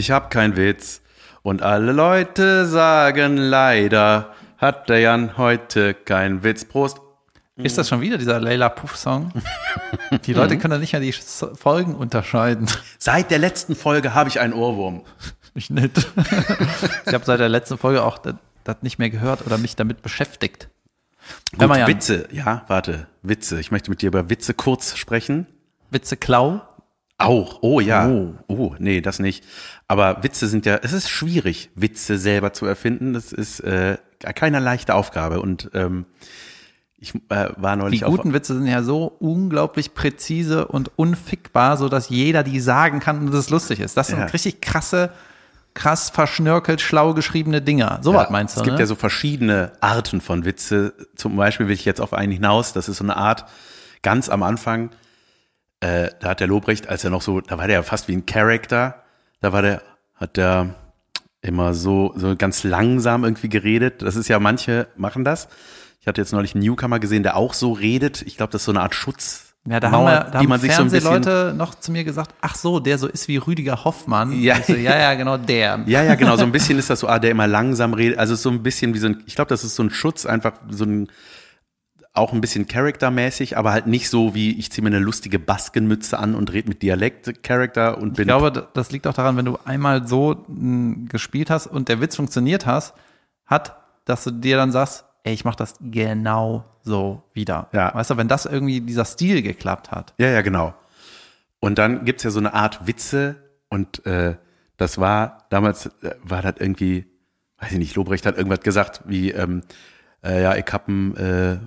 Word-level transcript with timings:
ich 0.00 0.10
hab 0.10 0.30
keinen 0.30 0.56
Witz. 0.56 1.02
Und 1.42 1.62
alle 1.62 1.92
Leute 1.92 2.66
sagen 2.66 3.36
leider, 3.36 4.34
hat 4.58 4.88
der 4.88 5.00
Jan 5.00 5.36
heute 5.36 5.94
keinen 5.94 6.42
Witz. 6.42 6.64
Prost. 6.64 6.98
Ist 7.56 7.76
das 7.76 7.88
schon 7.88 8.00
wieder 8.00 8.16
dieser 8.16 8.40
Leila 8.40 8.70
Puff-Song? 8.70 9.32
Die 10.24 10.32
Leute 10.32 10.56
können 10.56 10.72
dann 10.72 10.80
nicht 10.80 10.94
mehr 10.94 11.02
die 11.02 11.12
Folgen 11.12 11.94
unterscheiden. 11.94 12.66
Seit 12.98 13.30
der 13.30 13.38
letzten 13.38 13.76
Folge 13.76 14.14
habe 14.14 14.30
ich 14.30 14.40
einen 14.40 14.52
Ohrwurm. 14.52 15.02
Ich 15.52 15.68
nicht. 15.68 15.98
Ich 17.06 17.12
habe 17.12 17.24
seit 17.24 17.40
der 17.40 17.48
letzten 17.48 17.76
Folge 17.76 18.04
auch 18.04 18.18
das, 18.18 18.34
das 18.62 18.76
nicht 18.82 19.00
mehr 19.00 19.10
gehört 19.10 19.44
oder 19.44 19.58
mich 19.58 19.74
damit 19.74 20.00
beschäftigt. 20.00 20.68
Gut. 21.58 21.68
Witze. 21.88 22.28
Ja, 22.30 22.62
warte. 22.68 23.08
Witze. 23.22 23.58
Ich 23.58 23.72
möchte 23.72 23.90
mit 23.90 24.00
dir 24.00 24.06
über 24.06 24.30
Witze 24.30 24.54
kurz 24.54 24.96
sprechen. 24.96 25.48
Witze 25.90 26.16
Klau? 26.16 26.62
Auch. 27.20 27.58
Oh 27.62 27.80
ja. 27.80 28.08
Oh. 28.08 28.34
Oh. 28.48 28.74
nee, 28.78 29.00
das 29.00 29.18
nicht. 29.18 29.44
Aber 29.88 30.22
Witze 30.22 30.46
sind 30.48 30.66
ja, 30.66 30.78
es 30.82 30.92
ist 30.92 31.08
schwierig, 31.08 31.70
Witze 31.74 32.18
selber 32.18 32.52
zu 32.52 32.66
erfinden. 32.66 33.12
Das 33.12 33.32
ist 33.32 33.60
äh, 33.60 33.98
keine 34.34 34.58
leichte 34.60 34.94
Aufgabe. 34.94 35.40
Und 35.40 35.70
ähm, 35.74 36.06
ich 36.98 37.14
äh, 37.14 37.48
war 37.56 37.76
Die 37.76 37.82
neulich 37.82 38.04
auf. 38.04 38.10
guten 38.16 38.32
Witze 38.34 38.54
sind 38.54 38.66
ja 38.66 38.82
so 38.82 39.06
unglaublich 39.20 39.94
präzise 39.94 40.66
und 40.68 40.90
unfickbar, 40.96 41.76
so 41.76 41.88
dass 41.88 42.08
jeder 42.08 42.42
die 42.42 42.60
sagen 42.60 43.00
kann 43.00 43.18
und 43.20 43.34
es 43.34 43.50
lustig 43.50 43.80
ist. 43.80 43.96
Das 43.96 44.08
sind 44.08 44.18
Ja. 44.18 44.26
richtig 44.26 44.60
krasse, 44.60 45.10
krass 45.74 46.10
verschnörkelt, 46.10 46.80
schlau 46.80 47.14
geschriebene 47.14 47.62
Dinger. 47.62 48.00
So 48.02 48.12
was 48.14 48.28
meinst 48.30 48.56
du, 48.56 48.60
Es 48.60 48.64
gibt 48.64 48.74
ne? 48.74 48.80
ja 48.80 48.86
so 48.86 48.96
verschiedene 48.96 49.72
Arten 49.80 50.20
von 50.20 50.44
Witze. 50.44 50.92
Zum 51.16 51.36
Beispiel 51.36 51.66
will 51.68 51.74
ich 51.74 51.84
jetzt 51.84 52.00
auf 52.00 52.12
einen 52.12 52.32
hinaus. 52.32 52.72
Das 52.74 52.88
ist 52.88 52.98
so 52.98 53.04
eine 53.04 53.16
Art, 53.16 53.46
ganz 54.02 54.28
am 54.28 54.42
Anfang, 54.42 54.90
äh, 55.80 56.10
da 56.20 56.30
hat 56.30 56.40
der 56.40 56.46
Lobrecht, 56.46 56.88
als 56.88 57.04
er 57.04 57.10
noch 57.10 57.22
so, 57.22 57.40
da 57.40 57.58
war 57.58 57.66
der 57.66 57.76
ja 57.76 57.82
fast 57.82 58.08
wie 58.08 58.16
ein 58.16 58.26
Charakter. 58.26 59.02
Da 59.40 59.52
war 59.52 59.62
der, 59.62 59.82
hat 60.14 60.36
der 60.36 60.74
immer 61.42 61.74
so, 61.74 62.12
so 62.16 62.36
ganz 62.36 62.64
langsam 62.64 63.24
irgendwie 63.24 63.48
geredet. 63.48 64.02
Das 64.02 64.16
ist 64.16 64.28
ja, 64.28 64.38
manche 64.38 64.88
machen 64.96 65.24
das. 65.24 65.48
Ich 66.00 66.06
hatte 66.06 66.20
jetzt 66.20 66.32
neulich 66.32 66.54
einen 66.54 66.64
Newcomer 66.64 66.98
gesehen, 66.98 67.22
der 67.22 67.36
auch 67.36 67.54
so 67.54 67.72
redet. 67.72 68.22
Ich 68.22 68.36
glaube, 68.36 68.52
das 68.52 68.62
ist 68.62 68.66
so 68.66 68.72
eine 68.72 68.80
Art 68.80 68.94
Schutz. 68.94 69.54
Ja, 69.68 69.78
da 69.78 69.90
haben, 69.90 70.04
wir, 70.04 70.20
da 70.20 70.30
die 70.30 70.36
haben 70.38 70.48
man 70.48 70.60
sich 70.60 70.70
so 70.70 70.76
Fernsehleute 70.76 71.54
noch 71.54 71.74
zu 71.74 71.92
mir 71.92 72.02
gesagt, 72.04 72.34
ach 72.40 72.54
so, 72.54 72.80
der 72.80 72.96
so 72.96 73.06
ist 73.06 73.28
wie 73.28 73.36
Rüdiger 73.36 73.84
Hoffmann. 73.84 74.32
Ja. 74.40 74.62
So, 74.62 74.74
ja, 74.74 74.98
ja, 74.98 75.14
genau, 75.14 75.36
der. 75.36 75.80
Ja, 75.86 76.02
ja, 76.02 76.14
genau. 76.14 76.36
So 76.36 76.44
ein 76.44 76.52
bisschen 76.52 76.78
ist 76.78 76.88
das 76.88 77.00
so, 77.00 77.08
ah, 77.08 77.18
der 77.18 77.30
immer 77.30 77.46
langsam 77.46 77.92
redet. 77.92 78.18
Also 78.18 78.34
so 78.34 78.50
ein 78.50 78.62
bisschen 78.62 78.94
wie 78.94 78.98
so 78.98 79.08
ein, 79.08 79.22
ich 79.26 79.34
glaube, 79.34 79.48
das 79.48 79.64
ist 79.64 79.74
so 79.74 79.82
ein 79.82 79.90
Schutz, 79.90 80.24
einfach 80.24 80.52
so 80.70 80.84
ein, 80.84 81.08
auch 82.12 82.32
ein 82.32 82.40
bisschen 82.40 82.66
charaktermäßig, 82.66 83.56
aber 83.56 83.72
halt 83.72 83.86
nicht 83.86 84.10
so 84.10 84.34
wie, 84.34 84.58
ich 84.58 84.72
ziehe 84.72 84.82
mir 84.82 84.94
eine 84.94 84.98
lustige 84.98 85.38
Baskenmütze 85.38 86.18
an 86.18 86.34
und 86.34 86.52
rede 86.52 86.68
mit 86.68 86.82
Dialekt-Charakter 86.82 87.98
und 87.98 88.14
bin. 88.14 88.22
Ich 88.22 88.28
glaube, 88.28 88.68
das 88.74 88.90
liegt 88.90 89.06
auch 89.06 89.14
daran, 89.14 89.36
wenn 89.36 89.44
du 89.44 89.58
einmal 89.64 90.06
so 90.06 90.44
gespielt 91.08 91.50
hast 91.50 91.68
und 91.68 91.88
der 91.88 92.00
Witz 92.00 92.16
funktioniert 92.16 92.66
hast, 92.66 92.94
hat, 93.46 93.76
dass 94.06 94.24
du 94.24 94.32
dir 94.32 94.56
dann 94.56 94.72
sagst, 94.72 95.04
ey, 95.22 95.34
ich 95.34 95.44
mach 95.44 95.54
das 95.54 95.74
genau 95.80 96.64
so 96.82 97.22
wieder. 97.32 97.68
Ja. 97.72 97.94
Weißt 97.94 98.10
du, 98.10 98.16
wenn 98.16 98.28
das 98.28 98.46
irgendwie 98.46 98.80
dieser 98.80 99.04
Stil 99.04 99.42
geklappt 99.42 99.90
hat. 99.90 100.14
ja, 100.18 100.28
ja, 100.28 100.40
genau. 100.42 100.74
Und 101.60 101.78
dann 101.78 102.06
gibt's 102.06 102.22
ja 102.22 102.30
so 102.30 102.38
eine 102.38 102.54
Art 102.54 102.86
Witze 102.86 103.36
und 103.68 104.04
äh, 104.06 104.36
das 104.78 104.98
war, 104.98 105.46
damals 105.50 105.86
äh, 106.02 106.14
war 106.22 106.40
das 106.40 106.54
irgendwie, 106.58 107.04
weiß 107.58 107.72
ich 107.72 107.78
nicht, 107.78 107.94
Lobrecht 107.96 108.24
hat 108.24 108.38
irgendwas 108.38 108.60
gesagt, 108.60 109.02
wie, 109.04 109.30
ähm, 109.30 109.60
äh, 110.24 110.42
ja, 110.42 110.56
ich 110.56 110.64
hab 110.72 110.88
ein, 110.88 111.16
äh, 111.16 111.58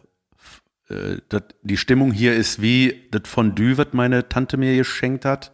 äh, 0.89 1.17
dat, 1.29 1.55
die 1.61 1.77
Stimmung 1.77 2.11
hier 2.11 2.33
ist 2.35 2.61
wie 2.61 3.07
das 3.11 3.23
Fondue, 3.25 3.77
was 3.77 3.87
meine 3.93 4.29
Tante 4.29 4.57
mir 4.57 4.75
geschenkt 4.75 5.25
hat 5.25 5.51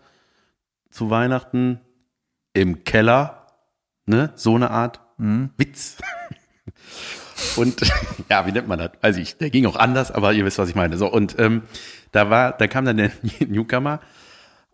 zu 0.90 1.10
Weihnachten 1.10 1.80
im 2.54 2.84
Keller, 2.84 3.48
ne, 4.06 4.32
so 4.36 4.56
eine 4.56 4.72
Art 4.72 5.00
Witz. 5.18 5.98
Und 7.56 7.82
ja, 8.30 8.46
wie 8.46 8.52
nennt 8.52 8.68
man 8.68 8.80
das? 8.80 8.92
Weiß 9.02 9.18
ich, 9.18 9.38
der 9.38 9.50
ging 9.50 9.66
auch 9.66 9.76
anders, 9.76 10.12
aber 10.12 10.34
ihr 10.34 10.46
wisst, 10.46 10.58
was 10.58 10.70
ich 10.70 10.76
meine. 10.76 10.98
So, 10.98 11.12
und 11.12 11.40
ähm, 11.40 11.64
da 12.12 12.30
war, 12.30 12.52
da 12.54 12.68
kam 12.68 12.86
dann 12.86 12.98
der 12.98 13.12
Newcomer 13.48 14.02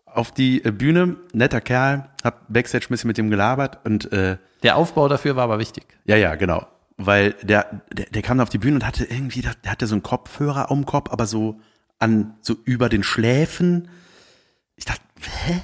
auf 0.04 0.32
die 0.32 0.64
äh, 0.64 0.72
Bühne, 0.72 1.16
netter 1.32 1.60
Kerl, 1.60 2.08
hat 2.24 2.34
Backstage 2.48 2.86
ein 2.86 2.90
bisschen 2.90 3.08
mit 3.08 3.18
dem 3.18 3.30
gelabert 3.30 3.78
und 3.84 4.12
äh, 4.12 4.38
Der 4.62 4.76
Aufbau 4.76 5.08
dafür 5.08 5.36
war 5.36 5.44
aber 5.44 5.58
wichtig. 5.58 5.84
ja, 6.06 6.16
ja, 6.16 6.34
genau. 6.34 6.66
Weil 6.96 7.34
der, 7.42 7.82
der, 7.92 8.06
der 8.06 8.22
kam 8.22 8.40
auf 8.40 8.48
die 8.48 8.58
Bühne 8.58 8.76
und 8.76 8.86
hatte 8.86 9.04
irgendwie, 9.04 9.42
der 9.42 9.54
hatte 9.66 9.86
so 9.86 9.94
einen 9.94 10.02
Kopfhörer 10.02 10.70
am 10.70 10.86
Kopf, 10.86 11.10
aber 11.10 11.26
so 11.26 11.60
an, 11.98 12.36
so 12.40 12.56
über 12.64 12.88
den 12.88 13.02
Schläfen. 13.02 13.88
Ich 14.76 14.84
dachte, 14.84 15.02
hä? 15.44 15.62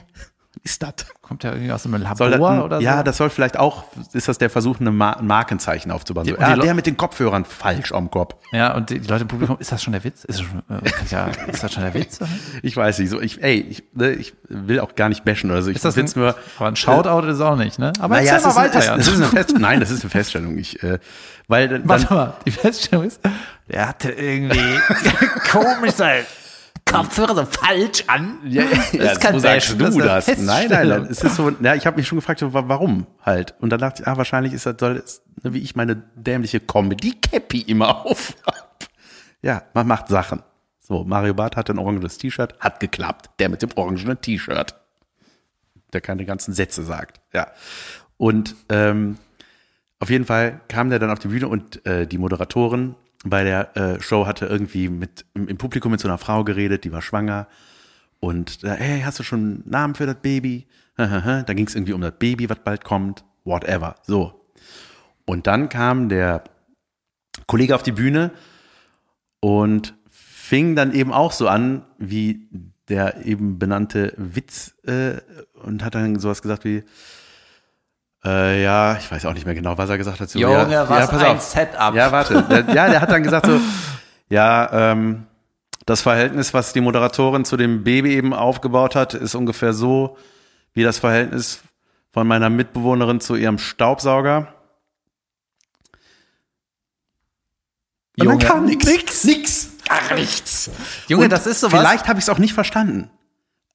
Ist 0.65 0.81
das? 0.81 0.95
Kommt 1.23 1.43
der 1.43 1.55
irgendwie 1.55 1.73
aus 1.73 1.85
einem 1.87 2.01
Labor 2.01 2.31
das 2.31 2.41
ein, 2.41 2.61
oder 2.63 2.77
so? 2.77 2.83
ja, 2.85 3.03
das 3.03 3.17
soll 3.17 3.31
vielleicht 3.31 3.59
auch, 3.59 3.85
ist 4.13 4.29
das 4.29 4.39
der 4.39 4.49
Versuch, 4.49 4.79
ein 4.79 4.95
Markenzeichen 4.95 5.91
aufzubauen. 5.91 6.25
So, 6.25 6.33
Die- 6.33 6.37
die 6.37 6.43
ja, 6.43 6.55
der 6.57 6.75
mit 6.75 6.87
den 6.87 6.97
Kopfhörern 6.97 7.45
falsch 7.45 7.91
am 7.91 8.11
Kopf. 8.13 8.37
Ja, 8.53 8.75
und 8.75 8.91
die, 8.91 8.99
Leute 8.99 9.23
im 9.23 9.29
Publikum, 9.29 9.57
ist 9.59 9.73
das 9.73 9.83
schon 9.83 9.93
der 9.93 10.05
Witz? 10.05 10.23
Ist 10.23 10.39
das 10.39 10.47
schon, 10.47 10.59
äh, 10.71 10.89
ja, 11.11 11.27
ist 11.49 11.65
das 11.65 11.73
schon 11.73 11.83
der 11.83 11.95
Witz? 11.95 12.21
Ich 12.63 12.77
weiß 12.77 13.01
nicht, 13.01 13.11
so, 13.11 13.21
ich, 13.21 13.43
ey, 13.43 13.57
ich, 13.59 13.83
ne, 13.93 14.11
ich 14.13 14.35
will 14.49 14.79
auch 14.79 14.95
gar 14.95 15.09
nicht 15.09 15.25
bashen 15.25 15.51
oder 15.51 15.63
so. 15.63 15.71
Ich 15.71 15.77
Ist 15.77 15.85
das 15.85 15.97
ein, 15.99 16.09
nur, 16.15 16.37
aber 16.59 16.69
ein 16.69 16.77
Shoutout 16.77 17.27
ist 17.27 17.41
auch 17.41 17.57
nicht, 17.57 17.81
ne? 17.81 17.93
Aber 17.99 18.15
naja, 18.17 18.37
es 18.37 18.47
ist, 18.47 18.55
weiter, 18.55 18.79
es, 18.79 18.87
Jan. 18.87 19.01
es 19.01 19.09
ist 19.09 19.17
eine 19.17 19.27
Fest, 19.27 19.55
nein, 19.59 19.81
das 19.81 19.91
ist 19.91 20.03
eine 20.03 20.11
Feststellung. 20.11 20.59
Ich, 20.59 20.81
äh, 20.85 21.01
weil 21.49 21.69
dann, 21.69 21.89
Warte 21.89 22.15
mal, 22.15 22.35
die 22.47 22.53
Feststellung 22.53 23.05
ist, 23.07 23.21
der 23.69 23.89
hatte 23.89 24.13
irgendwie 24.13 24.79
komisch 25.51 25.93
sein 25.97 26.23
Kopfhörer 26.93 27.35
so 27.35 27.45
falsch 27.47 28.05
an. 28.07 28.39
Ja, 28.45 28.65
Das 28.65 28.93
ja, 29.23 29.33
so 29.33 29.39
sagst 29.39 29.71
du 29.71 29.77
das 29.77 29.97
das. 30.27 30.39
Nein, 30.39 30.69
nein, 30.69 30.89
nein. 30.89 31.07
Es 31.11 31.23
ist 31.23 31.37
so, 31.37 31.51
ja, 31.51 31.75
ich 31.75 31.87
habe 31.87 31.97
mich 31.97 32.07
schon 32.07 32.19
gefragt, 32.19 32.43
warum 32.43 33.07
halt. 33.23 33.55
Und 33.61 33.71
dann 33.71 33.81
dachte 33.81 34.03
ich, 34.03 34.09
ah, 34.09 34.17
wahrscheinlich 34.17 34.53
ist 34.53 34.67
das, 34.67 34.77
soll 34.79 35.03
ne, 35.43 35.55
wie 35.55 35.59
ich 35.61 35.75
meine 35.75 35.97
dämliche 36.15 36.61
Comedy-Cappy 36.61 37.63
immer 37.63 38.05
auf. 38.07 38.35
Ja, 39.41 39.63
man 39.75 39.87
macht 39.87 40.09
Sachen. 40.09 40.43
So, 40.81 41.05
Mario 41.05 41.35
Barth 41.35 41.57
hatte 41.57 41.73
ein 41.73 41.79
orangenes 41.79 42.19
T-Shirt, 42.19 42.55
hat 42.61 42.81
geklappt. 42.81 43.31
Der 43.39 43.49
mit 43.49 43.63
dem 43.63 43.71
orangenen 43.77 44.21
T-Shirt. 44.21 44.75
Der 45.93 46.01
keine 46.01 46.25
ganzen 46.25 46.53
Sätze 46.53 46.83
sagt. 46.83 47.21
Ja. 47.33 47.49
Und 48.17 48.55
ähm, 48.69 49.19
auf 49.99 50.11
jeden 50.11 50.25
Fall 50.25 50.61
kam 50.69 50.91
der 50.91 50.99
dann 50.99 51.11
auf 51.11 51.21
die 51.21 51.29
Bühne 51.29 51.49
und 51.49 51.85
äh, 51.87 52.07
die 52.07 52.19
Moderatorin 52.19 52.97
bei 53.25 53.45
der 53.45 53.77
äh, 53.77 54.01
Show 54.01 54.27
hatte 54.27 54.47
irgendwie 54.47 54.89
mit 54.89 55.25
im, 55.35 55.57
Publikum 55.59 55.93
mit 55.93 56.01
so 56.01 56.09
einer 56.09 56.19
Frau 56.19 56.45
geredet, 56.45 56.85
die 56.85 56.93
war 56.93 57.03
schwanger. 57.03 57.47
Und 58.21 58.65
äh, 58.65 58.71
hey, 58.71 59.03
hast 59.03 59.19
du 59.19 59.23
schon 59.23 59.41
einen 59.41 59.63
Namen 59.67 59.95
für 59.95 60.07
das 60.07 60.17
Baby? 60.17 60.67
da 60.97 61.43
ging 61.43 61.67
es 61.67 61.75
irgendwie 61.75 61.93
um 61.93 62.01
das 62.01 62.19
Baby, 62.19 62.49
was 62.49 62.59
bald 62.65 62.85
kommt. 62.85 63.25
Whatever. 63.45 63.97
So. 64.05 64.47
Und 65.25 65.47
dann 65.47 65.69
kam 65.69 66.09
der 66.09 66.45
Kollege 67.47 67.75
auf 67.75 67.83
die 67.83 67.93
Bühne 67.93 68.33
und 69.41 69.95
fing 70.11 70.77
dann 70.77 70.93
eben 70.93 71.13
auch 71.13 71.33
so 71.33 71.49
an, 71.49 71.85
wie 71.99 72.49
der 72.89 73.25
eben 73.25 73.59
benannte 73.59 74.13
Witz 74.17 74.75
äh, 74.85 75.21
und 75.55 75.85
hat 75.85 75.95
dann 75.95 76.19
sowas 76.19 76.43
gesagt 76.43 76.65
wie, 76.65 76.85
äh, 78.25 78.63
ja, 78.63 78.97
ich 78.97 79.11
weiß 79.11 79.27
auch 79.27 79.35
nicht 79.35 79.47
mehr 79.47 79.55
genau, 79.55 79.77
was 79.77 79.91
er 79.91 79.99
gesagt 79.99 80.21
hat. 80.21 80.31
So, 80.31 80.39
Junge, 80.39 80.71
ja, 80.71 80.89
was 80.89 80.99
ja, 81.01 81.07
pass 81.07 81.23
ein 81.23 81.37
auf. 81.37 81.43
Setup. 81.43 81.95
Ja, 81.95 82.13
warte. 82.13 82.43
Der, 82.43 82.75
ja, 82.75 82.89
der 82.89 83.01
hat 83.01 83.11
dann 83.11 83.23
gesagt 83.23 83.47
so, 83.47 83.61
ja, 84.29 84.93
ähm, 84.93 85.27
das 85.87 86.03
Verhältnis, 86.03 86.55
was 86.55 86.73
die 86.73 86.81
Moderatorin 86.81 87.45
zu 87.45 87.57
dem 87.57 87.83
Baby 87.83 88.15
eben 88.15 88.33
aufgebaut 88.33 88.95
hat, 88.95 89.15
ist 89.15 89.35
ungefähr 89.35 89.73
so 89.73 90.17
wie 90.75 90.85
das 90.85 90.99
Verhältnis 90.99 91.63
von 92.13 92.27
meiner 92.27 92.51
Mitbewohnerin 92.51 93.21
zu 93.21 93.35
ihrem 93.35 93.59
Staubsauger. 93.59 94.55
Und 98.19 98.27
dann 98.27 98.41
Junge, 98.41 98.45
kam 98.45 98.67
nix. 98.67 98.87
Nix. 98.87 99.25
Nix. 99.25 99.69
Gar 99.89 100.15
nichts. 100.15 100.71
Junge, 101.09 101.25
Und 101.25 101.31
das 101.31 101.47
ist 101.47 101.61
sowas. 101.61 101.81
Vielleicht 101.81 102.09
habe 102.09 102.19
ich 102.19 102.25
es 102.25 102.29
auch 102.29 102.39
nicht 102.39 102.55
verstanden. 102.55 103.11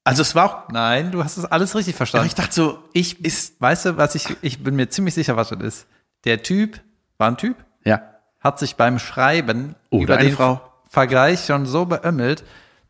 Also 0.08 0.22
es 0.22 0.34
war 0.34 0.44
auch, 0.44 0.68
Nein, 0.70 1.12
du 1.12 1.22
hast 1.22 1.36
es 1.36 1.44
alles 1.44 1.74
richtig 1.74 1.94
aber 1.94 1.98
verstanden. 1.98 2.26
ich 2.26 2.34
dachte 2.34 2.54
so, 2.54 2.78
Ich, 2.92 3.24
ist, 3.24 3.60
weißt 3.60 3.84
du, 3.86 3.96
was 3.96 4.14
ich, 4.14 4.36
ich 4.42 4.62
bin 4.62 4.74
mir 4.74 4.88
ziemlich 4.88 5.14
sicher, 5.14 5.36
was 5.36 5.50
das 5.50 5.60
ist. 5.60 5.86
Der 6.24 6.42
Typ, 6.42 6.80
war 7.18 7.28
ein 7.28 7.36
Typ, 7.36 7.56
ja, 7.84 8.00
hat 8.40 8.58
sich 8.58 8.76
beim 8.76 8.98
Schreiben 8.98 9.74
Oder 9.90 10.02
über 10.02 10.14
eine 10.16 10.28
den 10.28 10.36
Frau. 10.36 10.60
Vergleich 10.88 11.44
schon 11.44 11.66
so 11.66 11.84
beömmelt, 11.84 12.44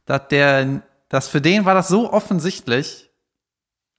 dass 0.06 0.28
der, 0.28 0.82
dass 1.08 1.28
für 1.28 1.40
den 1.40 1.64
war 1.64 1.74
das 1.74 1.88
so 1.88 2.12
offensichtlich, 2.12 3.10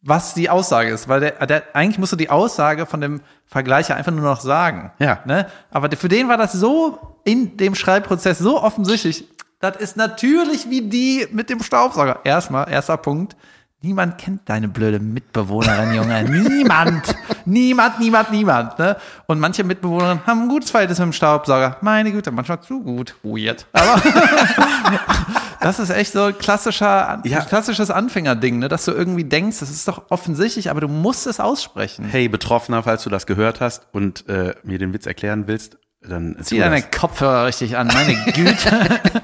was 0.02 0.34
die 0.34 0.50
Aussage 0.50 0.92
ist, 0.92 1.10
weil 1.10 1.20
der, 1.20 1.46
der 1.46 1.64
eigentlich 1.74 1.98
musste 1.98 2.16
die 2.16 2.30
Aussage 2.30 2.86
von 2.86 3.02
dem 3.02 3.22
Vergleicher 3.46 3.96
einfach 3.96 4.14
nur 4.14 4.24
noch 4.24 4.40
sagen. 4.40 4.94
Ja. 5.00 5.20
Ne? 5.26 5.48
Aber 5.72 5.90
für 5.98 6.08
den 6.08 6.30
war 6.30 6.38
das 6.38 6.54
so 6.54 7.18
in 7.26 7.58
dem 7.58 7.76
Schreibprozess 7.76 8.40
so 8.40 8.62
offensichtlich. 8.62 9.26
Das 9.60 9.76
ist 9.78 9.98
natürlich 9.98 10.70
wie 10.70 10.82
die 10.82 11.28
mit 11.32 11.50
dem 11.50 11.62
Staubsauger. 11.62 12.20
Erstmal, 12.24 12.70
erster 12.70 12.98
Punkt. 12.98 13.36
Niemand 13.82 14.18
kennt 14.18 14.42
deine 14.50 14.68
blöde 14.68 15.00
Mitbewohnerin, 15.00 15.94
Junge. 15.94 16.24
Niemand. 16.50 17.16
niemand, 17.46 17.98
niemand, 18.00 18.30
niemand. 18.32 18.78
Ne? 18.78 18.98
Und 19.26 19.40
manche 19.40 19.64
Mitbewohnerinnen 19.64 20.26
haben 20.26 20.44
ein 20.44 20.50
gutes 20.50 20.70
Verhältnis 20.72 21.00
mit 21.00 21.06
dem 21.08 21.14
Staubsauger. 21.14 21.78
Meine 21.80 22.12
Güte, 22.12 22.32
manchmal 22.32 22.60
zu 22.62 22.82
gut. 22.84 23.16
Weird. 23.24 23.68
Aber 23.72 24.02
das 25.62 25.80
ist 25.80 25.92
echt 25.92 26.12
so 26.12 26.24
ein 26.26 26.38
klassischer, 26.38 27.22
Ja. 27.24 27.40
klassisches 27.42 27.90
Anfängerding, 27.90 28.60
ne? 28.60 28.68
dass 28.68 28.84
du 28.84 28.92
irgendwie 28.92 29.24
denkst, 29.24 29.60
das 29.62 29.70
ist 29.70 29.88
doch 29.88 30.04
offensichtlich, 30.10 30.70
aber 30.70 30.82
du 30.82 30.90
musst 30.90 31.26
es 31.26 31.40
aussprechen. 31.40 32.04
Hey, 32.04 32.28
Betroffener, 32.28 32.84
falls 32.84 33.04
du 33.04 33.10
das 33.10 33.28
gehört 33.28 33.62
hast 33.62 33.88
und 33.94 34.28
äh, 34.28 34.56
mir 34.64 34.78
den 34.78 34.94
Witz 34.94 35.06
erklären 35.06 35.46
willst, 35.48 35.78
dann 36.02 36.38
Zieh 36.42 36.60
deine 36.60 36.82
das. 36.82 36.92
Kopfhörer 37.00 37.46
richtig 37.46 37.78
an, 37.78 37.88
meine 37.88 38.16
Güte. 38.34 39.02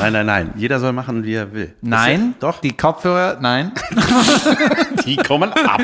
Nein, 0.00 0.14
nein, 0.14 0.24
nein. 0.26 0.52
Jeder 0.56 0.80
soll 0.80 0.94
machen, 0.94 1.24
wie 1.24 1.34
er 1.34 1.52
will. 1.52 1.74
Nein, 1.82 2.34
Doch, 2.40 2.58
die 2.60 2.74
Kopfhörer, 2.74 3.36
nein. 3.38 3.72
die 5.04 5.16
kommen 5.16 5.52
ab. 5.52 5.82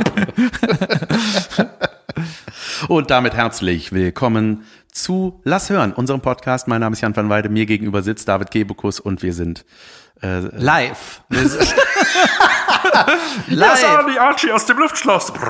und 2.89 3.11
damit 3.11 3.35
herzlich 3.35 3.93
willkommen 3.93 4.65
zu 4.91 5.43
Lass 5.45 5.69
hören, 5.69 5.93
unserem 5.93 6.23
Podcast. 6.23 6.67
Mein 6.67 6.81
Name 6.81 6.95
ist 6.95 7.03
Jan 7.03 7.15
van 7.15 7.29
Weide, 7.29 7.51
mir 7.51 7.67
gegenüber 7.67 8.01
sitzt 8.01 8.27
David 8.27 8.51
Gebekus 8.51 9.01
und 9.01 9.23
wir 9.23 9.35
sind 9.35 9.67
äh, 10.23 10.39
Live. 10.57 11.21
Live. 13.49 14.07
die 14.11 14.19
Archie 14.19 14.51
aus 14.51 14.65
dem 14.65 14.79
Luftschloss. 14.79 15.31
Pass 15.31 15.43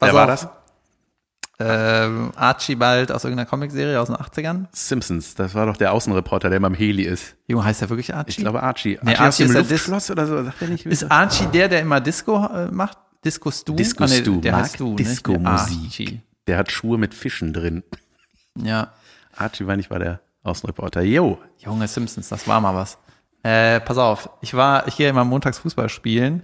Wer 0.00 0.14
war 0.14 0.24
auf. 0.24 0.30
das? 0.30 0.48
Ähm, 1.58 2.32
Archibald 2.36 3.10
aus 3.10 3.24
irgendeiner 3.24 3.48
Comicserie 3.48 3.98
aus 3.98 4.08
den 4.08 4.16
80ern. 4.16 4.66
Simpsons. 4.72 5.34
Das 5.34 5.54
war 5.54 5.64
doch 5.64 5.78
der 5.78 5.92
Außenreporter, 5.92 6.50
der 6.50 6.58
immer 6.58 6.66
im 6.66 6.74
Heli 6.74 7.04
ist. 7.04 7.34
Junge, 7.46 7.64
heißt 7.64 7.80
der 7.80 7.88
wirklich 7.88 8.14
Archie? 8.14 8.30
Ich 8.30 8.36
glaube 8.36 8.62
Archie. 8.62 8.98
Nee, 9.02 9.12
Archie, 9.12 9.44
aus 9.44 9.56
Archie 9.56 9.58
ist 9.58 9.70
Luftschloss 9.70 10.10
oder 10.10 10.26
so. 10.26 10.44
Sagt 10.44 10.60
er 10.60 10.68
nicht? 10.68 10.84
ist 10.84 11.10
Archie 11.10 11.46
der, 11.46 11.68
der 11.68 11.80
immer 11.80 12.00
Disco 12.00 12.44
äh, 12.46 12.70
macht? 12.70 12.98
Disco 13.24 13.50
Stu? 13.50 13.74
Disco 13.74 14.04
Ah, 14.04 14.06
nee, 14.06 14.20
Stu, 14.20 14.40
der 14.40 14.52
mag 14.52 14.62
heißt 14.64 14.74
Stu. 14.74 14.94
Nicht? 14.94 15.28
Archie. 15.46 16.20
Der 16.46 16.58
hat 16.58 16.70
Schuhe 16.70 16.98
mit 16.98 17.14
Fischen 17.14 17.54
drin. 17.54 17.82
Ja. 18.54 18.92
Archie 19.34 19.66
war 19.66 19.76
nicht 19.76 19.90
war 19.90 19.98
der 19.98 20.20
Außenreporter. 20.42 21.02
Jo. 21.02 21.38
Junge 21.58 21.88
Simpsons, 21.88 22.28
das 22.28 22.46
war 22.46 22.60
mal 22.60 22.74
was. 22.74 22.98
Äh, 23.42 23.80
pass 23.80 23.96
auf, 23.96 24.28
ich 24.42 24.54
war, 24.54 24.86
ich 24.88 24.96
gehe 24.96 25.08
immer 25.08 25.24
montags 25.24 25.58
Fußball 25.58 25.88
spielen 25.88 26.42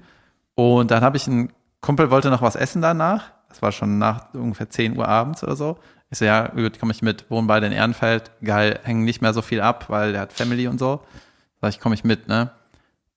und 0.54 0.90
dann 0.90 1.02
habe 1.02 1.16
ich 1.16 1.26
einen 1.26 1.52
Kumpel 1.80 2.10
wollte 2.10 2.30
noch 2.30 2.42
was 2.42 2.54
essen 2.54 2.80
danach. 2.80 3.32
Das 3.52 3.62
war 3.62 3.72
schon 3.72 3.98
nach 3.98 4.32
ungefähr 4.34 4.70
10 4.70 4.96
Uhr 4.96 5.06
abends 5.06 5.42
oder 5.42 5.56
so. 5.56 5.78
Ich 6.10 6.18
so, 6.18 6.24
ja, 6.24 6.48
gut, 6.48 6.78
komme 6.78 6.92
ich 6.92 7.02
mit, 7.02 7.30
wohnen 7.30 7.46
beide 7.46 7.66
in 7.66 7.72
Ehrenfeld. 7.72 8.30
Geil, 8.42 8.80
hängen 8.82 9.04
nicht 9.04 9.22
mehr 9.22 9.32
so 9.32 9.42
viel 9.42 9.60
ab, 9.60 9.86
weil 9.88 10.12
der 10.12 10.22
hat 10.22 10.32
Family 10.32 10.66
und 10.68 10.78
so. 10.78 11.02
Sag 11.60 11.70
ich, 11.70 11.80
komme 11.80 11.94
ich 11.94 12.04
mit, 12.04 12.28
ne? 12.28 12.50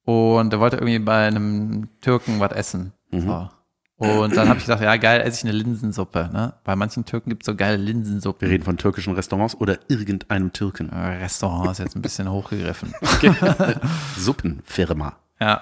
Und 0.06 0.54
er 0.54 0.60
wollte 0.60 0.78
irgendwie 0.78 1.00
bei 1.00 1.28
einem 1.28 1.90
Türken 2.00 2.40
was 2.40 2.52
essen. 2.52 2.94
So. 3.12 3.50
Und 3.98 4.36
dann 4.36 4.50
habe 4.50 4.60
ich 4.60 4.66
gedacht, 4.66 4.82
ja, 4.82 4.98
geil, 4.98 5.22
esse 5.22 5.38
ich 5.38 5.44
eine 5.44 5.58
Linsensuppe, 5.58 6.30
ne? 6.32 6.54
Bei 6.66 6.76
manchen 6.76 7.06
Türken 7.06 7.30
gibt's 7.30 7.46
so 7.46 7.56
geile 7.56 7.78
Linsensuppen. 7.78 8.42
Wir 8.42 8.54
reden 8.54 8.66
von 8.66 8.78
türkischen 8.78 9.14
Restaurants 9.14 9.56
oder 9.56 9.80
irgendeinem 9.88 10.52
Türken. 10.52 10.90
Äh, 10.90 11.18
Restaurant 11.24 11.72
ist 11.72 11.80
jetzt 11.80 11.96
ein 11.96 12.02
bisschen 12.02 12.30
hochgegriffen. 12.30 12.94
Suppenfirma. 14.18 15.16
Ja. 15.40 15.62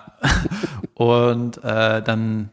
Und 0.95 1.63
äh, 1.63 2.01
dann 2.01 2.49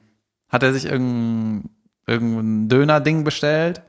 hat 0.50 0.62
er 0.62 0.72
sich 0.74 0.84
irgendein, 0.84 1.70
irgendein 2.10 2.68
Döner-Ding 2.68 3.24
bestellt. 3.24 3.82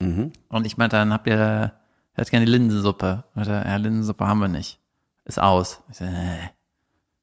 Mhm. 0.00 0.32
Und 0.48 0.66
ich 0.66 0.76
meinte, 0.76 0.96
dann 0.96 1.12
habt 1.12 1.26
ihr, 1.26 1.72
hat 2.16 2.30
gerne 2.30 2.46
Linsensuppe. 2.46 3.24
Und 3.34 3.46
er, 3.46 3.66
ja, 3.66 3.76
Linsensuppe 3.76 4.26
haben 4.26 4.40
wir 4.40 4.48
nicht. 4.48 4.78
Ist 5.24 5.40
aus. 5.40 5.82
Ich 5.90 5.98
so, 5.98 6.04
nee. 6.04 6.50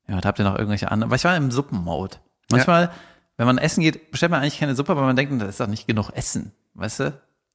Ja, 0.07 0.15
und 0.15 0.25
habt 0.25 0.39
ihr 0.39 0.45
noch 0.45 0.55
irgendwelche 0.55 0.89
anderen? 0.89 1.11
Weil 1.11 1.17
ich 1.17 1.23
war 1.23 1.35
im 1.35 1.51
Suppenmode. 1.51 2.17
Manchmal, 2.49 2.89
wenn 3.37 3.45
man 3.45 3.57
essen 3.57 3.81
geht, 3.81 4.09
bestellt 4.11 4.31
man 4.31 4.41
eigentlich 4.41 4.59
keine 4.59 4.75
Suppe, 4.75 4.95
weil 4.95 5.03
man 5.03 5.15
denkt, 5.15 5.39
das 5.41 5.49
ist 5.49 5.59
doch 5.59 5.67
nicht 5.67 5.87
genug 5.87 6.09
Essen. 6.15 6.51
Weißt 6.73 7.01
du? 7.01 7.13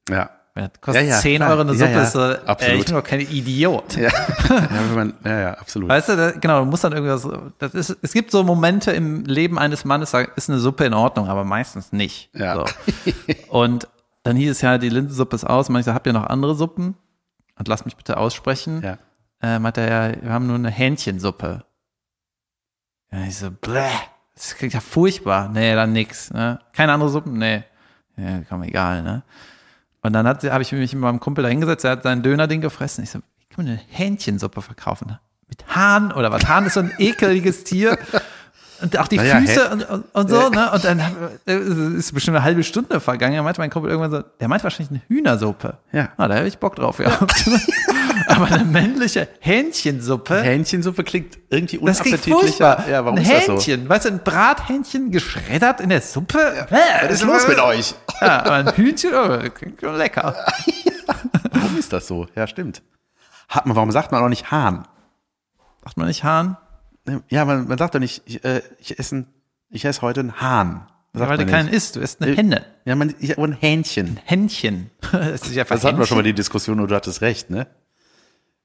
Ja. 0.09 0.31
Das 0.55 0.71
kostet 0.81 1.03
Ja, 1.05 1.15
ja, 1.17 1.21
10 1.21 1.37
klar. 1.37 1.51
Euro 1.51 1.61
eine 1.63 1.73
Ja, 1.73 1.79
Suppe. 1.79 1.91
ja, 1.93 2.03
ist 2.03 2.13
so, 2.13 2.21
äh, 2.21 2.39
absolut. 2.47 2.79
ich 2.81 2.85
bin 2.87 2.95
doch 2.95 3.03
kein 3.03 3.21
Idiot. 3.21 3.97
Ja. 3.97 4.11
ja, 4.49 4.95
man, 4.95 5.15
ja, 5.25 5.41
ja, 5.41 5.55
absolut. 5.55 5.89
Weißt 5.89 6.11
du, 6.11 6.17
da, 6.17 6.31
genau, 6.31 6.61
du 6.61 6.67
musst 6.67 6.85
dann 6.85 6.93
irgendwas, 6.93 7.27
das 7.59 7.75
ist, 7.75 7.97
es 8.03 8.13
gibt 8.13 8.31
so 8.31 8.45
Momente 8.45 8.93
im 8.93 9.25
Leben 9.25 9.59
eines 9.59 9.85
Mannes, 9.85 10.13
da 10.13 10.21
ist 10.21 10.49
eine 10.49 10.61
Suppe 10.61 10.85
in 10.85 10.95
Ordnung, 10.95 11.29
aber 11.29 11.43
meistens 11.45 11.93
nicht. 11.93 12.31
Ja. 12.35 12.55
So. 12.55 12.67
Und 13.49 13.89
dann 14.23 14.37
hieß 14.37 14.51
es 14.53 14.61
ja, 14.61 14.79
die 14.79 14.89
Linsensuppe 14.91 15.35
ist 15.35 15.45
aus. 15.45 15.69
Und 15.69 15.77
ich 15.77 15.85
so, 15.87 15.93
habt 15.93 16.07
ihr 16.07 16.13
noch 16.13 16.27
andere 16.27 16.55
Suppen? 16.55 16.95
Und 17.59 17.69
lass 17.69 17.85
mich 17.85 17.97
bitte 17.97 18.17
aussprechen. 18.17 18.81
Ja. 18.83 18.99
Äh, 19.43 19.59
meinte 19.59 19.81
er, 19.81 20.11
ja, 20.11 20.23
wir 20.23 20.33
haben 20.33 20.47
nur 20.47 20.57
eine 20.57 20.71
Hähnchensuppe. 20.71 21.65
Ja, 23.13 23.19
ich 23.27 23.37
so, 23.37 23.51
bläh, 23.51 23.89
das 24.35 24.55
klingt 24.57 24.73
ja 24.75 24.81
furchtbar. 24.81 25.49
Nee, 25.49 25.75
dann 25.75 25.93
nix. 25.93 26.33
Ne? 26.33 26.61
Keine 26.73 26.93
andere 26.93 27.11
Suppen? 27.11 27.39
Nee. 27.39 27.65
Ja, 28.17 28.41
komm, 28.49 28.63
egal, 28.63 29.03
ne? 29.03 29.23
Und 30.05 30.13
dann 30.13 30.27
hat- 30.29 30.45
habe 30.45 30.63
ich 30.63 30.71
mich 30.71 30.93
mit 30.93 31.03
meinem 31.03 31.19
Kumpel 31.19 31.43
da 31.43 31.49
hingesetzt, 31.49 31.85
er 31.85 31.93
hat 31.93 32.03
sein 32.05 32.23
Döner-Ding 32.23 32.61
gefressen. 32.61 33.03
Ich 33.03 33.11
so, 33.11 33.19
wie 33.19 33.55
kann 33.55 33.65
man 33.65 33.73
eine 33.75 33.81
Hähnchensuppe 33.89 34.63
verkaufen? 34.63 35.19
Mit 35.49 35.65
Hahn 35.75 36.13
oder 36.13 36.31
was? 36.31 36.47
Hahn 36.47 36.67
ist 36.67 36.75
so 36.75 36.81
ein 36.81 36.93
ekeliges 36.99 37.65
Tier. 37.65 37.99
Und 38.83 38.99
auch 38.99 39.09
die 39.09 39.17
Naja, 39.17 39.39
Füße 39.39 39.71
und, 39.71 39.89
und, 39.89 40.05
und 40.15 40.29
so, 40.29 40.49
ne? 40.51 40.71
Und 40.73 40.85
dann 40.85 41.01
äh, 41.47 41.57
ist 41.97 42.13
bestimmt 42.13 42.37
eine 42.37 42.45
halbe 42.45 42.63
Stunde 42.65 43.01
vergangen. 43.01 43.35
Da 43.37 43.43
meinte 43.43 43.61
mein 43.61 43.71
Kumpel 43.71 43.91
irgendwann 43.91 44.11
so, 44.11 44.23
der 44.41 44.49
meint 44.49 44.63
wahrscheinlich 44.63 44.91
eine 44.91 45.01
Hühnersuppe. 45.09 45.79
Ja. 45.93 46.11
Ah, 46.19 46.29
da 46.29 46.37
habe 46.37 46.49
ich 46.49 46.59
Bock 46.59 46.77
drauf 46.77 46.99
gehabt. 46.99 47.45
Aber 48.27 48.47
eine 48.47 48.65
männliche 48.65 49.29
Hähnchensuppe. 49.41 50.41
Hähnchensuppe 50.43 51.05
klingt 51.05 51.39
irgendwie 51.51 51.79
Das 51.79 52.01
klingt 52.01 52.27
unappetitlicher. 52.27 52.77
furchtbar. 52.77 52.89
Ja, 52.89 53.05
warum 53.05 53.19
ein 53.19 53.23
ist 53.25 53.33
das 53.33 53.47
so? 53.47 53.53
Hähnchen, 53.53 53.89
weißt 53.89 54.05
du, 54.07 54.09
ein 54.11 54.21
Brathähnchen 54.25 55.11
geschreddert 55.11 55.81
in 55.81 55.89
der 55.91 56.01
Suppe? 56.01 56.67
Was 56.71 57.11
ist 57.11 57.23
los 57.23 57.47
mit 57.49 57.59
euch? 57.59 57.95
Ja, 58.21 58.41
aber 58.41 58.53
ein 58.53 58.77
Hühnchen, 58.77 59.11
oh, 59.15 59.39
klingt 59.51 59.81
schon 59.81 59.97
lecker. 59.97 60.35
Warum 61.53 61.77
ist 61.79 61.93
das 61.93 62.07
so? 62.07 62.27
Ja, 62.35 62.47
stimmt. 62.47 62.83
Hat 63.49 63.67
man, 63.67 63.77
warum 63.77 63.91
sagt 63.93 64.11
man 64.13 64.23
auch 64.23 64.29
nicht 64.29 64.51
Hahn? 64.51 64.87
Sagt 65.85 65.97
man 65.97 66.07
nicht 66.09 66.25
Hahn? 66.25 66.57
Ja, 67.29 67.45
man, 67.45 67.69
man 67.69 67.77
sagt 67.79 67.95
doch 67.95 68.01
nicht, 68.01 68.23
ich, 68.25 68.43
äh, 68.45 68.63
ich 68.79 68.99
esse, 68.99 69.27
ich 69.69 69.85
esse 69.85 70.01
heute 70.03 70.21
einen 70.21 70.41
Hahn. 70.41 70.87
Sagt 71.13 71.31
Weil 71.31 71.39
du 71.39 71.47
keinen 71.47 71.69
isst, 71.69 71.97
du 71.97 72.01
isst 72.01 72.23
eine 72.23 72.33
Äh, 72.33 72.37
Henne. 72.37 72.65
Ja, 72.87 72.97
man, 72.97 73.15
ich, 73.21 73.39
ein 73.39 73.53
Hähnchen. 73.53 74.19
Händchen. 74.25 74.91
Das 75.13 75.43
ist 75.43 75.55
ja 75.55 75.65
Das 75.65 75.85
hatten 75.85 75.99
wir 75.99 76.07
schon 76.07 76.17
mal 76.17 76.23
die 76.23 76.33
Diskussion 76.33 76.81
und 76.81 76.91
du 76.91 76.95
hattest 76.97 77.21
recht, 77.21 77.51
ne? 77.51 77.67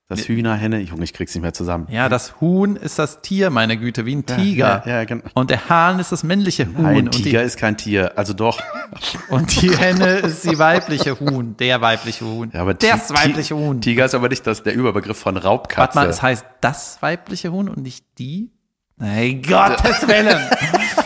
Das 0.10 0.28
Hühner, 0.28 0.56
Henne, 0.56 0.80
Junge, 0.80 1.04
ich 1.04 1.14
krieg's 1.14 1.36
nicht 1.36 1.44
mehr 1.44 1.54
zusammen. 1.54 1.86
Ja, 1.92 2.10
das 2.10 2.42
Huhn 2.42 2.76
ist 2.76 2.98
das 2.98 3.22
Tier, 3.22 3.52
meine 3.52 3.78
Güte, 3.78 4.08
wie 4.08 4.16
ein 4.16 4.26
Tiger. 4.26 4.82
Ja, 4.84 4.92
ja, 4.92 5.04
genau. 5.04 5.22
Und 5.36 5.52
der 5.52 5.70
Hahn 5.70 6.00
ist 6.00 6.12
das 6.12 6.24
männliche 6.24 6.66
Huhn. 6.66 6.84
Ein 6.84 7.12
Tiger 7.12 7.42
die, 7.42 7.46
ist 7.46 7.58
kein 7.60 7.78
Tier, 7.78 8.18
also 8.18 8.34
doch. 8.34 8.60
und 9.30 9.62
die 9.62 9.70
Henne 9.70 10.18
ist 10.18 10.46
die 10.46 10.58
weibliche 10.58 11.20
Huhn. 11.20 11.56
Der 11.58 11.82
weibliche 11.82 12.26
Huhn. 12.26 12.50
Ja, 12.52 12.62
aber 12.62 12.74
das 12.74 13.14
weibliche 13.14 13.56
Huhn. 13.56 13.82
Tiger 13.82 14.06
ist 14.06 14.16
aber 14.16 14.30
nicht 14.30 14.48
das, 14.48 14.64
der 14.64 14.74
Überbegriff 14.74 15.20
von 15.20 15.38
Raubkatze. 15.38 15.80
Warte 15.80 15.96
mal, 16.00 16.10
es 16.10 16.24
heißt 16.24 16.44
das 16.60 17.00
weibliche 17.04 17.51
Huhn 17.51 17.70
und 17.70 17.84
nicht 17.84 18.04
die? 18.18 18.50
Nein, 18.98 19.44
Gottes 19.44 20.08
Willen. 20.08 20.39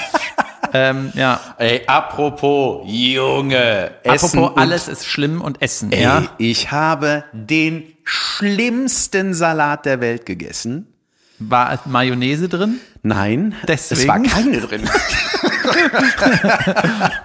ähm, 0.73 1.11
ja. 1.13 1.41
Ey, 1.57 1.81
apropos, 1.87 2.83
Junge. 2.85 3.91
Essen 4.03 4.39
Apropos, 4.39 4.51
und- 4.51 4.57
alles 4.61 4.87
ist 4.87 5.05
schlimm 5.05 5.41
und 5.41 5.61
Essen. 5.61 5.91
Ey, 5.91 6.03
ja. 6.03 6.23
ich 6.37 6.71
habe 6.71 7.25
den 7.33 7.92
schlimmsten 8.03 9.33
Salat 9.33 9.85
der 9.85 10.01
Welt 10.01 10.25
gegessen. 10.25 10.87
War 11.39 11.79
Mayonnaise 11.85 12.47
drin? 12.47 12.79
Nein, 13.01 13.55
Deswegen? 13.67 14.01
es 14.01 14.07
war 14.07 14.21
keine 14.21 14.61
drin. 14.61 14.87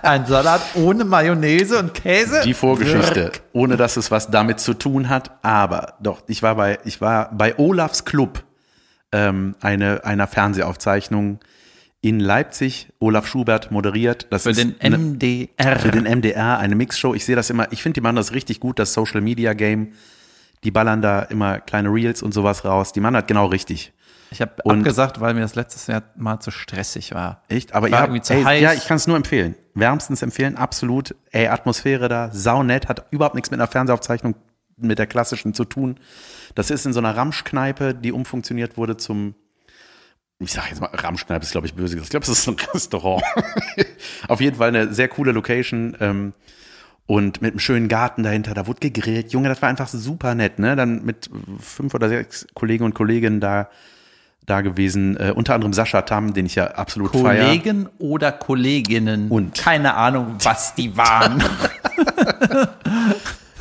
Ein 0.02 0.26
Salat 0.26 0.61
ohne 0.75 1.04
Mayonnaise 1.04 1.78
und 1.78 1.94
Käse? 1.94 2.40
Die 2.44 2.54
Vorgeschichte, 2.54 3.32
ohne 3.52 3.76
dass 3.76 3.97
es 3.97 4.11
was 4.11 4.30
damit 4.30 4.61
zu 4.61 4.75
tun 4.75 5.08
hat. 5.08 5.30
Aber 5.44 5.94
doch, 6.00 6.23
ich 6.26 6.42
war 6.42 6.54
bei, 6.56 6.78
ich 6.85 7.00
war 7.00 7.30
bei 7.32 7.56
Olafs 7.58 8.04
Club, 8.04 8.42
ähm, 9.12 9.54
eine, 9.61 10.04
einer 10.04 10.26
Fernsehaufzeichnung 10.26 11.38
in 12.00 12.20
Leipzig. 12.20 12.88
Olaf 12.99 13.26
Schubert 13.26 13.70
moderiert. 13.70 14.26
Das 14.30 14.44
Für 14.44 14.50
ist 14.50 14.58
den 14.61 14.76
eine- 14.80 14.99
MDR. 14.99 15.78
für 15.78 15.90
den 15.90 16.04
MDR, 16.04 16.58
eine 16.58 16.75
Mixshow. 16.76 17.14
Ich 17.14 17.25
sehe 17.25 17.37
das 17.37 17.50
immer, 17.50 17.70
ich 17.73 17.82
finde, 17.82 17.94
die 17.94 18.00
machen 18.00 18.16
das 18.16 18.32
richtig 18.32 18.61
gut, 18.61 18.78
das 18.78 18.92
Social 18.92 19.20
Media 19.20 19.52
Game. 19.52 19.92
Die 20.64 20.70
ballern 20.70 21.02
da 21.02 21.22
immer 21.22 21.60
kleine 21.60 21.88
Reels 21.90 22.22
und 22.22 22.32
sowas 22.32 22.64
raus. 22.64 22.92
Die 22.92 23.00
machen 23.00 23.14
das 23.14 23.26
genau 23.26 23.46
richtig. 23.46 23.92
Ich 24.30 24.42
habe 24.42 24.52
abgesagt, 24.66 25.20
weil 25.20 25.32
mir 25.34 25.40
das 25.40 25.54
letztes 25.54 25.86
Jahr 25.86 26.02
mal 26.16 26.40
zu 26.40 26.50
stressig 26.50 27.14
war. 27.14 27.42
Echt? 27.48 27.72
Aber 27.72 27.90
War 27.90 27.90
ihr 27.90 27.96
habt, 27.98 28.08
irgendwie 28.08 28.22
zu 28.22 28.34
ey, 28.34 28.42
heiß. 28.42 28.62
ja, 28.62 28.72
ich 28.74 28.86
kann 28.86 28.96
es 28.98 29.06
nur 29.06 29.16
empfehlen. 29.16 29.54
Wärmstens 29.74 30.20
empfehlen, 30.22 30.56
absolut. 30.56 31.14
Ey, 31.30 31.48
Atmosphäre 31.48 32.08
da, 32.08 32.30
saunett, 32.32 32.88
hat 32.88 33.06
überhaupt 33.10 33.34
nichts 33.36 33.50
mit 33.50 33.58
einer 33.58 33.68
Fernsehaufzeichnung 33.68 34.34
mit 34.76 34.98
der 34.98 35.06
klassischen 35.06 35.54
zu 35.54 35.64
tun. 35.64 35.98
Das 36.54 36.70
ist 36.70 36.84
in 36.84 36.92
so 36.92 36.98
einer 36.98 37.16
Ramschkneipe, 37.16 37.94
die 37.94 38.12
umfunktioniert 38.12 38.76
wurde 38.76 38.96
zum, 38.96 39.34
ich 40.38 40.52
sage 40.52 40.68
jetzt 40.70 40.80
mal, 40.80 40.90
Ramschkneipe 40.92 41.44
ist, 41.44 41.52
glaube 41.52 41.66
ich, 41.66 41.74
böse. 41.74 41.98
Ich 41.98 42.10
glaube, 42.10 42.24
es 42.24 42.28
ist 42.28 42.46
ein 42.48 42.56
Restaurant. 42.74 43.22
Auf 44.28 44.40
jeden 44.40 44.56
Fall 44.56 44.68
eine 44.68 44.92
sehr 44.92 45.08
coole 45.08 45.32
Location. 45.32 45.96
Ähm, 46.00 46.32
und 47.08 47.42
mit 47.42 47.54
einem 47.54 47.58
schönen 47.58 47.88
Garten 47.88 48.22
dahinter, 48.22 48.54
da 48.54 48.68
wurde 48.68 48.78
gegrillt. 48.78 49.32
Junge, 49.32 49.48
das 49.48 49.60
war 49.60 49.68
einfach 49.68 49.88
super 49.88 50.36
nett, 50.36 50.60
ne? 50.60 50.76
Dann 50.76 51.04
mit 51.04 51.28
fünf 51.58 51.94
oder 51.94 52.08
sechs 52.08 52.46
Kollegen 52.54 52.84
und 52.84 52.94
Kolleginnen 52.94 53.40
da 53.40 53.68
da 54.46 54.60
gewesen. 54.60 55.16
Äh, 55.16 55.32
unter 55.34 55.54
anderem 55.54 55.72
Sascha 55.72 56.02
Tam, 56.02 56.32
den 56.32 56.46
ich 56.46 56.54
ja 56.54 56.68
absolut 56.68 57.12
feiere. 57.12 57.46
Kollegen 57.46 57.88
oder 57.98 58.30
Kolleginnen. 58.30 59.28
Und? 59.28 59.58
Keine 59.58 59.94
Ahnung, 59.94 60.36
was 60.38 60.74
die 60.76 60.96
waren. 60.96 61.42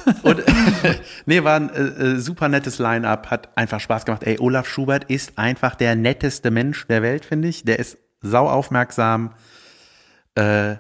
Und 0.24 0.44
nee, 1.26 1.44
war 1.44 1.56
ein 1.56 1.70
äh, 1.70 1.82
äh, 1.82 2.20
super 2.20 2.50
nettes 2.50 2.80
Line-up, 2.80 3.30
hat 3.30 3.50
einfach 3.58 3.80
Spaß 3.80 4.06
gemacht. 4.06 4.24
Ey, 4.24 4.40
Olaf 4.40 4.68
Schubert 4.68 5.06
ist 5.06 5.38
einfach 5.38 5.76
der 5.76 5.96
netteste 5.96 6.52
Mensch 6.52 6.88
der 6.88 7.02
Welt, 7.02 7.26
finde 7.26 7.48
ich. 7.48 7.64
Der 7.64 7.80
ist 7.80 7.98
sau 8.22 8.48
aufmerksam, 8.48 9.34
äh, 10.36 10.76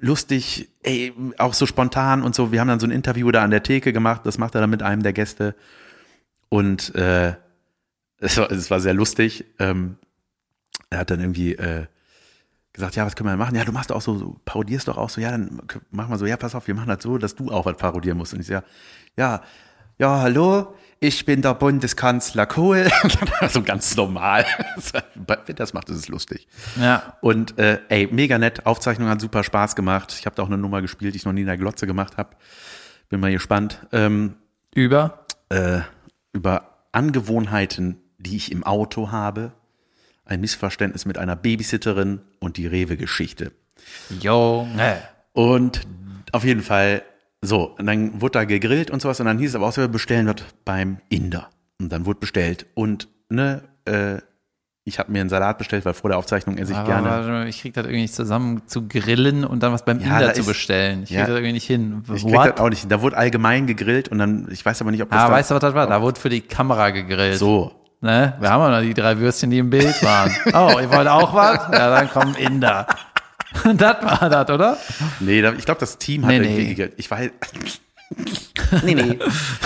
lustig, 0.00 0.68
ey, 0.82 1.12
auch 1.38 1.54
so 1.54 1.66
spontan 1.66 2.22
und 2.22 2.34
so. 2.34 2.52
Wir 2.52 2.60
haben 2.60 2.68
dann 2.68 2.80
so 2.80 2.86
ein 2.86 2.90
Interview 2.90 3.30
da 3.30 3.42
an 3.42 3.50
der 3.50 3.62
Theke 3.62 3.92
gemacht, 3.92 4.22
das 4.24 4.38
macht 4.38 4.54
er 4.54 4.60
dann 4.60 4.70
mit 4.70 4.82
einem 4.82 5.02
der 5.02 5.12
Gäste. 5.12 5.54
Und 6.48 6.94
äh, 6.94 7.34
es, 8.18 8.36
war, 8.36 8.50
es 8.50 8.70
war 8.70 8.80
sehr 8.80 8.94
lustig. 8.94 9.44
Ähm, 9.58 9.96
er 10.90 10.98
hat 10.98 11.10
dann 11.10 11.20
irgendwie 11.20 11.52
äh, 11.52 11.86
gesagt, 12.72 12.96
ja, 12.96 13.06
was 13.06 13.16
können 13.16 13.28
wir 13.28 13.36
machen? 13.36 13.54
Ja, 13.54 13.64
du 13.64 13.72
machst 13.72 13.92
auch 13.92 14.00
so, 14.00 14.18
so 14.18 14.40
parodierst 14.44 14.88
doch 14.88 14.96
auch 14.96 15.10
so, 15.10 15.20
ja, 15.20 15.30
dann 15.30 15.60
machen 15.90 16.10
wir 16.10 16.18
so, 16.18 16.26
ja, 16.26 16.36
pass 16.36 16.54
auf, 16.54 16.66
wir 16.66 16.74
machen 16.74 16.88
das 16.88 17.02
so, 17.02 17.18
dass 17.18 17.34
du 17.34 17.50
auch 17.50 17.66
was 17.66 17.76
parodieren 17.76 18.18
musst. 18.18 18.34
Und 18.34 18.40
ich 18.40 18.46
so, 18.46 18.54
ja, 19.16 19.42
ja, 19.98 20.20
hallo, 20.20 20.74
ich 21.00 21.24
bin 21.24 21.40
der 21.42 21.54
Bundeskanzler 21.54 22.46
Kohl. 22.46 22.90
so 23.48 23.62
ganz 23.62 23.96
normal. 23.96 24.44
Wenn 25.46 25.56
das 25.56 25.72
macht, 25.72 25.88
ist 25.88 25.96
es 25.96 26.08
lustig. 26.08 26.46
ja. 26.78 27.16
Und 27.22 27.58
äh, 27.58 27.80
ey, 27.88 28.08
mega 28.12 28.38
nett, 28.38 28.66
Aufzeichnung 28.66 29.08
hat 29.08 29.20
super 29.20 29.42
Spaß 29.42 29.74
gemacht. 29.76 30.14
Ich 30.18 30.26
habe 30.26 30.36
da 30.36 30.42
auch 30.42 30.48
eine 30.48 30.58
Nummer 30.58 30.82
gespielt, 30.82 31.14
die 31.14 31.18
ich 31.18 31.24
noch 31.24 31.32
nie 31.32 31.40
in 31.40 31.46
der 31.46 31.56
Glotze 31.56 31.86
gemacht 31.86 32.16
habe. 32.18 32.36
Bin 33.08 33.18
mal 33.20 33.32
gespannt. 33.32 33.86
Ähm, 33.92 34.34
Über. 34.74 35.24
äh, 35.48 35.80
über 36.32 36.84
Angewohnheiten, 36.92 38.00
die 38.18 38.36
ich 38.36 38.52
im 38.52 38.62
Auto 38.62 39.10
habe. 39.10 39.52
Ein 40.24 40.40
Missverständnis 40.42 41.06
mit 41.06 41.18
einer 41.18 41.34
Babysitterin 41.34 42.20
und 42.38 42.56
die 42.56 42.66
Rewe-Geschichte. 42.66 43.52
Junge. 44.20 45.02
Und 45.32 45.80
auf 46.32 46.44
jeden 46.44 46.62
Fall, 46.62 47.02
so, 47.42 47.74
und 47.78 47.86
dann 47.86 48.20
wurde 48.20 48.32
da 48.32 48.44
gegrillt 48.44 48.90
und 48.90 49.00
sowas 49.00 49.18
und 49.20 49.26
dann 49.26 49.38
hieß 49.38 49.50
es 49.50 49.56
aber 49.56 49.66
auch, 49.68 49.72
so, 49.72 49.80
wir 49.80 49.88
bestellen 49.88 50.26
dort 50.26 50.44
beim 50.64 50.98
Inder. 51.08 51.48
Und 51.80 51.90
dann 51.90 52.04
wurde 52.04 52.20
bestellt. 52.20 52.66
Und, 52.74 53.08
ne, 53.30 53.62
äh, 53.86 54.18
ich 54.84 54.98
habe 54.98 55.10
mir 55.12 55.20
einen 55.20 55.30
Salat 55.30 55.56
bestellt, 55.58 55.84
weil 55.84 55.94
vor 55.94 56.10
der 56.10 56.18
Aufzeichnung 56.18 56.58
esse 56.58 56.72
ich 56.72 56.78
Aber 56.78 56.86
gerne. 56.88 57.08
mal, 57.08 57.48
ich 57.48 57.60
krieg 57.60 57.72
das 57.74 57.84
irgendwie 57.84 58.02
nicht 58.02 58.14
zusammen 58.14 58.62
zu 58.66 58.86
grillen 58.88 59.44
und 59.44 59.62
dann 59.62 59.72
was 59.72 59.84
beim 59.84 60.00
Ja, 60.00 60.18
Inder 60.20 60.34
zu 60.34 60.40
ist- 60.40 60.46
bestellen. 60.48 61.02
Ich 61.04 61.08
krieg 61.10 61.18
ja. 61.18 61.26
das 61.26 61.30
irgendwie 61.36 61.52
nicht 61.52 61.66
hin. 61.66 62.02
Ich 62.14 62.22
krieg 62.24 62.34
What? 62.34 62.46
das 62.54 62.60
auch 62.60 62.68
nicht. 62.68 62.80
hin. 62.80 62.88
Da 62.90 63.00
wurde 63.00 63.16
allgemein 63.16 63.66
gegrillt 63.66 64.08
und 64.08 64.18
dann, 64.18 64.48
ich 64.50 64.64
weiß 64.64 64.80
aber 64.82 64.90
nicht, 64.90 65.02
ob 65.02 65.10
das 65.10 65.20
Ah, 65.20 65.28
da, 65.28 65.32
weißt 65.34 65.50
du, 65.50 65.54
was 65.54 65.60
das 65.60 65.74
war? 65.74 65.86
Da 65.86 66.02
wurde 66.02 66.18
für 66.20 66.28
die 66.28 66.40
Kamera 66.42 66.90
gegrillt. 66.90 67.38
so. 67.38 67.72
Ne? 68.02 68.34
Wir 68.40 68.50
haben 68.50 68.62
ja 68.62 68.80
noch 68.80 68.86
die 68.86 68.94
drei 68.94 69.18
Würstchen, 69.18 69.50
die 69.50 69.58
im 69.58 69.68
Bild 69.68 70.02
waren. 70.02 70.30
Oh, 70.54 70.78
ihr 70.80 70.90
wollt 70.90 71.06
auch 71.06 71.34
was? 71.34 71.58
Ja, 71.70 71.90
dann 71.94 72.08
kommen 72.10 72.34
Inder. 72.34 72.86
das 73.74 73.96
war 74.02 74.30
das, 74.30 74.50
oder? 74.50 74.76
Nee, 75.20 75.40
ich 75.40 75.64
glaube, 75.64 75.80
das 75.80 75.98
Team 75.98 76.24
hat 76.24 76.30
Nee, 76.30 76.36
irgendwie 76.36 76.82
nee. 76.82 76.90
Ich 76.96 77.10
weiß. 77.10 77.30
nee, 78.84 78.94
nee. 78.94 79.18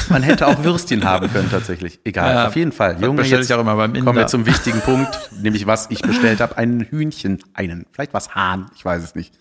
Man 0.09 0.23
hätte 0.23 0.47
auch 0.47 0.62
Würstchen 0.62 1.05
haben 1.05 1.31
können, 1.33 1.50
tatsächlich. 1.50 2.00
Egal. 2.05 2.35
Ja, 2.35 2.47
auf 2.49 2.57
jeden 2.57 2.73
Fall. 2.73 3.00
Junge, 3.03 3.23
bestell 3.23 3.38
jetzt 3.38 3.50
ich 3.50 3.55
auch 3.55 3.61
immer 3.61 3.76
beim 3.76 3.95
Inder. 3.95 4.05
kommen 4.05 4.19
wir 4.19 4.26
zum 4.26 4.47
wichtigen 4.47 4.81
Punkt, 4.81 5.31
nämlich 5.41 5.67
was 5.67 5.91
ich 5.91 6.03
bestellt 6.03 6.41
habe. 6.41 6.57
Einen 6.57 6.81
Hühnchen, 6.81 7.43
einen, 7.55 7.87
vielleicht 7.93 8.14
was 8.14 8.35
Hahn, 8.35 8.71
ich 8.76 8.85
weiß 8.85 9.03
es 9.03 9.14
nicht. 9.14 9.35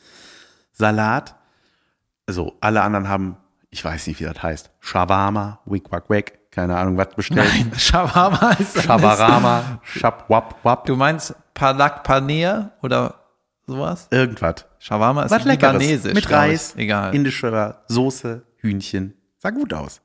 Salat. 0.72 1.36
Also, 2.26 2.54
alle 2.62 2.82
anderen 2.82 3.10
haben, 3.10 3.38
ich 3.70 3.84
weiß 3.84 4.08
nicht, 4.08 4.20
wie 4.20 4.24
das 4.24 4.42
heißt. 4.42 4.72
Shawarma, 4.80 5.60
Wick 5.66 5.92
Wack 5.92 6.10
Wack, 6.10 6.52
keine 6.52 6.78
Ahnung, 6.78 6.98
was 6.98 7.10
bestellt. 7.16 7.50
Nein, 7.54 7.72
Shawarma 7.78 8.52
ist 8.54 8.78
das 8.78 8.84
Shawarama, 8.86 9.82
Shab 9.84 10.30
Wap 10.30 10.64
Wap, 10.64 10.86
Du 10.86 10.96
meinst 10.96 11.36
Palak 11.54 12.04
Paneer 12.04 12.72
oder 12.82 13.23
sowas? 13.68 14.08
irgendwas. 14.12 14.66
Shawarma 14.80 15.24
ist 15.24 15.32
Was 15.32 15.46
libanesisch. 15.46 16.14
Mit 16.14 16.26
ich. 16.26 16.32
Reis, 16.32 16.74
Egal. 16.76 17.16
indischer 17.16 17.84
Soße, 17.88 18.44
Hühnchen. 18.58 19.14
Sah 19.38 19.50
gut 19.52 19.74
aus. 19.74 20.02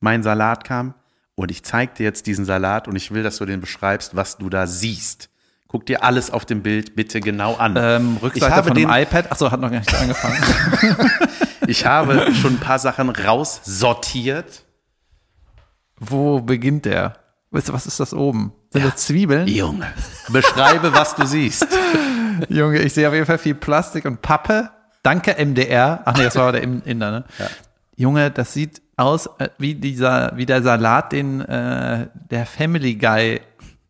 Mein 0.00 0.22
Salat 0.22 0.64
kam 0.64 0.94
und 1.34 1.50
ich 1.50 1.62
zeig 1.64 1.94
dir 1.96 2.04
jetzt 2.04 2.26
diesen 2.26 2.44
Salat 2.44 2.88
und 2.88 2.96
ich 2.96 3.12
will, 3.12 3.22
dass 3.22 3.38
du 3.38 3.46
den 3.46 3.60
beschreibst, 3.60 4.14
was 4.16 4.38
du 4.38 4.48
da 4.48 4.66
siehst. 4.66 5.30
Guck 5.68 5.84
dir 5.84 6.02
alles 6.02 6.30
auf 6.30 6.46
dem 6.46 6.62
Bild 6.62 6.96
bitte 6.96 7.20
genau 7.20 7.54
an. 7.56 7.74
ähm, 7.76 8.16
ich 8.16 8.22
Rückseite 8.22 8.54
habe 8.54 8.68
von 8.68 8.76
dem 8.76 8.88
den, 8.88 9.02
iPad. 9.02 9.30
Achso, 9.30 9.50
hat 9.50 9.60
noch 9.60 9.70
gar 9.70 9.80
nicht 9.80 9.94
angefangen. 9.94 10.38
ich 11.66 11.84
habe 11.84 12.32
schon 12.34 12.54
ein 12.54 12.60
paar 12.60 12.78
Sachen 12.78 13.10
raussortiert. 13.10 14.64
Wo 15.98 16.40
beginnt 16.40 16.86
der? 16.86 17.18
Weißt 17.50 17.68
du, 17.68 17.72
was 17.72 17.86
ist 17.86 18.00
das 18.00 18.14
oben? 18.14 18.52
Sind 18.70 18.84
das 18.84 18.96
Zwiebeln? 18.96 19.46
Junge, 19.48 19.86
beschreibe, 20.28 20.92
was 20.92 21.14
du 21.16 21.24
siehst. 21.26 21.66
Junge, 22.48 22.80
ich 22.80 22.92
sehe 22.92 23.08
auf 23.08 23.14
jeden 23.14 23.26
Fall 23.26 23.38
viel 23.38 23.54
Plastik 23.54 24.04
und 24.04 24.20
Pappe. 24.22 24.70
Danke, 25.02 25.34
MDR. 25.42 26.02
Ach 26.04 26.16
nee, 26.16 26.24
das 26.24 26.36
war 26.36 26.52
der 26.52 26.62
Inder, 26.62 27.10
ne? 27.10 27.24
Junge, 27.96 28.30
das 28.30 28.52
sieht 28.52 28.82
aus 28.96 29.26
äh, 29.38 29.48
wie 29.58 29.74
dieser, 29.74 30.32
wie 30.36 30.44
der 30.46 30.62
Salat, 30.62 31.12
den 31.12 31.40
äh, 31.40 32.08
der 32.30 32.46
Family 32.46 32.94
Guy 32.96 33.40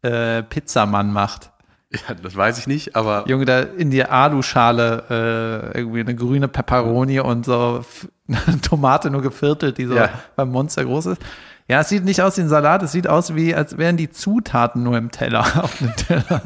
äh, 0.02 0.42
Pizzamann 0.44 1.12
macht. 1.12 1.50
Ja, 1.90 2.14
das 2.22 2.36
weiß 2.36 2.58
ich 2.58 2.66
nicht, 2.66 2.94
aber 2.96 3.24
Junge, 3.26 3.46
da 3.46 3.60
in 3.60 3.90
die 3.90 4.04
Aluschale 4.04 5.72
äh, 5.74 5.78
irgendwie 5.78 6.00
eine 6.00 6.14
grüne 6.14 6.46
Peperoni 6.46 7.18
und 7.20 7.46
so 7.46 7.84
eine 8.28 8.60
Tomate 8.62 9.10
nur 9.10 9.22
geviertelt, 9.22 9.78
die 9.78 9.86
so 9.86 9.94
Ja. 9.96 10.10
beim 10.36 10.50
Monster 10.50 10.84
groß 10.84 11.06
ist. 11.06 11.22
Ja, 11.68 11.80
es 11.80 11.90
sieht 11.90 12.02
nicht 12.02 12.22
aus 12.22 12.38
wie 12.38 12.40
ein 12.40 12.48
Salat, 12.48 12.82
es 12.82 12.92
sieht 12.92 13.06
aus 13.06 13.34
wie, 13.34 13.54
als 13.54 13.76
wären 13.76 13.98
die 13.98 14.10
Zutaten 14.10 14.82
nur 14.82 14.96
im 14.96 15.10
Teller, 15.10 15.40
auf 15.62 15.76
dem 15.78 15.94
Teller. 15.96 16.40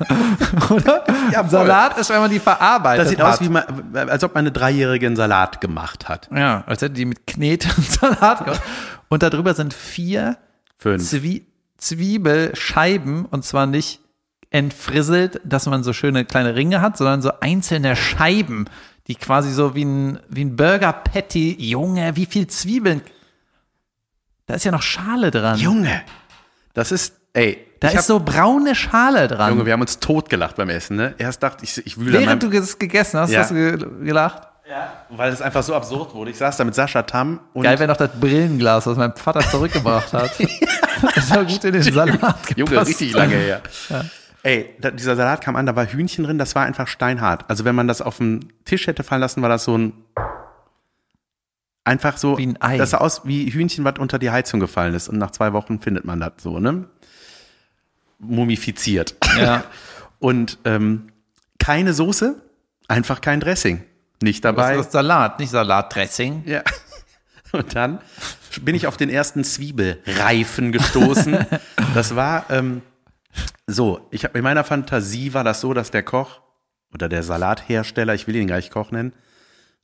Oder? 0.68 1.04
Ja. 1.30 1.46
Salat 1.48 1.96
ist, 1.96 2.10
wenn 2.10 2.20
man 2.20 2.30
die 2.30 2.40
verarbeitet 2.40 3.04
das 3.04 3.10
sieht 3.10 3.20
hat. 3.20 3.34
aus, 3.34 3.40
wie 3.40 3.48
man, 3.48 3.64
als 3.94 4.24
ob 4.24 4.34
man 4.34 4.42
eine 4.42 4.52
Dreijährige 4.52 5.06
einen 5.06 5.14
Salat 5.14 5.60
gemacht 5.60 6.08
hat. 6.08 6.28
Ja, 6.34 6.64
als 6.66 6.82
hätte 6.82 6.94
die 6.94 7.04
mit 7.04 7.26
Knete 7.28 7.68
einen 7.68 7.84
Salat 7.84 8.44
gemacht. 8.44 8.62
Und 9.08 9.22
darüber 9.22 9.54
sind 9.54 9.72
vier 9.72 10.38
Fünf. 10.76 11.08
Zwie 11.08 11.46
Zwiebelscheiben 11.78 13.24
und 13.26 13.44
zwar 13.44 13.66
nicht 13.66 14.00
entfrisselt, 14.50 15.40
dass 15.44 15.66
man 15.66 15.82
so 15.82 15.92
schöne 15.92 16.24
kleine 16.24 16.54
Ringe 16.54 16.80
hat, 16.80 16.96
sondern 16.96 17.22
so 17.22 17.32
einzelne 17.40 17.96
Scheiben, 17.96 18.66
die 19.06 19.14
quasi 19.14 19.52
so 19.52 19.74
wie 19.74 19.84
ein, 19.84 20.18
wie 20.28 20.44
ein 20.44 20.56
Burger 20.56 20.92
Patty, 20.92 21.56
Junge, 21.58 22.16
wie 22.16 22.26
viel 22.26 22.46
Zwiebeln. 22.46 23.02
Da 24.46 24.54
ist 24.54 24.64
ja 24.64 24.72
noch 24.72 24.82
Schale 24.82 25.30
dran. 25.30 25.58
Junge, 25.58 26.02
das 26.74 26.92
ist, 26.92 27.14
ey, 27.32 27.66
da 27.80 27.88
ist 27.88 27.96
hab- 27.96 28.04
so 28.04 28.20
braune 28.20 28.74
Schale 28.74 29.28
dran. 29.28 29.50
Junge, 29.52 29.66
wir 29.66 29.72
haben 29.72 29.80
uns 29.80 29.98
totgelacht 30.00 30.56
beim 30.56 30.68
Essen, 30.68 30.96
ne? 30.96 31.14
Erst 31.18 31.42
dachte 31.42 31.64
ich, 31.64 31.84
ich 31.86 31.98
wühle 31.98 32.12
Während 32.14 32.26
meinem, 32.26 32.40
du 32.40 32.50
das 32.50 32.78
gegessen 32.78 33.20
hast, 33.20 33.30
Ja. 33.30 33.40
hast 33.40 33.50
du 33.50 33.54
ge 33.54 33.78
gelacht. 34.04 34.42
weil 35.10 35.32
es 35.32 35.42
einfach 35.42 35.62
so 35.62 35.74
absurd 35.74 36.14
wurde. 36.14 36.30
Ich 36.30 36.38
saß 36.38 36.56
da 36.56 36.64
mit 36.64 36.74
Sascha 36.74 37.02
Tam 37.02 37.40
und 37.52 37.64
Geil 37.64 37.78
wäre 37.78 37.88
noch 37.88 37.96
das 37.96 38.10
Brillenglas, 38.18 38.86
was 38.86 38.96
mein 38.96 39.14
Vater 39.14 39.40
zurückgebracht 39.40 40.12
hat. 40.14 40.30
das 41.14 41.30
war 41.30 41.44
gut 41.44 41.62
in 41.64 41.72
den 41.74 41.82
Salat 41.82 42.12
gepasst. 42.12 42.56
Junge, 42.56 42.86
richtig 42.86 43.12
lange 43.12 43.34
her. 43.34 43.60
Ey, 44.42 44.74
da, 44.80 44.90
dieser 44.90 45.14
Salat 45.14 45.40
kam 45.42 45.56
an, 45.56 45.66
da 45.66 45.76
war 45.76 45.86
Hühnchen 45.86 46.24
drin, 46.24 46.38
das 46.38 46.54
war 46.54 46.64
einfach 46.64 46.88
steinhart. 46.88 47.44
Also 47.48 47.64
wenn 47.64 47.74
man 47.74 47.86
das 47.86 48.00
auf 48.00 48.16
den 48.18 48.52
Tisch 48.64 48.86
hätte 48.86 49.04
fallen 49.04 49.20
lassen, 49.20 49.42
war 49.42 49.48
das 49.50 49.64
so 49.64 49.76
ein 49.76 49.92
einfach 51.84 52.16
so, 52.16 52.38
Wie 52.38 52.46
ein 52.46 52.60
Ei. 52.62 52.78
das 52.78 52.90
sah 52.90 52.98
aus 52.98 53.22
wie 53.24 53.50
Hühnchen, 53.50 53.84
was 53.84 53.98
unter 53.98 54.18
die 54.18 54.30
Heizung 54.30 54.60
gefallen 54.60 54.94
ist 54.94 55.08
und 55.08 55.18
nach 55.18 55.30
zwei 55.30 55.52
Wochen 55.52 55.80
findet 55.80 56.04
man 56.04 56.20
das 56.20 56.32
so, 56.38 56.58
ne? 56.58 56.84
Mumifiziert. 58.18 59.16
Ja. 59.36 59.64
Und 60.20 60.58
ähm, 60.64 61.08
keine 61.58 61.92
Soße, 61.92 62.40
einfach 62.86 63.20
kein 63.20 63.40
Dressing. 63.40 63.82
Nicht 64.22 64.44
dabei. 64.44 64.76
ist 64.76 64.86
das 64.86 64.92
Salat, 64.92 65.40
nicht 65.40 65.50
Salatdressing. 65.50 66.44
Ja. 66.46 66.62
Und 67.52 67.74
dann 67.74 67.98
bin 68.60 68.76
ich 68.76 68.86
auf 68.86 68.96
den 68.96 69.10
ersten 69.10 69.42
Zwiebelreifen 69.44 70.72
gestoßen. 70.72 71.46
Das 71.94 72.16
war 72.16 72.46
ähm, 72.48 72.80
so, 73.66 74.06
ich 74.10 74.24
habe 74.24 74.38
in 74.38 74.44
meiner 74.44 74.64
Fantasie 74.64 75.34
war 75.34 75.44
das 75.44 75.60
so, 75.60 75.74
dass 75.74 75.90
der 75.90 76.02
Koch 76.02 76.40
oder 76.94 77.06
der 77.10 77.22
Salathersteller, 77.22 78.14
ich 78.14 78.26
will 78.26 78.36
ihn 78.36 78.46
gleich 78.46 78.70
Koch 78.70 78.92
nennen, 78.92 79.12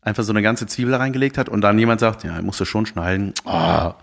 einfach 0.00 0.22
so 0.24 0.32
eine 0.32 0.42
ganze 0.42 0.66
Zwiebel 0.66 0.94
reingelegt 0.94 1.38
hat 1.38 1.48
und 1.48 1.60
dann 1.60 1.78
jemand 1.78 2.00
sagt, 2.00 2.24
ja, 2.24 2.40
musst 2.42 2.60
du 2.60 2.64
schon 2.64 2.86
schneiden. 2.86 3.34
Ah. 3.44 3.94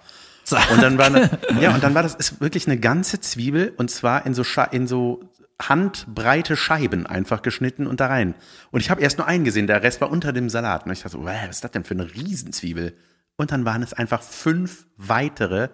Und 0.72 0.82
dann 0.82 0.98
war 0.98 1.08
eine, 1.08 1.30
ja, 1.62 1.74
und 1.74 1.84
dann 1.84 1.96
war 1.96 2.04
das 2.04 2.16
ist 2.16 2.40
wirklich 2.42 2.68
eine 2.68 2.78
ganze 2.78 3.20
Zwiebel 3.20 3.74
und 3.78 3.90
zwar 3.90 4.26
in 4.26 4.34
so 4.34 4.44
Scha 4.44 4.64
in 4.66 4.88
so 4.88 5.30
handbreite 5.62 6.58
Scheiben 6.58 7.08
einfach 7.08 7.42
geschnitten 7.42 7.88
und 7.88 8.00
da 8.00 8.08
rein. 8.08 8.36
Und 8.72 8.82
ich 8.82 8.90
habe 8.90 9.02
erst 9.02 9.18
nur 9.18 9.28
einen 9.28 9.46
gesehen, 9.46 9.68
der 9.68 9.84
Rest 9.84 10.02
war 10.02 10.12
unter 10.12 10.34
dem 10.34 10.50
Salat. 10.50 10.86
Und 10.86 10.92
ich 10.92 11.00
dachte 11.00 11.14
so, 11.14 11.24
wow, 11.24 11.34
was 11.44 11.58
ist 11.58 11.64
das 11.64 11.72
denn 11.72 11.86
für 11.86 11.94
eine 11.94 12.14
Riesenzwiebel? 12.14 12.94
Und 13.38 13.52
dann 13.52 13.66
waren 13.66 13.82
es 13.82 13.94
einfach 13.94 14.22
fünf 14.22 14.86
weitere. 14.98 15.70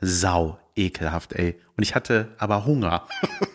Sau 0.00 0.58
ekelhaft, 0.74 1.34
ey. 1.34 1.58
Und 1.76 1.82
ich 1.82 1.94
hatte 1.94 2.34
aber 2.38 2.64
Hunger. 2.66 3.06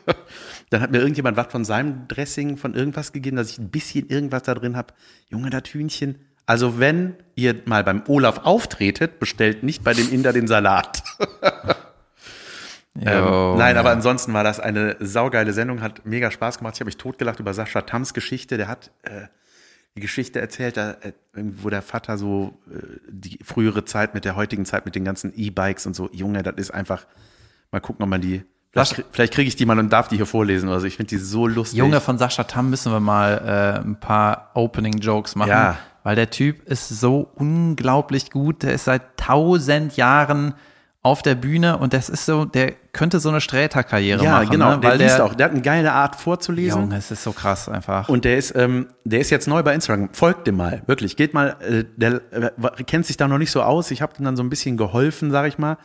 dann 0.69 0.81
hat 0.81 0.91
mir 0.91 0.99
irgendjemand 0.99 1.37
was 1.37 1.47
von 1.47 1.65
seinem 1.65 2.07
Dressing, 2.07 2.57
von 2.57 2.73
irgendwas 2.75 3.11
gegeben, 3.11 3.37
dass 3.37 3.51
ich 3.51 3.59
ein 3.59 3.69
bisschen 3.69 4.07
irgendwas 4.09 4.43
da 4.43 4.53
drin 4.53 4.75
habe. 4.77 4.93
Junge, 5.29 5.49
das 5.49 5.63
Hühnchen. 5.73 6.15
Also 6.45 6.79
wenn 6.79 7.15
ihr 7.35 7.61
mal 7.65 7.83
beim 7.83 8.03
Olaf 8.07 8.39
auftretet, 8.39 9.19
bestellt 9.19 9.63
nicht 9.63 9.83
bei 9.83 9.93
dem 9.93 10.11
Inder 10.11 10.33
den 10.33 10.47
Salat. 10.47 11.03
Ähm, 13.01 13.57
nein, 13.57 13.77
aber 13.77 13.91
ansonsten 13.91 14.33
war 14.33 14.43
das 14.43 14.59
eine 14.59 14.97
saugeile 14.99 15.53
Sendung, 15.53 15.81
hat 15.81 16.05
mega 16.05 16.31
Spaß 16.31 16.57
gemacht. 16.57 16.75
Ich 16.75 16.81
habe 16.81 16.87
mich 16.87 16.97
totgelacht 16.97 17.39
über 17.39 17.53
Sascha 17.53 17.81
Tams 17.81 18.13
Geschichte. 18.13 18.57
Der 18.57 18.67
hat 18.67 18.91
äh, 19.03 19.27
die 19.95 20.01
Geschichte 20.01 20.41
erzählt, 20.41 20.75
da, 20.75 20.97
äh, 21.01 21.13
wo 21.33 21.69
der 21.69 21.81
Vater 21.81 22.17
so 22.17 22.59
äh, 22.69 22.97
die 23.07 23.39
frühere 23.43 23.85
Zeit 23.85 24.13
mit 24.13 24.25
der 24.25 24.35
heutigen 24.35 24.65
Zeit 24.65 24.85
mit 24.85 24.95
den 24.95 25.05
ganzen 25.05 25.31
E-Bikes 25.35 25.85
und 25.85 25.95
so. 25.95 26.09
Junge, 26.11 26.43
das 26.43 26.55
ist 26.57 26.71
einfach. 26.71 27.05
Mal 27.71 27.79
gucken, 27.79 28.03
ob 28.03 28.09
man 28.09 28.21
die. 28.21 28.43
Vielleicht, 28.71 29.03
vielleicht 29.11 29.33
kriege 29.33 29.47
ich 29.47 29.55
die 29.55 29.65
mal 29.65 29.79
und 29.79 29.91
darf 29.91 30.09
die 30.09 30.17
hier 30.17 30.27
vorlesen 30.27 30.69
oder 30.69 30.79
so. 30.79 30.85
Ich 30.85 30.97
finde 30.97 31.09
die 31.09 31.17
so 31.17 31.47
lustig. 31.47 31.79
Junge 31.79 32.01
von 32.01 32.17
Sascha 32.19 32.43
Tam 32.43 32.69
müssen 32.69 32.91
wir 32.91 32.99
mal 32.99 33.79
äh, 33.79 33.79
ein 33.79 33.99
paar 33.99 34.51
Opening-Jokes 34.53 35.35
machen. 35.35 35.49
Ja. 35.49 35.77
Weil 36.03 36.15
der 36.15 36.29
Typ 36.29 36.67
ist 36.67 36.87
so 36.87 37.29
unglaublich 37.35 38.29
gut. 38.29 38.63
Der 38.63 38.73
ist 38.73 38.85
seit 38.85 39.17
tausend 39.17 39.97
Jahren 39.97 40.53
auf 41.01 41.21
der 41.21 41.35
Bühne 41.35 41.77
und 41.77 41.93
das 41.93 42.09
ist 42.09 42.25
so, 42.25 42.43
der 42.43 42.73
könnte 42.91 43.19
so 43.19 43.29
eine 43.29 43.39
Sträter-Karriere 43.39 44.23
ja, 44.23 44.31
machen. 44.31 44.49
genau. 44.49 44.71
Ne? 44.71 44.79
Der 44.79 44.91
Weil 44.91 44.97
liest 44.99 45.17
der, 45.17 45.25
auch. 45.25 45.33
Der 45.33 45.45
hat 45.45 45.53
eine 45.53 45.61
geile 45.61 45.93
Art 45.93 46.15
vorzulesen. 46.15 46.81
Junge, 46.81 46.97
es 46.97 47.09
ist 47.09 47.23
so 47.23 47.31
krass 47.31 47.69
einfach. 47.69 48.09
Und 48.09 48.25
der 48.25 48.37
ist, 48.37 48.53
ähm, 48.55 48.87
der 49.05 49.21
ist 49.21 49.29
jetzt 49.29 49.47
neu 49.47 49.63
bei 49.63 49.73
Instagram. 49.73 50.09
Folgt 50.11 50.45
dem 50.45 50.57
mal, 50.57 50.83
wirklich. 50.87 51.15
Geht 51.15 51.33
mal, 51.33 51.55
äh, 51.61 51.85
der 51.95 52.21
äh, 52.31 52.83
kennt 52.83 53.05
sich 53.05 53.17
da 53.17 53.27
noch 53.27 53.37
nicht 53.37 53.51
so 53.51 53.63
aus. 53.63 53.91
Ich 53.91 54.01
habe 54.01 54.13
ihm 54.19 54.25
dann 54.25 54.35
so 54.35 54.43
ein 54.43 54.49
bisschen 54.49 54.77
geholfen, 54.77 55.31
sag 55.31 55.47
ich 55.47 55.57
mal. 55.57 55.77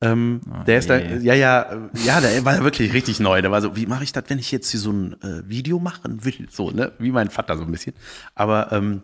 Ähm, 0.00 0.40
der 0.66 0.78
ist 0.78 0.88
da, 0.88 0.98
ja, 0.98 1.34
ja, 1.34 1.66
ja, 2.04 2.20
der 2.20 2.44
war 2.44 2.62
wirklich 2.62 2.92
richtig 2.92 3.18
neu. 3.18 3.42
Der 3.42 3.50
war 3.50 3.60
so, 3.60 3.74
wie 3.74 3.86
mache 3.86 4.04
ich 4.04 4.12
das, 4.12 4.24
wenn 4.28 4.38
ich 4.38 4.52
jetzt 4.52 4.70
hier 4.70 4.78
so 4.78 4.92
ein 4.92 5.20
äh, 5.22 5.48
Video 5.48 5.80
machen 5.80 6.24
will? 6.24 6.46
So, 6.50 6.70
ne? 6.70 6.92
Wie 6.98 7.10
mein 7.10 7.30
Vater 7.30 7.56
so 7.56 7.64
ein 7.64 7.72
bisschen. 7.72 7.94
Aber 8.36 8.70
ähm, 8.70 9.02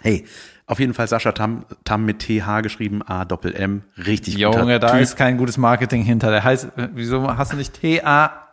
hey, 0.00 0.24
auf 0.66 0.78
jeden 0.78 0.94
Fall 0.94 1.08
Sascha 1.08 1.32
Tam, 1.32 1.64
Tam 1.84 2.04
mit 2.04 2.20
TH 2.20 2.62
geschrieben, 2.62 3.02
A 3.02 3.24
Doppel 3.24 3.54
M, 3.54 3.82
richtig 3.96 4.36
guter 4.36 4.60
Junge, 4.60 4.78
da 4.78 4.92
Typ. 4.92 5.00
ist 5.00 5.16
kein 5.16 5.38
gutes 5.38 5.58
Marketing 5.58 6.02
hinter. 6.02 6.30
Der 6.30 6.44
heißt, 6.44 6.76
äh, 6.76 6.88
wieso 6.94 7.36
hast 7.36 7.52
du 7.52 7.56
nicht 7.56 7.80
T-A 7.80 8.48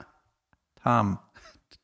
Tam? 0.82 1.20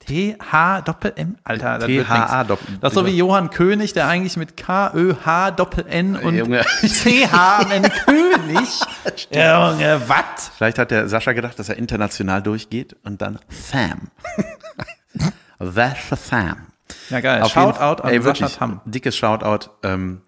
T-H 0.05 0.81
Doppel 0.81 1.13
M? 1.15 1.37
Alter, 1.43 1.79
das 1.79 1.87
wird 1.87 2.07
THA 2.07 2.37
nix. 2.39 2.47
Doppel- 2.47 2.77
Das 2.81 2.91
ist 2.93 2.95
so 2.99 3.05
wie 3.05 3.17
Johann 3.17 3.49
König, 3.49 3.93
der 3.93 4.07
eigentlich 4.07 4.37
mit 4.37 4.55
K-Ö-H 4.57 5.51
Doppel 5.51 5.85
N 5.87 6.15
und. 6.15 6.35
C-H 6.87 7.61
Ende 7.71 7.89
König. 7.89 8.69
Junge, 9.31 10.01
was? 10.07 10.49
Vielleicht 10.57 10.77
hat 10.79 10.91
der 10.91 11.07
Sascha 11.09 11.33
gedacht, 11.33 11.57
dass 11.59 11.69
er 11.69 11.77
international 11.77 12.41
durchgeht 12.43 12.95
und 13.03 13.21
dann 13.21 13.39
Sam. 13.49 14.09
That's 15.59 16.11
a 16.11 16.15
Sam. 16.15 16.55
Ja, 17.09 17.19
geil. 17.19 17.41
Auf 17.41 17.51
Shoutout 17.51 18.03
an 18.03 18.09
ey, 18.09 18.21
Sascha 18.21 18.47
Tam. 18.49 18.81
Dickes 18.85 19.15
Shoutout. 19.15 19.69
Ähm, 19.83 20.21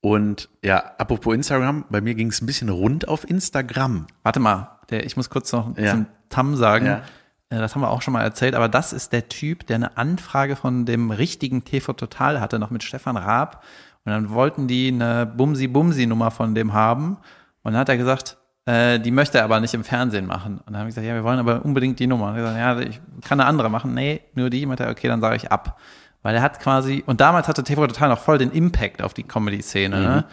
und 0.00 0.48
ja, 0.62 0.92
apropos 0.98 1.34
Instagram, 1.34 1.84
bei 1.90 2.00
mir 2.00 2.14
ging 2.14 2.28
es 2.28 2.40
ein 2.40 2.46
bisschen 2.46 2.68
rund 2.68 3.08
auf 3.08 3.28
Instagram. 3.28 4.06
Warte 4.22 4.40
mal, 4.40 4.78
der, 4.90 5.04
ich 5.04 5.16
muss 5.16 5.30
kurz 5.30 5.52
noch 5.52 5.76
Ja. 5.76 5.92
zum 5.92 6.06
Tam 6.28 6.56
sagen. 6.56 6.86
Ja. 6.86 7.02
Äh, 7.50 7.58
Das 7.58 7.74
haben 7.74 7.82
wir 7.82 7.90
auch 7.90 8.02
schon 8.02 8.12
mal 8.12 8.22
erzählt, 8.22 8.54
aber 8.54 8.68
das 8.68 8.92
ist 8.92 9.12
der 9.12 9.28
Typ, 9.28 9.66
der 9.66 9.76
eine 9.76 9.96
Anfrage 9.96 10.56
von 10.56 10.84
dem 10.86 11.10
richtigen 11.10 11.64
TV 11.64 11.92
Total 11.92 12.40
hatte, 12.40 12.58
noch 12.58 12.70
mit 12.70 12.82
Stefan 12.82 13.16
Raab. 13.16 13.64
Und 14.04 14.12
dann 14.12 14.30
wollten 14.30 14.68
die 14.68 14.88
eine 14.88 15.26
Bumsi-Bumsi-Nummer 15.26 16.30
von 16.30 16.54
dem 16.54 16.72
haben. 16.72 17.18
Und 17.62 17.72
dann 17.72 17.80
hat 17.80 17.88
er 17.88 17.96
gesagt, 17.96 18.38
äh, 18.66 19.00
die 19.00 19.10
möchte 19.10 19.38
er 19.38 19.44
aber 19.44 19.58
nicht 19.60 19.74
im 19.74 19.84
Fernsehen 19.84 20.26
machen. 20.26 20.58
Und 20.58 20.66
dann 20.68 20.78
habe 20.78 20.88
ich 20.88 20.94
gesagt, 20.94 21.06
ja, 21.06 21.14
wir 21.14 21.24
wollen 21.24 21.40
aber 21.40 21.64
unbedingt 21.64 21.98
die 21.98 22.06
Nummer. 22.06 22.28
Und 22.28 22.36
er 22.36 22.42
gesagt, 22.42 22.58
ja, 22.58 22.78
ich 22.80 23.00
kann 23.22 23.40
eine 23.40 23.48
andere 23.48 23.68
machen. 23.68 23.94
Nee, 23.94 24.20
nur 24.34 24.50
die. 24.50 24.64
Meinte 24.66 24.84
er, 24.84 24.90
okay, 24.90 25.08
dann 25.08 25.20
sage 25.20 25.36
ich 25.36 25.50
ab. 25.50 25.80
Weil 26.22 26.34
er 26.36 26.42
hat 26.42 26.60
quasi, 26.60 27.02
und 27.06 27.20
damals 27.20 27.48
hatte 27.48 27.62
TV 27.64 27.86
Total 27.86 28.08
noch 28.08 28.18
voll 28.20 28.38
den 28.38 28.50
Impact 28.50 29.02
auf 29.02 29.14
die 29.14 29.22
Comedy-Szene. 29.24 30.00
Ne? 30.00 30.24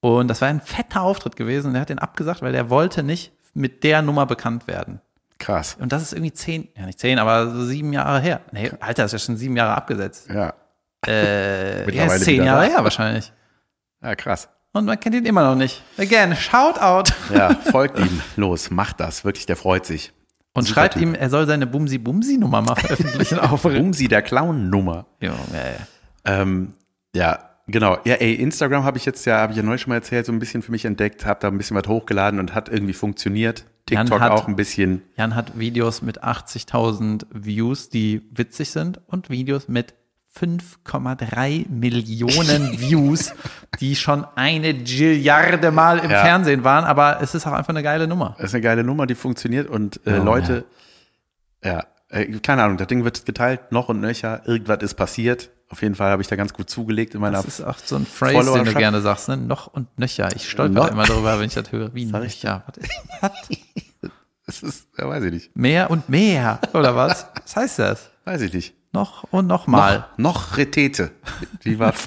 Und 0.00 0.28
das 0.28 0.40
war 0.40 0.48
ein 0.48 0.60
fetter 0.60 1.02
Auftritt 1.02 1.36
gewesen. 1.36 1.68
Und 1.68 1.74
er 1.74 1.80
hat 1.82 1.88
den 1.88 1.98
abgesagt, 1.98 2.42
weil 2.42 2.54
er 2.54 2.70
wollte 2.70 3.02
nicht 3.02 3.32
mit 3.54 3.82
der 3.84 4.02
Nummer 4.02 4.26
bekannt 4.26 4.66
werden. 4.68 5.00
Krass. 5.38 5.76
Und 5.80 5.92
das 5.92 6.02
ist 6.02 6.12
irgendwie 6.12 6.32
zehn, 6.32 6.68
ja 6.76 6.86
nicht 6.86 6.98
zehn, 6.98 7.18
aber 7.18 7.50
so 7.50 7.64
sieben 7.64 7.92
Jahre 7.92 8.20
her. 8.20 8.40
Nee, 8.52 8.70
Alter, 8.80 9.02
das 9.04 9.12
ist 9.12 9.22
ja 9.22 9.26
schon 9.26 9.36
sieben 9.36 9.56
Jahre 9.56 9.74
abgesetzt. 9.74 10.28
Ja. 10.28 10.54
Äh, 11.06 11.90
ja, 11.94 12.06
ist 12.06 12.24
zehn 12.24 12.42
Jahre 12.44 12.66
da. 12.66 12.72
her 12.74 12.84
wahrscheinlich. 12.84 13.32
Ja, 14.02 14.14
krass. 14.16 14.48
Und 14.72 14.84
man 14.84 14.98
kennt 15.00 15.14
ihn 15.14 15.24
immer 15.24 15.44
noch 15.44 15.54
nicht. 15.54 15.82
Again, 15.96 16.36
Shoutout. 16.36 17.12
Ja, 17.34 17.54
folgt 17.54 17.98
ihm. 17.98 18.20
Los, 18.36 18.70
macht 18.70 19.00
das. 19.00 19.24
Wirklich, 19.24 19.46
der 19.46 19.56
freut 19.56 19.86
sich. 19.86 20.12
Und 20.54 20.64
Super 20.64 20.80
schreibt 20.80 20.94
Typ. 20.94 21.02
ihm, 21.02 21.14
er 21.14 21.30
soll 21.30 21.46
seine 21.46 21.66
Bumsi-Bumsi-Nummer 21.66 22.62
mal 22.62 22.74
veröffentlichen 22.74 23.38
auf 23.40 23.62
Bumsi, 23.62 24.08
der 24.08 24.22
Clown-Nummer. 24.22 25.06
Junge. 25.20 25.36
Ähm, 26.24 26.74
ja, 27.14 27.38
genau. 27.66 27.98
Ja, 28.04 28.14
ey, 28.14 28.34
Instagram 28.34 28.84
habe 28.84 28.98
ich 28.98 29.04
jetzt 29.04 29.24
ja, 29.24 29.38
habe 29.38 29.52
ich 29.52 29.56
ja 29.56 29.62
neulich 29.62 29.82
schon 29.82 29.90
mal 29.90 29.96
erzählt, 29.96 30.26
so 30.26 30.32
ein 30.32 30.38
bisschen 30.38 30.62
für 30.62 30.72
mich 30.72 30.84
entdeckt, 30.84 31.26
habe 31.26 31.40
da 31.40 31.48
ein 31.48 31.58
bisschen 31.58 31.76
was 31.76 31.86
hochgeladen 31.86 32.40
und 32.40 32.54
hat 32.54 32.68
irgendwie 32.68 32.92
funktioniert. 32.92 33.64
Jan 33.90 34.06
TikTok 34.06 34.20
hat- 34.20 34.32
auch 34.32 34.48
ein 34.48 34.56
bisschen. 34.56 35.02
Jan 35.16 35.34
hat 35.34 35.58
Videos 35.58 36.02
mit 36.02 36.22
80.000 36.24 37.26
Views, 37.32 37.88
die 37.88 38.22
witzig 38.32 38.70
sind 38.70 39.00
und 39.06 39.30
Videos 39.30 39.68
mit 39.68 39.94
5,3 40.38 41.66
Millionen 41.68 42.72
Views, 42.80 43.32
die 43.80 43.96
schon 43.96 44.24
eine 44.36 44.74
Gilliarde 44.74 45.70
Mal 45.70 45.98
im 45.98 46.10
Ja. 46.10 46.22
Fernsehen 46.22 46.64
waren, 46.64 46.84
aber 46.84 47.18
es 47.22 47.34
ist 47.34 47.46
auch 47.46 47.52
einfach 47.52 47.70
eine 47.70 47.82
geile 47.82 48.06
Nummer. 48.06 48.34
Das 48.38 48.46
ist 48.50 48.54
eine 48.54 48.62
geile 48.62 48.84
Nummer, 48.84 49.06
die 49.06 49.14
funktioniert 49.14 49.68
und 49.68 50.00
äh, 50.06 50.18
Oh, 50.20 50.24
Leute, 50.24 50.64
ja, 51.64 51.84
äh, 52.10 52.26
keine 52.40 52.62
Ahnung, 52.62 52.76
das 52.76 52.86
Ding 52.86 53.04
wird 53.04 53.26
geteilt, 53.26 53.72
noch 53.72 53.88
und 53.88 54.00
nöcher, 54.00 54.42
irgendwas 54.46 54.82
ist 54.82 54.94
passiert. 54.94 55.50
Auf 55.70 55.82
jeden 55.82 55.94
Fall 55.94 56.10
habe 56.10 56.22
ich 56.22 56.28
da 56.28 56.36
ganz 56.36 56.54
gut 56.54 56.70
zugelegt 56.70 57.14
in 57.14 57.20
meiner. 57.20 57.42
Das 57.42 57.58
ist 57.58 57.60
auch 57.62 57.76
so 57.78 57.96
ein 57.96 58.06
Phrase, 58.06 58.52
den 58.54 58.64
du 58.64 58.72
gerne 58.74 59.02
sagst, 59.02 59.28
ne? 59.28 59.36
Noch 59.36 59.66
und 59.66 59.86
nöcher. 59.98 60.34
Ich 60.34 60.48
stolper 60.48 60.72
Noch- 60.72 60.90
immer 60.90 61.04
darüber, 61.04 61.38
wenn 61.38 61.46
ich 61.46 61.54
das 61.54 61.70
höre. 61.72 61.94
Wie 61.94 62.06
nöcher. 62.06 62.64
Was 62.66 62.76
ist 62.78 62.90
das? 64.00 64.10
Das 64.46 64.62
ist, 64.62 64.88
ja, 64.96 65.06
weiß 65.06 65.24
ich 65.24 65.32
nicht. 65.32 65.54
Mehr 65.56 65.90
und 65.90 66.08
mehr, 66.08 66.58
oder 66.72 66.96
was? 66.96 67.26
Was 67.42 67.56
heißt 67.56 67.78
das? 67.80 68.10
Weiß 68.24 68.40
ich 68.40 68.54
nicht. 68.54 68.74
Noch 68.92 69.24
und 69.30 69.46
noch 69.46 69.66
mal. 69.66 70.06
Noch, 70.16 70.46
noch 70.46 70.56
Retete. 70.56 71.10
Wie 71.62 71.78
war 71.78 71.92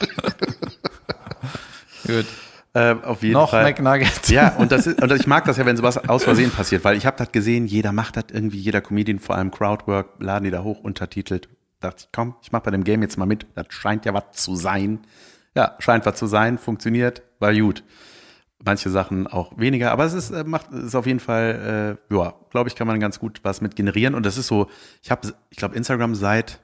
Gut. 2.08 2.26
äh, 2.74 2.96
auf 3.04 3.22
jeden 3.22 3.34
Noch 3.34 3.52
Fall. 3.52 3.64
McNuggets. 3.64 4.30
Ja, 4.30 4.56
und 4.56 4.72
das 4.72 4.88
ist, 4.88 5.00
und 5.02 5.12
ich 5.12 5.28
mag 5.28 5.46
das 5.46 5.58
ja, 5.58 5.66
wenn 5.68 5.78
sowas 5.78 5.98
aus 6.10 6.24
Versehen 6.24 6.50
passiert, 6.52 6.84
weil 6.84 6.98
ich 6.98 7.06
habe 7.06 7.18
das 7.18 7.32
gesehen, 7.32 7.68
jeder 7.68 7.92
macht 7.92 8.18
das 8.18 8.26
irgendwie, 8.32 8.58
jeder 8.58 8.82
Comedian, 8.82 9.20
vor 9.20 9.36
allem 9.36 9.52
Crowdwork, 9.52 10.08
laden 10.20 10.46
die 10.46 10.52
da 10.52 10.64
hoch, 10.64 10.80
untertitelt. 10.80 11.48
Dachte 11.82 12.04
ich, 12.06 12.10
komm, 12.14 12.36
ich 12.42 12.52
mach 12.52 12.62
bei 12.62 12.72
dem 12.72 12.84
Game 12.84 13.02
jetzt 13.02 13.18
mal 13.18 13.26
mit. 13.26 13.46
Das 13.56 13.66
scheint 13.70 14.06
ja 14.06 14.14
was 14.14 14.32
zu 14.32 14.56
sein. 14.56 15.00
Ja, 15.56 15.76
scheint 15.80 16.06
was 16.06 16.16
zu 16.16 16.28
sein, 16.28 16.58
funktioniert, 16.58 17.24
war 17.40 17.54
gut. 17.54 17.84
Manche 18.64 18.90
Sachen 18.92 19.26
auch 19.28 19.58
weniger, 19.58 19.92
aber 19.92 20.06
es 20.06 20.14
ist, 20.14 20.30
äh, 20.30 20.44
macht, 20.44 20.72
ist 20.72 20.94
auf 20.96 21.08
jeden 21.08 21.20
Fall, 21.20 21.98
äh, 22.10 22.16
ja, 22.16 22.36
glaube 22.52 22.70
ich, 22.70 22.76
kann 22.76 22.86
man 22.88 23.00
ganz 23.00 23.20
gut 23.20 23.40
was 23.44 23.60
mit 23.60 23.76
generieren. 23.76 24.14
Und 24.14 24.26
das 24.26 24.38
ist 24.38 24.48
so, 24.48 24.70
ich 25.02 25.10
habe, 25.12 25.34
ich 25.50 25.58
glaube, 25.58 25.76
Instagram 25.76 26.14
seit, 26.16 26.62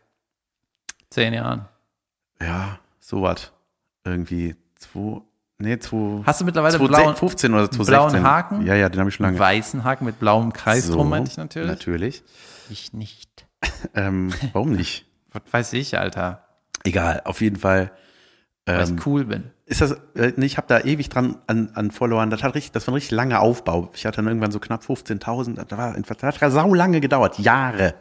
Zehn 1.10 1.34
Jahren. 1.34 1.68
ja, 2.42 2.80
sowas, 3.00 3.52
irgendwie, 4.04 4.56
zwei, 4.76 5.22
nee, 5.58 5.80
zwei, 5.80 6.22
Hast 6.26 6.40
du 6.42 6.46
mittlerweile 6.46 6.76
einen 6.78 6.88
blauen, 6.88 7.04
2015 7.16 7.54
oder 7.54 7.72
2016. 7.72 7.94
blauen 8.22 8.24
Haken? 8.32 8.66
Ja, 8.66 8.76
ja, 8.76 8.90
den 8.90 9.00
habe 9.00 9.10
ich 9.10 9.16
schon 9.16 9.26
lange. 9.26 9.40
weißen 9.40 9.84
Haken 9.84 10.06
mit 10.06 10.20
blauem 10.20 10.54
Kreis 10.54 10.86
So, 10.86 10.94
drum, 10.96 11.10
meinte 11.10 11.32
ich 11.32 11.38
natürlich. 11.38 11.68
Natürlich. 11.70 12.24
Ich 12.70 12.94
nicht. 12.94 13.48
Ähm, 13.96 14.32
warum 14.54 14.72
nicht? 14.74 15.07
Was 15.44 15.54
weiß 15.54 15.74
ich, 15.74 15.98
Alter. 15.98 16.44
Egal, 16.84 17.22
auf 17.26 17.42
jeden 17.42 17.58
Fall. 17.58 17.92
Weil 18.66 18.82
Ähm, 18.88 18.96
ich 18.98 19.06
cool 19.06 19.26
bin. 19.26 19.52
ist 19.66 19.82
das, 19.82 19.92
äh, 20.16 20.34
ich 20.38 20.58
habe 20.58 20.68
da 20.68 20.82
ewig 20.82 21.10
dran 21.10 21.38
an, 21.48 21.70
an 21.74 21.92
Followern. 21.92 22.30
Das 22.30 22.44
hat 22.44 22.54
richtig, 22.56 22.72
das 22.74 22.86
war 22.88 22.92
ein 22.92 22.96
richtig 22.96 23.12
langer 23.12 23.40
Aufbau. 23.42 23.90
Ich 23.94 24.06
hatte 24.06 24.18
dann 24.18 24.28
irgendwann 24.28 24.52
so 24.52 24.60
knapp 24.60 24.84
15.000. 24.84 25.56
Das 25.64 25.78
war, 25.78 25.94
das 25.94 26.42
hat 26.42 26.52
sau 26.52 26.74
lange 26.74 27.00
gedauert, 27.00 27.40
Jahre. 27.40 27.94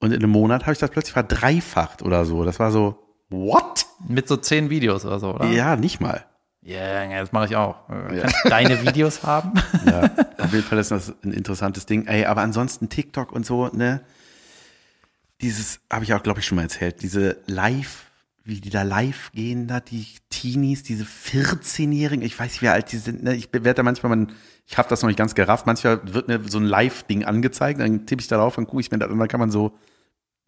Und 0.00 0.12
in 0.12 0.22
einem 0.22 0.30
Monat 0.30 0.62
habe 0.62 0.72
ich 0.72 0.78
das 0.78 0.90
plötzlich 0.90 1.14
verdreifacht 1.14 2.02
oder 2.02 2.24
so. 2.26 2.44
Das 2.44 2.58
war 2.58 2.70
so, 2.70 2.98
what? 3.30 3.86
Mit 4.06 4.28
so 4.28 4.36
zehn 4.36 4.68
Videos 4.68 5.06
oder 5.06 5.18
so, 5.18 5.34
oder? 5.34 5.46
Ja, 5.46 5.76
nicht 5.76 6.00
mal. 6.00 6.24
Ja, 6.60 6.78
yeah, 7.04 7.20
das 7.20 7.32
mache 7.32 7.46
ich 7.46 7.56
auch. 7.56 7.76
Du 7.88 8.48
deine 8.48 8.82
Videos 8.86 9.22
haben? 9.22 9.52
Ja, 9.86 10.10
auf 10.38 10.52
jeden 10.52 10.64
Fall 10.64 10.78
ist 10.78 10.90
das 10.90 11.12
ein 11.22 11.32
interessantes 11.32 11.84
Ding. 11.84 12.06
Ey, 12.06 12.24
aber 12.24 12.40
ansonsten 12.40 12.88
TikTok 12.88 13.32
und 13.32 13.44
so, 13.44 13.68
ne? 13.68 14.00
Dieses, 15.44 15.80
habe 15.92 16.04
ich 16.04 16.14
auch, 16.14 16.22
glaube 16.22 16.40
ich, 16.40 16.46
schon 16.46 16.56
mal 16.56 16.62
erzählt, 16.62 17.02
diese 17.02 17.36
Live, 17.46 18.10
wie 18.44 18.60
die 18.60 18.70
da 18.70 18.82
live 18.82 19.30
gehen, 19.32 19.66
da, 19.68 19.80
die 19.80 20.06
Teenies, 20.30 20.82
diese 20.82 21.04
14-Jährigen, 21.04 22.24
ich 22.24 22.38
weiß 22.38 22.50
nicht, 22.52 22.62
wie 22.62 22.68
alt 22.68 22.90
die 22.92 22.96
sind, 22.98 23.22
ne? 23.22 23.34
Ich 23.34 23.48
werde 23.52 23.74
da 23.74 23.82
manchmal, 23.82 24.10
man, 24.10 24.32
ich 24.66 24.78
habe 24.78 24.88
das 24.88 25.02
noch 25.02 25.08
nicht 25.08 25.18
ganz 25.18 25.34
gerafft, 25.34 25.66
manchmal 25.66 26.00
wird 26.12 26.28
mir 26.28 26.40
so 26.48 26.58
ein 26.58 26.64
Live-Ding 26.64 27.24
angezeigt, 27.24 27.80
dann 27.80 28.06
tippe 28.06 28.20
ich 28.22 28.28
da 28.28 28.36
drauf, 28.36 28.56
dann 28.56 28.66
gucke 28.66 28.80
ich 28.80 28.90
mir 28.90 28.98
das 28.98 29.10
und 29.10 29.18
dann 29.18 29.28
kann 29.28 29.40
man 29.40 29.50
so 29.50 29.76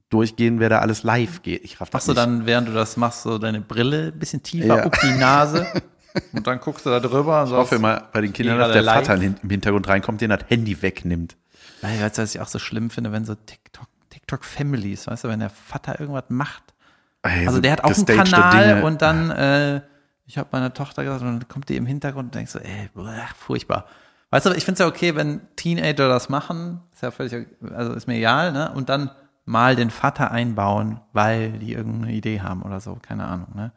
durchgehen, 0.09 0.61
wer 0.61 0.69
da 0.69 0.79
alles 0.79 1.03
live 1.03 1.43
geht. 1.43 1.65
Ich 1.65 1.81
raff 1.81 1.91
das 1.91 2.07
Machst 2.07 2.09
du 2.09 2.13
nicht. 2.13 2.19
dann, 2.41 2.47
während 2.47 2.69
du 2.69 2.73
das 2.73 2.97
machst, 2.97 3.23
so 3.23 3.39
deine 3.39 3.61
Brille 3.61 4.13
ein 4.15 4.19
bisschen 4.19 4.43
tiefer 4.43 4.77
Ja. 4.79 4.85
auf 4.87 4.93
die 5.03 5.13
Nase 5.19 5.67
und 6.33 6.47
dann 6.47 6.61
guckst 6.61 6.87
du 6.87 6.91
da 6.91 7.01
drüber 7.01 7.43
und 7.43 7.49
Ich 7.49 7.55
hoffe 7.55 7.75
immer 7.77 8.09
bei 8.13 8.21
den 8.21 8.33
Kindern, 8.33 8.59
dass 8.59 8.73
der 8.73 8.83
live. 8.83 9.07
Vater 9.07 9.21
im 9.23 9.51
Hintergrund 9.51 9.89
reinkommt, 9.89 10.21
den 10.21 10.31
das 10.31 10.45
Handy 10.49 10.81
wegnimmt. 10.81 11.37
Weil, 11.83 12.01
weißt 12.01 12.19
du, 12.19 12.23
was 12.23 12.35
ich 12.35 12.41
auch 12.41 12.49
so 12.49 12.59
schlimm 12.59 12.89
finde, 12.91 13.11
wenn 13.13 13.25
so 13.25 13.35
TikTok, 13.35 13.87
TikTok 14.27 14.45
Families, 14.45 15.07
weißt 15.07 15.25
du, 15.25 15.29
wenn 15.29 15.41
der 15.41 15.51
Vater 15.51 16.01
irgendwas 16.01 16.25
macht. 16.29 16.63
Ey, 17.23 17.47
Also 17.47 17.57
so 17.57 17.61
der 17.61 17.73
hat 17.73 17.85
auch 17.85 17.91
einen 17.95 18.07
gestagte 18.07 18.31
Kanal 18.31 18.83
und 18.85 19.03
dann, 19.03 19.31
äh, 19.31 19.81
ich 20.27 20.37
habe 20.39 20.49
meiner 20.53 20.75
Tochter 20.75 21.05
gesagt, 21.05 21.23
und 21.23 21.29
dann 21.41 21.49
kommt 21.49 21.69
die 21.69 21.77
im 21.77 21.87
Hintergrund 21.87 22.27
und 22.27 22.35
denkst 22.35 22.53
so, 22.53 22.59
ey, 22.59 22.91
bleh, 22.95 23.13
furchtbar. 23.37 23.87
Weißt 24.31 24.45
Weißt 24.45 24.47
du, 24.47 24.59
ich 24.59 24.65
finde 24.65 24.75
es 24.75 24.79
ja 24.81 24.87
okay, 24.89 25.15
wenn 25.15 25.41
Teenager 25.55 26.09
das 26.09 26.29
machen, 26.29 26.81
ist 26.93 27.03
ja 27.03 27.13
völlig, 27.13 27.47
also 27.75 27.93
ist 27.93 28.09
mir 28.09 28.17
egal, 28.17 28.53
ne? 28.53 28.73
Und 28.73 28.89
dann 28.89 29.11
mal 29.45 29.77
den 29.77 29.91
Vater 29.91 30.33
einbauen, 30.33 31.01
weil 31.13 31.53
die 31.53 31.73
irgendeine 31.75 32.13
Idee 32.13 32.41
haben 32.41 32.63
oder 32.63 32.81
so, 32.81 32.99
keine 33.01 33.25
Ahnung, 33.27 33.55
ne? 33.55 33.71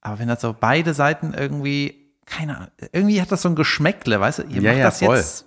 Aber 0.00 0.18
wenn 0.18 0.28
das 0.28 0.40
so 0.40 0.56
beide 0.58 0.94
Seiten 0.94 1.34
irgendwie, 1.34 2.10
keine 2.24 2.56
Ahnung, 2.56 2.68
irgendwie 2.92 3.20
hat 3.20 3.30
das 3.30 3.42
so 3.42 3.50
ein 3.50 3.54
Geschmäckle, 3.54 4.18
weißt 4.18 4.38
du, 4.40 4.42
ihr 4.44 4.62
Ja, 4.62 4.70
macht 4.70 4.78
ja, 4.78 4.84
das 4.86 4.98
voll. 5.00 5.16
jetzt. 5.18 5.44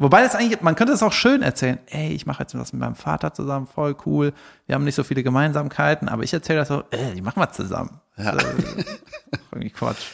Wobei 0.00 0.22
das 0.22 0.36
eigentlich, 0.36 0.60
man 0.60 0.76
könnte 0.76 0.92
es 0.92 1.02
auch 1.02 1.12
schön 1.12 1.42
erzählen, 1.42 1.78
ey, 1.86 2.12
ich 2.12 2.24
mache 2.24 2.44
jetzt 2.44 2.56
was 2.56 2.72
mit 2.72 2.80
meinem 2.80 2.94
Vater 2.94 3.34
zusammen, 3.34 3.66
voll 3.66 3.96
cool, 4.06 4.32
wir 4.66 4.76
haben 4.76 4.84
nicht 4.84 4.94
so 4.94 5.02
viele 5.02 5.24
Gemeinsamkeiten, 5.24 6.08
aber 6.08 6.22
ich 6.22 6.32
erzähle 6.32 6.60
das 6.60 6.68
so, 6.68 6.84
ey, 6.92 7.14
die 7.14 7.20
machen 7.20 7.40
wir 7.40 7.50
zusammen. 7.50 8.00
Ja. 8.16 8.30
Das 8.30 8.44
äh, 8.44 8.84
irgendwie 9.50 9.70
Quatsch. 9.70 10.06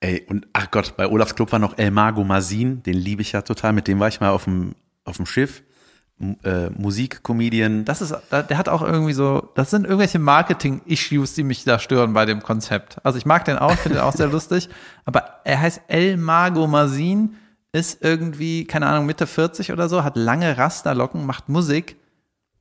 Ey, 0.00 0.26
und 0.28 0.48
ach 0.52 0.72
Gott, 0.72 0.96
bei 0.96 1.06
Olafs 1.06 1.36
Club 1.36 1.52
war 1.52 1.60
noch 1.60 1.78
El 1.78 1.92
Mago 1.92 2.24
Masin, 2.24 2.82
den 2.82 2.94
liebe 2.94 3.22
ich 3.22 3.30
ja 3.30 3.42
total, 3.42 3.72
mit 3.72 3.86
dem 3.86 4.00
war 4.00 4.08
ich 4.08 4.20
mal 4.20 4.30
auf 4.30 4.44
dem, 4.44 4.74
auf 5.04 5.16
dem 5.16 5.26
Schiff. 5.26 5.62
M 6.20 6.36
äh, 6.42 6.68
Musikcomedian. 6.70 7.84
Das 7.84 8.02
ist, 8.02 8.12
der 8.32 8.58
hat 8.58 8.68
auch 8.68 8.82
irgendwie 8.82 9.12
so, 9.12 9.52
das 9.54 9.70
sind 9.70 9.84
irgendwelche 9.84 10.18
Marketing-Issues, 10.18 11.34
die 11.34 11.44
mich 11.44 11.62
da 11.62 11.78
stören 11.78 12.12
bei 12.12 12.24
dem 12.24 12.42
Konzept. 12.42 12.98
Also 13.04 13.18
ich 13.18 13.24
mag 13.24 13.44
den 13.44 13.56
auch, 13.56 13.70
finde 13.70 13.98
den 13.98 14.04
auch 14.04 14.14
sehr 14.14 14.26
lustig, 14.32 14.68
aber 15.04 15.40
er 15.44 15.60
heißt 15.60 15.82
El 15.86 16.16
Mago 16.16 16.66
Mazin, 16.66 17.36
ist 17.78 18.02
irgendwie, 18.04 18.64
keine 18.66 18.86
Ahnung, 18.86 19.06
Mitte 19.06 19.26
40 19.26 19.72
oder 19.72 19.88
so, 19.88 20.04
hat 20.04 20.16
lange 20.16 20.58
Rasterlocken, 20.58 21.24
macht 21.24 21.48
Musik 21.48 21.96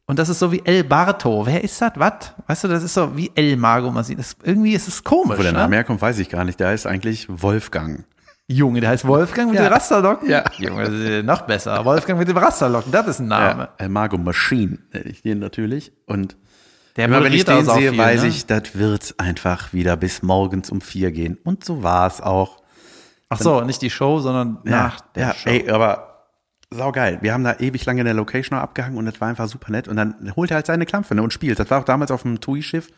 und 0.05 0.17
das 0.19 0.29
ist 0.29 0.39
so 0.39 0.51
wie 0.53 0.61
El 0.63 0.85
Barto. 0.85 1.45
Wer 1.45 1.63
ist 1.63 1.81
das? 1.81 1.91
Was? 1.95 2.33
Weißt 2.47 2.63
du, 2.63 2.67
das 2.69 2.81
ist 2.83 2.93
so 2.93 3.17
wie 3.17 3.29
El 3.35 3.57
Mago 3.57 3.91
Mazin. 3.91 4.17
Das, 4.17 4.37
irgendwie 4.41 4.73
ist 4.73 4.87
es 4.87 5.03
komisch, 5.03 5.37
Wo 5.37 5.43
der 5.43 5.51
ne? 5.51 5.57
Name 5.59 5.75
herkommt, 5.75 6.01
weiß 6.01 6.19
ich 6.19 6.29
gar 6.29 6.45
nicht. 6.45 6.59
Der 6.61 6.69
heißt 6.69 6.87
eigentlich 6.87 7.27
Wolfgang. 7.29 8.05
Junge, 8.47 8.79
der 8.79 8.91
heißt 8.91 9.05
Wolfgang 9.05 9.49
mit 9.51 9.59
Ja. 9.59 9.65
den 9.67 9.73
Rasterlocken? 9.73 10.29
Ja. 10.29 10.45
Junge, 10.57 10.85
das 10.85 10.93
ist 10.93 11.25
noch 11.25 11.41
besser. 11.41 11.83
Wolfgang 11.83 12.17
mit 12.17 12.29
dem 12.29 12.37
Rasterlocken, 12.37 12.93
das 12.93 13.07
ist 13.07 13.19
ein 13.19 13.27
Name. 13.27 13.63
Ja, 13.63 13.69
El 13.79 13.89
Mago 13.89 14.17
Machine 14.17 14.77
nenne 14.93 15.09
ich 15.09 15.21
den 15.21 15.39
natürlich. 15.39 15.91
Und 16.05 16.37
Der 16.95 17.05
immer 17.05 17.21
wenn 17.21 17.33
ich 17.33 17.43
den 17.43 17.65
sehe, 17.65 17.89
viel, 17.91 17.97
weiß 17.97 18.21
ne? 18.21 18.29
ich, 18.29 18.45
das 18.45 18.75
wird 18.75 19.15
einfach 19.17 19.73
wieder 19.73 19.97
bis 19.97 20.21
morgens 20.23 20.69
um 20.69 20.79
vier 20.79 21.11
gehen. 21.11 21.37
Und 21.43 21.65
so 21.65 21.83
war 21.83 22.07
es 22.07 22.21
auch. 22.21 22.61
Ach 23.29 23.39
so, 23.39 23.61
nicht 23.61 23.81
die 23.81 23.89
Show, 23.89 24.19
sondern 24.19 24.59
nach 24.63 25.01
der 25.01 25.27
ja, 25.27 25.33
Show. 25.33 25.49
ey, 25.49 25.69
aber 25.69 26.25
saugeil. 26.69 27.19
Wir 27.21 27.33
haben 27.33 27.43
da 27.43 27.55
ewig 27.59 27.85
lange 27.85 28.01
in 28.01 28.05
der 28.05 28.13
Location 28.13 28.57
abgehangen 28.57 28.97
und 28.97 29.05
das 29.05 29.19
war 29.19 29.27
einfach 29.27 29.47
super 29.47 29.71
nett. 29.71 29.87
Und 29.87 29.97
dann 29.97 30.33
holt 30.35 30.51
er 30.51 30.55
halt 30.55 30.65
seine 30.65 30.85
Klampfe 30.85 31.15
ne, 31.15 31.23
und 31.23 31.33
spielt. 31.33 31.59
Das 31.59 31.69
war 31.69 31.79
auch 31.79 31.85
damals 31.85 32.11
auf 32.11 32.21
dem 32.23 32.39
TUI-Schiff. 32.39 32.89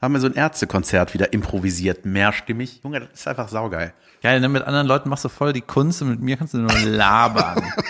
Haben 0.00 0.12
wir 0.12 0.20
so 0.20 0.26
ein 0.26 0.34
Ärztekonzert 0.34 1.14
wieder 1.14 1.32
improvisiert, 1.32 2.04
mehrstimmig. 2.04 2.80
Junge, 2.84 3.00
das 3.00 3.10
ist 3.12 3.28
einfach 3.28 3.48
saugeil. 3.48 3.94
Geil, 4.22 4.40
ne? 4.40 4.48
mit 4.48 4.62
anderen 4.62 4.86
Leuten 4.86 5.08
machst 5.08 5.24
du 5.24 5.30
voll 5.30 5.54
die 5.54 5.62
Kunst 5.62 6.02
und 6.02 6.10
mit 6.10 6.20
mir 6.20 6.36
kannst 6.36 6.54
du 6.54 6.58
nur 6.58 6.78
labern. 6.80 7.62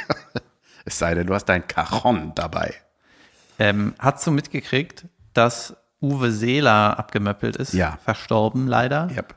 Es 0.88 1.00
sei 1.00 1.14
denn, 1.16 1.26
du 1.26 1.34
hast 1.34 1.46
dein 1.46 1.66
Cajon 1.66 2.30
dabei. 2.36 2.72
ähm, 3.58 3.94
hast 3.98 4.24
du 4.24 4.30
mitgekriegt, 4.30 5.06
dass 5.34 5.76
Uwe 6.00 6.30
Seeler 6.30 6.96
abgemöppelt 6.96 7.56
ist? 7.56 7.72
Ja. 7.72 7.98
Verstorben, 8.04 8.68
leider. 8.68 9.10
Yep. 9.10 9.34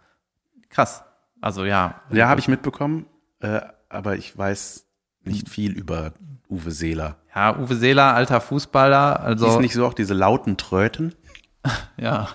Krass. 0.70 1.04
Also 1.42 1.66
ja. 1.66 2.02
Ja, 2.12 2.28
habe 2.28 2.40
ich 2.40 2.48
mitbekommen, 2.48 3.06
äh, 3.40 3.62
aber 3.90 4.16
ich 4.16 4.38
weiß 4.38 4.86
nicht 5.24 5.50
viel 5.50 5.72
über 5.72 6.14
Uwe 6.50 6.72
Seeler. 6.72 7.18
Ja, 7.36 7.58
Uwe 7.58 7.76
Seeler, 7.76 8.16
alter 8.16 8.42
Fußballer, 8.42 9.20
also 9.20 9.48
Ist 9.48 9.60
nicht 9.60 9.74
so 9.74 9.86
auch 9.86 9.94
diese 9.94 10.14
lauten 10.14 10.58
Tröten? 10.58 11.16
ja, 11.98 12.30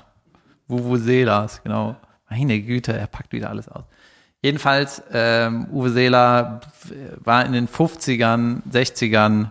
Uwe 0.69 0.99
Seelers, 0.99 1.62
genau. 1.62 1.97
Meine 2.31 2.61
Güte, 2.61 2.93
er 2.97 3.07
packt 3.07 3.33
wieder 3.33 3.51
alles 3.51 3.69
aus. 3.69 3.85
Jedenfalls, 4.43 5.03
ähm, 5.12 5.69
Uwe 5.73 5.90
Seeler 5.90 6.61
war 7.19 7.45
in 7.47 7.53
den 7.53 7.69
50ern, 7.69 8.62
60ern 8.71 9.51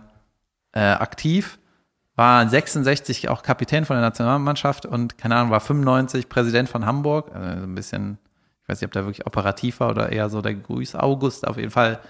äh, 0.72 0.80
aktiv, 0.80 1.58
war 2.16 2.48
66 2.48 3.28
auch 3.28 3.42
Kapitän 3.42 3.84
von 3.84 3.96
der 3.96 4.02
Nationalmannschaft 4.02 4.86
und, 4.86 5.18
keine 5.18 5.36
Ahnung, 5.36 5.50
war 5.50 5.60
95 5.60 6.28
Präsident 6.28 6.68
von 6.68 6.86
Hamburg. 6.86 7.34
Also 7.34 7.60
so 7.60 7.66
ein 7.66 7.74
bisschen, 7.74 8.18
ich 8.64 8.68
weiß 8.70 8.80
nicht, 8.80 8.86
ob 8.86 8.92
der 8.92 9.04
wirklich 9.04 9.26
operativ 9.26 9.80
war 9.80 9.90
oder 9.90 10.10
eher 10.10 10.30
so 10.30 10.40
der 10.40 10.54
Grüß 10.54 10.96
August, 10.96 11.46
auf 11.46 11.58
jeden 11.58 11.70
Fall 11.70 12.00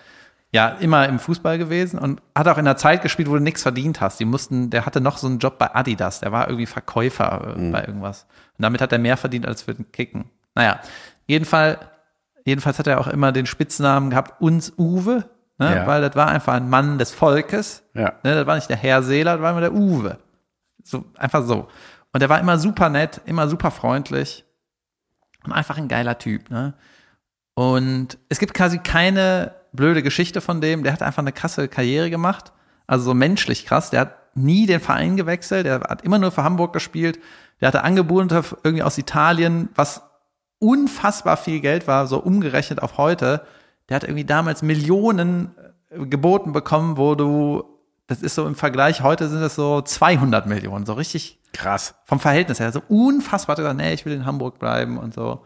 ja, 0.52 0.68
immer 0.68 1.08
im 1.08 1.18
Fußball 1.18 1.58
gewesen 1.58 1.98
und 1.98 2.22
hat 2.32 2.46
auch 2.46 2.58
in 2.58 2.66
einer 2.66 2.76
Zeit 2.76 3.02
gespielt, 3.02 3.28
wo 3.28 3.34
du 3.34 3.40
nichts 3.40 3.62
verdient 3.62 4.00
hast. 4.00 4.20
Die 4.20 4.24
mussten, 4.24 4.70
der 4.70 4.86
hatte 4.86 5.00
noch 5.00 5.18
so 5.18 5.26
einen 5.26 5.40
Job 5.40 5.58
bei 5.58 5.74
Adidas, 5.74 6.20
der 6.20 6.30
war 6.30 6.46
irgendwie 6.46 6.66
Verkäufer 6.66 7.56
äh, 7.56 7.70
bei 7.72 7.84
irgendwas. 7.84 8.26
Und 8.56 8.62
damit 8.62 8.80
hat 8.80 8.92
er 8.92 9.00
mehr 9.00 9.16
verdient 9.16 9.46
als 9.46 9.62
für 9.62 9.74
den 9.74 9.90
Kicken. 9.90 10.26
Naja, 10.54 10.78
jedenfalls, 11.26 11.80
jedenfalls 12.44 12.78
hat 12.78 12.86
er 12.86 13.00
auch 13.00 13.08
immer 13.08 13.32
den 13.32 13.46
Spitznamen 13.46 14.10
gehabt, 14.10 14.40
uns 14.40 14.72
Uwe, 14.78 15.24
ne? 15.58 15.74
Ja. 15.74 15.86
weil 15.88 16.02
das 16.02 16.14
war 16.14 16.28
einfach 16.28 16.54
ein 16.54 16.70
Mann 16.70 16.98
des 16.98 17.10
Volkes. 17.10 17.82
Ja. 17.94 18.12
Ne? 18.22 18.36
Das 18.36 18.46
war 18.46 18.54
nicht 18.54 18.70
der 18.70 18.76
Herr 18.76 19.02
Seeler, 19.02 19.32
das 19.32 19.42
war 19.42 19.50
immer 19.50 19.60
der 19.60 19.74
Uwe. 19.74 20.18
So, 20.84 21.04
einfach 21.18 21.42
so. 21.44 21.66
Und 22.12 22.20
der 22.20 22.28
war 22.28 22.38
immer 22.38 22.58
super 22.58 22.90
nett, 22.90 23.20
immer 23.26 23.48
super 23.48 23.72
freundlich 23.72 24.44
und 24.44 24.53
einfach 25.52 25.76
ein 25.76 25.88
geiler 25.88 26.18
Typ, 26.18 26.50
ne? 26.50 26.74
Und 27.54 28.18
es 28.28 28.38
gibt 28.38 28.54
quasi 28.54 28.78
keine 28.78 29.54
blöde 29.72 30.02
Geschichte 30.02 30.40
von 30.40 30.60
dem. 30.60 30.82
Der 30.82 30.92
hat 30.92 31.02
einfach 31.02 31.22
eine 31.22 31.32
krasse 31.32 31.68
Karriere 31.68 32.10
gemacht. 32.10 32.52
Also 32.86 33.04
so 33.04 33.14
menschlich 33.14 33.64
krass. 33.64 33.90
Der 33.90 34.00
hat 34.00 34.36
nie 34.36 34.66
den 34.66 34.80
Verein 34.80 35.16
gewechselt. 35.16 35.66
Der 35.66 35.80
hat 35.80 36.02
immer 36.02 36.18
nur 36.18 36.32
für 36.32 36.42
Hamburg 36.42 36.72
gespielt. 36.72 37.20
Der 37.60 37.68
hatte 37.68 37.84
Angebote 37.84 38.42
irgendwie 38.64 38.82
aus 38.82 38.98
Italien, 38.98 39.68
was 39.74 40.02
unfassbar 40.58 41.36
viel 41.36 41.60
Geld 41.60 41.86
war, 41.86 42.06
so 42.06 42.18
umgerechnet 42.18 42.82
auf 42.82 42.98
heute. 42.98 43.42
Der 43.88 43.96
hat 43.96 44.04
irgendwie 44.04 44.24
damals 44.24 44.62
Millionen 44.62 45.54
äh, 45.90 46.06
geboten 46.06 46.52
bekommen, 46.52 46.96
wo 46.96 47.14
du, 47.14 47.64
das 48.06 48.22
ist 48.22 48.34
so 48.34 48.46
im 48.46 48.54
Vergleich, 48.54 49.00
heute 49.00 49.28
sind 49.28 49.42
es 49.42 49.54
so 49.54 49.80
200 49.80 50.46
Millionen, 50.46 50.84
so 50.84 50.92
richtig 50.92 51.40
Krass. 51.52 51.94
vom 52.04 52.20
Verhältnis 52.20 52.60
her, 52.60 52.72
so 52.72 52.82
unfassbar 52.88 53.56
gesagt, 53.56 53.76
nee, 53.76 53.94
ich 53.94 54.04
will 54.04 54.12
in 54.12 54.26
Hamburg 54.26 54.58
bleiben 54.58 54.98
und 54.98 55.14
so. 55.14 55.44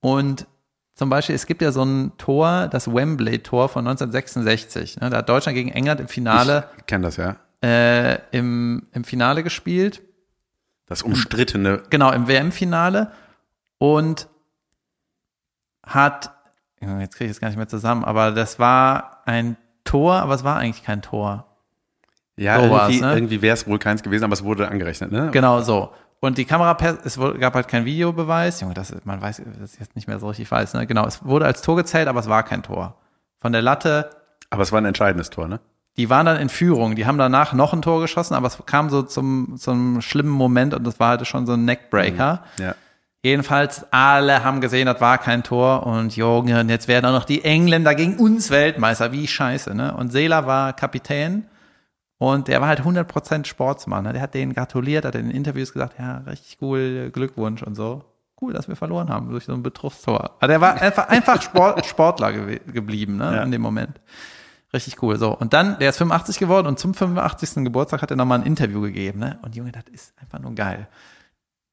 Und 0.00 0.46
zum 0.94 1.08
Beispiel, 1.10 1.34
es 1.34 1.46
gibt 1.46 1.62
ja 1.62 1.72
so 1.72 1.82
ein 1.82 2.12
Tor, 2.18 2.68
das 2.68 2.92
Wembley-Tor 2.92 3.68
von 3.68 3.86
1966. 3.86 5.00
Ne? 5.00 5.10
Da 5.10 5.18
hat 5.18 5.28
Deutschland 5.28 5.56
gegen 5.56 5.70
England 5.70 6.00
im 6.00 6.08
Finale, 6.08 6.68
Ich 6.78 6.86
kenne 6.86 7.04
das 7.06 7.16
ja. 7.16 7.36
äh, 7.62 8.18
im, 8.32 8.86
im 8.92 9.04
Finale 9.04 9.42
gespielt. 9.42 10.02
Das 10.86 11.02
umstrittene. 11.02 11.82
Genau, 11.88 12.12
im 12.12 12.26
WM-Finale. 12.28 13.12
Und 13.78 14.28
hat, 15.82 16.34
jetzt 16.80 17.16
kriege 17.16 17.30
ich 17.30 17.36
es 17.36 17.40
gar 17.40 17.48
nicht 17.48 17.56
mehr 17.56 17.68
zusammen, 17.68 18.04
aber 18.04 18.32
das 18.32 18.58
war 18.58 19.22
ein 19.26 19.56
Tor, 19.84 20.16
aber 20.16 20.34
es 20.34 20.44
war 20.44 20.56
eigentlich 20.56 20.84
kein 20.84 21.00
Tor. 21.00 21.49
Ja, 22.40 22.58
So 22.58 22.64
irgendwie, 22.74 23.00
ne? 23.00 23.14
irgendwie 23.14 23.42
wäre 23.42 23.54
es 23.54 23.66
wohl 23.66 23.78
keins 23.78 24.02
gewesen, 24.02 24.24
aber 24.24 24.32
es 24.32 24.42
wurde 24.42 24.68
angerechnet, 24.68 25.12
ne? 25.12 25.28
Genau 25.30 25.60
so. 25.60 25.90
Und 26.20 26.38
die 26.38 26.44
Kamera, 26.44 26.76
es 27.04 27.18
gab 27.38 27.54
halt 27.54 27.68
keinen 27.68 27.84
Videobeweis. 27.84 28.60
Junge, 28.60 28.74
das, 28.74 28.94
man 29.04 29.20
weiß, 29.22 29.42
das 29.60 29.72
ist 29.72 29.80
jetzt 29.80 29.96
nicht 29.96 30.08
mehr 30.08 30.18
so 30.18 30.28
richtig 30.28 30.50
weiß. 30.50 30.74
Ne? 30.74 30.86
Genau, 30.86 31.06
es 31.06 31.24
wurde 31.24 31.46
als 31.46 31.62
Tor 31.62 31.76
gezählt, 31.76 32.08
aber 32.08 32.20
es 32.20 32.28
war 32.28 32.42
kein 32.42 32.62
Tor. 32.62 32.94
Von 33.40 33.52
der 33.52 33.62
Latte, 33.62 34.10
Aber 34.50 34.62
es 34.62 34.70
war 34.72 34.80
ein 34.80 34.84
entscheidendes 34.84 35.30
Tor, 35.30 35.48
ne? 35.48 35.60
die 35.96 36.08
waren 36.08 36.26
dann 36.26 36.38
in 36.38 36.48
Führung. 36.48 36.94
Die 36.94 37.06
haben 37.06 37.18
danach 37.18 37.52
noch 37.52 37.72
ein 37.72 37.82
Tor 37.82 38.00
geschossen, 38.00 38.34
aber 38.34 38.46
es 38.46 38.58
kam 38.66 38.90
so 38.90 39.02
zum, 39.02 39.56
zum 39.58 40.00
schlimmen 40.00 40.30
Moment 40.30 40.72
und 40.74 40.86
das 40.86 41.00
war 41.00 41.10
halt 41.10 41.26
schon 41.26 41.46
so 41.46 41.54
ein 41.54 41.64
Neckbreaker. 41.64 42.42
Ja. 42.58 42.74
Jedenfalls, 43.22 43.84
alle 43.90 44.44
haben 44.44 44.62
gesehen, 44.62 44.86
das 44.86 45.00
war 45.00 45.18
kein 45.18 45.42
Tor 45.42 45.86
und 45.86 46.16
Junge, 46.16 46.60
und 46.60 46.70
jetzt 46.70 46.88
werden 46.88 47.04
auch 47.04 47.12
noch 47.12 47.26
die 47.26 47.44
Engländer 47.44 47.94
gegen 47.94 48.16
uns 48.16 48.50
Weltmeister. 48.50 49.12
Wie 49.12 49.26
scheiße, 49.26 49.74
ne? 49.74 49.94
Und 49.94 50.10
Seeler 50.10 50.46
war 50.46 50.72
Kapitän 50.72 51.44
und 52.20 52.46
der 52.46 52.60
war 52.60 52.68
halt 52.68 52.82
100% 52.82 53.46
Sportsmann. 53.46 54.04
Ne? 54.04 54.12
Der 54.12 54.22
hat 54.22 54.34
denen 54.34 54.54
gratuliert, 54.54 55.04
hat 55.04 55.16
in 55.16 55.26
den 55.26 55.36
Interviews 55.36 55.72
gesagt, 55.72 55.98
ja, 55.98 56.18
richtig 56.18 56.58
cool, 56.60 57.10
Glückwunsch 57.12 57.64
und 57.64 57.74
so. 57.74 58.04
Cool, 58.40 58.52
dass 58.52 58.68
wir 58.68 58.76
verloren 58.76 59.10
haben 59.10 59.30
durch 59.30 59.46
so 59.46 59.52
ein 59.52 59.62
Betrugstor. 59.64 60.36
Aber 60.38 60.46
der 60.46 60.60
war 60.60 60.80
einfach, 60.80 61.08
einfach 61.08 61.42
Sport, 61.42 61.84
Sportler 61.86 62.32
gew 62.32 62.58
geblieben, 62.72 63.16
ne? 63.16 63.36
Ja. 63.36 63.42
In 63.42 63.50
dem 63.50 63.60
Moment. 63.60 64.00
Richtig 64.72 65.02
cool. 65.02 65.18
So. 65.18 65.36
Und 65.36 65.52
dann, 65.52 65.78
der 65.80 65.90
ist 65.90 65.98
85 65.98 66.38
geworden 66.38 66.68
und 66.68 66.78
zum 66.78 66.94
85. 66.94 67.64
Geburtstag 67.64 68.02
hat 68.02 68.10
er 68.12 68.16
nochmal 68.16 68.38
ein 68.38 68.46
Interview 68.46 68.80
gegeben, 68.80 69.18
ne? 69.18 69.38
Und 69.42 69.56
Junge, 69.56 69.72
das 69.72 69.84
ist 69.90 70.14
einfach 70.20 70.38
nur 70.38 70.54
geil 70.54 70.86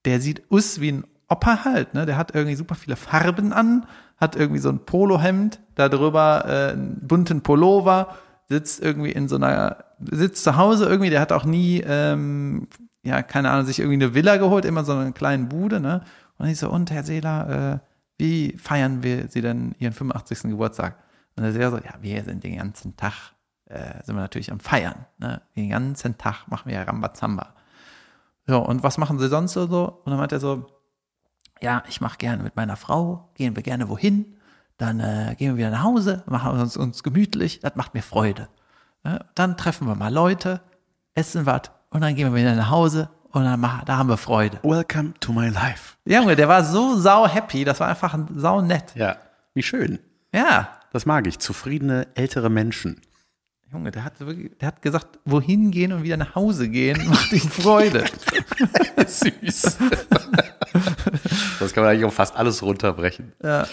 der 0.07 0.21
sieht 0.21 0.43
aus 0.49 0.79
wie 0.79 0.93
ein 0.93 1.03
Opa 1.29 1.65
halt, 1.65 1.93
ne? 1.93 2.05
Der 2.05 2.17
hat 2.17 2.33
irgendwie 2.33 2.55
super 2.55 2.75
viele 2.75 2.95
Farben 2.95 3.51
an, 3.51 3.85
hat 4.15 4.37
irgendwie 4.37 4.61
so 4.61 4.69
ein 4.69 4.85
Polohemd, 4.85 5.59
da 5.75 5.89
drüber 5.89 6.45
äh, 6.47 6.71
einen 6.71 7.05
bunten 7.05 7.41
Pullover, 7.41 8.15
sitzt 8.47 8.81
irgendwie 8.81 9.11
in 9.11 9.27
so 9.27 9.35
einer, 9.35 9.83
sitzt 9.99 10.43
zu 10.43 10.57
Hause 10.57 10.85
irgendwie, 10.85 11.09
der 11.09 11.21
hat 11.21 11.31
auch 11.31 11.45
nie, 11.45 11.81
ähm, 11.85 12.67
ja, 13.03 13.21
keine 13.21 13.49
Ahnung, 13.49 13.65
sich 13.65 13.79
irgendwie 13.79 14.03
eine 14.03 14.13
Villa 14.13 14.37
geholt, 14.37 14.65
immer 14.65 14.83
so 14.83 14.93
eine 14.93 15.11
kleine 15.11 15.45
Bude, 15.45 15.79
ne? 15.79 16.03
Und 16.37 16.47
ich 16.47 16.59
so, 16.59 16.69
und 16.69 16.91
Herr 16.91 17.03
Seeler, 17.03 17.81
äh, 17.81 17.87
wie 18.17 18.57
feiern 18.57 19.03
wir 19.03 19.27
Sie 19.29 19.41
denn 19.41 19.75
Ihren 19.79 19.93
85. 19.93 20.49
Geburtstag? 20.51 20.97
Und 21.35 21.43
der 21.43 21.53
Seeler 21.53 21.71
so, 21.71 21.77
ja, 21.77 21.95
wir 22.01 22.23
sind 22.23 22.43
den 22.43 22.57
ganzen 22.57 22.95
Tag, 22.95 23.33
äh, 23.65 24.03
sind 24.03 24.15
wir 24.15 24.21
natürlich 24.21 24.51
am 24.51 24.59
Feiern, 24.59 25.05
ne? 25.17 25.41
Den 25.55 25.69
ganzen 25.69 26.17
Tag 26.17 26.47
machen 26.47 26.69
wir 26.69 26.75
ja 26.75 26.83
Rambazamba. 26.83 27.55
Ja, 28.47 28.57
und 28.57 28.83
was 28.83 28.97
machen 28.97 29.19
sie 29.19 29.27
sonst 29.27 29.53
so? 29.53 30.01
Und 30.03 30.11
dann 30.11 30.17
meint 30.17 30.31
er 30.31 30.39
so, 30.39 30.67
ja, 31.61 31.83
ich 31.89 32.01
mache 32.01 32.17
gerne 32.17 32.43
mit 32.43 32.55
meiner 32.55 32.75
Frau, 32.75 33.29
gehen 33.35 33.55
wir 33.55 33.63
gerne 33.63 33.89
wohin. 33.89 34.37
dann 34.77 34.99
äh, 34.99 35.35
gehen 35.37 35.53
wir 35.53 35.57
wieder 35.57 35.71
nach 35.71 35.83
Hause, 35.83 36.23
machen 36.27 36.59
uns, 36.59 36.77
uns 36.77 37.01
gemütlich, 37.01 37.61
das 37.61 37.75
macht 37.75 37.95
mir 37.95 38.03
Freude. 38.03 38.47
Ja, 39.07 39.19
dann 39.35 39.55
treffen 39.55 39.87
wir 39.87 39.95
mal 39.95 40.13
Leute, 40.13 40.59
essen 41.15 41.45
was 41.45 41.61
und 41.91 42.01
dann 42.01 42.13
gehen 42.15 42.29
wir 42.33 42.37
wieder 42.39 42.53
nach 42.55 42.69
Hause 42.69 43.09
und 43.31 43.45
dann 43.45 43.57
machen, 43.59 43.83
da 43.85 43.95
haben 43.97 44.09
wir 44.09 44.17
Freude. 44.17 44.59
Welcome 44.63 45.13
to 45.21 45.31
my 45.31 45.47
life. 45.47 45.95
Junge, 46.05 46.35
der 46.35 46.49
war 46.49 46.65
so 46.65 46.97
sau 46.97 47.25
happy, 47.25 47.63
das 47.63 47.79
war 47.79 47.87
einfach 47.87 48.17
sau 48.35 48.61
nett. 48.61 48.93
Ja, 48.95 49.15
wie 49.53 49.63
schön. 49.63 49.99
Ja, 50.33 50.67
Das 50.91 51.05
mag 51.05 51.25
ich. 51.25 51.39
Zufriedene 51.39 52.07
ältere 52.15 52.49
Menschen. 52.49 52.99
Junge, 53.71 53.91
der 53.91 54.03
hat 54.03 54.19
wirklich, 54.19 54.57
der 54.57 54.67
hat 54.69 54.81
gesagt, 54.81 55.19
wohin 55.23 55.71
gehen 55.71 55.93
und 55.93 56.03
wieder 56.03 56.17
nach 56.17 56.35
Hause 56.35 56.67
gehen, 56.67 56.97
macht 57.09 57.31
ihm 57.31 57.39
Freude. 57.49 58.03
Süß. 59.07 59.77
das 61.59 61.73
kann 61.73 61.83
man 61.83 61.91
eigentlich 61.93 62.05
auf 62.05 62.13
fast 62.13 62.35
alles 62.35 62.61
runterbrechen. 62.61 63.31
ja, 63.41 63.65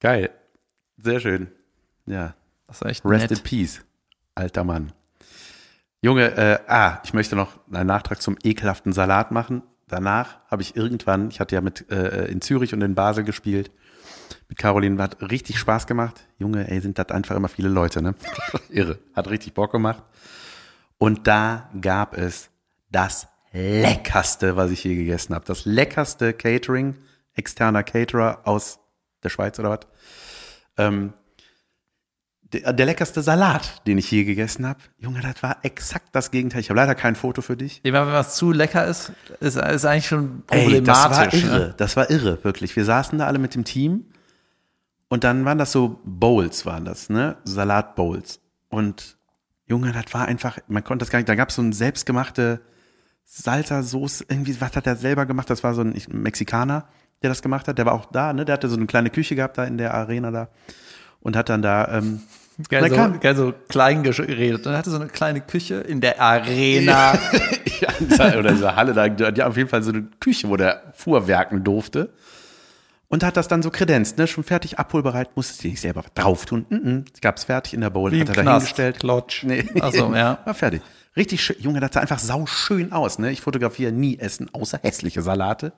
Geil. 0.00 0.30
Sehr 0.96 1.20
schön. 1.20 1.48
Ja. 2.06 2.34
das 2.66 2.80
war 2.82 2.88
echt 2.90 3.04
Rest 3.04 3.30
nett. 3.30 3.38
in 3.38 3.44
Peace, 3.44 3.80
alter 4.34 4.64
Mann. 4.64 4.92
Junge, 6.02 6.36
äh, 6.36 6.58
ah, 6.68 7.00
ich 7.04 7.14
möchte 7.14 7.34
noch 7.36 7.58
einen 7.72 7.86
Nachtrag 7.86 8.20
zum 8.20 8.36
ekelhaften 8.42 8.92
Salat 8.92 9.30
machen. 9.30 9.62
Danach 9.88 10.38
habe 10.50 10.62
ich 10.62 10.76
irgendwann, 10.76 11.30
ich 11.30 11.40
hatte 11.40 11.54
ja 11.54 11.60
mit 11.60 11.90
äh, 11.90 12.26
in 12.26 12.40
Zürich 12.40 12.74
und 12.74 12.82
in 12.82 12.94
Basel 12.94 13.24
gespielt, 13.24 13.70
mit 14.48 14.58
Caroline, 14.58 15.02
hat 15.02 15.22
richtig 15.22 15.58
Spaß 15.58 15.86
gemacht. 15.86 16.26
Junge, 16.38 16.70
ey, 16.70 16.80
sind 16.80 16.98
das 16.98 17.08
einfach 17.08 17.36
immer 17.36 17.48
viele 17.48 17.68
Leute, 17.68 18.02
ne? 18.02 18.14
Irre. 18.68 18.98
Hat 19.14 19.28
richtig 19.28 19.54
Bock 19.54 19.72
gemacht. 19.72 20.02
Und 20.98 21.26
da 21.26 21.70
gab 21.80 22.16
es 22.16 22.50
das 22.90 23.28
leckerste, 23.52 24.56
was 24.56 24.70
ich 24.70 24.84
je 24.84 24.96
gegessen 24.96 25.34
habe. 25.34 25.44
Das 25.46 25.64
leckerste 25.64 26.32
Catering, 26.32 26.96
externer 27.34 27.82
Caterer 27.82 28.40
aus 28.44 28.78
der 29.22 29.28
Schweiz 29.28 29.58
oder 29.58 29.70
was. 29.70 29.80
Ähm, 30.76 31.14
der, 32.54 32.72
der 32.72 32.86
leckerste 32.86 33.22
Salat, 33.22 33.86
den 33.86 33.98
ich 33.98 34.10
je 34.10 34.24
gegessen 34.24 34.66
habe. 34.66 34.78
Junge, 34.98 35.20
das 35.20 35.42
war 35.42 35.58
exakt 35.62 36.08
das 36.12 36.30
Gegenteil. 36.30 36.60
Ich 36.60 36.70
habe 36.70 36.78
leider 36.80 36.94
kein 36.94 37.16
Foto 37.16 37.42
für 37.42 37.56
dich. 37.56 37.80
Immer 37.84 38.06
wenn 38.06 38.12
was 38.14 38.36
zu 38.36 38.52
lecker 38.52 38.86
ist, 38.86 39.12
ist, 39.40 39.56
ist 39.56 39.84
eigentlich 39.84 40.06
schon 40.06 40.42
Ey, 40.50 40.82
das 40.82 40.96
war 40.98 41.08
problematisch. 41.10 41.44
irre. 41.44 41.58
ne? 41.58 41.74
Das 41.76 41.96
war 41.96 42.10
irre, 42.10 42.42
wirklich. 42.44 42.74
Wir 42.76 42.84
saßen 42.84 43.18
da 43.18 43.26
alle 43.26 43.38
mit 43.38 43.54
dem 43.54 43.64
Team 43.64 44.06
und 45.08 45.24
dann 45.24 45.44
waren 45.44 45.58
das 45.58 45.72
so 45.72 46.00
Bowls, 46.04 46.64
waren 46.66 46.84
das, 46.84 47.10
ne? 47.10 47.36
Salatbowls. 47.44 48.40
Und 48.68 49.16
Junge, 49.66 49.92
das 49.92 50.12
war 50.14 50.26
einfach, 50.26 50.58
man 50.68 50.82
konnte 50.84 51.04
das 51.04 51.10
gar 51.10 51.18
nicht, 51.18 51.28
da 51.28 51.34
gab 51.34 51.50
es 51.50 51.56
so 51.56 51.62
eine 51.62 51.72
selbstgemachte 51.72 52.60
Salsa-Soße, 53.26 54.26
irgendwie, 54.28 54.60
was 54.60 54.76
hat 54.76 54.86
er 54.86 54.96
selber 54.96 55.26
gemacht? 55.26 55.48
Das 55.50 55.62
war 55.64 55.74
so 55.74 55.80
ein 55.82 55.94
Mexikaner, 56.10 56.86
der 57.22 57.30
das 57.30 57.42
gemacht 57.42 57.66
hat. 57.68 57.78
Der 57.78 57.86
war 57.86 57.94
auch 57.94 58.06
da, 58.06 58.32
ne? 58.32 58.44
Der 58.44 58.52
hatte 58.54 58.68
so 58.68 58.76
eine 58.76 58.86
kleine 58.86 59.10
Küche 59.10 59.34
gehabt 59.34 59.56
da 59.58 59.64
in 59.64 59.78
der 59.78 59.94
Arena 59.94 60.30
da 60.30 60.48
und 61.20 61.36
hat 61.36 61.48
dann 61.48 61.62
da, 61.62 61.88
ähm, 61.98 62.20
Geil, 62.68 62.82
Da 62.82 62.88
so, 62.88 62.94
kam- 62.94 63.20
geil 63.20 63.36
so 63.36 63.52
klein 63.68 64.02
geredet. 64.02 64.66
Und 64.66 64.72
er 64.72 64.78
hatte 64.78 64.90
so 64.90 64.96
eine 64.96 65.08
kleine 65.08 65.40
Küche 65.40 65.76
in 65.76 66.00
der 66.00 66.20
Arena. 66.20 67.14
ja, 67.80 68.38
oder 68.38 68.50
in 68.50 68.56
dieser 68.56 68.76
Halle, 68.76 68.92
da 68.92 69.04
hat 69.04 69.40
auf 69.40 69.56
jeden 69.56 69.68
Fall 69.68 69.82
so 69.82 69.90
eine 69.90 70.02
Küche, 70.20 70.48
wo 70.48 70.56
der 70.56 70.92
fuhrwerken 70.94 71.64
durfte. 71.64 72.10
Und 73.08 73.22
hat 73.22 73.36
das 73.36 73.48
dann 73.48 73.62
so 73.62 73.70
kredenzt, 73.70 74.18
ne? 74.18 74.26
Schon 74.26 74.44
fertig, 74.44 74.78
abholbereit, 74.78 75.36
musste 75.36 75.54
sie 75.62 75.68
nicht 75.70 75.80
selber 75.80 76.04
drauf 76.14 76.46
tun. 76.46 76.66
Mm 76.68 76.74
-mm, 76.74 77.04
gab's 77.20 77.44
fertig 77.44 77.74
in 77.74 77.80
der 77.80 77.90
Bowl, 77.90 78.10
Wie 78.10 78.20
hat 78.20 78.28
er 78.28 78.34
Knast. 78.34 78.46
dahingestellt. 78.46 78.98
Klotsch. 79.00 79.44
Nee. 79.44 79.64
So, 79.92 80.14
ja. 80.14 80.38
War 80.44 80.54
fertig. 80.54 80.82
Richtig 81.16 81.44
schön. 81.44 81.56
Junge, 81.60 81.80
das 81.80 81.92
sah 81.92 82.00
einfach 82.00 82.18
sau 82.18 82.46
schön 82.46 82.92
aus, 82.92 83.18
ne? 83.18 83.30
Ich 83.30 83.40
fotografiere 83.40 83.92
nie 83.92 84.18
Essen, 84.18 84.48
außer 84.52 84.80
hässliche 84.82 85.22
Salate. 85.22 85.72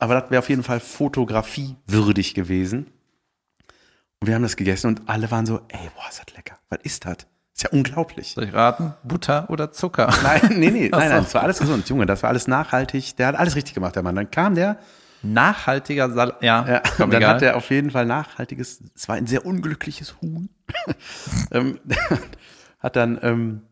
Aber 0.00 0.14
das 0.14 0.30
wäre 0.30 0.40
auf 0.40 0.48
jeden 0.48 0.62
Fall 0.62 0.80
fotografiewürdig 0.80 2.34
gewesen. 2.34 2.86
Und 4.20 4.26
wir 4.26 4.34
haben 4.34 4.42
das 4.42 4.56
gegessen 4.56 4.88
und 4.88 5.08
alle 5.08 5.30
waren 5.30 5.46
so, 5.46 5.60
ey, 5.68 5.90
boah, 5.94 6.08
ist 6.08 6.22
das 6.24 6.34
lecker. 6.34 6.58
Was 6.68 6.80
ist 6.82 7.04
das? 7.04 7.18
Ist 7.54 7.62
ja 7.64 7.70
unglaublich. 7.70 8.32
Soll 8.32 8.44
ich 8.44 8.54
raten? 8.54 8.94
Butter 9.04 9.48
oder 9.50 9.72
Zucker? 9.72 10.12
Nein, 10.22 10.40
nee, 10.50 10.70
nee, 10.70 10.88
nein, 10.88 11.08
nein, 11.08 11.22
das 11.24 11.34
war 11.34 11.42
alles 11.42 11.58
gesund, 11.58 11.88
Junge, 11.88 12.06
das 12.06 12.22
war 12.22 12.30
alles 12.30 12.46
nachhaltig. 12.46 13.16
Der 13.16 13.28
hat 13.28 13.36
alles 13.36 13.56
richtig 13.56 13.74
gemacht, 13.74 13.96
der 13.96 14.02
Mann. 14.02 14.14
Dann 14.14 14.30
kam 14.30 14.54
der, 14.54 14.78
Nachhaltiger 15.22 16.10
Salat. 16.10 16.42
Ja, 16.42 16.66
ja, 16.68 16.82
komm, 16.96 17.10
dann 17.10 17.22
egal. 17.22 17.34
hat 17.34 17.42
er 17.42 17.56
auf 17.56 17.70
jeden 17.70 17.90
Fall 17.90 18.06
nachhaltiges, 18.06 18.82
es 18.94 19.08
war 19.08 19.16
ein 19.16 19.26
sehr 19.26 19.44
unglückliches 19.44 20.20
Huhn. 20.20 20.48
ähm, 21.50 21.80
hat 22.78 22.96
dann, 22.96 23.18
ähm, 23.22 23.62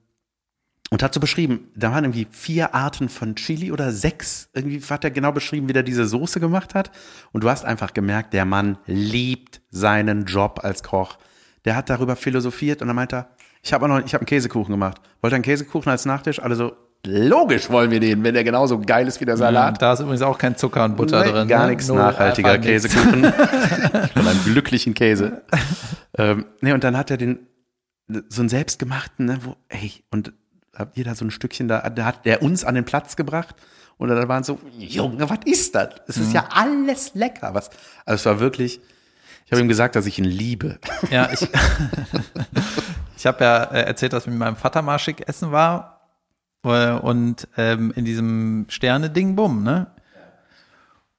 und 0.91 1.03
hat 1.03 1.13
so 1.13 1.21
beschrieben, 1.21 1.69
da 1.75 1.91
waren 1.91 2.05
irgendwie 2.05 2.29
vier 2.31 2.75
Arten 2.75 3.09
von 3.09 3.35
Chili 3.35 3.73
oder 3.73 3.91
sechs. 3.91 4.49
Irgendwie 4.55 4.81
hat 4.81 5.03
er 5.03 5.11
genau 5.11 5.33
beschrieben, 5.33 5.69
wie 5.69 5.73
der 5.73 5.83
diese 5.83 6.07
Soße 6.07 6.39
gemacht 6.39 6.75
hat. 6.75 6.91
Und 7.33 7.43
du 7.43 7.51
hast 7.51 7.65
einfach 7.65 7.93
gemerkt, 7.93 8.33
der 8.33 8.45
Mann 8.45 8.79
liebt 8.87 9.61
seinen 9.71 10.27
Job 10.27 10.61
als 10.63 10.83
Koch. 10.83 11.19
Der 11.65 11.75
hat 11.75 11.91
darüber 11.91 12.15
philosophiert 12.15 12.83
und 12.83 12.87
dann 12.87 12.97
meinte 12.97 13.17
er, 13.17 13.29
ich 13.63 13.73
habe 13.73 13.89
noch, 13.89 13.99
ich 13.99 14.15
habe 14.15 14.23
einen 14.23 14.27
Käsekuchen 14.27 14.71
gemacht. 14.71 15.01
Wollt 15.21 15.33
ihr 15.33 15.37
einen 15.37 15.45
Käsekuchen 15.45 15.91
als 15.91 16.05
Nachtisch? 16.05 16.41
Alle 16.41 16.55
so, 16.55 16.77
logisch 17.05 17.69
wollen 17.69 17.91
wir 17.91 17.99
den, 17.99 18.23
wenn 18.23 18.35
der 18.35 18.45
genauso 18.45 18.79
geil 18.79 19.09
ist 19.09 19.21
wie 19.21 19.25
der 19.25 19.37
Salat. 19.37 19.83
Da 19.83 19.93
ist 19.93 20.01
übrigens 20.01 20.23
auch 20.23 20.39
kein 20.39 20.57
Zucker 20.57 20.85
und 20.85 20.97
Butter 20.97 21.25
Nee, 21.25 21.33
drin. 21.33 21.49
Gar 21.49 21.65
ne? 21.65 21.71
nichts 21.73 21.89
Null, 21.89 21.99
nachhaltiger. 21.99 22.59
Käsekuchen. 22.59 23.25
Von 24.15 24.29
einem 24.29 24.45
glücklichen 24.45 24.95
Käse. 24.95 25.43
ähm, 26.17 26.47
nee, 26.61 26.73
und 26.73 26.85
dann 26.85 26.97
hat 26.97 27.11
er 27.11 27.17
den, 27.17 27.49
so 28.29 28.43
einen 28.43 28.49
selbstgemachten, 28.49 29.27
ne, 29.27 29.39
wo, 29.43 29.57
ey, 29.69 30.05
und 30.13 30.33
habt 30.79 30.97
ihr 30.97 31.05
da 31.05 31.15
so 31.15 31.25
ein 31.25 31.31
Stückchen 31.31 31.69
da, 31.69 31.89
da 31.91 32.05
hat 32.05 32.25
der 32.27 32.43
uns 32.43 32.65
an 32.65 32.75
den 32.75 32.85
Platz 32.85 33.17
gebracht. 33.17 33.55
Und 33.99 34.09
da 34.11 34.29
waren 34.29 34.45
so, 34.45 34.61
Junge, 34.79 35.29
was 35.31 35.39
ist 35.47 35.75
das? 35.75 35.95
Es 36.07 36.17
Mhm. 36.17 36.23
ist 36.25 36.33
ja 36.35 36.49
alles 36.51 37.15
lecker. 37.15 37.55
Was, 37.55 37.71
also 38.05 38.21
es 38.21 38.27
war 38.27 38.41
wirklich, 38.41 38.81
ich 39.47 39.53
habe 39.53 39.61
ihm 39.63 39.69
gesagt, 39.69 39.97
dass 39.97 40.05
ich 40.07 40.19
ihn 40.19 40.25
liebe. 40.25 40.79
Ja, 41.11 41.31
ich, 41.33 41.49
ich 43.17 43.27
habe 43.27 43.43
ja 43.45 43.65
äh, 43.65 43.83
erzählt, 43.83 44.13
dass 44.13 44.25
ich 44.25 44.31
mit 44.31 44.39
meinem 44.39 44.57
Vater 44.57 44.83
mal 44.83 44.99
schick 44.99 45.27
essen 45.29 45.51
war 45.53 46.01
äh, 46.65 46.91
und 46.93 47.49
ähm, 47.57 47.93
in 47.97 48.05
diesem 48.05 48.67
Sterne-Ding, 48.69 49.35
bumm, 49.37 49.63
ne? 49.63 49.87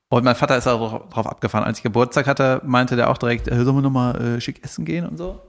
Und 0.09 0.23
mein 0.23 0.35
Vater 0.35 0.55
ist 0.55 0.67
auch 0.67 1.09
drauf 1.09 1.27
abgefahren. 1.27 1.65
Als 1.65 1.79
ich 1.79 1.83
Geburtstag 1.83 2.27
hatte, 2.27 2.61
meinte 2.63 2.95
der 2.95 3.09
auch 3.09 3.17
direkt, 3.17 3.49
äh, 3.49 3.55
sollen 3.65 3.75
wir 3.77 3.81
nochmal 3.81 4.15
äh, 4.37 4.41
schick 4.41 4.63
essen 4.63 4.85
gehen 4.85 5.05
und 5.05 5.17
so. 5.17 5.41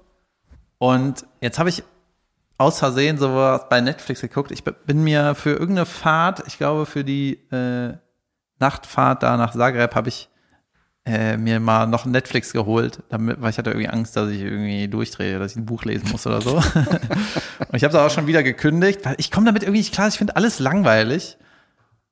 Und 0.78 1.26
jetzt 1.40 1.58
habe 1.60 1.68
ich 1.68 1.84
aus 2.58 2.80
Versehen 2.80 3.18
sowas 3.18 3.68
bei 3.70 3.80
Netflix 3.80 4.20
geguckt. 4.20 4.50
Ich 4.50 4.64
bin 4.64 5.04
mir 5.04 5.34
für 5.34 5.50
irgendeine 5.50 5.86
Fahrt, 5.86 6.42
ich 6.46 6.58
glaube 6.58 6.86
für 6.86 7.04
die 7.04 7.34
äh, 7.50 7.96
Nachtfahrt 8.58 9.22
da 9.22 9.36
nach 9.36 9.52
Zagreb, 9.52 9.94
habe 9.94 10.08
ich 10.08 10.28
äh, 11.06 11.36
mir 11.36 11.60
mal 11.60 11.86
noch 11.86 12.04
Netflix 12.04 12.52
geholt, 12.52 13.02
damit, 13.08 13.40
weil 13.40 13.50
ich 13.50 13.58
hatte 13.58 13.70
irgendwie 13.70 13.88
Angst, 13.88 14.16
dass 14.16 14.28
ich 14.28 14.42
irgendwie 14.42 14.88
durchdrehe, 14.88 15.38
dass 15.38 15.52
ich 15.52 15.56
ein 15.56 15.66
Buch 15.66 15.84
lesen 15.84 16.10
muss 16.10 16.26
oder 16.26 16.42
so. 16.42 16.56
und 16.56 17.74
ich 17.74 17.84
habe 17.84 17.94
es 17.94 17.94
auch 17.94 18.10
schon 18.10 18.26
wieder 18.26 18.42
gekündigt, 18.42 19.04
weil 19.04 19.14
ich 19.18 19.30
komme 19.30 19.46
damit 19.46 19.62
irgendwie 19.62 19.78
nicht 19.78 19.94
klar. 19.94 20.08
Ich 20.08 20.18
finde 20.18 20.36
alles 20.36 20.58
langweilig. 20.58 21.38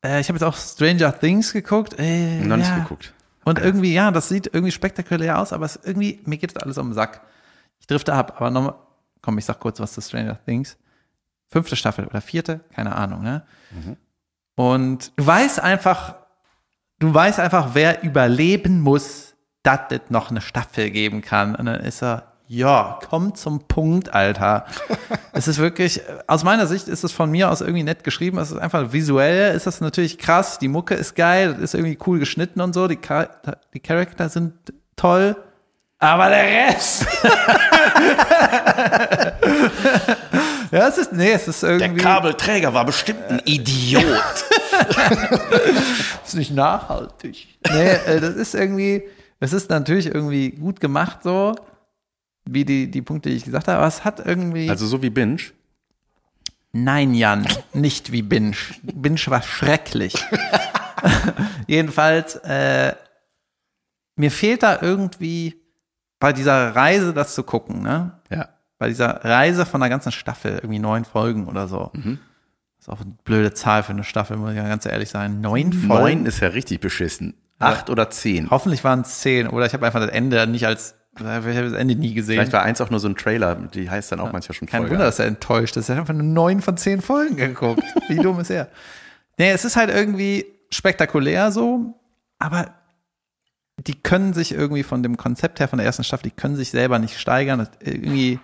Äh, 0.03 0.21
ich 0.21 0.29
habe 0.29 0.39
jetzt 0.39 0.45
auch 0.45 0.57
Stranger 0.57 1.19
Things 1.19 1.53
geguckt. 1.53 1.97
Äh, 1.99 2.41
Noch 2.41 2.57
nicht 2.57 2.71
ja. 2.71 2.79
geguckt. 2.79 3.13
Und 3.45 3.59
irgendwie, 3.59 3.93
ja, 3.93 4.11
das 4.11 4.29
sieht 4.29 4.47
irgendwie 4.47 4.73
spektakulär 4.73 5.41
aus, 5.41 5.53
aber 5.53 5.67
es 5.67 5.79
irgendwie, 5.85 6.21
mir 6.25 6.39
geht 6.39 6.57
das 6.57 6.63
alles 6.63 6.79
um 6.79 6.89
den 6.89 6.95
Sack. 6.95 7.21
Ich 7.79 7.87
drifte 7.87 8.13
ab, 8.13 8.35
aber 8.37 8.51
nochmal, 8.51 8.75
komm, 9.27 9.39
ich 9.39 9.45
sag 9.45 9.59
kurz 9.59 9.81
was 9.81 9.93
zu 9.93 10.01
Stranger 10.01 10.39
Things. 10.45 10.79
Fünfte 11.49 11.75
Staffel 11.75 12.07
oder 12.07 12.21
vierte, 12.21 12.61
keine 12.73 12.95
Ahnung, 12.95 13.23
ne? 13.23 13.43
Und 14.55 15.13
du 15.17 15.27
weißt 15.27 15.59
einfach, 15.59 16.15
du 17.01 17.13
weißt 17.13 17.41
einfach, 17.41 17.71
wer 17.75 18.05
überleben 18.05 18.81
muss, 18.81 19.35
dass 19.65 19.81
es 19.91 20.01
noch 20.11 20.31
eine 20.31 20.41
Staffel 20.41 20.93
geben 20.93 21.23
kann. 21.23 21.57
Und 21.57 21.67
dann 21.67 21.81
ist 21.81 22.05
er, 22.05 22.35
ja, 22.47 23.01
komm 23.11 23.35
zum 23.35 23.67
Punkt, 23.67 24.15
Alter. 24.15 24.67
es 25.33 25.49
ist 25.49 25.59
wirklich, 25.59 26.03
aus 26.29 26.45
meiner 26.45 26.69
Sicht 26.69 26.87
ist 26.87 27.03
es 27.03 27.11
von 27.11 27.29
mir 27.29 27.51
aus 27.51 27.63
irgendwie 27.63 27.83
nett 27.83 28.05
geschrieben. 28.05 28.39
Es 28.39 28.53
ist 28.53 28.59
einfach 28.59 28.93
visuell, 28.93 29.57
ist 29.57 29.67
das 29.67 29.81
natürlich 29.81 30.19
krass. 30.19 30.61
Die 30.61 30.69
Mucke 30.69 30.95
ist 30.95 31.17
geil, 31.17 31.57
ist 31.61 31.75
irgendwie 31.75 31.99
cool 32.07 32.21
geschnitten 32.21 32.61
und 32.61 32.75
so. 32.75 32.87
Die, 32.87 33.01
Char 33.05 33.29
die 33.75 33.81
Charakter 33.81 34.29
sind 34.29 34.55
toll. 34.95 35.37
Aber 36.07 36.29
der 36.29 36.45
Rest. 36.45 37.03
ja, 40.71 40.87
es 40.87 40.99
ist, 40.99 41.13
nee, 41.13 41.33
es 41.33 41.49
ist 41.49 41.65
irgendwie. 41.65 42.01
Kabelträger 42.01 42.73
war 42.73 42.85
bestimmt 42.85 43.25
ein 43.29 43.43
Idiot. 43.45 44.05
ist 46.25 46.37
nicht 46.37 46.53
nachhaltig. 46.53 47.59
Nee, 47.69 47.91
äh, 47.91 48.21
das 48.21 48.37
ist 48.37 48.55
irgendwie, 48.55 49.03
es 49.41 49.53
ist 49.53 49.69
natürlich 49.69 50.07
irgendwie 50.07 50.53
gut 50.53 50.79
gemacht 50.79 51.25
so, 51.25 51.57
wie 52.45 52.65
die, 52.65 52.89
die 52.89 53.03
Punkte, 53.03 53.31
die 53.31 53.35
ich 53.35 53.45
gesagt 53.45 53.67
habe, 53.67 53.79
aber 53.79 53.89
es 53.89 54.05
hat 54.05 54.25
irgendwie. 54.25 54.71
Also 54.71 54.87
so 54.87 55.03
wie 55.03 55.11
Binge. 55.11 55.41
Nein, 56.71 57.15
Jan, 57.15 57.49
nicht 57.73 58.13
wie 58.13 58.23
Binge. 58.23 58.55
Binge 58.83 59.23
war 59.27 59.43
schrecklich. 59.43 60.15
Jedenfalls, 61.67 62.37
äh, 62.45 62.95
mir 64.15 64.31
fehlt 64.31 64.63
da 64.63 64.79
irgendwie 64.81 65.66
bei 66.19 66.33
dieser 66.33 66.75
Reise 66.75 67.13
das 67.13 67.35
zu 67.35 67.43
gucken, 67.43 67.83
ne? 67.83 68.13
Ja. 68.31 68.49
Bei 68.79 68.89
dieser 68.89 69.25
Reise 69.25 69.65
von 69.67 69.81
der 69.81 69.91
ganzen 69.91 70.13
Staffel, 70.13 70.53
irgendwie 70.55 70.79
neun 70.79 71.05
Folgen 71.05 71.47
oder 71.47 71.69
so. 71.69 71.91
Mhm. 71.95 72.19
Das 72.79 72.87
ist 72.87 72.93
auch 72.93 73.01
eine 73.01 73.15
blöde 73.25 73.55
Zahl 73.55 73.83
für 73.83 73.93
eine 73.93 74.05
Staffel, 74.05 74.37
muss 74.37 74.51
ich 74.51 74.57
ja 74.57 74.69
ganz 74.69 74.87
ehrlich 74.87 75.09
sein. 75.09 75.41
Neun 75.41 75.73
Folgen. 75.73 76.19
Neun 76.19 76.27
ist 76.27 76.41
ja 76.41 76.49
richtig 76.49 76.81
beschissen. 76.81 77.35
Acht 77.59 77.89
oder 77.89 78.11
zehn. 78.11 78.51
Hoffentlich 78.51 78.85
waren 78.85 79.01
es 79.01 79.21
zehn 79.21 79.49
oder 79.49 79.65
ich 79.65 79.73
habe 79.73 79.87
einfach 79.87 80.01
das 80.01 80.11
Ende 80.11 80.47
nicht 80.47 80.67
als 80.67 80.95
Ich 81.19 81.25
habe 81.25 81.71
das 81.71 81.73
Ende 81.73 81.97
nie 81.97 82.13
gesehen. 82.13 82.35
Vielleicht 82.35 82.53
war 82.53 82.63
eins 82.63 82.81
auch 82.83 82.91
nur 82.91 83.01
so 83.01 83.09
ein 83.09 83.15
Trailer, 83.15 83.55
die 83.55 83.89
heißt 83.89 84.13
dann 84.13 84.21
auch 84.21 84.33
manchmal 84.33 84.55
schon 84.55 84.69
Kein 84.69 84.83
Folge. 84.83 84.97
Wunder, 84.97 85.07
dass 85.07 85.19
er 85.19 85.27
enttäuscht 85.27 85.77
ist. 85.79 85.89
Er 85.89 85.95
hat 85.95 86.01
einfach 86.01 86.13
nur 86.13 86.23
neun 86.23 86.61
von 86.61 86.77
zehn 86.77 87.01
Folgen 87.01 87.37
geguckt. 87.37 87.83
Wie 88.09 88.17
dumm 88.17 88.41
ist 88.41 88.51
er? 88.51 88.69
Nee, 89.39 89.51
es 89.51 89.65
ist 89.65 89.77
halt 89.77 89.89
irgendwie 89.91 90.45
spektakulär 90.71 91.51
so, 91.53 91.95
aber 92.39 92.67
die 93.79 93.95
können 93.95 94.33
sich 94.33 94.53
irgendwie 94.53 94.83
von 94.83 95.03
dem 95.03 95.17
Konzept 95.17 95.61
her 95.61 95.69
von 95.69 95.79
der 95.79 95.87
ersten 95.87 96.05
Staffel, 96.05 96.31
die 96.31 96.37
können 96.37 96.57
sich 96.57 96.71
selber 96.71 96.99
nicht 96.99 97.19
steigern. 97.19 97.59
Das 97.59 97.71
irgendwie, 97.81 98.41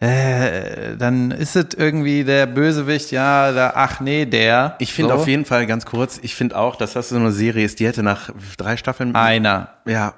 äh, 0.00 0.96
dann 0.96 1.30
ist 1.30 1.54
es 1.54 1.74
irgendwie 1.76 2.24
der 2.24 2.46
Bösewicht, 2.46 3.12
ja, 3.12 3.52
da, 3.52 3.72
ach 3.76 4.00
nee, 4.00 4.26
der. 4.26 4.74
Ich 4.80 4.92
finde 4.92 5.14
so. 5.14 5.20
auf 5.20 5.28
jeden 5.28 5.44
Fall 5.44 5.66
ganz 5.66 5.86
kurz, 5.86 6.18
ich 6.22 6.34
finde 6.34 6.58
auch, 6.58 6.76
dass 6.76 6.94
das 6.94 7.10
so 7.10 7.16
eine 7.16 7.30
Serie 7.30 7.64
ist, 7.64 7.78
die 7.78 7.86
hätte 7.86 8.02
nach 8.02 8.30
drei 8.56 8.76
Staffeln, 8.76 9.14
einer. 9.14 9.74
ja, 9.86 10.14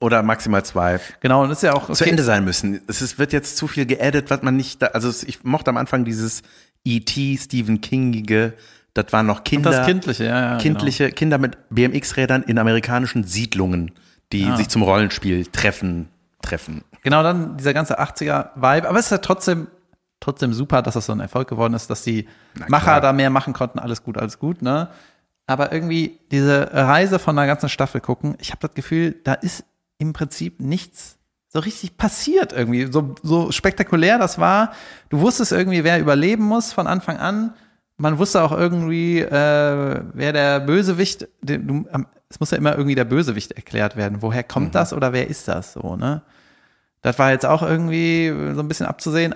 oder 0.00 0.22
maximal 0.22 0.64
zwei, 0.64 1.00
Genau, 1.20 1.42
und 1.42 1.48
das 1.48 1.58
ist 1.58 1.62
ja 1.62 1.74
auch 1.74 1.90
zu 1.90 2.04
Ende 2.04 2.22
sein 2.22 2.44
müssen. 2.44 2.80
Es 2.88 3.02
ist, 3.02 3.18
wird 3.18 3.32
jetzt 3.32 3.56
zu 3.56 3.66
viel 3.66 3.86
geaddet, 3.86 4.30
was 4.30 4.42
man 4.42 4.56
nicht, 4.56 4.82
da, 4.82 4.86
also 4.88 5.12
ich 5.26 5.44
mochte 5.44 5.70
am 5.70 5.76
Anfang 5.76 6.04
dieses 6.04 6.42
E.T. 6.84 7.38
Stephen 7.40 7.80
Kingige, 7.80 8.54
das 9.02 9.12
waren 9.12 9.26
noch 9.26 9.44
Kinder. 9.44 9.70
das 9.70 9.86
Kindliche, 9.86 10.24
ja, 10.24 10.52
ja. 10.52 10.58
kindliche 10.58 11.10
Kinder 11.12 11.38
mit 11.38 11.56
BMX-Rädern 11.70 12.42
in 12.42 12.58
amerikanischen 12.58 13.24
Siedlungen, 13.24 13.92
die 14.32 14.44
Ah. 14.46 14.56
sich 14.56 14.68
zum 14.68 14.82
Rollenspiel 14.82 15.46
treffen, 15.46 16.08
treffen. 16.42 16.82
Genau, 17.02 17.22
dann 17.22 17.56
dieser 17.56 17.74
ganze 17.74 17.98
80er-Vibe. 17.98 18.88
Aber 18.88 18.98
es 18.98 19.06
ist 19.06 19.10
ja 19.12 19.18
trotzdem, 19.18 19.68
trotzdem 20.20 20.52
super, 20.52 20.82
dass 20.82 20.94
das 20.94 21.06
so 21.06 21.12
ein 21.12 21.20
Erfolg 21.20 21.48
geworden 21.48 21.74
ist, 21.74 21.88
dass 21.90 22.02
die 22.02 22.28
Macher 22.68 23.00
da 23.00 23.12
mehr 23.12 23.30
machen 23.30 23.52
konnten. 23.52 23.78
Alles 23.78 24.02
gut, 24.02 24.18
alles 24.18 24.38
gut, 24.38 24.62
ne? 24.62 24.88
Aber 25.46 25.72
irgendwie 25.72 26.18
diese 26.30 26.70
Reise 26.74 27.18
von 27.18 27.38
einer 27.38 27.46
ganzen 27.46 27.68
Staffel 27.70 28.00
gucken, 28.02 28.36
ich 28.38 28.50
habe 28.50 28.58
das 28.60 28.74
Gefühl, 28.74 29.16
da 29.24 29.32
ist 29.34 29.64
im 29.98 30.12
Prinzip 30.12 30.60
nichts 30.60 31.16
so 31.50 31.60
richtig 31.60 31.96
passiert 31.96 32.52
irgendwie. 32.52 32.92
So, 32.92 33.14
so 33.22 33.50
spektakulär 33.50 34.18
das 34.18 34.38
war. 34.38 34.72
Du 35.08 35.20
wusstest 35.20 35.52
irgendwie, 35.52 35.82
wer 35.84 35.98
überleben 35.98 36.44
muss 36.44 36.74
von 36.74 36.86
Anfang 36.86 37.16
an. 37.16 37.54
Man 37.98 38.18
wusste 38.18 38.42
auch 38.42 38.52
irgendwie, 38.52 39.20
äh, 39.20 40.00
wer 40.12 40.32
der 40.32 40.60
Bösewicht, 40.60 41.28
den, 41.42 41.66
du, 41.66 41.84
es 42.28 42.40
muss 42.40 42.50
ja 42.50 42.58
immer 42.58 42.72
irgendwie 42.72 42.94
der 42.94 43.04
Bösewicht 43.04 43.52
erklärt 43.52 43.96
werden. 43.96 44.22
Woher 44.22 44.44
kommt 44.44 44.74
das 44.74 44.92
oder 44.92 45.12
wer 45.12 45.28
ist 45.28 45.48
das 45.48 45.72
so, 45.72 45.96
ne? 45.96 46.22
Das 47.02 47.18
war 47.18 47.30
jetzt 47.30 47.46
auch 47.46 47.62
irgendwie 47.62 48.32
so 48.54 48.60
ein 48.60 48.68
bisschen 48.68 48.86
abzusehen. 48.86 49.34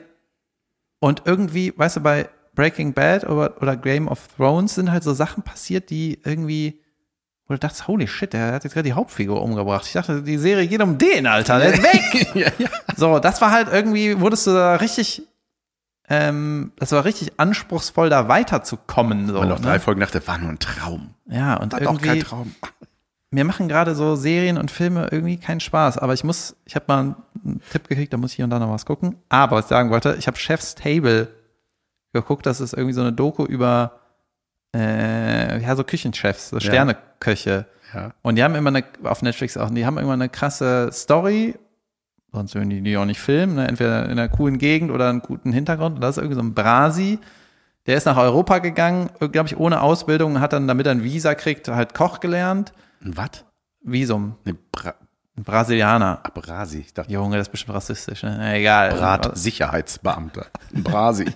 Und 0.98 1.22
irgendwie, 1.27 1.72
weißt 1.77 1.96
du, 1.96 2.01
bei 2.01 2.29
Breaking 2.55 2.92
Bad 2.92 3.25
oder, 3.25 3.61
oder 3.61 3.77
Game 3.77 4.09
of 4.09 4.29
Thrones 4.37 4.75
sind 4.75 4.90
halt 4.90 5.03
so 5.03 5.14
Sachen 5.14 5.42
passiert, 5.42 5.90
die 5.90 6.20
irgendwie, 6.25 6.81
wo 7.46 7.55
du 7.55 7.59
dachtest, 7.59 7.88
holy 7.88 8.07
shit, 8.07 8.33
der 8.33 8.53
hat 8.53 8.64
jetzt 8.64 8.75
gerade 8.75 8.87
die 8.87 8.92
Hauptfigur 8.92 9.42
umgebracht. 9.42 9.87
Ich 9.87 9.92
dachte, 9.92 10.22
die 10.22 10.38
Serie 10.38 10.66
geht 10.68 10.83
um 10.83 10.98
den, 10.98 11.27
Alter, 11.27 11.59
der 11.59 11.75
ist 11.75 11.83
weg. 11.83 12.35
ja, 12.35 12.48
ja. 12.59 12.68
So, 12.96 13.18
das 13.18 13.40
war 13.40 13.51
halt 13.51 13.68
irgendwie, 13.72 14.20
wurdest 14.20 14.46
du 14.46 14.53
da 14.53 14.77
richtig, 14.77 15.22
ähm, 16.09 16.73
das 16.77 16.93
war 16.93 17.05
richtig 17.05 17.38
anspruchsvoll, 17.38 18.11
da 18.11 18.29
weiterzukommen. 18.29 19.29
So, 19.29 19.41
Und 19.41 19.49
noch 19.49 19.61
ne? 19.61 19.67
drei 19.67 19.79
Folgen 19.81 20.01
dachte, 20.01 20.27
war 20.27 20.38
nur 20.38 20.51
ein 20.51 20.59
Traum. 20.59 21.15
Ja, 21.27 21.57
und 21.57 21.73
War 21.73 21.81
doch 21.81 22.01
kein 22.01 22.17
irgendwie, 22.17 22.23
Traum. 22.23 22.55
mir 23.31 23.45
machen 23.45 23.69
gerade 23.69 23.95
so 23.95 24.17
Serien 24.17 24.59
und 24.59 24.71
Filme 24.71 25.09
irgendwie 25.11 25.38
keinen 25.38 25.61
Spaß. 25.61 25.99
Aber 25.99 26.12
ich 26.15 26.25
muss, 26.25 26.57
ich 26.65 26.75
habe 26.75 26.85
mal 26.88 26.99
einen 27.45 27.61
Tipp 27.71 27.88
gekriegt, 27.88 28.12
da 28.12 28.17
muss 28.17 28.33
ich 28.33 28.37
hier 28.37 28.45
und 28.45 28.51
da 28.51 28.59
noch 28.59 28.71
was 28.71 28.85
gucken. 28.85 29.17
Aber 29.29 29.57
was 29.57 29.67
ich 29.67 29.69
sagen 29.71 29.91
wollte, 29.91 30.17
ich 30.19 30.27
habe 30.27 30.37
Chef's 30.37 30.75
Table 30.75 31.29
geguckt. 32.12 32.47
Das 32.47 32.61
ist 32.61 32.75
irgendwie 32.75 32.95
so 32.95 33.01
eine 33.01 33.12
Doku 33.12 33.45
über 33.45 34.01
äh, 34.75 35.62
ja 35.62 35.77
so 35.77 35.85
Küchenchefs, 35.85 36.51
so 36.51 36.61
Sterneköche. 36.61 37.67
Ja. 37.95 38.12
Und 38.23 38.37
die 38.37 38.43
haben 38.45 38.55
immer 38.55 38.69
eine 38.71 38.85
auf 39.05 39.23
Netflix 39.23 39.57
auch, 39.57 39.71
die 39.71 39.85
haben 39.85 39.99
immer 39.99 40.15
eine 40.15 40.29
krasse 40.29 40.91
Story. 40.93 41.55
Sonst 42.33 42.55
würden 42.55 42.71
die 42.71 42.81
die 42.81 42.97
auch 42.97 43.05
nicht 43.05 43.21
filmen, 43.21 43.57
ne? 43.57 43.68
entweder 43.68 44.07
in 44.07 44.12
einer 44.12 44.29
coolen 44.29 44.59
Gegend 44.59 44.90
oder 44.90 45.11
einen 45.11 45.21
guten 45.21 45.53
Hintergrund. 45.53 45.97
Und 45.97 46.01
das 46.01 46.16
ist 46.16 46.23
irgendwie 46.23 46.37
so 46.37 46.42
ein 46.42 46.55
Brasi, 46.55 47.18
der 47.87 47.97
ist 47.97 48.07
nach 48.07 48.16
Europa 48.16 48.59
gegangen, 48.59 49.11
glaube 49.18 49.49
ich, 49.49 49.57
ohne 49.57 49.83
Ausbildung, 49.83 50.40
hat 50.40 50.53
dann, 50.53 50.68
damit 50.68 50.87
er 50.87 50.92
ein 50.92 51.03
Visa 51.03 51.35
kriegt, 51.35 51.68
halt 51.68 51.95
Koch 51.95 52.21
gelernt. 52.21 52.73
Ein 53.05 53.16
was? 53.16 53.45
Visum. 53.83 54.37
Eine 54.45 54.55
Bra 54.55 54.95
Ein 55.37 55.45
Brasilianer. 55.45 56.21
Ach, 56.23 56.31
Brasi. 56.31 56.79
Ich 56.81 56.95
dachte, 56.95 57.12
Junge, 57.12 57.37
das 57.37 57.49
ist 57.49 57.53
bestimmt 57.53 57.75
rassistisch, 57.75 58.23
ne? 58.23 58.37
Na, 58.38 58.55
Egal. 58.55 58.95
Brat-Sicherheitsbeamter. 58.95 60.47
Ein 60.75 60.85
Brasi. 60.85 61.27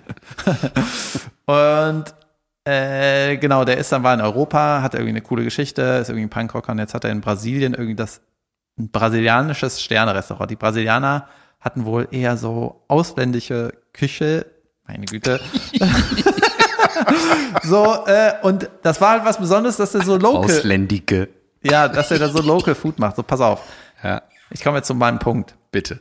Und 1.47 2.15
äh, 2.65 3.37
genau, 3.37 3.65
der 3.65 3.79
ist 3.79 3.93
dann 3.93 4.03
war 4.03 4.15
in 4.15 4.21
Europa, 4.21 4.83
hat 4.83 4.95
irgendwie 4.95 5.11
eine 5.11 5.23
coole 5.23 5.45
Geschichte, 5.45 5.83
ist 5.83 6.09
irgendwie 6.09 6.27
ein 6.27 6.31
Punkrocker 6.31 6.73
und 6.73 6.81
jetzt 6.81 6.95
hat 6.95 7.05
er 7.05 7.13
in 7.13 7.21
Brasilien 7.21 7.75
irgendwie 7.75 7.95
das 7.95 8.23
ein 8.79 8.91
brasilianisches 8.91 9.83
Sternerestaurant. 9.83 10.51
Die 10.51 10.57
Brasilianer 10.57 11.29
hatten 11.61 11.85
wohl 11.85 12.09
eher 12.11 12.37
so 12.37 12.83
ausländische 12.89 13.73
Küche. 13.93 14.47
Meine 14.87 15.07
Güte. 15.07 15.41
so, 17.63 18.05
äh, 18.07 18.35
und 18.43 18.69
das 18.83 19.01
war 19.01 19.11
halt 19.13 19.25
was 19.25 19.39
Besonderes, 19.39 19.77
dass 19.77 19.95
er 19.95 20.03
so 20.03 20.17
local, 20.17 20.45
Ausländige. 20.45 21.29
ja, 21.63 21.89
dass 21.89 22.11
er 22.11 22.19
da 22.19 22.29
so 22.29 22.41
local 22.43 22.75
Food 22.75 22.99
macht. 22.99 23.17
So, 23.17 23.23
pass 23.23 23.41
auf. 23.41 23.63
Ja, 24.03 24.23
Ich 24.51 24.63
komme 24.63 24.79
jetzt 24.79 24.87
zu 24.87 24.95
meinem 24.95 25.19
Punkt. 25.19 25.57
bitte. 25.71 26.01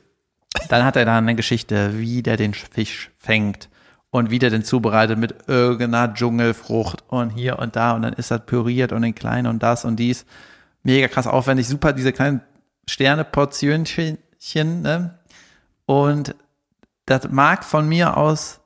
Dann 0.70 0.86
hat 0.86 0.96
er 0.96 1.04
da 1.06 1.18
eine 1.18 1.36
Geschichte, 1.36 2.00
wie 2.00 2.24
der 2.24 2.38
den 2.38 2.54
Fisch 2.54 3.12
fängt 3.18 3.68
und 4.10 4.32
wie 4.32 4.40
der 4.40 4.50
den 4.50 4.64
zubereitet 4.64 5.20
mit 5.20 5.36
irgendeiner 5.48 6.14
Dschungelfrucht 6.14 7.04
und 7.08 7.32
hier 7.32 7.60
und 7.60 7.76
da 7.76 7.92
und 7.92 8.04
dann 8.04 8.14
ist 8.14 8.32
das 8.32 8.46
püriert 8.46 8.94
und 8.94 9.04
in 9.04 9.14
klein 9.14 9.48
und 9.48 9.62
das 9.62 9.84
und 9.84 9.98
dies. 9.98 10.26
Mega 10.84 11.08
krass 11.10 11.28
aufwendig, 11.28 11.68
super, 11.68 11.92
diese 11.92 12.14
kleinen 12.14 12.42
Sterneportionchen, 12.88 14.18
ne? 14.54 15.20
Und 15.86 16.36
das 17.06 17.30
mag 17.30 17.64
von 17.64 17.88
mir 17.88 18.18
aus 18.18 18.62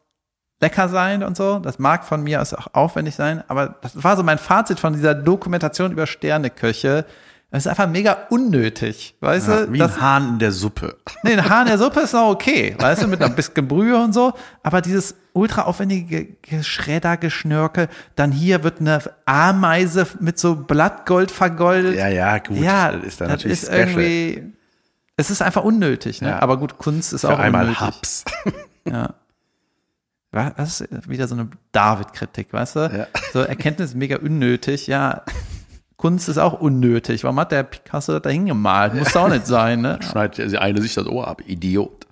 lecker 0.62 0.90
sein 0.90 1.24
und 1.24 1.38
so, 1.38 1.60
das 1.60 1.80
mag 1.80 2.06
von 2.06 2.24
mir 2.24 2.42
aus 2.42 2.54
auch 2.54 2.68
aufwendig 2.74 3.16
sein, 3.16 3.44
aber 3.48 3.78
das 3.82 4.04
war 4.04 4.18
so 4.18 4.24
mein 4.24 4.38
Fazit 4.38 4.80
von 4.80 4.94
dieser 4.94 5.16
Dokumentation 5.16 5.92
über 5.92 6.06
Sterneköche. 6.06 7.06
Es 7.52 7.66
ist 7.66 7.68
einfach 7.68 7.88
mega 7.90 8.28
unnötig, 8.30 9.16
weißt 9.22 9.48
Ja, 9.48 9.66
du? 9.66 9.74
wie 9.74 9.80
Das- 9.80 9.96
ein 9.96 10.02
Hahn 10.02 10.30
in 10.30 10.40
der 10.40 10.52
Suppe. 10.52 10.98
Nee, 11.24 11.34
ein 11.34 11.50
Haar 11.50 11.64
in 11.64 11.68
der 11.70 11.78
Suppe 11.80 12.02
ist 12.02 12.14
noch 12.14 12.30
okay, 12.30 12.76
weißt 12.78 13.02
du, 13.04 13.08
mit 13.08 13.22
ein 13.24 13.34
bisschen 13.36 13.68
Brühe 13.68 13.98
und 13.98 14.14
so. 14.14 14.34
Aber 14.62 14.82
dieses 14.82 15.16
ultra 15.34 15.64
aufwendige 15.64 16.26
Geschreddergeschnörkel, 16.44 17.88
dann 18.16 18.32
hier 18.32 18.64
wird 18.64 18.80
eine 18.82 19.02
Ameise 19.26 20.06
mit 20.20 20.38
so 20.38 20.56
Blattgold 20.56 21.32
vergoldet. 21.32 21.96
Ja, 21.96 22.08
ja, 22.08 22.38
gut. 22.38 22.58
ja 22.58 22.92
das 22.92 23.04
ist 23.04 23.22
dann 23.22 23.30
das 23.30 23.38
natürlich 23.40 23.64
ist 23.64 23.68
special. 23.68 23.80
irgendwie, 23.88 24.54
es 25.18 25.32
ist 25.32 25.42
einfach 25.42 25.64
unnötig, 25.64 26.22
ne? 26.22 26.30
Ja. 26.30 26.40
Aber 26.44 26.58
gut, 26.58 26.78
Kunst 26.78 27.14
ist 27.14 27.22
Für 27.22 27.34
auch 27.34 27.40
einmal 27.40 27.64
unnötig. 27.64 27.82
Hubs. 27.88 28.26
Ja. 28.90 29.14
Das 30.32 30.82
ist 30.82 31.10
wieder 31.10 31.28
so 31.28 31.34
eine 31.36 31.50
David-Kritik, 31.72 32.54
weißt 32.54 32.76
du? 32.76 32.80
Ja. 32.82 33.08
So 33.34 33.40
Erkenntnis 33.42 33.90
ist 33.92 33.96
mega 33.96 34.18
unnötig. 34.18 34.86
Ja, 34.88 35.24
Kunst 36.00 36.30
ist 36.30 36.38
auch 36.38 36.54
unnötig. 36.54 37.26
Warum 37.26 37.42
hat 37.42 37.52
der 37.52 37.64
Picasso 37.64 38.14
das 38.14 38.22
da 38.22 38.30
hingemalt? 38.30 38.94
Muss 38.94 39.18
auch 39.18 39.28
nicht 39.28 39.46
sein, 39.46 39.82
ne? 39.82 40.00
Schneidet 40.10 40.50
die 40.50 40.58
eine 40.58 40.82
sich 40.82 40.94
das 40.94 41.06
Ohr 41.06 41.28
ab. 41.28 41.42
Idiot. 41.46 42.08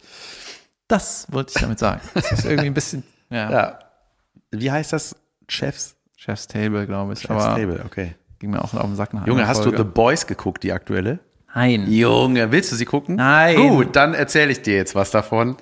Das 0.90 1.26
wollte 1.32 1.54
ich 1.56 1.62
damit 1.62 1.80
sagen. 1.80 2.02
Das 2.14 2.30
ist 2.34 2.44
irgendwie 2.44 2.68
ein 2.68 2.74
bisschen, 2.74 3.04
ja, 3.30 3.50
Ja. 3.50 3.80
Wie 4.52 4.70
heißt 4.70 4.92
das? 4.92 5.16
Chefs? 5.48 5.96
Chef's 6.18 6.48
Table, 6.48 6.86
glaube 6.86 7.14
ich. 7.14 7.20
Chefs 7.20 7.32
aber 7.32 7.56
Table, 7.56 7.82
okay. 7.86 8.16
ging 8.40 8.50
mir 8.50 8.62
auch 8.62 8.74
auf 8.74 8.82
den 8.82 8.98
Sack 8.98 9.14
nach 9.14 9.26
Junge, 9.26 9.48
hast 9.48 9.64
Folge. 9.64 9.78
du 9.78 9.84
The 9.84 9.90
Boys 9.90 10.28
geguckt, 10.28 10.64
die 10.64 10.74
aktuelle? 10.74 11.20
Nein. 11.56 11.90
Junge, 11.90 12.52
willst 12.52 12.74
du 12.74 12.76
sie 12.76 12.86
gucken? 12.86 13.16
Nein. 13.16 13.56
Gut, 13.56 13.96
dann 13.96 14.14
erzähle 14.14 14.52
ich 14.52 14.62
dir 14.62 14.76
jetzt 14.76 14.96
was 14.96 15.12
davon. 15.12 15.56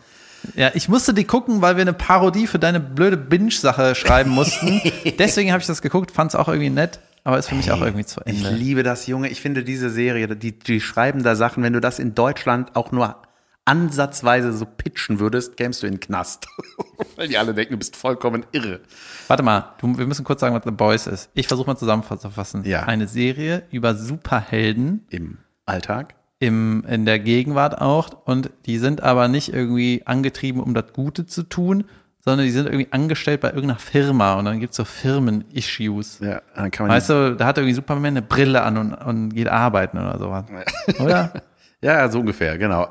Ja, 0.56 0.72
ich 0.74 0.90
musste 0.90 1.14
die 1.14 1.26
gucken, 1.26 1.62
weil 1.62 1.76
wir 1.76 1.82
eine 1.82 1.94
Parodie 1.94 2.48
für 2.48 2.58
deine 2.58 2.80
blöde 2.80 3.18
Binge-Sache 3.18 3.94
schreiben 3.94 4.32
mussten. 4.32 4.82
Deswegen 5.20 5.52
habe 5.52 5.62
ich 5.62 5.68
das 5.68 5.84
geguckt, 5.84 6.10
fand 6.10 6.32
es 6.32 6.36
auch 6.36 6.48
irgendwie 6.48 6.72
nett, 6.72 7.00
aber 7.26 7.38
ist 7.38 7.50
für 7.50 7.56
mich 7.56 7.72
auch 7.72 7.82
irgendwie 7.82 8.06
zu 8.06 8.22
Ich 8.26 8.46
Ende. 8.46 8.58
liebe 8.58 8.84
das, 8.84 9.06
Junge. 9.08 9.28
Ich 9.30 9.42
finde 9.42 9.64
diese 9.66 9.90
Serie, 9.90 10.28
die, 10.36 10.58
die 10.58 10.80
schreiben 10.80 11.24
da 11.24 11.36
Sachen, 11.36 11.62
wenn 11.64 11.74
du 11.74 11.82
das 11.82 12.00
in 12.00 12.16
Deutschland 12.16 12.76
auch 12.78 12.94
nur 12.94 13.18
ansatzweise 13.66 14.54
so 14.54 14.66
pitchen 14.66 15.20
würdest, 15.20 15.58
kämst 15.58 15.82
du 15.82 15.88
in 15.88 15.96
den 15.96 16.00
Knast. 16.00 16.46
Weil 17.16 17.28
die 17.28 17.38
alle 17.38 17.54
denken, 17.54 17.74
du 17.74 17.78
bist 17.80 17.96
vollkommen 17.96 18.46
irre. 18.52 18.80
Warte 19.28 19.42
mal, 19.44 19.74
du, 19.80 19.98
wir 19.98 20.06
müssen 20.06 20.24
kurz 20.24 20.42
sagen, 20.42 20.56
was 20.56 20.64
The 20.64 20.72
Boys 20.72 21.08
ist. 21.08 21.30
Ich 21.34 21.48
versuche 21.48 21.68
mal 21.68 21.76
zusammenzufassen. 21.76 22.64
Ja. 22.64 22.84
Eine 22.84 23.08
Serie 23.08 23.64
über 23.72 23.96
Superhelden 23.96 25.06
Im 25.10 25.40
Alltag. 25.66 26.14
im, 26.38 26.86
in 26.88 27.06
der 27.06 27.18
Gegenwart 27.18 27.82
auch 27.82 28.10
und 28.26 28.52
die 28.68 28.78
sind 28.78 29.02
aber 29.02 29.28
nicht 29.28 29.52
irgendwie 29.52 30.04
angetrieben, 30.06 30.62
um 30.62 30.76
das 30.76 30.94
Gute 30.94 31.26
zu 31.26 31.42
tun, 31.44 31.86
sondern 32.26 32.46
die 32.46 32.52
sind 32.52 32.66
irgendwie 32.66 32.88
angestellt 32.92 33.42
bei 33.42 33.50
irgendeiner 33.50 33.80
Firma 33.80 34.34
und 34.34 34.46
dann 34.46 34.60
gibt's 34.60 34.78
so 34.78 34.84
Firmen-Issues. 34.84 36.20
Ja, 36.20 36.42
dann 36.56 36.72
kann 36.72 36.88
man 36.88 36.96
Weißt 36.96 37.10
du, 37.10 37.36
da 37.36 37.46
hat 37.46 37.58
irgendwie 37.58 37.76
Superman 37.76 38.14
eine 38.14 38.22
Brille 38.24 38.64
an 38.64 38.78
und, 38.78 38.94
und 38.94 39.30
geht 39.30 39.48
arbeiten 39.48 39.98
oder 39.98 40.18
sowas. 40.18 40.46
Oder? 41.00 41.32
Ja, 41.82 42.10
so 42.10 42.20
ungefähr, 42.20 42.58
genau. 42.58 42.88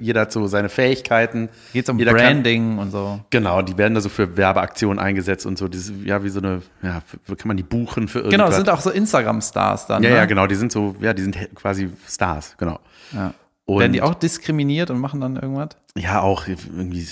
Jeder 0.00 0.20
hat 0.20 0.30
so 0.30 0.46
seine 0.46 0.68
Fähigkeiten. 0.68 1.48
Geht's 1.72 1.88
um 1.88 1.98
Jeder 1.98 2.12
kann- 2.12 2.20
Branding 2.20 2.78
und 2.78 2.92
so. 2.92 3.18
Genau, 3.30 3.60
die 3.60 3.76
werden 3.76 3.94
da 3.94 4.00
so 4.00 4.08
für 4.08 4.36
Werbeaktionen 4.36 5.00
eingesetzt 5.00 5.46
und 5.46 5.58
so. 5.58 5.66
Dieses, 5.66 5.92
ja, 6.04 6.22
wie 6.22 6.28
so 6.28 6.38
eine, 6.38 6.62
ja, 6.80 7.02
kann 7.26 7.48
man 7.48 7.56
die 7.56 7.64
buchen 7.64 8.06
für 8.06 8.18
irgendwas? 8.18 8.32
Genau, 8.38 8.46
das 8.46 8.56
sind 8.56 8.70
auch 8.70 8.80
so 8.80 8.90
Instagram-Stars 8.90 9.88
dann. 9.88 10.00
Ja, 10.04 10.10
ne? 10.10 10.16
ja, 10.16 10.24
genau, 10.26 10.46
die 10.46 10.54
sind 10.54 10.70
so, 10.70 10.94
ja, 11.00 11.12
die 11.12 11.22
sind 11.22 11.36
quasi 11.56 11.90
Stars, 12.06 12.54
genau. 12.56 12.78
Ja. 13.12 13.32
Werden 13.66 13.92
die 13.92 14.02
auch 14.02 14.14
diskriminiert 14.14 14.90
und 14.90 15.00
machen 15.00 15.20
dann 15.20 15.34
irgendwas? 15.34 15.70
Ja, 15.96 16.20
auch 16.20 16.46
irgendwie, 16.46 17.06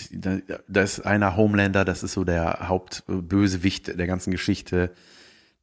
da, 0.68 0.82
ist 0.82 1.00
einer 1.06 1.36
Homelander, 1.36 1.84
das 1.84 2.02
ist 2.02 2.12
so 2.12 2.24
der 2.24 2.68
Hauptbösewicht 2.68 3.98
der 3.98 4.06
ganzen 4.06 4.30
Geschichte, 4.30 4.90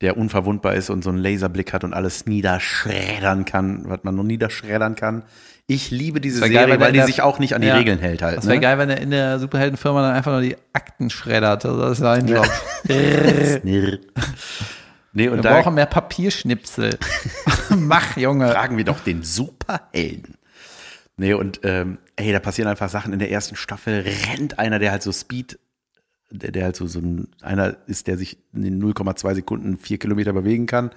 der 0.01 0.17
unverwundbar 0.17 0.73
ist 0.73 0.89
und 0.89 1.03
so 1.03 1.09
einen 1.11 1.19
Laserblick 1.19 1.73
hat 1.73 1.83
und 1.83 1.93
alles 1.93 2.25
niederschreddern 2.25 3.45
kann, 3.45 3.83
was 3.87 3.99
man 4.03 4.15
nur 4.15 4.23
niederschreddern 4.23 4.95
kann. 4.95 5.23
Ich 5.67 5.91
liebe 5.91 6.19
diese 6.19 6.39
Serie, 6.39 6.53
geil, 6.55 6.69
wenn 6.71 6.79
weil 6.79 6.91
die 6.91 6.97
der- 6.97 7.05
sich 7.05 7.21
auch 7.21 7.37
nicht 7.37 7.53
an 7.53 7.61
die 7.61 7.67
Ja. 7.67 7.75
Regeln 7.77 7.99
hält 7.99 8.21
halt. 8.23 8.35
Das 8.37 8.45
wäre 8.45 8.55
ne? 8.55 8.61
geil, 8.61 8.77
wenn 8.79 8.89
er 8.89 8.99
in 8.99 9.11
der 9.11 9.37
Superheldenfirma 9.39 10.01
dann 10.01 10.13
einfach 10.15 10.31
nur 10.31 10.41
die 10.41 10.57
Akten 10.73 11.09
schreddert. 11.11 11.63
Also 11.65 11.79
das 11.79 11.91
ist 11.93 11.97
sein 11.99 12.27
Job. 12.27 12.49
Nee, 15.13 15.27
und 15.27 15.37
Wir 15.37 15.41
da 15.41 15.59
brauchen 15.59 15.73
mehr 15.75 15.85
Papierschnipsel. 15.87 16.97
Mach, 17.69 18.15
Junge. 18.15 18.49
fragen 18.49 18.77
wir 18.77 18.85
doch 18.85 19.01
den 19.01 19.23
Superhelden. 19.23 20.35
Nee, 21.21 21.33
und 21.33 21.59
ähm, 21.63 21.99
ey, 22.15 22.31
da 22.31 22.39
passieren 22.39 22.67
einfach 22.67 22.89
Sachen. 22.89 23.13
In 23.13 23.19
der 23.19 23.29
ersten 23.31 23.55
Staffel 23.55 24.03
rennt 24.27 24.57
einer, 24.57 24.79
der 24.79 24.89
halt 24.91 25.03
so 25.03 25.11
Speed, 25.11 25.59
der, 26.31 26.51
der 26.51 26.63
halt 26.63 26.75
so, 26.75 26.87
so 26.87 26.97
ein, 26.99 27.27
einer 27.41 27.77
ist, 27.85 28.07
der 28.07 28.17
sich 28.17 28.37
in 28.53 28.81
0,2 28.81 29.35
Sekunden 29.35 29.77
vier 29.77 29.99
Kilometer 29.99 30.33
bewegen 30.33 30.65
kann, 30.65 30.89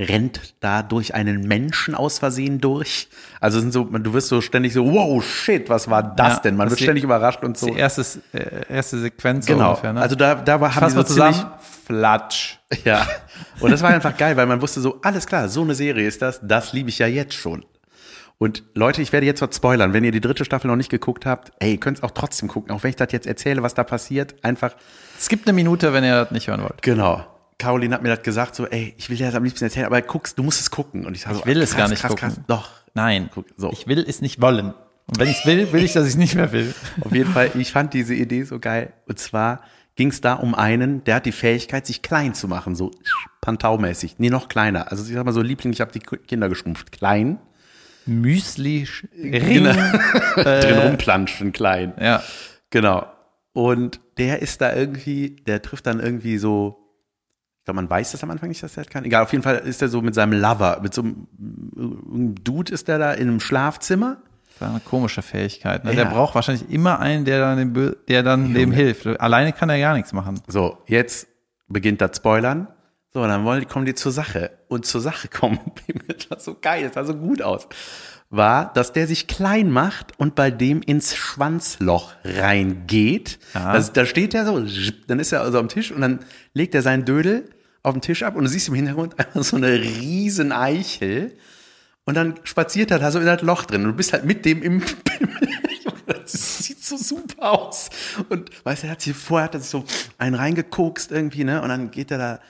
rennt 0.00 0.54
da 0.58 0.82
durch 0.82 1.14
einen 1.14 1.46
Menschen 1.46 1.94
aus 1.94 2.18
Versehen 2.18 2.60
durch. 2.60 3.08
Also 3.40 3.60
sind 3.60 3.72
so, 3.72 3.84
du 3.84 4.12
wirst 4.12 4.26
so 4.26 4.40
ständig 4.40 4.72
so, 4.72 4.92
wow, 4.92 5.24
shit, 5.24 5.68
was 5.68 5.88
war 5.88 6.02
das 6.02 6.34
Ja, 6.34 6.40
denn? 6.40 6.56
Man 6.56 6.66
das 6.66 6.72
wird 6.72 6.80
die- 6.80 6.84
ständig 6.86 7.04
überrascht 7.04 7.44
und 7.44 7.56
so. 7.56 7.66
die 7.66 7.78
erste, 7.78 8.04
äh, 8.32 8.62
erste 8.68 8.98
Sequenz 8.98 9.46
so 9.46 9.52
Genau. 9.52 9.68
ungefähr. 9.70 9.92
Ne? 9.92 10.00
Also 10.00 10.16
da, 10.16 10.34
da 10.34 10.60
war, 10.60 10.74
haben 10.74 10.80
Fass 10.80 10.94
die 10.94 10.98
so 10.98 11.04
ziemlich, 11.04 11.36
zusammen. 11.36 11.52
Flatsch. 11.86 12.58
Ja, 12.84 13.06
und 13.60 13.70
das 13.70 13.82
war 13.82 13.90
einfach 13.90 14.16
geil, 14.16 14.36
weil 14.36 14.46
man 14.46 14.60
wusste 14.60 14.80
so, 14.80 14.98
alles 15.02 15.28
klar, 15.28 15.48
so 15.48 15.62
eine 15.62 15.76
Serie 15.76 16.08
ist 16.08 16.20
das, 16.22 16.40
das 16.42 16.72
liebe 16.72 16.88
ich 16.88 16.98
ja 16.98 17.06
jetzt 17.06 17.34
schon. 17.34 17.64
Und 18.38 18.62
Leute, 18.74 19.00
ich 19.00 19.12
werde 19.12 19.26
jetzt 19.26 19.40
was 19.42 19.54
spoilern. 19.56 19.92
Wenn 19.92 20.04
ihr 20.04 20.10
die 20.12 20.20
dritte 20.20 20.44
Staffel 20.44 20.66
noch 20.68 20.76
nicht 20.76 20.90
geguckt 20.90 21.24
habt, 21.24 21.52
ey, 21.60 21.72
ihr 21.72 21.80
könnt 21.80 21.98
es 21.98 22.02
auch 22.02 22.10
trotzdem 22.10 22.48
gucken, 22.48 22.72
auch 22.72 22.82
wenn 22.82 22.90
ich 22.90 22.96
das 22.96 23.12
jetzt 23.12 23.26
erzähle, 23.26 23.62
was 23.62 23.74
da 23.74 23.84
passiert. 23.84 24.34
Einfach, 24.44 24.74
Es 25.18 25.28
gibt 25.28 25.46
eine 25.46 25.54
Minute, 25.54 25.92
wenn 25.92 26.04
ihr 26.04 26.14
das 26.24 26.30
nicht 26.30 26.48
hören 26.48 26.62
wollt. 26.62 26.82
genau. 26.82 27.26
Caroline 27.56 27.94
hat 27.94 28.02
mir 28.02 28.08
das 28.08 28.22
gesagt, 28.24 28.56
so, 28.56 28.66
ey, 28.66 28.94
ich 28.98 29.08
will 29.08 29.16
dir 29.16 29.26
das 29.26 29.36
am 29.36 29.44
liebsten 29.44 29.64
erzählen, 29.64 29.86
aber 29.86 30.02
guckst, 30.02 30.36
du 30.36 30.42
musst 30.42 30.60
es 30.60 30.72
gucken. 30.72 31.06
Und 31.06 31.14
ich 31.14 31.22
sage 31.22 31.36
so, 31.36 31.40
Ich 31.42 31.46
will 31.46 31.62
es 31.62 31.70
krass, 31.70 31.78
gar 31.78 31.88
nicht 31.88 32.00
krass, 32.00 32.10
gucken. 32.10 32.28
Krass, 32.30 32.40
doch. 32.48 32.68
Nein, 32.94 33.30
Guck, 33.32 33.46
so. 33.56 33.70
ich 33.70 33.86
will 33.86 34.04
es 34.06 34.20
nicht 34.20 34.40
wollen. 34.42 34.74
Und 35.06 35.18
wenn 35.20 35.28
ich 35.28 35.38
es 35.38 35.46
will, 35.46 35.72
will 35.72 35.84
ich, 35.84 35.92
dass 35.92 36.02
ich 36.04 36.10
es 36.10 36.16
nicht 36.16 36.34
mehr 36.34 36.50
will. 36.50 36.74
Auf 37.00 37.12
jeden 37.12 37.32
Fall, 37.32 37.52
ich 37.54 37.70
fand 37.70 37.94
diese 37.94 38.14
Idee 38.14 38.42
so 38.42 38.58
geil. 38.58 38.92
Und 39.06 39.20
zwar 39.20 39.60
ging 39.94 40.08
es 40.08 40.20
da 40.20 40.34
um 40.34 40.54
einen, 40.56 41.04
der 41.04 41.14
hat 41.16 41.26
die 41.26 41.32
Fähigkeit, 41.32 41.86
sich 41.86 42.02
klein 42.02 42.34
zu 42.34 42.48
machen, 42.48 42.74
so 42.74 42.90
Pantau-mäßig. 43.40 44.16
Nee, 44.18 44.30
noch 44.30 44.48
kleiner. 44.48 44.90
Also 44.90 45.04
ich 45.04 45.12
sag 45.14 45.24
mal 45.24 45.32
so, 45.32 45.40
Liebling, 45.42 45.72
ich 45.72 45.80
habe 45.80 45.92
die 45.92 46.00
Kinder 46.00 46.48
geschrumpft. 46.48 46.90
Klein, 46.92 47.38
Müsli, 48.06 48.86
Genau. 49.12 49.70
Ring. 49.70 50.02
drin 50.44 50.78
rumplanschen, 50.78 51.52
klein. 51.52 51.94
Ja. 52.00 52.22
Genau. 52.70 53.06
Und 53.52 54.00
der 54.18 54.42
ist 54.42 54.60
da 54.60 54.74
irgendwie, 54.74 55.36
der 55.46 55.62
trifft 55.62 55.86
dann 55.86 56.00
irgendwie 56.00 56.38
so, 56.38 56.78
ich 57.60 57.64
glaube, 57.64 57.76
man 57.76 57.88
weiß 57.88 58.12
das 58.12 58.22
am 58.22 58.30
Anfang 58.30 58.48
nicht, 58.48 58.62
dass 58.62 58.76
er 58.76 58.82
das 58.84 58.92
kann. 58.92 59.04
Egal, 59.04 59.22
auf 59.22 59.32
jeden 59.32 59.42
Fall 59.44 59.56
ist 59.58 59.80
er 59.80 59.88
so 59.88 60.02
mit 60.02 60.14
seinem 60.14 60.32
Lover, 60.32 60.80
mit 60.82 60.92
so 60.92 61.02
einem, 61.02 62.34
Dude 62.42 62.72
ist 62.72 62.88
der 62.88 62.98
da 62.98 63.12
in 63.12 63.28
einem 63.28 63.40
Schlafzimmer. 63.40 64.18
Das 64.50 64.60
war 64.60 64.70
eine 64.70 64.80
komische 64.80 65.22
Fähigkeit. 65.22 65.84
Ne? 65.84 65.90
Ja. 65.94 66.04
Der 66.04 66.10
braucht 66.10 66.34
wahrscheinlich 66.34 66.68
immer 66.70 67.00
einen, 67.00 67.24
der 67.24 67.40
dann, 67.40 67.58
dem, 67.74 67.96
der 68.08 68.22
dann 68.22 68.54
dem 68.54 68.70
hilft. 68.70 69.06
Alleine 69.06 69.52
kann 69.52 69.68
er 69.70 69.78
gar 69.78 69.94
nichts 69.94 70.12
machen. 70.12 70.40
So, 70.46 70.78
jetzt 70.86 71.26
beginnt 71.68 72.00
das 72.00 72.16
Spoilern. 72.18 72.68
So, 73.16 73.24
dann 73.24 73.44
wollen, 73.44 73.68
kommen 73.68 73.86
die 73.86 73.94
zur 73.94 74.10
Sache. 74.10 74.50
Und 74.66 74.86
zur 74.86 75.00
Sache 75.00 75.28
kommen, 75.28 75.60
das 76.28 76.44
so 76.44 76.56
geil, 76.60 76.82
das 76.82 76.94
sah 76.94 77.04
so 77.04 77.14
gut 77.14 77.42
aus, 77.42 77.68
war, 78.28 78.72
dass 78.72 78.92
der 78.92 79.06
sich 79.06 79.28
klein 79.28 79.70
macht 79.70 80.18
und 80.18 80.34
bei 80.34 80.50
dem 80.50 80.82
ins 80.82 81.14
Schwanzloch 81.14 82.14
reingeht. 82.24 83.38
Das, 83.72 83.92
da 83.92 84.04
steht 84.04 84.34
er 84.34 84.44
so, 84.44 84.60
dann 85.06 85.20
ist 85.20 85.30
er 85.30 85.42
also 85.42 85.60
am 85.60 85.68
Tisch 85.68 85.92
und 85.92 86.00
dann 86.00 86.18
legt 86.54 86.74
er 86.74 86.82
seinen 86.82 87.04
Dödel 87.04 87.48
auf 87.84 87.92
den 87.92 88.02
Tisch 88.02 88.24
ab 88.24 88.34
und 88.34 88.42
du 88.42 88.50
siehst 88.50 88.66
im 88.66 88.74
Hintergrund 88.74 89.16
einfach 89.20 89.44
so 89.44 89.56
eine 89.56 89.70
riesen 89.80 90.50
Eichel. 90.50 91.36
Und 92.06 92.16
dann 92.16 92.34
spaziert 92.42 92.90
er 92.90 92.98
da 92.98 93.12
so 93.12 93.20
in 93.20 93.26
das 93.26 93.42
Loch 93.42 93.64
drin 93.64 93.82
und 93.82 93.92
du 93.92 93.96
bist 93.96 94.12
halt 94.12 94.24
mit 94.24 94.44
dem 94.44 94.60
im 94.60 94.82
Das 96.06 96.58
sieht 96.58 96.82
so 96.82 96.96
super 96.96 97.52
aus. 97.52 97.90
Und 98.28 98.50
weißt 98.64 98.82
du, 98.82 98.86
er 98.88 98.92
hat 98.92 99.00
sich 99.02 99.16
vorher 99.16 99.44
hat 99.44 99.54
er 99.54 99.60
sich 99.60 99.70
so 99.70 99.84
einen 100.18 100.34
reingekokst 100.34 101.12
irgendwie, 101.12 101.44
ne? 101.44 101.62
Und 101.62 101.68
dann 101.68 101.90
geht 101.90 102.10
er 102.10 102.18
da 102.18 102.40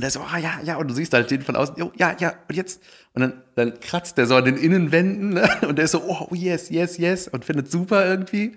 und 0.00 0.04
er 0.04 0.10
so, 0.10 0.20
ah 0.20 0.38
ja, 0.38 0.60
ja, 0.64 0.76
und 0.76 0.88
du 0.88 0.94
siehst 0.94 1.12
halt 1.12 1.30
den 1.30 1.42
von 1.42 1.56
außen, 1.56 1.76
jo, 1.76 1.92
ja, 1.94 2.16
ja, 2.18 2.32
und 2.48 2.54
jetzt, 2.54 2.80
und 3.12 3.20
dann, 3.20 3.42
dann 3.54 3.80
kratzt 3.80 4.16
der 4.16 4.24
so 4.24 4.34
an 4.34 4.46
den 4.46 4.56
Innenwänden, 4.56 5.34
ne? 5.34 5.46
Und 5.68 5.76
der 5.76 5.84
ist 5.84 5.90
so, 5.90 6.02
oh, 6.02 6.34
yes, 6.34 6.70
yes, 6.70 6.96
yes, 6.96 7.28
und 7.28 7.44
findet 7.44 7.70
super 7.70 8.06
irgendwie. 8.06 8.56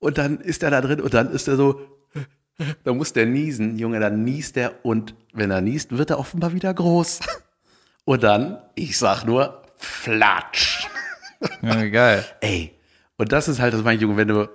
Und 0.00 0.18
dann 0.18 0.38
ist 0.38 0.62
er 0.62 0.70
da 0.70 0.82
drin 0.82 1.00
und 1.00 1.14
dann 1.14 1.30
ist 1.30 1.48
er 1.48 1.56
so, 1.56 1.80
da 2.84 2.92
muss 2.92 3.14
der 3.14 3.24
niesen, 3.24 3.78
Junge, 3.78 4.00
dann 4.00 4.22
niest 4.22 4.58
er 4.58 4.84
und 4.84 5.14
wenn 5.32 5.50
er 5.50 5.62
niest, 5.62 5.96
wird 5.96 6.10
er 6.10 6.18
offenbar 6.18 6.52
wieder 6.52 6.74
groß. 6.74 7.20
Und 8.04 8.22
dann, 8.22 8.58
ich 8.74 8.98
sag 8.98 9.24
nur, 9.24 9.62
flatsch. 9.78 10.88
Ja, 11.62 11.86
geil. 11.86 12.22
Ey, 12.42 12.74
und 13.16 13.32
das 13.32 13.48
ist 13.48 13.60
halt 13.60 13.72
das, 13.72 13.82
meine 13.82 13.98
Junge, 13.98 14.18
wenn 14.18 14.28
du, 14.28 14.46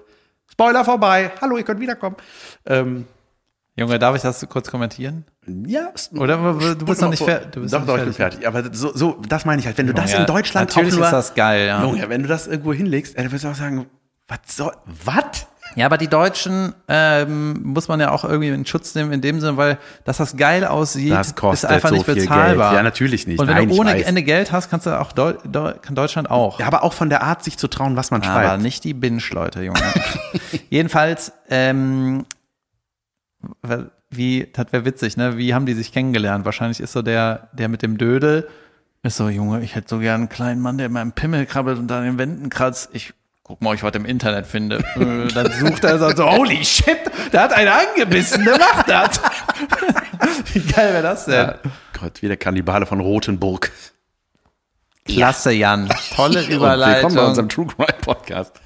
Spoiler 0.51 0.85
vorbei, 0.85 1.31
hallo, 1.41 1.57
ihr 1.57 1.63
könnt 1.63 1.79
wiederkommen. 1.79 2.17
Ähm, 2.67 3.07
Junge, 3.77 3.99
darf 3.99 4.15
ich 4.15 4.21
das 4.21 4.45
kurz 4.49 4.69
kommentieren? 4.69 5.25
ja, 5.65 5.89
Oder 6.15 6.37
du 6.75 6.85
bist 6.85 7.01
noch 7.01 7.09
nicht 7.09 7.23
fer- 7.23 7.45
du 7.51 7.61
bist 7.61 7.73
doch, 7.73 7.79
noch 7.79 7.87
doch, 7.87 7.93
nicht 7.95 8.01
ich 8.01 8.05
bin 8.05 8.13
fertig. 8.13 8.47
Aber 8.47 8.63
so, 8.73 8.91
so, 8.95 9.17
das 9.27 9.45
meine 9.45 9.59
ich 9.61 9.65
halt. 9.65 9.77
Wenn 9.77 9.87
du 9.87 9.93
das 9.93 10.11
Ja, 10.11 10.19
in 10.19 10.25
Deutschland 10.25 10.69
natürlich 10.69 10.93
auch 10.93 10.97
nur, 10.97 11.05
ist 11.05 11.11
das 11.13 11.33
geil, 11.35 11.67
ja. 11.67 11.81
Junge, 11.81 12.09
wenn 12.09 12.21
du 12.21 12.27
das 12.27 12.47
irgendwo 12.47 12.73
hinlegst, 12.73 13.17
dann 13.17 13.25
würdest 13.25 13.45
du 13.45 13.49
auch 13.49 13.55
sagen, 13.55 13.85
was 14.27 14.39
soll, 14.47 14.73
was? 15.05 15.47
Ja, 15.75 15.85
aber 15.85 15.97
die 15.97 16.09
Deutschen 16.09 16.75
ähm, 16.89 17.61
muss 17.63 17.87
man 17.87 18.01
ja 18.01 18.11
auch 18.11 18.25
irgendwie 18.25 18.49
in 18.49 18.65
Schutz 18.65 18.93
nehmen 18.93 19.13
in 19.13 19.21
dem 19.21 19.39
Sinne, 19.39 19.55
weil 19.55 19.77
dass 20.03 20.17
das 20.17 20.35
geil 20.35 20.65
aussieht, 20.65 21.11
Das 21.13 21.27
ist 21.31 21.65
einfach 21.65 21.89
so 21.89 21.95
nicht 21.95 22.05
bezahlbar. 22.05 22.73
Ja, 22.75 22.83
natürlich 22.83 23.25
nicht. 23.25 23.39
Und 23.39 23.47
wenn 23.47 23.55
Nein, 23.55 23.69
du 23.69 23.75
ohne. 23.75 24.03
Ende 24.03 24.21
Geld 24.23 24.51
hast, 24.51 24.69
kannst 24.69 24.85
du 24.85 24.99
auch 24.99 25.13
Deu 25.13 25.35
Deu 25.45 25.73
kann 25.81 25.95
Deutschland 25.95 26.29
auch. 26.29 26.59
Ja, 26.59 26.67
aber 26.67 26.83
auch 26.83 26.91
von 26.91 27.09
der 27.09 27.23
Art, 27.23 27.45
sich 27.45 27.57
zu 27.57 27.69
trauen, 27.69 27.95
was 27.95 28.11
man 28.11 28.21
aber 28.21 28.43
schreibt. 28.49 28.61
nicht 28.63 28.83
die 28.83 28.93
Binge-Leute, 28.93 29.61
Junge. 29.63 29.79
Jedenfalls, 30.69 31.31
ähm, 31.49 32.25
wie, 34.09 34.47
das 34.53 34.67
wäre 34.71 34.85
witzig, 34.85 35.17
ne? 35.17 35.37
Wie 35.37 35.53
haben 35.53 35.65
die 35.65 35.73
sich 35.73 35.91
kennengelernt? 35.91 36.45
Wahrscheinlich 36.45 36.79
ist 36.79 36.91
so 36.93 37.01
der, 37.01 37.49
der 37.53 37.69
mit 37.69 37.81
dem 37.81 37.97
Dödel, 37.97 38.47
ist 39.03 39.17
so, 39.17 39.29
Junge, 39.29 39.61
ich 39.61 39.75
hätte 39.75 39.89
so 39.89 39.99
gern 39.99 40.21
einen 40.21 40.29
kleinen 40.29 40.61
Mann, 40.61 40.77
der 40.77 40.87
in 40.87 40.93
meinem 40.93 41.11
Pimmel 41.13 41.45
krabbelt 41.45 41.79
und 41.79 41.91
an 41.91 42.03
den 42.03 42.17
Wänden 42.19 42.49
kratzt. 42.49 42.89
Ich 42.93 43.13
guck 43.43 43.61
mal, 43.61 43.69
ob 43.69 43.75
ich 43.75 43.83
was 43.83 43.93
im 43.95 44.05
Internet 44.05 44.45
finde. 44.45 44.77
Äh, 44.95 45.27
Dann 45.29 45.51
sucht 45.51 45.83
er 45.83 45.97
so, 45.97 46.09
so, 46.15 46.29
holy 46.29 46.63
shit, 46.63 46.99
der 47.33 47.41
hat 47.43 47.53
einen 47.53 47.69
angebissen, 47.69 48.45
der 48.45 48.57
macht 48.59 48.87
das. 48.89 49.19
Wie 50.53 50.59
geil 50.59 50.93
wäre 50.93 51.03
das 51.03 51.25
denn? 51.25 51.33
Ja. 51.33 51.55
Gott, 51.99 52.21
wie 52.21 52.27
der 52.27 52.37
Kannibale 52.37 52.85
von 52.85 52.99
Rothenburg. 52.99 53.71
Klasse, 55.05 55.51
Jan. 55.51 55.89
Tolle 56.15 56.39
Und 56.43 56.49
willkommen 56.49 56.49
bei 56.49 56.55
Überleitung. 56.55 57.17
unserem 57.17 57.49
True 57.49 57.67
Crime 57.67 57.97
Podcast. 58.01 58.60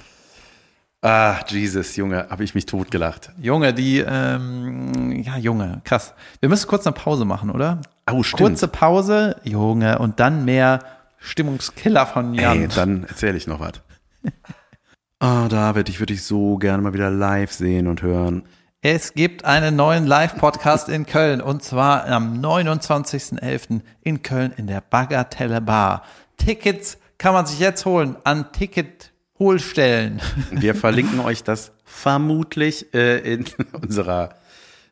Ah, 1.06 1.40
Jesus, 1.48 1.96
Junge, 1.98 2.26
habe 2.32 2.44
ich 2.44 2.56
mich 2.56 2.66
totgelacht. 2.66 3.30
Junge, 3.40 3.76
die, 3.76 4.00
ähm, 4.00 5.12
ja, 5.22 5.38
Junge, 5.38 5.82
krass. 5.84 6.16
Wir 6.40 6.50
müssen 6.50 6.68
kurz 6.68 6.88
eine 6.88 6.96
Pause 6.96 7.26
machen, 7.26 7.52
oder? 7.52 7.80
Oh, 8.12 8.24
stimmt. 8.24 8.40
Kurze 8.40 8.68
Pause, 8.68 9.40
Junge, 9.44 10.00
und 10.00 10.20
dann 10.20 10.46
mehr 10.46 10.80
Stimmungskiller 11.20 12.08
von 12.08 12.34
Jan. 12.34 12.60
Ey, 12.60 12.68
dann 12.70 13.04
erzähle 13.04 13.38
ich 13.38 13.46
noch 13.46 13.60
was. 13.60 13.74
Ah, 15.20 15.48
David, 15.48 15.88
ich 15.88 16.00
würde 16.02 16.14
dich 16.14 16.24
so 16.24 16.58
gerne 16.58 16.84
mal 16.84 16.94
wieder 16.94 17.10
live 17.10 17.52
sehen 17.52 17.88
und 17.88 18.02
hören. 18.02 18.44
Es 18.82 19.14
gibt 19.14 19.46
einen 19.46 19.76
neuen 19.76 20.06
Live-Podcast 20.06 20.90
in 20.90 21.06
Köln 21.06 21.40
und 21.40 21.64
zwar 21.64 22.06
am 22.06 22.42
29.11. 22.42 23.80
in 24.02 24.24
Köln 24.24 24.54
in 24.58 24.68
der 24.68 24.82
Bagatelle 24.82 25.62
Bar. 25.62 26.04
Tickets 26.36 26.98
kann 27.18 27.34
man 27.34 27.46
sich 27.46 27.60
jetzt 27.60 27.86
holen 27.86 28.18
an 28.26 28.52
Ticket-Holstellen. 29.38 30.22
Wir 30.52 30.76
verlinken 30.76 31.20
euch 31.20 31.44
das 31.44 31.72
vermutlich 31.84 32.94
äh, 32.94 33.20
in 33.34 33.46
unserer, 33.82 34.36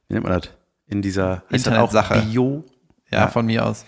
wie 0.07 0.13
nennt 0.13 0.25
man 0.25 0.39
das? 0.39 0.49
In 0.87 1.01
dieser 1.01 1.43
Internetsache. 1.49 2.21
Bio. 2.21 2.63
Ja, 3.09 3.27
von 3.27 3.45
mir 3.45 3.65
aus. 3.65 3.85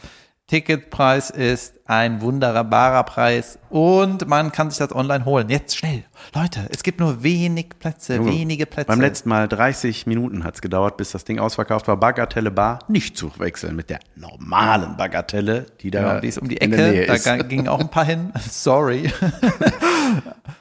Ticketpreis 0.47 1.31
ist 1.31 1.79
ein 1.87 2.21
wunderbarer 2.21 3.03
Preis 3.03 3.57
und 3.69 4.27
man 4.27 4.51
kann 4.51 4.69
sich 4.69 4.77
das 4.77 4.93
online 4.93 5.25
holen. 5.25 5.49
Jetzt 5.49 5.75
schnell. 5.75 6.03
Leute, 6.35 6.67
es 6.69 6.83
gibt 6.83 6.99
nur 6.99 7.23
wenig 7.23 7.69
Plätze, 7.79 8.17
Junge, 8.17 8.31
wenige 8.31 8.67
Plätze. 8.67 8.87
Beim 8.87 9.01
letzten 9.01 9.29
Mal 9.29 9.47
30 9.47 10.05
Minuten 10.05 10.43
hat's 10.43 10.61
gedauert, 10.61 10.97
bis 10.97 11.11
das 11.11 11.25
Ding 11.25 11.39
ausverkauft 11.39 11.87
war. 11.87 11.97
Bagatelle 11.97 12.51
Bar 12.51 12.79
nicht 12.87 13.17
zu 13.17 13.31
wechseln 13.39 13.75
mit 13.75 13.89
der 13.89 13.99
normalen 14.15 14.95
Bagatelle, 14.97 15.65
die 15.81 15.89
da 15.89 16.01
ja, 16.01 16.19
die 16.21 16.27
ist 16.27 16.37
um 16.37 16.47
die 16.47 16.61
Ecke, 16.61 17.07
da 17.07 17.37
gingen 17.37 17.67
auch 17.67 17.79
ein 17.79 17.89
paar 17.89 18.05
hin. 18.05 18.31
Sorry. 18.47 19.11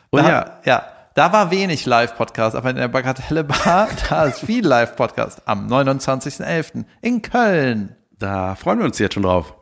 Und 0.08 0.22
da, 0.22 0.28
ja, 0.28 0.60
ja, 0.64 0.86
da 1.12 1.30
war 1.30 1.50
wenig 1.50 1.84
Live-Podcast, 1.84 2.56
aber 2.56 2.70
in 2.70 2.76
der 2.76 2.88
Bagatelle 2.88 3.44
Bar, 3.44 3.88
da 4.08 4.24
ist 4.24 4.40
viel 4.40 4.66
Live-Podcast 4.66 5.42
am 5.44 5.68
29.11. 5.68 6.86
in 7.02 7.20
Köln. 7.20 7.96
da 8.18 8.54
freuen 8.54 8.78
wir 8.78 8.86
uns 8.86 8.98
jetzt 8.98 9.12
schon 9.12 9.24
drauf. 9.24 9.52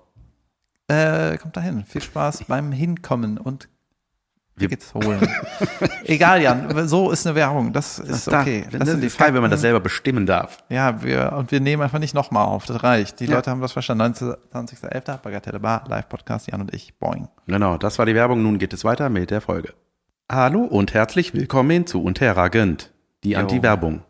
Äh, 0.88 1.36
kommt 1.38 1.56
dahin. 1.56 1.84
Viel 1.84 2.02
Spaß 2.02 2.44
beim 2.48 2.72
Hinkommen 2.72 3.38
und 3.38 3.68
Tickets 4.58 4.92
holen. 4.92 5.26
Egal, 6.04 6.42
Jan, 6.42 6.86
so 6.86 7.10
ist 7.10 7.26
eine 7.26 7.34
Werbung. 7.34 7.72
Das 7.72 7.98
ist 7.98 8.26
Da, 8.30 8.42
okay. 8.42 8.66
das 8.70 8.86
sind 8.88 9.02
ist 9.02 9.16
geil, 9.18 9.32
wenn 9.32 9.40
man 9.40 9.50
das 9.50 9.62
selber 9.62 9.80
bestimmen 9.80 10.26
darf. 10.26 10.58
Ja, 10.68 11.02
wir, 11.02 11.32
und 11.32 11.50
wir 11.50 11.60
nehmen 11.60 11.82
einfach 11.82 11.98
nicht 11.98 12.14
nochmal 12.14 12.44
auf. 12.44 12.66
Das 12.66 12.82
reicht. 12.82 13.18
Die 13.20 13.24
Ja. 13.26 13.36
Leute 13.36 13.50
haben 13.50 13.62
das 13.62 13.72
verstanden. 13.72 14.12
20.11. 14.12 15.18
Bagatelle 15.18 15.58
Bar, 15.58 15.84
Live-Podcast, 15.88 16.50
Jan 16.50 16.60
und 16.60 16.74
ich. 16.74 16.94
Boing. 16.98 17.28
Genau, 17.46 17.78
das 17.78 17.98
war 17.98 18.04
die 18.06 18.14
Werbung. 18.14 18.42
Nun 18.42 18.58
geht 18.58 18.74
es 18.74 18.84
weiter 18.84 19.08
mit 19.08 19.30
der 19.30 19.40
Folge. 19.40 19.72
Hallo 20.30 20.60
und 20.64 20.92
herzlich 20.92 21.32
willkommen 21.32 21.86
zu 21.86 22.02
Unterragend, 22.02 22.90
die. 23.24 23.36
Anti-Werbung. 23.36 24.02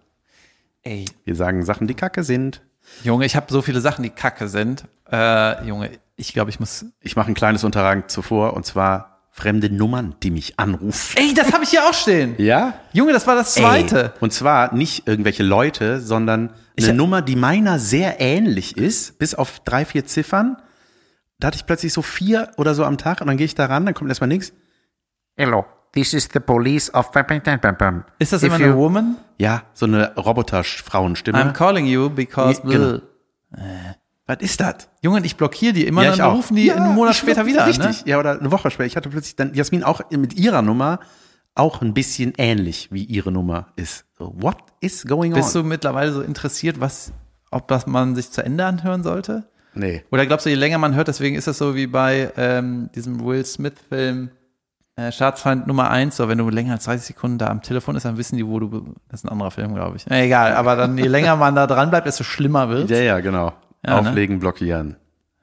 Ey, 0.82 1.04
Wir 1.24 1.36
sagen 1.36 1.64
Sachen, 1.64 1.86
die 1.86 1.94
kacke 1.94 2.24
sind. 2.24 2.62
Junge, 3.04 3.26
ich 3.26 3.36
habe 3.36 3.46
so 3.48 3.62
viele 3.62 3.80
Sachen, 3.80 4.02
die 4.02 4.10
kacke 4.10 4.48
sind. 4.48 4.86
Äh, 5.10 5.64
Junge, 5.64 5.90
ich 6.16 6.32
glaube, 6.32 6.50
ich 6.50 6.60
muss. 6.60 6.84
Ich 7.00 7.16
mache 7.16 7.28
ein 7.30 7.34
kleines 7.34 7.64
Unterragend 7.64 8.10
zuvor 8.10 8.54
und 8.54 8.64
zwar 8.66 9.20
fremde 9.30 9.70
Nummern, 9.70 10.14
die 10.22 10.30
mich 10.30 10.58
anrufen. 10.58 11.16
Ey, 11.16 11.32
das 11.32 11.52
habe 11.54 11.64
ich 11.64 11.70
hier 11.70 11.84
auch 11.88 11.94
stehen. 11.94 12.34
Ja? 12.36 12.74
Junge, 12.92 13.12
das 13.14 13.26
war 13.26 13.34
das 13.34 13.54
zweite. 13.54 14.04
Ey. 14.04 14.10
Und 14.20 14.32
zwar 14.32 14.74
nicht 14.74 15.08
irgendwelche 15.08 15.42
Leute, 15.42 16.00
sondern 16.02 16.52
Ich 16.76 16.84
eine 16.84 16.92
hab- 16.92 16.96
Nummer, 16.98 17.22
die 17.22 17.36
meiner 17.36 17.78
sehr 17.78 18.20
ähnlich 18.20 18.76
ist, 18.76 19.18
bis 19.18 19.34
auf 19.34 19.60
drei, 19.60 19.86
vier 19.86 20.04
Ziffern. 20.04 20.58
Da 21.38 21.46
hatte 21.48 21.56
ich 21.56 21.64
plötzlich 21.66 21.92
so 21.94 22.02
vier 22.02 22.50
oder 22.58 22.74
so 22.74 22.84
am 22.84 22.98
Tag 22.98 23.20
und 23.22 23.26
dann 23.26 23.36
gehe 23.38 23.46
ich 23.46 23.54
da 23.54 23.64
ran, 23.66 23.86
dann 23.86 23.94
kommt 23.94 24.10
erstmal 24.10 24.28
nichts. 24.28 24.52
Hello, 25.34 25.64
this 25.94 26.12
is 26.12 26.28
the 26.32 26.38
police 26.38 26.92
of 26.92 27.10
bam, 27.10 27.26
bam, 27.26 27.40
bam, 27.42 27.58
bam, 27.58 27.76
bam. 27.76 28.04
Ist 28.18 28.34
das 28.34 28.42
If 28.42 28.48
immer 28.48 28.56
eine 28.56 28.66
you- 28.74 28.76
Woman? 28.76 29.16
Ja, 29.38 29.62
so 29.72 29.86
eine 29.86 30.14
Roboter-Frauenstimme. 30.14 31.38
I'm 31.42 31.52
calling 31.52 31.86
you 31.86 32.10
because. 32.10 32.60
Ja, 32.64 32.70
genau. 32.70 32.98
Blah. 33.50 33.94
Was 34.26 34.38
ist 34.40 34.60
das? 34.60 34.88
Junge, 35.02 35.24
ich 35.24 35.36
blockiere 35.36 35.72
die 35.72 35.86
immer, 35.86 36.04
Ja, 36.04 36.14
dann 36.14 36.30
rufen 36.30 36.54
die 36.56 36.70
einen 36.72 36.94
Monat 36.94 37.16
später 37.16 37.44
wieder 37.44 37.66
Richtig, 37.66 37.84
an. 37.84 37.90
Ne? 37.90 37.96
ja, 38.06 38.18
oder 38.18 38.38
eine 38.38 38.50
Woche 38.52 38.70
später. 38.70 38.86
Ich 38.86 38.96
hatte 38.96 39.10
plötzlich 39.10 39.34
dann 39.36 39.52
Jasmin 39.54 39.82
auch 39.82 40.00
mit 40.10 40.34
ihrer 40.34 40.62
Nummer 40.62 41.00
auch 41.54 41.82
ein 41.82 41.92
bisschen 41.92 42.32
ähnlich, 42.38 42.88
wie 42.92 43.04
ihre 43.04 43.32
Nummer 43.32 43.68
ist. 43.76 44.04
So, 44.16 44.32
what 44.38 44.56
is 44.80 45.04
going 45.06 45.34
Bist 45.34 45.54
on? 45.56 45.62
du 45.62 45.68
mittlerweile 45.68 46.12
so 46.12 46.22
interessiert, 46.22 46.80
was, 46.80 47.12
ob 47.50 47.68
das 47.68 47.86
man 47.86 48.14
sich 48.14 48.30
zu 48.30 48.44
Ende 48.44 48.64
anhören 48.64 49.02
sollte? 49.02 49.48
nee. 49.74 50.04
Oder 50.10 50.26
glaubst 50.26 50.46
du, 50.46 50.50
je 50.50 50.56
länger 50.56 50.78
man 50.78 50.94
hört, 50.94 51.08
deswegen 51.08 51.34
ist 51.34 51.46
das 51.46 51.58
so 51.58 51.74
wie 51.74 51.86
bei 51.86 52.30
ähm, 52.36 52.90
diesem 52.94 53.24
Will 53.24 53.44
Smith-Film 53.44 54.30
äh, 54.96 55.10
Staatsfeind 55.10 55.66
Nummer 55.66 55.90
eins, 55.90 56.16
so 56.18 56.28
wenn 56.28 56.38
du 56.38 56.48
länger 56.50 56.74
als 56.74 56.84
30 56.84 57.06
Sekunden 57.06 57.38
da 57.38 57.48
am 57.48 57.62
Telefon 57.62 57.96
ist, 57.96 58.04
dann 58.04 58.18
wissen 58.18 58.36
die, 58.36 58.46
wo 58.46 58.60
du. 58.60 58.94
Das 59.08 59.20
ist 59.20 59.24
ein 59.24 59.30
anderer 59.30 59.50
Film, 59.50 59.74
glaube 59.74 59.96
ich. 59.96 60.10
Egal, 60.10 60.54
aber 60.54 60.76
dann 60.76 60.98
je 60.98 61.06
länger 61.08 61.36
man 61.36 61.54
da 61.54 61.66
dran 61.66 61.88
bleibt, 61.90 62.06
desto 62.06 62.24
schlimmer 62.24 62.68
wird. 62.68 62.90
Ja, 62.90 62.98
ja, 62.98 63.20
genau. 63.20 63.54
Ja, 63.84 64.00
ne? 64.00 64.10
Auflegen, 64.10 64.38
blockieren. 64.38 64.96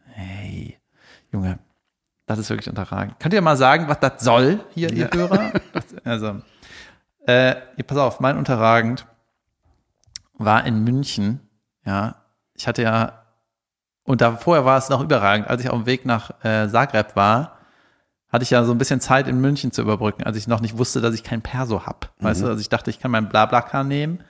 Hey, 0.06 0.80
Junge, 1.32 1.60
das 2.26 2.40
ist 2.40 2.50
wirklich 2.50 2.70
unterragend. 2.70 3.20
Könnt 3.20 3.34
ihr 3.34 3.42
mal 3.42 3.58
sagen, 3.58 3.88
was 3.88 4.00
das 4.00 4.24
soll 4.24 4.64
hier, 4.74 4.92
ihr 4.92 5.10
Hörer? 5.14 5.52
also, 6.04 6.42
äh, 7.28 7.56
ihr, 7.78 7.84
pass 7.86 7.98
auf, 7.98 8.20
mein 8.20 8.38
unterragend 8.38 9.06
war 10.38 10.66
in 10.66 10.84
München. 10.84 11.42
Ja, 11.86 12.24
ich 12.54 12.68
hatte 12.68 12.84
ja, 12.84 13.24
und 14.04 14.22
da 14.22 14.38
vorher 14.38 14.66
war 14.66 14.78
es 14.78 14.90
noch 14.90 15.02
überragend, 15.02 15.48
als 15.48 15.62
ich 15.62 15.70
auf 15.70 15.78
dem 15.78 15.86
Weg 15.86 16.06
nach 16.06 16.32
äh, 16.44 16.68
Zagreb 16.70 17.16
war, 17.16 17.58
hatte 18.30 18.44
ich 18.44 18.52
ja 18.52 18.64
so 18.64 18.72
ein 18.72 18.78
bisschen 18.78 19.02
Zeit 19.02 19.28
in 19.28 19.42
München 19.42 19.72
zu 19.72 19.82
überbrücken, 19.82 20.24
als 20.24 20.38
ich 20.38 20.48
noch 20.48 20.62
nicht 20.62 20.78
wusste, 20.78 21.02
dass 21.02 21.16
ich 21.16 21.24
kein 21.24 21.42
Perso 21.42 21.86
hab. 21.86 22.14
Weißt 22.20 22.42
du, 22.42 22.48
also 22.48 22.62
ich 22.62 22.70
dachte, 22.70 22.90
ich 22.90 23.00
kann 23.00 23.12
meinen 23.12 23.30
Blablacar 23.30 23.84
nehmen. 23.84 24.24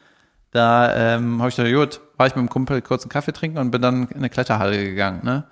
Da 0.52 1.16
ähm, 1.16 1.40
habe 1.40 1.50
ich 1.50 1.56
gedacht, 1.56 1.74
gut, 1.74 2.02
war 2.18 2.28
ich 2.28 2.36
mit 2.36 2.44
dem 2.44 2.50
Kumpel 2.50 2.82
kurz 2.82 3.04
einen 3.04 3.12
Kaffee 3.12 3.34
trinken 3.34 3.58
und 3.60 3.72
bin 3.72 3.82
dann 3.82 4.08
in 4.08 4.18
eine 4.18 4.30
Kletterhalle 4.30 4.84
gegangen. 4.84 5.22
Ne? 5.24 5.44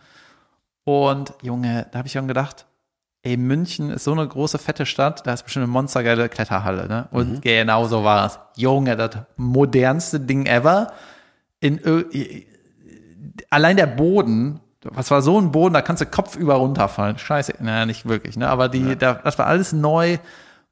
Und 0.84 1.34
Junge, 1.42 1.88
da 1.92 2.00
habe 2.00 2.08
ich 2.08 2.14
schon 2.14 2.28
gedacht, 2.28 2.66
ey, 3.22 3.38
München 3.38 3.90
ist 3.90 4.06
so 4.06 4.12
eine 4.14 4.28
große, 4.28 4.58
fette 4.58 4.86
Stadt, 4.86 5.28
da 5.28 5.34
ist 5.34 5.44
bestimmt 5.44 5.64
eine 5.64 5.72
monstergeile 5.72 6.30
Kletterhalle. 6.30 6.88
Ne? 6.88 7.08
Und 7.12 7.42
genau 7.42 7.86
so 7.86 8.04
war 8.04 8.26
es. 8.26 8.40
Junge, 8.56 8.96
das 8.96 9.18
modernste 9.36 10.20
Ding 10.20 10.46
ever. 10.46 10.94
In, 11.60 11.80
allein 13.50 13.78
der 13.78 13.88
Boden, 13.88 14.60
was 14.84 15.12
war 15.12 15.22
so 15.22 15.40
ein 15.40 15.52
Boden, 15.52 15.74
da 15.74 15.82
kannst 15.82 16.02
du 16.02 16.06
kopfüber 16.06 16.56
runterfallen. 16.56 17.18
Scheiße, 17.18 17.56
naja, 17.60 17.86
nicht 17.86 18.08
wirklich, 18.08 18.38
ne? 18.38 18.48
Aber 18.48 18.70
die, 18.70 18.96
da, 18.96 19.16
das 19.16 19.38
war 19.38 19.48
alles 19.48 19.74
neu, 19.74 20.18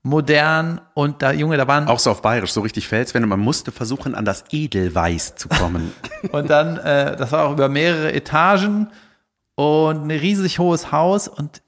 modern 0.05 0.79
und 0.93 1.23
da, 1.23 1.31
Junge, 1.31 1.57
da 1.57 1.67
waren 1.67 1.87
Auch 1.87 1.97
so 1.97 2.11
auf 2.11 2.21
Bayerisch, 2.21 2.51
so 2.51 2.61
richtig 2.61 2.87
Felswände. 2.87 3.27
Man 3.27 3.39
musste 3.39 3.71
versuchen, 3.71 4.13
an 4.13 4.23
das 4.23 4.43
Edelweiß 4.51 5.35
zu 5.35 5.49
kommen. 5.49 5.91
Und 6.31 6.47
dann, 6.49 6.77
äh, 6.77 7.15
das 7.15 7.31
war 7.31 7.45
auch 7.45 7.53
über 7.53 7.69
mehrere 7.69 8.13
Etagen 8.13 8.91
und 9.55 10.03
ein 10.05 10.11
riesig 10.11 10.59
hohes 10.59 10.91
Haus. 10.91 11.27
Und 11.27 11.63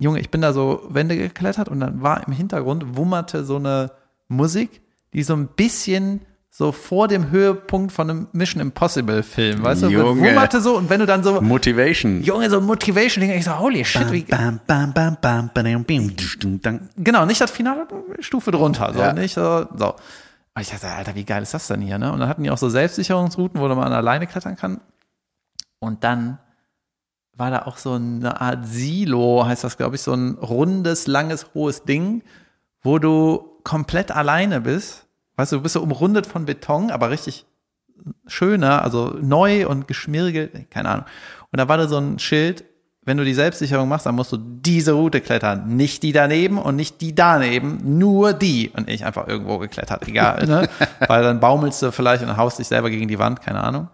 Junge, 0.00 0.18
ich 0.18 0.30
bin 0.30 0.40
da 0.40 0.52
so 0.52 0.82
Wände 0.88 1.16
geklettert 1.16 1.68
und 1.68 1.78
dann 1.78 2.02
war 2.02 2.26
im 2.26 2.32
Hintergrund 2.32 2.96
wummerte 2.96 3.44
so 3.44 3.56
eine 3.56 3.92
Musik, 4.26 4.82
die 5.12 5.22
so 5.22 5.34
ein 5.34 5.46
bisschen 5.46 6.22
so 6.56 6.70
vor 6.70 7.08
dem 7.08 7.30
Höhepunkt 7.32 7.90
von 7.90 8.08
einem 8.08 8.28
Mission 8.30 8.60
Impossible 8.60 9.24
Film, 9.24 9.64
weißt 9.64 9.82
du, 9.82 9.88
Junge. 9.88 10.20
wummerte 10.20 10.60
so 10.60 10.76
und 10.76 10.88
wenn 10.88 11.00
du 11.00 11.06
dann 11.06 11.24
so, 11.24 11.40
Motivation. 11.40 12.22
Junge, 12.22 12.48
so 12.48 12.58
ein 12.58 12.64
Motivation-Ding, 12.64 13.32
ich 13.32 13.44
so, 13.44 13.58
holy 13.58 13.84
shit, 13.84 14.12
wie, 14.12 14.22
Bam, 14.22 14.60
bam, 14.64 14.92
bam, 14.92 15.16
bam, 15.20 15.50
bam, 15.52 15.84
bam, 15.84 15.84
dum, 15.84 16.60
dum. 16.62 16.80
genau, 16.96 17.26
nicht 17.26 17.40
das 17.40 17.50
finale 17.50 17.88
Stufe 18.20 18.52
drunter, 18.52 18.92
so, 18.94 19.00
Ja. 19.00 19.12
nicht 19.12 19.34
so, 19.34 19.66
so. 19.76 19.94
Und 20.54 20.62
ich 20.62 20.70
dachte, 20.70 20.86
Alter, 20.86 21.16
wie 21.16 21.24
geil 21.24 21.42
ist 21.42 21.54
das 21.54 21.66
denn 21.66 21.80
hier, 21.80 21.98
ne? 21.98 22.12
Und 22.12 22.20
dann 22.20 22.28
hatten 22.28 22.44
die 22.44 22.50
auch 22.52 22.58
so 22.58 22.68
Selbstsicherungsrouten, 22.68 23.60
wo 23.60 23.66
man 23.66 23.92
alleine 23.92 24.28
klettern 24.28 24.54
kann. 24.54 24.80
Und 25.80 26.04
dann 26.04 26.38
war 27.36 27.50
da 27.50 27.62
auch 27.62 27.78
so 27.78 27.94
eine 27.94 28.40
Art 28.40 28.64
Silo, 28.64 29.44
heißt 29.44 29.64
das, 29.64 29.76
glaube 29.76 29.96
ich, 29.96 30.02
so 30.02 30.12
ein 30.14 30.34
rundes, 30.40 31.08
langes, 31.08 31.48
hohes 31.52 31.82
Ding, 31.82 32.22
wo 32.80 33.00
du 33.00 33.58
komplett 33.64 34.12
alleine 34.12 34.60
bist. 34.60 35.03
Weißt 35.36 35.52
du, 35.52 35.56
du 35.56 35.62
bist 35.62 35.74
so 35.74 35.82
umrundet 35.82 36.26
von 36.26 36.46
Beton, 36.46 36.90
aber 36.90 37.10
richtig 37.10 37.46
schöner, 38.26 38.82
also 38.82 39.16
neu 39.20 39.66
und 39.68 39.88
geschmirgelt, 39.88 40.70
keine 40.70 40.88
Ahnung. 40.88 41.06
Und 41.50 41.58
da 41.58 41.68
war 41.68 41.76
da 41.76 41.88
so 41.88 41.98
ein 41.98 42.18
Schild, 42.18 42.64
wenn 43.06 43.18
du 43.18 43.24
die 43.24 43.34
Selbstsicherung 43.34 43.88
machst, 43.88 44.06
dann 44.06 44.14
musst 44.14 44.32
du 44.32 44.38
diese 44.38 44.92
Route 44.92 45.20
klettern. 45.20 45.76
Nicht 45.76 46.02
die 46.02 46.12
daneben 46.12 46.58
und 46.58 46.76
nicht 46.76 47.00
die 47.02 47.14
daneben, 47.14 47.98
nur 47.98 48.32
die. 48.32 48.70
Und 48.70 48.88
ich 48.88 49.04
einfach 49.04 49.28
irgendwo 49.28 49.58
geklettert, 49.58 50.08
egal, 50.08 50.46
ne? 50.46 50.68
Weil 51.06 51.22
dann 51.22 51.38
baumelst 51.38 51.82
du 51.82 51.92
vielleicht 51.92 52.22
und 52.22 52.36
haust 52.36 52.58
dich 52.58 52.66
selber 52.66 52.88
gegen 52.88 53.08
die 53.08 53.18
Wand, 53.18 53.42
keine 53.42 53.62
Ahnung. 53.62 53.88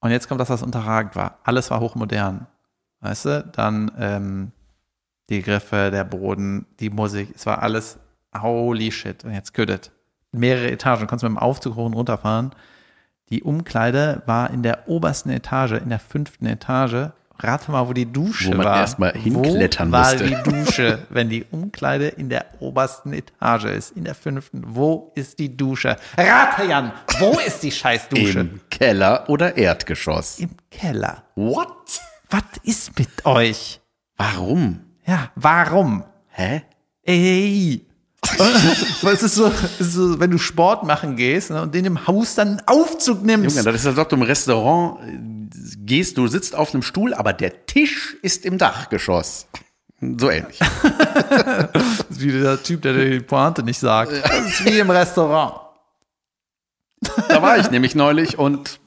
Und 0.00 0.10
jetzt 0.10 0.28
kommt 0.28 0.40
das, 0.40 0.48
was 0.48 0.62
unterragend 0.62 1.14
war. 1.14 1.38
Alles 1.44 1.70
war 1.70 1.80
hochmodern. 1.80 2.46
Weißt 3.00 3.26
du? 3.26 3.50
Dann 3.52 3.92
ähm, 3.98 4.52
die 5.28 5.42
Griffe, 5.42 5.90
der 5.90 6.04
Boden, 6.04 6.66
die 6.80 6.90
Musik, 6.90 7.30
es 7.34 7.44
war 7.44 7.62
alles 7.62 7.98
holy 8.40 8.90
shit. 8.90 9.24
Und 9.24 9.34
jetzt 9.34 9.52
göttet. 9.52 9.90
Mehrere 10.32 10.70
Etagen, 10.70 11.02
du 11.02 11.06
konntest 11.06 11.24
mit 11.24 11.32
dem 11.32 11.38
Aufzug 11.38 11.76
hoch 11.76 11.86
und 11.86 11.94
runter 11.94 12.18
fahren. 12.18 12.52
Die 13.30 13.42
Umkleide 13.42 14.22
war 14.26 14.50
in 14.50 14.62
der 14.62 14.88
obersten 14.88 15.30
Etage, 15.30 15.72
in 15.72 15.88
der 15.90 15.98
fünften 15.98 16.46
Etage. 16.46 17.10
Rate 17.40 17.70
mal, 17.70 17.86
wo 17.86 17.92
die 17.92 18.10
Dusche 18.10 18.48
Wo 18.48 18.54
man 18.56 18.66
war. 18.66 18.76
erst 18.80 18.98
mal 18.98 19.12
hinklettern 19.12 19.88
wo 19.90 19.92
war 19.92 20.10
musste. 20.12 20.26
die 20.26 20.34
Dusche, 20.42 20.98
wenn 21.10 21.28
die 21.28 21.44
Umkleide 21.52 22.08
in 22.08 22.28
der 22.30 22.46
obersten 22.58 23.12
Etage 23.12 23.64
ist, 23.66 23.90
in 23.96 24.04
der 24.04 24.16
fünften? 24.16 24.62
Wo 24.66 25.12
ist 25.14 25.38
die 25.38 25.56
Dusche? 25.56 25.96
Rate, 26.16 26.64
Jan, 26.68 26.92
wo 27.20 27.38
ist 27.46 27.62
die 27.62 27.70
Scheißdusche? 27.70 28.40
Im 28.40 28.60
Keller 28.70 29.24
oder 29.28 29.56
Erdgeschoss. 29.56 30.40
Im 30.40 30.50
Keller. 30.70 31.22
What? 31.36 32.00
Was 32.30 32.42
ist 32.64 32.98
mit 32.98 33.24
euch? 33.24 33.80
Warum? 34.16 34.80
Ja, 35.06 35.30
warum? 35.36 36.02
Hä? 36.30 36.62
Ey. 37.04 37.86
Weil 39.02 39.14
es 39.14 39.22
ist 39.22 39.34
so, 39.34 39.46
es 39.46 39.80
ist 39.80 39.92
so, 39.94 40.20
wenn 40.20 40.30
du 40.30 40.38
Sport 40.38 40.84
machen 40.84 41.16
gehst 41.16 41.50
ne, 41.50 41.62
und 41.62 41.74
in 41.74 41.84
dem 41.84 42.06
Haus 42.06 42.34
dann 42.34 42.48
einen 42.48 42.62
Aufzug 42.66 43.22
nimmst. 43.22 43.56
Junge, 43.56 43.70
das 43.70 43.80
ist, 43.80 43.86
als 43.86 43.98
ob 43.98 44.08
du 44.08 44.16
im 44.16 44.22
Restaurant 44.22 45.00
äh, 45.02 45.56
gehst, 45.78 46.18
du 46.18 46.26
sitzt 46.26 46.54
auf 46.54 46.72
einem 46.72 46.82
Stuhl, 46.82 47.14
aber 47.14 47.32
der 47.32 47.66
Tisch 47.66 48.16
ist 48.22 48.44
im 48.44 48.58
Dachgeschoss. 48.58 49.46
So 50.00 50.30
ähnlich. 50.30 50.58
Das 50.58 51.82
ist 52.10 52.20
wie 52.20 52.30
der 52.30 52.62
Typ, 52.62 52.82
der 52.82 52.92
die 52.92 53.20
Pointe 53.20 53.64
nicht 53.64 53.80
sagt. 53.80 54.12
Das 54.12 54.46
ist 54.46 54.64
wie 54.64 54.78
im 54.78 54.90
Restaurant. 54.90 55.60
Da 57.28 57.42
war 57.42 57.58
ich 57.58 57.70
nämlich 57.70 57.94
neulich 57.94 58.38
und 58.38 58.80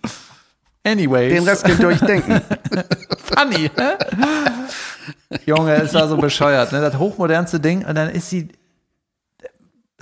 Anyways. 0.84 1.34
den 1.34 1.44
Rest 1.44 1.66
könnt 1.66 1.80
ihr 1.80 1.88
euch 1.88 2.00
denken. 2.00 2.42
funny. 3.24 3.70
hä? 3.76 3.98
Junge, 5.46 5.76
es 5.76 5.94
war 5.94 6.08
so 6.08 6.18
bescheuert, 6.18 6.72
ne? 6.72 6.82
Das 6.82 6.98
hochmodernste 6.98 7.60
Ding. 7.60 7.86
Und 7.86 7.96
dann 7.96 8.10
ist 8.10 8.30
sie. 8.30 8.50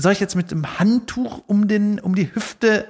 Soll 0.01 0.13
ich 0.13 0.19
jetzt 0.21 0.35
mit 0.35 0.49
dem 0.51 0.79
Handtuch 0.79 1.43
um, 1.47 1.67
den, 1.67 1.99
um 1.99 2.15
die 2.15 2.33
Hüfte 2.33 2.87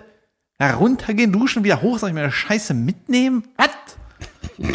heruntergehen, 0.60 1.32
duschen, 1.32 1.64
wieder 1.64 1.82
hoch? 1.82 1.98
Soll 1.98 2.10
ich 2.10 2.14
mir 2.14 2.22
eine 2.22 2.32
Scheiße 2.32 2.74
mitnehmen? 2.76 3.48
Was? 3.58 3.70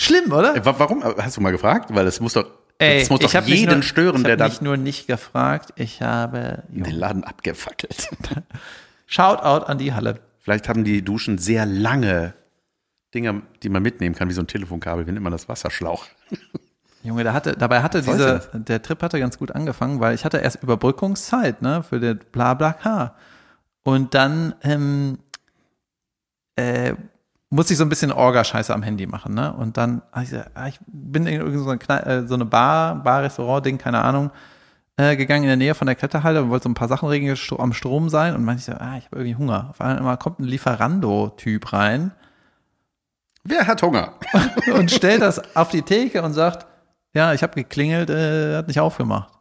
Schlimm, 0.00 0.30
oder? 0.32 0.54
Äh, 0.56 0.64
wa- 0.64 0.74
Warum? 0.78 1.02
Hast 1.04 1.36
du 1.36 1.40
mal 1.40 1.52
gefragt? 1.52 1.94
Weil 1.94 2.06
es 2.06 2.20
muss 2.20 2.34
doch, 2.34 2.44
das 2.78 3.08
muss 3.08 3.20
doch 3.20 3.46
jeden 3.46 3.72
nur, 3.74 3.82
stören, 3.82 4.16
ich 4.18 4.22
der 4.24 4.36
da 4.36 4.48
nicht 4.48 4.60
nur 4.62 4.76
nicht 4.76 5.06
gefragt, 5.06 5.72
ich 5.76 6.02
habe 6.02 6.64
den 6.68 6.94
Laden 6.94 7.24
abgefackelt. 7.24 8.10
Shoutout 9.06 9.64
an 9.66 9.78
die 9.78 9.94
Halle. 9.94 10.20
Vielleicht 10.40 10.68
haben 10.68 10.84
die 10.84 11.02
Duschen 11.02 11.38
sehr 11.38 11.64
lange 11.66 12.34
Dinger, 13.14 13.40
die 13.62 13.68
man 13.68 13.82
mitnehmen 13.82 14.14
kann, 14.14 14.28
wie 14.28 14.34
so 14.34 14.42
ein 14.42 14.46
Telefonkabel. 14.46 15.06
Wie 15.06 15.12
nennt 15.12 15.22
man 15.22 15.32
das? 15.32 15.48
Wasserschlauch. 15.48 16.06
Junge, 17.06 17.24
der 17.24 17.32
hatte, 17.32 17.54
dabei 17.56 17.82
hatte 17.82 18.02
soll's 18.02 18.48
diese, 18.50 18.60
der 18.60 18.82
Trip 18.82 19.02
hatte 19.02 19.18
ganz 19.18 19.38
gut 19.38 19.52
angefangen, 19.52 20.00
weil 20.00 20.14
ich 20.14 20.24
hatte 20.24 20.38
erst 20.38 20.62
Überbrückungszeit, 20.62 21.62
ne, 21.62 21.82
für 21.82 22.00
den 22.00 22.18
Blabla 22.32 23.14
Und 23.82 24.14
dann, 24.14 24.54
ähm, 24.62 25.18
äh, 26.56 26.94
musste 27.48 27.72
ich 27.72 27.78
so 27.78 27.84
ein 27.84 27.88
bisschen 27.88 28.12
Orga-Scheiße 28.12 28.74
am 28.74 28.82
Handy 28.82 29.06
machen, 29.06 29.34
ne? 29.34 29.52
Und 29.52 29.76
dann, 29.76 30.02
ich, 30.20 30.34
ah, 30.54 30.66
ich 30.66 30.80
bin 30.86 31.26
in 31.26 31.40
irgendeine 31.40 31.78
so 31.78 31.94
äh, 31.94 32.26
so 32.26 32.34
eine 32.34 32.44
Bar, 32.44 32.96
Bar-Restaurant-Ding, 32.96 33.78
keine 33.78 34.02
Ahnung, 34.02 34.30
äh, 34.96 35.16
gegangen 35.16 35.44
in 35.44 35.48
der 35.48 35.56
Nähe 35.56 35.74
von 35.74 35.86
der 35.86 35.94
Kletterhalle 35.94 36.42
und 36.42 36.50
wollte 36.50 36.64
so 36.64 36.70
ein 36.70 36.74
paar 36.74 36.88
Sachen 36.88 37.08
regeln, 37.08 37.38
am 37.58 37.72
Strom 37.72 38.08
sein 38.08 38.34
und 38.34 38.44
meinte 38.44 38.60
ich 38.60 38.64
so, 38.66 38.72
ah, 38.72 38.96
ich 38.98 39.06
habe 39.06 39.16
irgendwie 39.16 39.36
Hunger. 39.36 39.68
Auf 39.70 39.80
einmal 39.80 40.16
kommt 40.16 40.40
ein 40.40 40.44
Lieferando-Typ 40.44 41.72
rein 41.72 42.12
Wer 43.48 43.66
hat 43.66 43.82
Hunger? 43.82 44.14
und 44.74 44.90
stellt 44.90 45.22
das 45.22 45.54
auf 45.54 45.68
die 45.68 45.82
Theke 45.82 46.22
und 46.22 46.32
sagt, 46.32 46.66
ja, 47.16 47.32
ich 47.32 47.42
habe 47.42 47.54
geklingelt, 47.54 48.10
äh, 48.10 48.56
hat 48.56 48.68
nicht 48.68 48.78
aufgemacht. 48.78 49.32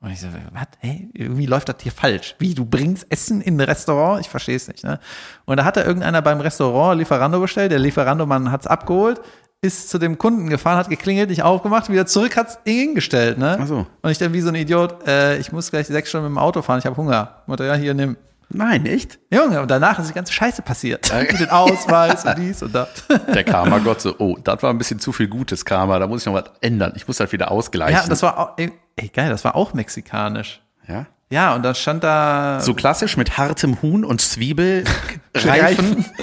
Und 0.00 0.10
ich 0.10 0.20
so, 0.20 0.26
was? 0.52 0.66
Hey, 0.80 1.08
irgendwie 1.14 1.46
läuft 1.46 1.68
das 1.68 1.76
hier 1.80 1.92
falsch. 1.92 2.34
Wie, 2.38 2.54
du 2.54 2.64
bringst 2.64 3.06
Essen 3.08 3.40
in 3.40 3.56
ein 3.56 3.60
Restaurant? 3.60 4.20
Ich 4.20 4.28
verstehe 4.28 4.56
es 4.56 4.66
nicht. 4.68 4.84
Ne? 4.84 4.98
Und 5.44 5.58
da 5.58 5.64
hat 5.64 5.76
da 5.76 5.84
irgendeiner 5.84 6.20
beim 6.22 6.40
Restaurant 6.40 6.98
Lieferando 6.98 7.40
bestellt. 7.40 7.70
Der 7.70 7.78
Lieferando-Mann 7.78 8.50
hat's 8.50 8.66
abgeholt, 8.66 9.20
ist 9.62 9.90
zu 9.90 9.98
dem 9.98 10.18
Kunden 10.18 10.48
gefahren, 10.48 10.76
hat 10.76 10.90
geklingelt, 10.90 11.30
nicht 11.30 11.44
aufgemacht, 11.44 11.88
wieder 11.88 12.04
zurück, 12.04 12.36
hat's 12.36 12.58
hingestellt. 12.64 13.38
Ne? 13.38 13.58
Ach 13.60 13.66
so. 13.66 13.86
Und 14.02 14.10
ich 14.10 14.18
dann 14.18 14.32
wie 14.32 14.40
so 14.40 14.48
ein 14.48 14.56
Idiot, 14.56 15.06
äh, 15.06 15.38
ich 15.38 15.52
muss 15.52 15.70
gleich 15.70 15.86
sechs 15.86 16.08
Stunden 16.08 16.26
mit 16.26 16.36
dem 16.36 16.38
Auto 16.38 16.62
fahren, 16.62 16.80
ich 16.80 16.86
habe 16.86 16.96
Hunger. 16.96 17.42
Mutter, 17.46 17.64
ja, 17.64 17.74
hier, 17.74 17.94
nimm. 17.94 18.16
Nein, 18.54 18.86
echt? 18.86 19.18
Junge, 19.30 19.60
und 19.62 19.70
danach 19.70 19.98
ist 19.98 20.08
die 20.08 20.14
ganze 20.14 20.32
Scheiße 20.32 20.62
passiert. 20.62 21.12
Mit 21.30 21.40
dem 21.40 21.50
Ausweis 21.50 22.24
und 22.24 22.38
dies 22.38 22.62
und 22.62 22.74
das. 22.74 22.88
Der 23.34 23.44
Karma-Gott 23.44 24.00
so, 24.00 24.14
oh, 24.18 24.36
das 24.42 24.62
war 24.62 24.70
ein 24.70 24.78
bisschen 24.78 25.00
zu 25.00 25.12
viel 25.12 25.28
gutes 25.28 25.64
Karma, 25.64 25.98
da 25.98 26.06
muss 26.06 26.22
ich 26.22 26.26
noch 26.26 26.34
was 26.34 26.50
ändern. 26.60 26.92
Ich 26.96 27.06
muss 27.08 27.16
das 27.16 27.32
wieder 27.32 27.50
ausgleichen. 27.50 27.94
Ja, 27.94 28.06
das 28.06 28.22
war 28.22 28.38
auch, 28.38 28.50
ey, 28.58 28.72
ey, 28.96 29.08
geil, 29.08 29.30
das 29.30 29.44
war 29.44 29.56
auch 29.56 29.74
mexikanisch. 29.74 30.60
ja? 30.88 31.06
Ja, 31.30 31.54
und 31.54 31.62
dann 31.62 31.74
stand 31.74 32.04
da 32.04 32.60
So 32.60 32.74
klassisch 32.74 33.16
mit 33.16 33.38
hartem 33.38 33.80
Huhn 33.80 34.04
und 34.04 34.20
Zwiebelreifen. 34.20 36.04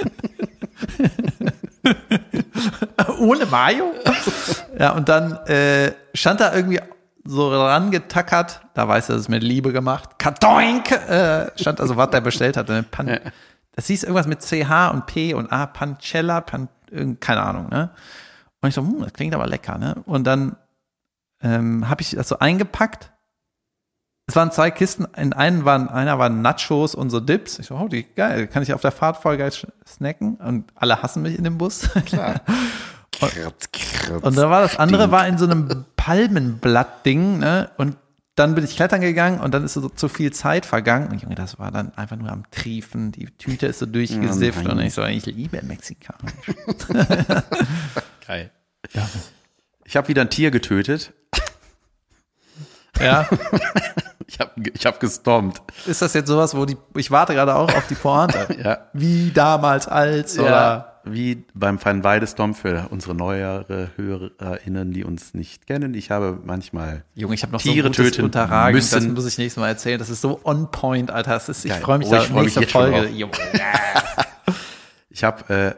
ohne 3.20 3.46
Mayo. 3.48 3.92
ja, 4.78 4.92
und 4.92 5.10
dann 5.10 5.34
äh, 5.48 5.94
stand 6.14 6.42
da 6.42 6.54
irgendwie 6.54 6.80
so 7.30 7.50
rangetackert, 7.52 8.62
da 8.74 8.88
weiß 8.88 9.10
er, 9.10 9.14
das 9.14 9.24
ist 9.24 9.30
mit 9.30 9.44
Liebe 9.44 9.72
gemacht. 9.72 10.18
Kartoink! 10.18 10.92
Äh, 10.92 11.52
stand 11.56 11.80
also, 11.80 11.96
was 11.96 12.10
der 12.10 12.22
bestellt 12.22 12.58
hat. 12.58 12.70
Ne? 12.70 12.84
Pan, 12.84 13.20
das 13.74 13.86
hieß 13.86 14.04
irgendwas 14.04 14.26
mit 14.26 14.42
CH 14.42 14.92
und 14.92 15.06
P 15.06 15.36
und 15.36 15.52
A, 15.52 15.68
Pancella, 15.68 16.42
Pan, 16.42 16.70
keine 17.20 17.42
Ahnung, 17.42 17.70
ne? 17.70 17.92
Und 18.62 18.70
ich 18.70 18.76
so, 18.76 18.82
hm, 18.82 19.02
das 19.02 19.14
klingt 19.14 19.36
aber 19.36 19.46
lecker, 19.46 19.78
ne? 19.78 20.02
Und 20.06 20.26
dann 20.26 20.58
ähm, 21.42 21.88
habe 21.88 22.02
ich 22.02 22.12
das 22.12 22.28
so 22.28 22.40
eingepackt. 22.40 23.12
Es 24.26 24.36
waren 24.36 24.52
zwei 24.52 24.72
Kisten, 24.72 25.06
in 25.16 25.34
einen 25.34 25.66
waren, 25.66 25.88
einer 25.88 26.18
waren 26.18 26.42
Nachos 26.42 26.96
und 26.96 27.12
so 27.12 27.20
Dips. 27.20 27.60
Ich 27.60 27.68
so, 27.68 27.76
oh, 27.76 27.88
die 27.88 28.04
geil, 28.04 28.48
kann 28.48 28.64
ich 28.64 28.74
auf 28.74 28.82
der 28.82 28.92
Fahrt 28.92 29.18
voll 29.18 29.38
geil 29.38 29.52
snacken. 29.88 30.36
Und 30.38 30.72
alle 30.76 31.04
hassen 31.04 31.22
mich 31.22 31.38
in 31.38 31.44
dem 31.44 31.60
Bus. 31.60 31.90
Klar. 32.06 32.42
Kratz, 33.20 33.70
kratz. 33.72 34.24
Und 34.24 34.38
da 34.38 34.50
war 34.50 34.62
das 34.62 34.78
andere 34.78 35.12
war 35.12 35.28
in 35.28 35.38
so 35.38 35.46
einem 35.46 35.86
Palmenblatt-Ding, 35.96 37.40
ne? 37.40 37.70
Und 37.78 37.98
dann 38.36 38.56
bin 38.56 38.64
ich 38.64 38.76
klettern 38.78 39.02
gegangen 39.02 39.42
und 39.42 39.54
dann 39.54 39.66
ist 39.66 39.74
so 39.74 39.90
zu 39.90 40.08
viel 40.08 40.32
Zeit 40.32 40.66
vergangen. 40.66 41.10
Und 41.10 41.22
Junge, 41.22 41.36
das 41.36 41.60
war 41.60 41.72
dann 41.72 41.94
einfach 41.98 42.16
nur 42.16 42.32
am 42.32 42.50
Triefen. 42.52 43.12
Die 43.12 43.26
Tüte 43.26 43.68
ist 43.68 43.80
so 43.80 43.86
durchgesifft 43.86 44.64
nein. 44.64 44.78
und 44.78 44.84
ich 44.86 44.94
so, 44.94 45.04
ich 45.04 45.26
liebe 45.26 45.62
Mexikaner. 45.62 46.32
Geil. 48.26 48.52
Ich 49.84 49.98
habe 49.98 50.08
wieder 50.08 50.22
ein 50.22 50.30
Tier 50.30 50.52
getötet. 50.52 51.12
Ja. 53.00 53.28
Ich 54.28 54.40
habe 54.40 54.52
ich 54.74 54.86
hab 54.86 55.00
gestompt. 55.00 55.62
Ist 55.86 56.02
das 56.02 56.14
jetzt 56.14 56.28
sowas, 56.28 56.56
wo 56.56 56.66
die, 56.66 56.78
ich 56.96 57.12
warte 57.12 57.34
gerade 57.34 57.56
auch 57.56 57.74
auf 57.74 57.88
die 57.88 57.96
Pointe. 57.96 58.48
Ja. 58.64 58.90
Wie 58.94 59.32
damals 59.32 59.88
als 59.88 60.38
oder? 60.38 60.99
Wie 61.14 61.43
beim 61.53 61.80
Fein 61.80 62.03
Weidestorm 62.03 62.53
für 62.53 62.88
unsere 62.89 63.16
neuere 63.16 63.91
HörerInnen, 63.95 64.91
die 64.91 65.03
uns 65.03 65.34
nicht 65.34 65.68
kennen. 65.68 65.93
Ich 65.93 66.12
habe 66.12 66.39
manchmal 66.43 67.03
Junge, 67.16 67.36
ich 67.36 67.43
habe 67.43 67.53
noch 67.53 67.62
Tiere 67.62 67.88
so 67.88 67.88
ein 67.88 67.93
töten 67.93 68.24
Unterragen. 68.24 68.76
Das 68.76 68.91
müssen. 68.93 69.14
muss 69.14 69.26
ich 69.26 69.38
nächstes 69.38 69.60
Mal 69.60 69.70
erzählen. 69.70 69.99
Das 69.99 70.10
ist 70.10 70.22
so 70.22 70.39
on 70.43 70.72
point, 70.72 71.12
Alter. 71.12 71.34
Das 71.34 71.49
ist, 71.49 71.66
ich 71.66 71.74
freue 71.74 71.99
mich 71.99 72.07
Oh, 72.07 72.12
da 72.12 72.22
ich 72.22 72.28
freu 72.28 72.43
mich 72.43 72.55
nächste 72.55 72.72
schon 72.72 72.91
Folge. 72.91 73.30
Ich 75.12 75.24
habe, 75.24 75.78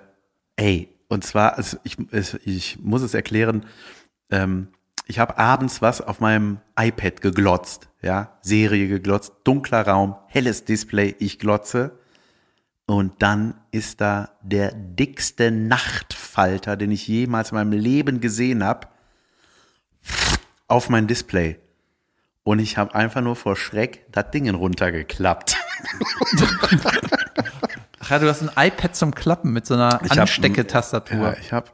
äh, 0.57 0.61
ey, 0.61 0.89
und 1.07 1.23
zwar, 1.23 1.57
also 1.57 1.77
ich, 1.83 1.97
ich 2.45 2.77
muss 2.79 3.01
es 3.01 3.13
erklären, 3.13 3.65
ähm, 4.29 4.67
ich 5.07 5.19
habe 5.19 5.37
abends 5.37 5.81
was 5.81 5.99
auf 5.99 6.19
meinem 6.19 6.59
iPad 6.79 7.21
geglotzt, 7.21 7.89
ja, 8.01 8.37
Serie 8.41 8.87
geglotzt, 8.87 9.33
dunkler 9.43 9.87
Raum, 9.87 10.15
helles 10.27 10.63
Display, 10.63 11.15
ich 11.19 11.39
glotze 11.39 11.99
und 12.85 13.21
dann 13.21 13.53
ist 13.71 14.01
da 14.01 14.31
der 14.41 14.71
dickste 14.73 15.51
Nachtfalter, 15.51 16.75
den 16.77 16.91
ich 16.91 17.07
jemals 17.07 17.51
in 17.51 17.55
meinem 17.55 17.71
Leben 17.73 18.19
gesehen 18.21 18.63
habe, 18.63 18.87
auf 20.67 20.89
mein 20.89 21.07
Display. 21.07 21.59
Und 22.43 22.59
ich 22.59 22.77
habe 22.77 22.95
einfach 22.95 23.21
nur 23.21 23.35
vor 23.35 23.55
Schreck 23.55 24.05
das 24.11 24.31
Ding 24.31 24.49
runtergeklappt. 24.49 25.55
Ach 27.99 28.09
ja, 28.09 28.19
du 28.19 28.27
hast 28.27 28.41
ein 28.41 28.51
iPad 28.67 28.95
zum 28.95 29.13
Klappen 29.13 29.53
mit 29.53 29.65
so 29.65 29.75
einer 29.75 29.99
Ich 30.03 30.11
hab- 30.11 30.19
Anstecketastatur. 30.21 31.17
Ja, 31.17 31.33
ich 31.39 31.51
habe 31.53 31.67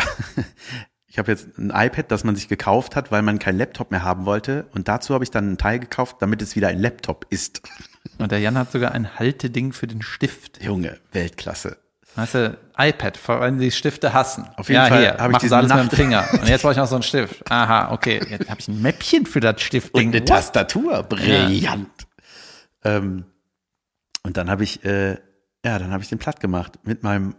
ich 1.08 1.18
hab 1.18 1.28
jetzt 1.28 1.58
ein 1.58 1.70
iPad, 1.74 2.12
das 2.12 2.24
man 2.24 2.36
sich 2.36 2.48
gekauft 2.50 2.96
hat, 2.96 3.12
weil 3.12 3.22
man 3.22 3.40
keinen 3.40 3.58
Laptop 3.58 3.92
mehr 3.92 4.04
haben 4.04 4.26
wollte. 4.26 4.68
Und 4.74 4.88
dazu 4.88 5.14
habe 5.14 5.24
ich 5.24 5.32
dann 5.32 5.46
einen 5.46 5.58
Teil 5.58 5.80
gekauft, 5.80 6.18
damit 6.20 6.42
es 6.42 6.56
wieder 6.56 6.68
ein 6.68 6.80
Laptop 6.80 7.26
ist. 7.30 7.62
Und 8.18 8.32
der 8.32 8.40
Jan 8.40 8.58
hat 8.58 8.72
sogar 8.72 8.94
ein 8.94 9.20
Halteding 9.20 9.74
für 9.74 9.88
den 9.88 10.02
Stift. 10.02 10.64
Junge, 10.64 11.00
Weltklasse. 11.12 11.78
Weißt 12.16 12.34
du, 12.34 12.58
iPad, 12.78 13.16
vor 13.16 13.42
allem 13.42 13.60
die 13.60 13.70
Stifte 13.70 14.12
hassen. 14.12 14.50
Auf 14.56 14.70
jeden 14.70 14.82
ja, 14.82 14.88
Fall 14.88 15.00
hier, 15.02 15.18
hab 15.18 15.44
ich 15.44 15.54
alles 15.54 15.70
mit 15.70 15.78
dem 15.80 15.86
Nacht- 15.86 15.96
Finger. 15.96 16.28
Und 16.34 16.48
jetzt 16.50 16.64
brauche 16.64 16.72
ich 16.72 16.78
noch 16.80 16.88
so 16.88 16.96
einen 16.96 17.04
Stift. 17.04 17.52
Aha, 17.52 17.92
okay. 17.92 18.20
Jetzt 18.28 18.50
habe 18.50 18.60
ich 18.60 18.68
ein 18.68 18.82
Mäppchen 18.82 19.28
für 19.28 19.40
das 19.40 19.62
Stiftding. 19.62 20.08
Und 20.08 20.16
eine? 20.16 20.26
Tastatur, 20.26 21.04
brillant. 21.04 22.08
Ähm, 22.84 23.26
und 24.24 24.36
dann 24.36 24.50
habe 24.50 24.64
ich, 24.64 24.84
äh, 24.84 25.12
ja, 25.64 25.78
dann 25.78 25.92
habe 25.92 26.02
ich 26.02 26.10
den 26.10 26.18
platt 26.18 26.40
gemacht 26.40 26.80
mit 26.84 27.04
meinem, 27.04 27.36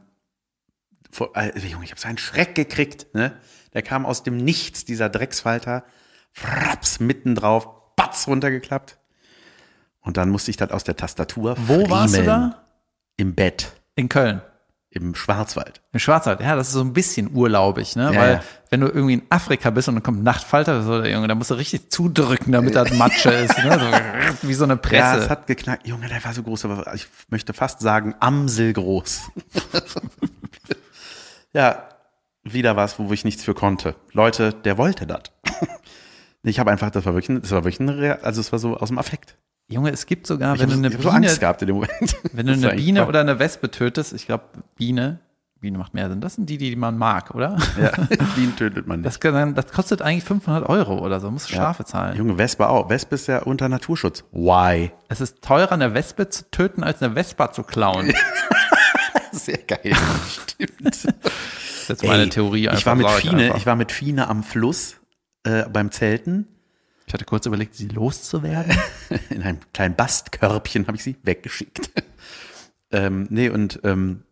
vor, 1.10 1.36
äh, 1.36 1.58
Junge, 1.58 1.84
ich 1.84 1.90
habe 1.90 2.00
so 2.00 2.06
einen 2.06 2.18
Schreck 2.18 2.54
gekriegt, 2.54 3.14
ne? 3.14 3.36
Der 3.74 3.82
kam 3.82 4.06
aus 4.06 4.22
dem 4.22 4.36
Nichts, 4.36 4.84
dieser 4.84 5.08
Drecksfalter, 5.08 5.84
fraps, 6.32 7.00
mitten 7.00 7.34
drauf, 7.34 7.68
batz, 7.96 8.28
runtergeklappt. 8.28 8.97
Und 10.08 10.16
dann 10.16 10.30
musste 10.30 10.50
ich 10.50 10.56
das 10.56 10.70
aus 10.70 10.84
der 10.84 10.96
Tastatur 10.96 11.54
Wo 11.66 11.90
warst 11.90 12.16
du 12.16 12.24
da? 12.24 12.62
Im 13.18 13.34
Bett, 13.34 13.72
In 13.94 14.08
Köln. 14.08 14.40
im 14.88 15.14
Schwarzwald. 15.14 15.82
Im 15.92 15.98
Schwarzwald, 16.00 16.40
ja, 16.40 16.56
das 16.56 16.68
ist 16.68 16.72
so 16.72 16.80
ein 16.80 16.94
bisschen 16.94 17.30
urlaubig, 17.34 17.94
ne? 17.94 18.04
Ja, 18.14 18.18
Weil 18.18 18.32
ja. 18.36 18.42
wenn 18.70 18.80
du 18.80 18.86
irgendwie 18.86 19.12
in 19.12 19.22
Afrika 19.28 19.68
bist 19.68 19.86
und 19.86 19.96
dann 19.96 20.02
kommt 20.02 20.22
Nachtfalter, 20.24 20.82
so, 20.82 21.04
Junge, 21.04 21.28
da 21.28 21.34
musst 21.34 21.50
du 21.50 21.56
richtig 21.56 21.90
zudrücken, 21.90 22.52
damit 22.52 22.74
das 22.74 22.90
Matsche 22.94 23.28
ist, 23.32 23.58
ne? 23.58 23.78
So, 24.40 24.46
wie 24.48 24.54
so 24.54 24.64
eine 24.64 24.72
Ja, 24.74 24.78
Presse. 24.78 25.24
es 25.24 25.28
hat 25.28 25.46
geknackt. 25.46 25.86
Junge, 25.86 26.08
der 26.08 26.24
war 26.24 26.32
so 26.32 26.42
groß, 26.42 26.64
aber 26.64 26.94
ich 26.94 27.06
möchte 27.28 27.52
fast 27.52 27.80
sagen, 27.80 28.14
amselgroß. 28.18 29.30
ja, 31.52 31.82
wieder 32.44 32.76
was, 32.76 32.98
wo 32.98 33.12
ich 33.12 33.26
nichts 33.26 33.44
für 33.44 33.52
konnte. 33.52 33.94
Leute, 34.14 34.54
der 34.54 34.78
wollte 34.78 35.06
das. 35.06 35.20
Ich 36.44 36.60
habe 36.60 36.70
einfach, 36.70 36.88
das 36.90 37.04
war 37.04 37.14
wirklich, 37.14 37.40
das 37.42 37.50
war 37.50 37.64
wirklich 37.64 37.80
ein, 37.80 37.90
also 38.22 38.40
es 38.40 38.52
war 38.52 38.58
so 38.60 38.76
aus 38.78 38.88
dem 38.88 38.96
Affekt. 38.96 39.36
Junge, 39.70 39.90
es 39.90 40.06
gibt 40.06 40.26
sogar, 40.26 40.54
Ich 40.54 40.60
wenn 40.62 40.70
habe 40.70 40.80
du 40.80 40.86
eine 40.88 41.02
so 41.02 41.10
Angst 41.10 41.28
Biene, 41.28 41.38
gehabt 41.38 41.62
in 41.62 41.66
dem 41.68 41.76
Moment. 41.76 42.16
wenn 42.32 42.46
du 42.46 42.52
eine 42.54 42.70
Biene 42.74 43.06
oder 43.06 43.20
eine 43.20 43.38
Wespe 43.38 43.70
tötest, 43.70 44.14
ich 44.14 44.24
glaube, 44.24 44.44
Biene, 44.76 45.20
Biene 45.60 45.76
macht 45.76 45.92
mehr 45.92 46.08
Sinn. 46.08 46.22
Das 46.22 46.36
sind 46.36 46.48
die, 46.48 46.56
die 46.56 46.74
man 46.74 46.96
mag, 46.96 47.34
oder? 47.34 47.58
ja, 47.80 47.90
Bienen 48.34 48.56
tötet 48.56 48.86
man 48.86 49.00
nicht. 49.00 49.06
Das, 49.06 49.20
kann, 49.20 49.54
das 49.54 49.70
kostet 49.70 50.00
eigentlich 50.00 50.24
500 50.24 50.66
Euro 50.68 51.04
oder 51.04 51.20
so, 51.20 51.28
du 51.28 51.38
Strafe 51.38 51.84
zahlen. 51.84 52.16
Junge, 52.16 52.38
Wespe 52.38 52.66
auch. 52.66 52.88
Wespe 52.88 53.16
ist 53.16 53.26
ja 53.26 53.42
unter 53.42 53.68
Naturschutz. 53.68 54.24
Why? 54.32 54.90
Es 55.08 55.20
ist 55.20 55.42
teurer, 55.42 55.72
eine 55.72 55.92
Wespe 55.92 56.30
zu 56.30 56.50
töten, 56.50 56.82
als 56.82 57.02
eine 57.02 57.12
Vespa 57.14 57.52
zu 57.52 57.62
klauen. 57.62 58.12
Sehr 59.32 59.58
geil. 59.58 59.92
Stimmt. 60.28 60.80
Das 60.80 61.04
ist 61.90 62.04
meine 62.04 62.24
Ey, 62.24 62.28
Theorie. 62.30 62.62
Ich 62.64 62.70
einfach, 62.70 62.86
war 62.86 62.94
mit 62.96 63.08
Fine, 63.08 63.42
einfach. 63.44 63.56
ich 63.58 63.66
war 63.66 63.76
mit 63.76 63.92
Fine 63.92 64.28
am 64.28 64.42
Fluss 64.42 64.96
äh, 65.44 65.64
beim 65.68 65.90
Zelten. 65.90 66.46
Ich 67.08 67.14
hatte 67.14 67.24
kurz 67.24 67.46
überlegt, 67.46 67.74
sie 67.74 67.88
loszuwerden. 67.88 68.76
in 69.30 69.42
einem 69.42 69.60
kleinen 69.72 69.96
Bastkörbchen 69.96 70.86
habe 70.86 70.98
ich 70.98 71.02
sie 71.02 71.16
weggeschickt. 71.22 71.90
ähm, 72.90 73.26
nee, 73.30 73.48
und 73.48 73.80
ähm, 73.82 74.24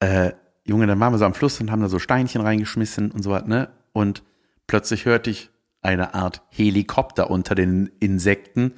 äh, 0.00 0.32
Junge, 0.64 0.88
dann 0.88 0.98
waren 0.98 1.12
wir 1.12 1.18
so 1.18 1.24
am 1.24 1.34
Fluss 1.34 1.60
und 1.60 1.70
haben 1.70 1.82
da 1.82 1.88
so 1.88 2.00
Steinchen 2.00 2.40
reingeschmissen 2.40 3.12
und 3.12 3.22
so 3.22 3.30
was, 3.30 3.46
ne? 3.46 3.70
Und 3.92 4.24
plötzlich 4.66 5.04
hörte 5.04 5.30
ich 5.30 5.50
eine 5.82 6.14
Art 6.14 6.42
Helikopter 6.48 7.30
unter 7.30 7.54
den 7.54 7.92
Insekten. 8.00 8.72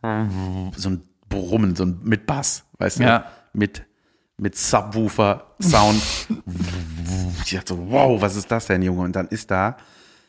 So 0.00 0.90
ein 0.90 1.02
Brummen, 1.28 1.74
so 1.74 1.84
ein 1.84 1.98
mit 2.04 2.26
Bass, 2.26 2.64
weißt 2.78 3.00
du? 3.00 3.02
Ja. 3.02 3.32
Mit, 3.52 3.84
mit 4.36 4.56
Subwoofer-Sound. 4.56 6.02
ich 7.44 7.50
dachte 7.50 7.74
so, 7.74 7.90
wow, 7.90 8.20
was 8.22 8.36
ist 8.36 8.50
das 8.52 8.66
denn, 8.66 8.82
Junge? 8.82 9.02
Und 9.02 9.16
dann 9.16 9.26
ist 9.26 9.50
da 9.50 9.76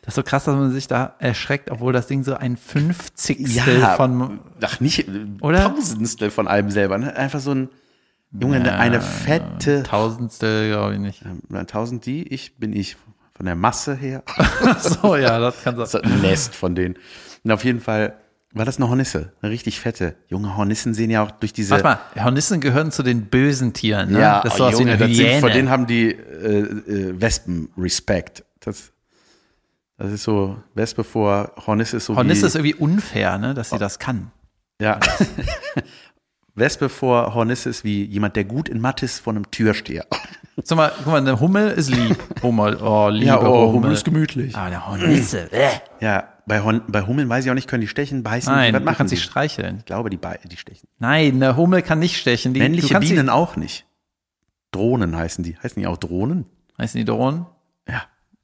Das 0.02 0.14
ist 0.14 0.16
so 0.16 0.24
krass, 0.24 0.46
dass 0.46 0.56
man 0.56 0.72
sich 0.72 0.88
da 0.88 1.16
erschreckt, 1.20 1.70
obwohl 1.72 1.94
das 1.94 2.08
Ding 2.08 2.24
so 2.24 2.34
ein 2.36 2.58
Fünfzigstel 2.58 3.80
Ja, 3.80 3.96
von. 3.96 4.40
ach 4.62 4.80
nicht, 4.80 5.06
Oder? 5.42 5.74
Tausendstel 5.76 6.32
von 6.32 6.48
einem 6.48 6.72
selber. 6.72 6.98
Ne? 6.98 7.16
Einfach 7.16 7.40
so 7.40 7.52
ein, 7.54 7.70
Junge, 8.32 8.58
eine, 8.58 8.74
eine 8.78 9.02
fette, 9.02 9.84
Tausendstel, 9.84 10.70
glaube 10.70 10.94
ich 10.94 11.00
nicht. 11.00 11.24
ähm, 11.26 11.68
tausend 11.68 12.06
die, 12.06 12.24
ich 12.28 12.58
bin 12.58 12.74
ich. 12.74 12.98
Von 13.34 13.46
der 13.46 13.56
Masse 13.56 13.96
her. 13.96 14.24
so, 14.82 15.16
ja, 15.16 15.40
das 15.40 15.64
kann 15.64 15.78
sein. 15.78 15.86
So 15.86 16.02
ein 16.02 16.20
Nest 16.22 16.54
von 16.56 16.76
denen. 16.76 16.96
Und 17.46 17.52
auf 17.52 17.64
jeden 17.64 17.80
Fall 17.80 18.18
war 18.52 18.66
das 18.66 18.76
eine 18.76 18.90
Hornisse, 18.90 19.32
eine 19.42 19.50
richtig 19.50 19.80
fette. 19.80 20.16
Junge 20.28 20.58
Hornissen 20.58 20.94
sehen 20.94 21.10
ja 21.10 21.24
auch 21.24 21.32
durch 21.32 21.54
diese. 21.54 21.72
Warte 21.72 21.84
mal, 21.86 22.00
Hornissen 22.22 22.60
gehören 22.60 22.92
zu 22.92 23.02
den 23.02 23.28
bösen 23.28 23.72
Tieren, 23.72 24.12
ne? 24.12 24.20
Ja, 24.20 24.42
das 24.42 24.56
ist 24.56 24.60
oh, 24.60 24.64
sowas 24.66 24.74
wie 24.74 24.80
Junge, 24.82 24.92
eine 24.92 25.08
das 25.08 25.16
sind, 25.16 25.26
Hyäne. 25.26 25.40
vor 25.40 25.50
denen 25.52 25.70
haben 25.70 25.88
die 25.88 26.12
äh, 26.12 26.60
äh, 26.60 27.22
Wespen 27.22 27.70
Respekt. 27.78 28.44
Das, 28.60 28.92
das 30.00 30.12
ist 30.12 30.24
so, 30.24 30.58
Wespe 30.74 31.04
vor 31.04 31.52
Hornisse 31.68 31.98
ist 31.98 32.06
so 32.06 32.16
Hornisse 32.16 32.44
wie, 32.44 32.48
ist 32.48 32.56
irgendwie 32.56 32.76
unfair, 32.76 33.38
ne, 33.38 33.54
dass 33.54 33.70
sie 33.70 33.78
das 33.78 34.00
kann. 34.00 34.32
ja. 34.82 35.00
Wespe 36.56 36.90
vor 36.90 37.34
Hornisse 37.34 37.70
ist 37.70 37.84
wie 37.84 38.04
jemand, 38.04 38.36
der 38.36 38.44
gut 38.44 38.68
in 38.68 38.82
Mathe 38.82 39.06
ist, 39.06 39.20
vor 39.20 39.32
einem 39.32 39.50
Türsteher. 39.50 40.06
Sag 40.64 40.78
mal, 40.78 40.92
guck 40.98 41.08
mal, 41.08 41.18
eine 41.18 41.40
Hummel 41.40 41.70
ist 41.72 41.90
lieb. 41.90 42.18
Hummel, 42.44 42.76
oh, 42.82 43.08
liebe 43.10 43.28
Ja, 43.28 43.40
oh, 43.40 43.68
Hummel. 43.68 43.74
Hummel 43.76 43.92
ist 43.94 44.04
gemütlich. 44.04 44.56
Ah, 44.56 44.70
der 44.70 44.86
Hornisse. 44.86 45.50
äh. 45.54 45.70
Ja, 46.02 46.28
bei, 46.46 46.62
Horn, 46.62 46.82
bei 46.88 47.04
Hummeln 47.04 47.30
weiß 47.30 47.46
ich 47.46 47.52
auch 47.52 47.56
nicht, 47.56 47.70
können 47.70 47.82
die 47.82 47.88
stechen, 47.88 48.24
beißen? 48.24 48.52
Nein, 48.52 48.74
was 48.74 48.84
machen 48.84 49.08
die? 49.08 49.16
sie 49.16 49.22
streicheln. 49.22 49.78
Ich 49.80 49.86
glaube, 49.86 50.10
die, 50.10 50.20
die 50.52 50.58
stechen. 50.58 50.90
Nein, 50.98 51.36
eine 51.36 51.56
Hummel 51.56 51.82
kann 51.82 52.00
nicht 52.00 52.18
stechen. 52.18 52.54
Die, 52.54 52.60
Männliche 52.60 53.00
Bienen 53.00 53.30
auch 53.30 53.56
nicht. 53.56 53.86
Drohnen 54.72 55.16
heißen 55.16 55.44
die. 55.44 55.58
Heißen 55.58 55.80
die 55.82 55.88
auch 55.88 55.98
Drohnen? 55.98 56.46
Heißen 56.78 56.98
die 56.98 57.06
Drohnen? 57.06 57.46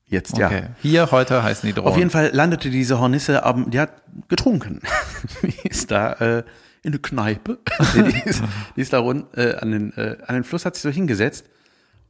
Ja, 0.07 0.17
jetzt 0.17 0.33
Okay. 0.33 0.61
ja. 0.63 0.69
Hier, 0.81 1.11
heute 1.11 1.41
heißen 1.43 1.67
die 1.67 1.73
Drohnen. 1.73 1.89
Auf 1.91 1.97
jeden 1.97 2.09
Fall 2.09 2.29
landete 2.33 2.69
diese 2.69 2.99
Hornisse, 2.99 3.43
aber 3.43 3.69
die 3.69 3.79
hat 3.79 3.91
getrunken. 4.27 4.81
die 5.41 5.67
ist 5.67 5.91
da 5.91 6.13
äh, 6.13 6.37
in 6.83 6.91
eine 6.93 6.99
Kneipe. 6.99 7.57
die, 7.95 8.29
ist, 8.29 8.43
die 8.75 8.81
ist 8.81 8.93
da 8.93 8.99
rund, 8.99 9.25
äh, 9.37 9.55
an, 9.55 9.71
den, 9.71 9.93
äh, 9.97 10.17
an 10.27 10.35
den 10.35 10.43
Fluss, 10.43 10.65
hat 10.65 10.75
sich 10.75 10.83
so 10.83 10.89
hingesetzt. 10.89 11.45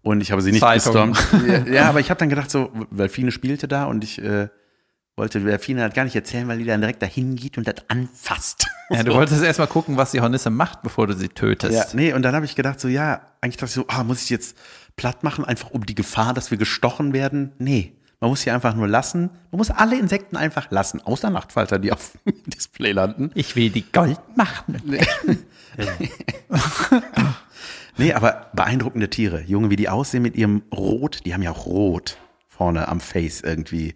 Und 0.01 0.21
ich 0.21 0.31
habe 0.31 0.41
sie 0.41 0.51
nicht 0.51 0.61
Zeitung. 0.61 1.13
gestormt. 1.13 1.47
Ja, 1.67 1.73
ja, 1.73 1.89
aber 1.89 1.99
ich 1.99 2.09
habe 2.09 2.19
dann 2.19 2.29
gedacht, 2.29 2.51
so, 2.51 2.71
weil 2.91 3.09
Fine 3.09 3.31
spielte 3.31 3.67
da 3.67 3.85
und 3.85 4.03
ich 4.03 4.21
äh, 4.21 4.49
wollte 5.15 5.39
der 5.39 5.57
Fine 5.59 5.81
halt 5.81 5.93
gar 5.95 6.03
nicht 6.03 6.15
erzählen, 6.15 6.47
weil 6.47 6.57
die 6.59 6.65
dann 6.65 6.81
direkt 6.81 7.01
dahin 7.01 7.35
geht 7.35 7.57
und 7.57 7.67
das 7.67 7.75
anfasst. 7.87 8.67
Ja, 8.91 9.01
du 9.01 9.11
So. 9.11 9.17
wolltest 9.17 9.41
erstmal 9.41 9.67
gucken, 9.67 9.97
was 9.97 10.11
die 10.11 10.21
Hornisse 10.21 10.51
macht, 10.51 10.83
bevor 10.83 11.07
du 11.07 11.13
sie 11.13 11.29
tötest. 11.29 11.73
Ja, 11.73 11.85
nee, 11.93 12.13
und 12.13 12.21
dann 12.21 12.35
habe 12.35 12.45
ich 12.45 12.55
gedacht, 12.55 12.79
so, 12.79 12.87
ja, 12.87 13.21
eigentlich 13.41 13.55
dachte 13.57 13.69
ich 13.69 13.73
so, 13.73 13.85
ah, 13.87 14.03
muss 14.03 14.21
ich 14.21 14.29
jetzt 14.29 14.55
platt 14.95 15.23
machen, 15.23 15.45
einfach 15.45 15.71
um 15.71 15.85
die 15.85 15.95
Gefahr, 15.95 16.33
dass 16.33 16.51
wir 16.51 16.57
gestochen 16.57 17.13
werden? 17.13 17.51
Nee, 17.59 17.93
man 18.19 18.29
muss 18.29 18.41
sie 18.41 18.51
einfach 18.51 18.75
nur 18.75 18.87
lassen. 18.87 19.29
Man 19.51 19.57
muss 19.57 19.69
alle 19.71 19.99
Insekten 19.99 20.37
einfach 20.37 20.71
lassen, 20.71 21.01
außer 21.01 21.29
Nachtfalter, 21.29 21.79
die 21.79 21.91
auf 21.91 22.17
dem 22.25 22.43
Display 22.45 22.91
landen. 22.91 23.31
Ich 23.35 23.55
will 23.55 23.69
die 23.69 23.83
Gold 23.91 24.19
machen. 24.35 24.81
Nee, 27.97 28.11
aber 28.11 28.51
beeindruckende 28.53 29.09
Tiere. 29.09 29.41
Junge, 29.47 29.69
wie 29.69 29.77
die 29.77 29.87
aussehen 29.87 30.21
mit 30.21 30.35
ihrem 30.35 30.63
Rot, 30.69 31.25
die 31.25 31.33
haben 31.33 31.41
ja 31.41 31.51
auch 31.51 31.65
Rot 31.65 32.17
vorne 32.49 32.89
am 32.89 32.99
Face 32.99 33.39
irgendwie. 33.39 33.95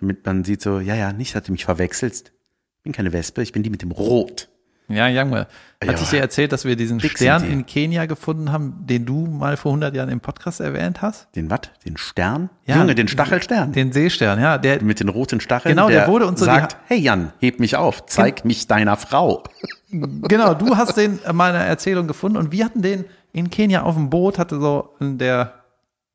Damit 0.00 0.26
man 0.26 0.44
sieht 0.44 0.62
so, 0.62 0.80
ja, 0.80 0.94
ja, 0.94 1.12
nicht, 1.12 1.34
dass 1.34 1.44
du 1.44 1.52
mich 1.52 1.64
verwechselst. 1.64 2.32
Ich 2.78 2.82
bin 2.82 2.92
keine 2.92 3.12
Wespe, 3.12 3.42
ich 3.42 3.52
bin 3.52 3.62
die 3.62 3.70
mit 3.70 3.82
dem 3.82 3.92
Rot. 3.92 4.48
Ja, 4.92 5.08
Junge. 5.08 5.40
Hat 5.40 5.48
Ja. 5.84 5.92
ich 5.94 6.10
dir 6.10 6.20
erzählt, 6.20 6.52
dass 6.52 6.64
wir 6.64 6.76
diesen 6.76 7.00
sind 7.00 7.10
Stern 7.10 7.44
in 7.44 7.66
Kenia 7.66 8.06
gefunden 8.06 8.52
haben, 8.52 8.74
den 8.86 9.04
du 9.04 9.26
mal 9.26 9.56
vor 9.56 9.72
100 9.72 9.94
Jahren 9.94 10.10
im 10.10 10.20
Podcast 10.20 10.60
erwähnt 10.60 11.02
hast? 11.02 11.26
Den 11.34 11.50
was? 11.50 11.60
Den 11.84 11.96
Stern? 11.96 12.50
Ja. 12.66 12.76
Junge, 12.78 12.94
den 12.94 13.08
Stachelstern. 13.08 13.72
Den 13.72 13.92
Seestern, 13.92 14.40
ja. 14.40 14.58
Der, 14.58 14.82
mit 14.82 15.00
den 15.00 15.08
roten 15.08 15.40
Stacheln. 15.40 15.74
Genau, 15.74 15.88
der 15.88 16.06
wurde 16.06 16.26
uns 16.26 16.38
so 16.40 16.46
sagt, 16.46 16.76
hey 16.86 16.98
Jan, 16.98 17.32
heb 17.40 17.58
mich 17.58 17.74
auf, 17.76 18.06
zeig 18.06 18.44
mich 18.44 18.66
deiner 18.68 18.96
Frau. 18.96 19.42
genau, 19.90 20.54
du 20.54 20.76
hast 20.76 20.96
den 20.96 21.18
in 21.28 21.36
meiner 21.36 21.58
Erzählung 21.58 22.06
gefunden 22.06 22.36
und 22.36 22.52
wir 22.52 22.64
hatten 22.64 22.82
den 22.82 23.04
in 23.32 23.50
Kenia 23.50 23.82
auf 23.82 23.94
dem 23.94 24.10
Boot, 24.10 24.38
hatte 24.38 24.60
so 24.60 24.90
der, 25.00 25.61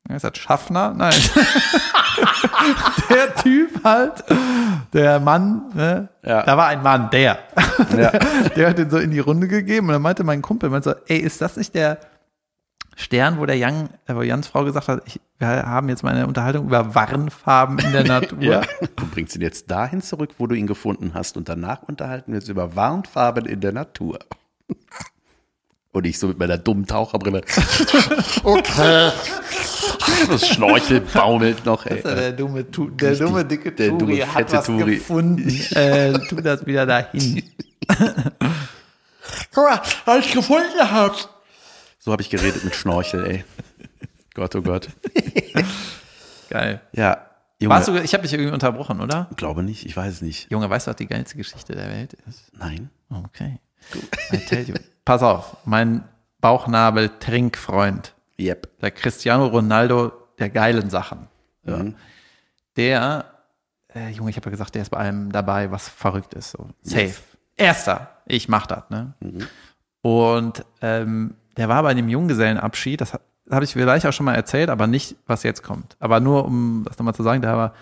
wie 0.08 0.14
heißt 0.14 0.24
das, 0.24 0.38
Schaffner? 0.38 0.94
Nein. 0.94 1.14
der 3.10 3.34
Typ 3.34 3.84
halt, 3.84 4.24
der 4.94 5.20
Mann, 5.20 5.70
ne? 5.74 6.08
Ja. 6.24 6.42
Da 6.44 6.56
war 6.56 6.66
ein 6.68 6.82
Mann, 6.82 7.10
der. 7.10 7.38
Ja. 7.96 8.10
der 8.56 8.70
hat 8.70 8.78
den 8.78 8.88
so 8.88 8.96
in 8.96 9.10
die 9.10 9.18
Runde 9.18 9.48
gegeben 9.48 9.88
und 9.88 9.92
dann 9.92 10.02
meinte 10.02 10.24
mein 10.24 10.40
Kumpel, 10.40 10.70
meinte 10.70 10.90
so, 10.90 10.96
ey, 11.08 11.18
ist 11.18 11.42
das 11.42 11.58
nicht 11.58 11.74
der 11.74 11.98
Stern, 12.96 13.38
wo 13.38 13.44
der 13.44 13.56
Jan, 13.56 13.90
äh, 14.06 14.14
wo 14.14 14.22
Jans 14.22 14.48
Frau 14.48 14.64
gesagt 14.64 14.88
hat, 14.88 15.02
ich, 15.06 15.20
wir 15.38 15.46
haben 15.46 15.88
jetzt 15.90 16.02
mal 16.02 16.14
eine 16.14 16.26
Unterhaltung 16.26 16.66
über 16.66 16.94
Warnfarben 16.94 17.78
in 17.78 17.92
der 17.92 18.04
Natur. 18.08 18.42
Ja. 18.42 18.62
Du 18.96 19.06
bringst 19.06 19.36
ihn 19.36 19.42
jetzt 19.42 19.70
dahin 19.70 20.00
zurück, 20.00 20.30
wo 20.38 20.46
du 20.46 20.54
ihn 20.54 20.66
gefunden 20.66 21.12
hast 21.14 21.36
und 21.36 21.50
danach 21.50 21.82
unterhalten 21.82 22.32
wir 22.32 22.40
uns 22.40 22.48
über 22.48 22.74
Warnfarben 22.74 23.44
in 23.44 23.60
der 23.60 23.72
Natur. 23.72 24.18
Und 25.98 26.06
ich 26.06 26.16
so 26.16 26.28
mit 26.28 26.38
meiner 26.38 26.56
dummen 26.56 26.86
Taucherbrille. 26.86 27.40
okay. 28.44 29.10
Das 30.28 30.46
Schnorchel 30.46 31.00
baumelt 31.00 31.66
noch, 31.66 31.86
ey. 31.86 32.00
Der 32.00 32.30
dumme, 32.30 32.70
tu 32.70 32.88
der 32.90 33.16
dumme 33.16 33.44
dicke 33.44 33.72
der 33.72 33.88
Turi 33.88 34.20
dumme, 34.20 34.32
hat 34.32 34.52
was 34.52 34.66
Turi. 34.66 34.94
gefunden. 34.94 35.48
äh, 35.74 36.12
tu 36.28 36.36
das 36.36 36.64
wieder 36.64 36.86
dahin. 36.86 37.42
Guck 39.52 39.64
mal, 39.68 39.82
was 40.04 40.24
ich 40.24 40.32
gefunden 40.32 40.80
habe. 40.80 41.16
So 41.98 42.12
habe 42.12 42.22
ich 42.22 42.30
geredet 42.30 42.62
mit 42.62 42.76
Schnorchel, 42.76 43.26
ey. 43.26 43.44
Gott, 44.34 44.54
oh 44.54 44.62
Gott. 44.62 44.90
Geil. 46.48 46.80
Ja, 46.92 47.26
Junge. 47.58 47.74
Warst 47.74 47.88
du, 47.88 47.96
ich 47.96 48.14
habe 48.14 48.22
dich 48.22 48.32
irgendwie 48.32 48.52
unterbrochen, 48.52 49.00
oder? 49.00 49.28
glaube 49.34 49.64
nicht, 49.64 49.84
ich 49.84 49.96
weiß 49.96 50.14
es 50.14 50.22
nicht. 50.22 50.48
Junge, 50.48 50.70
weißt 50.70 50.86
du, 50.86 50.90
was 50.90 50.96
die 50.96 51.08
geilste 51.08 51.36
Geschichte 51.36 51.74
der 51.74 51.88
Welt 51.88 52.12
ist? 52.28 52.52
Nein. 52.56 52.88
Okay. 53.10 53.58
I 54.32 54.36
tell 54.38 54.62
you. 54.62 54.74
Pass 55.08 55.22
auf, 55.22 55.56
mein 55.64 56.04
Bauchnabel-Trinkfreund, 56.42 58.12
Yep. 58.38 58.78
der 58.82 58.90
Cristiano 58.90 59.46
Ronaldo 59.46 60.12
der 60.38 60.50
geilen 60.50 60.90
Sachen. 60.90 61.28
Mhm. 61.62 61.94
Der, 62.76 63.24
äh, 63.94 64.10
Junge, 64.10 64.28
ich 64.28 64.36
habe 64.36 64.48
ja 64.48 64.50
gesagt, 64.50 64.74
der 64.74 64.82
ist 64.82 64.90
bei 64.90 64.98
allem 64.98 65.32
dabei, 65.32 65.70
was 65.70 65.88
verrückt 65.88 66.34
ist. 66.34 66.50
So. 66.50 66.68
Safe. 66.82 67.14
Erster. 67.56 68.10
Ich 68.26 68.50
mach 68.50 68.66
das, 68.66 68.90
ne? 68.90 69.14
Und 70.02 70.66
ähm, 70.82 71.36
der 71.56 71.70
war 71.70 71.82
bei 71.84 71.88
einem 71.88 72.10
Junggesellenabschied, 72.10 73.00
das 73.00 73.14
habe 73.50 73.64
ich 73.64 73.72
vielleicht 73.72 74.04
auch 74.04 74.12
schon 74.12 74.26
mal 74.26 74.34
erzählt, 74.34 74.68
aber 74.68 74.86
nicht, 74.86 75.16
was 75.26 75.42
jetzt 75.42 75.62
kommt. 75.62 75.96
Aber 76.00 76.20
nur, 76.20 76.44
um 76.44 76.84
das 76.86 76.98
nochmal 76.98 77.14
zu 77.14 77.22
sagen, 77.22 77.40
der 77.40 77.56
war 77.56 77.72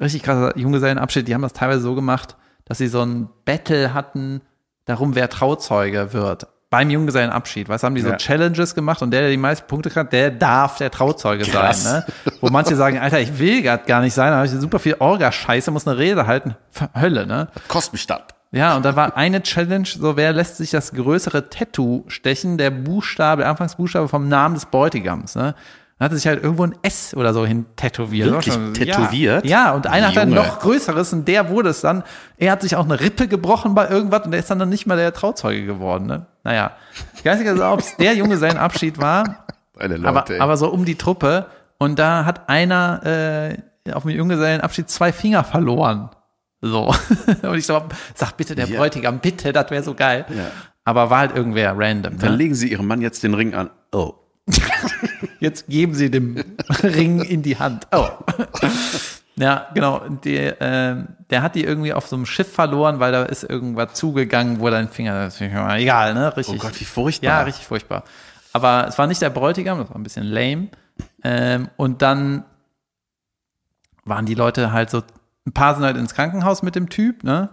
richtig 0.00 0.24
krasser 0.24 0.58
Junggesellenabschied. 0.58 1.28
Die 1.28 1.34
haben 1.34 1.42
das 1.42 1.52
teilweise 1.52 1.82
so 1.82 1.94
gemacht, 1.94 2.36
dass 2.64 2.78
sie 2.78 2.88
so 2.88 3.02
ein 3.02 3.28
Battle 3.44 3.94
hatten, 3.94 4.40
darum, 4.84 5.14
wer 5.14 5.30
Trauzeuge 5.30 6.12
wird. 6.12 6.48
Beim 6.72 6.88
Junggesellenabschied, 6.88 7.68
was 7.68 7.82
haben 7.82 7.94
die 7.94 8.00
so 8.00 8.08
Ja. 8.08 8.16
Challenges 8.16 8.74
gemacht 8.74 9.02
und 9.02 9.10
der, 9.10 9.20
der 9.20 9.30
die 9.30 9.36
meisten 9.36 9.66
Punkte 9.66 9.94
hat, 9.94 10.10
der 10.12 10.30
darf 10.30 10.78
der 10.78 10.90
Trauzeuge 10.90 11.44
Krass. 11.44 11.84
sein. 11.84 12.02
Ne? 12.24 12.32
Wo 12.40 12.48
manche 12.48 12.74
sagen, 12.76 12.98
Alter, 12.98 13.20
ich 13.20 13.38
will 13.38 13.62
gar 13.62 14.00
nicht 14.00 14.14
sein, 14.14 14.30
da 14.30 14.36
habe 14.36 14.46
ich 14.46 14.52
super 14.52 14.78
viel 14.78 14.96
Orga-Scheiße, 14.98 15.70
muss 15.70 15.86
eine 15.86 15.98
Rede 15.98 16.26
halten. 16.26 16.56
Hölle, 16.98 17.26
ne? 17.26 17.48
Kostet 17.68 17.92
mich 17.92 18.06
das. 18.06 18.22
Ja, 18.52 18.74
und 18.74 18.84
da 18.86 18.96
war 18.96 19.16
eine 19.18 19.42
Challenge, 19.42 19.86
so 19.86 20.16
wer 20.16 20.32
lässt 20.32 20.56
sich 20.56 20.70
das 20.70 20.92
größere 20.92 21.50
Tattoo 21.50 22.04
stechen, 22.08 22.56
der 22.56 22.70
Buchstabe, 22.70 23.42
der 23.42 23.50
Anfangsbuchstabe 23.50 24.08
vom 24.08 24.28
Namen 24.28 24.54
des 24.54 24.64
Bräutigams, 24.66 25.34
ne? 25.36 25.54
Dann 25.98 26.06
hat 26.06 26.12
er 26.12 26.16
sich 26.16 26.26
halt 26.26 26.42
irgendwo 26.42 26.64
ein 26.64 26.74
S 26.82 27.14
oder 27.14 27.32
so 27.32 27.46
hin 27.46 27.66
tätowiert. 27.76 28.28
Wirklich 28.30 28.46
Das 28.46 28.54
schon- 28.54 28.74
tätowiert? 28.74 29.44
Ja, 29.44 29.66
ja 29.66 29.72
und 29.72 29.86
einer 29.86 30.08
hat 30.08 30.18
ein 30.18 30.30
Junge. 30.30 30.40
noch 30.40 30.58
größeres 30.58 31.12
und 31.12 31.28
der 31.28 31.48
wurde 31.48 31.68
es 31.68 31.80
dann. 31.82 32.02
Er 32.38 32.50
hat 32.52 32.62
sich 32.62 32.74
auch 32.76 32.84
eine 32.86 32.98
Rippe 32.98 33.28
gebrochen 33.28 33.74
bei 33.74 33.88
irgendwas 33.88 34.24
und 34.24 34.32
der 34.32 34.40
ist 34.40 34.50
dann, 34.50 34.58
dann 34.58 34.68
nicht 34.70 34.86
mal 34.86 34.96
der 34.96 35.12
Trauzeuge 35.12 35.64
geworden, 35.64 36.06
ne? 36.06 36.26
Naja. 36.44 36.72
Ich 37.14 37.24
weiß 37.24 37.38
nicht, 37.38 37.48
also, 37.48 37.64
ob 37.66 37.80
es 37.80 37.96
der 37.96 38.14
Junge 38.14 38.36
sein 38.36 38.56
Abschied 38.56 38.98
war, 38.98 39.46
Leute, 39.78 40.06
aber, 40.06 40.30
ey. 40.30 40.40
aber 40.40 40.56
so 40.56 40.68
um 40.70 40.84
die 40.84 40.96
Truppe. 40.96 41.46
Und 41.78 41.98
da 41.98 42.24
hat 42.24 42.48
einer 42.48 43.56
äh, 43.86 43.92
auf 43.92 44.02
dem 44.04 44.10
Junggesellenabschied 44.12 44.88
zwei 44.88 45.12
Finger 45.12 45.42
verloren. 45.44 46.10
So. 46.60 46.94
Und 47.42 47.56
ich 47.58 47.66
so, 47.66 47.82
sag 48.14 48.36
bitte 48.36 48.54
der 48.54 48.66
Ja. 48.68 48.78
Bräutigam, 48.78 49.18
bitte, 49.18 49.52
das 49.52 49.70
wäre 49.70 49.82
so 49.82 49.94
geil. 49.94 50.24
Ja. 50.30 50.50
Aber 50.84 51.10
war 51.10 51.18
halt 51.18 51.34
irgendwer 51.36 51.74
random. 51.76 52.18
Dann 52.18 52.30
Ne? 52.32 52.36
legen 52.36 52.54
sie 52.54 52.70
ihrem 52.70 52.86
Mann 52.86 53.00
jetzt 53.02 53.22
den 53.24 53.34
Ring 53.34 53.54
an. 53.54 53.70
Oh. 53.92 54.14
Jetzt 55.40 55.68
geben 55.68 55.94
sie 55.94 56.10
dem 56.10 56.36
Ring 56.82 57.20
in 57.20 57.42
die 57.42 57.58
Hand. 57.58 57.86
Oh. 57.92 58.08
Ja, 59.36 59.68
genau. 59.74 60.00
Die, 60.24 60.36
ähm, 60.36 61.08
der 61.30 61.42
hat 61.42 61.54
die 61.54 61.64
irgendwie 61.64 61.92
auf 61.92 62.06
so 62.06 62.16
einem 62.16 62.26
Schiff 62.26 62.52
verloren, 62.52 63.00
weil 63.00 63.12
da 63.12 63.22
ist 63.22 63.44
irgendwas 63.44 63.94
zugegangen, 63.94 64.60
wo 64.60 64.68
dein 64.68 64.88
Finger, 64.88 65.24
das 65.24 65.34
ist 65.34 65.40
mir 65.40 65.74
egal, 65.76 66.14
ne? 66.14 66.36
Richtig. 66.36 66.56
Oh 66.56 66.58
Gott, 66.58 66.78
wie 66.80 66.84
furchtbar. 66.84 67.26
Ja, 67.28 67.42
richtig 67.42 67.66
furchtbar. 67.66 68.04
Aber 68.52 68.86
es 68.88 68.98
war 68.98 69.06
nicht 69.06 69.22
der 69.22 69.30
Bräutigam, 69.30 69.78
das 69.78 69.88
war 69.88 69.96
ein 69.96 70.02
bisschen 70.02 70.24
lame. 70.26 70.68
Ähm, 71.24 71.70
und 71.76 72.02
dann 72.02 72.44
waren 74.04 74.26
die 74.26 74.34
Leute 74.34 74.72
halt 74.72 74.90
so, 74.90 75.02
ein 75.46 75.52
paar 75.52 75.74
sind 75.74 75.84
halt 75.84 75.96
ins 75.96 76.14
Krankenhaus 76.14 76.62
mit 76.62 76.74
dem 76.74 76.90
Typ, 76.90 77.24
ne? 77.24 77.48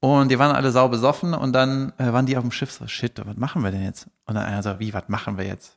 Und 0.00 0.30
die 0.30 0.38
waren 0.38 0.54
alle 0.54 0.70
sau 0.70 0.88
besoffen 0.88 1.34
und 1.34 1.52
dann 1.52 1.92
äh, 1.98 2.12
waren 2.12 2.26
die 2.26 2.36
auf 2.36 2.42
dem 2.42 2.50
Schiff 2.52 2.72
so, 2.72 2.86
shit, 2.86 3.20
was 3.24 3.36
machen 3.36 3.62
wir 3.62 3.70
denn 3.70 3.84
jetzt? 3.84 4.06
Und 4.26 4.34
dann 4.34 4.44
einer 4.44 4.62
so, 4.62 4.78
wie, 4.78 4.92
was 4.94 5.04
machen 5.08 5.36
wir 5.38 5.44
jetzt? 5.46 5.76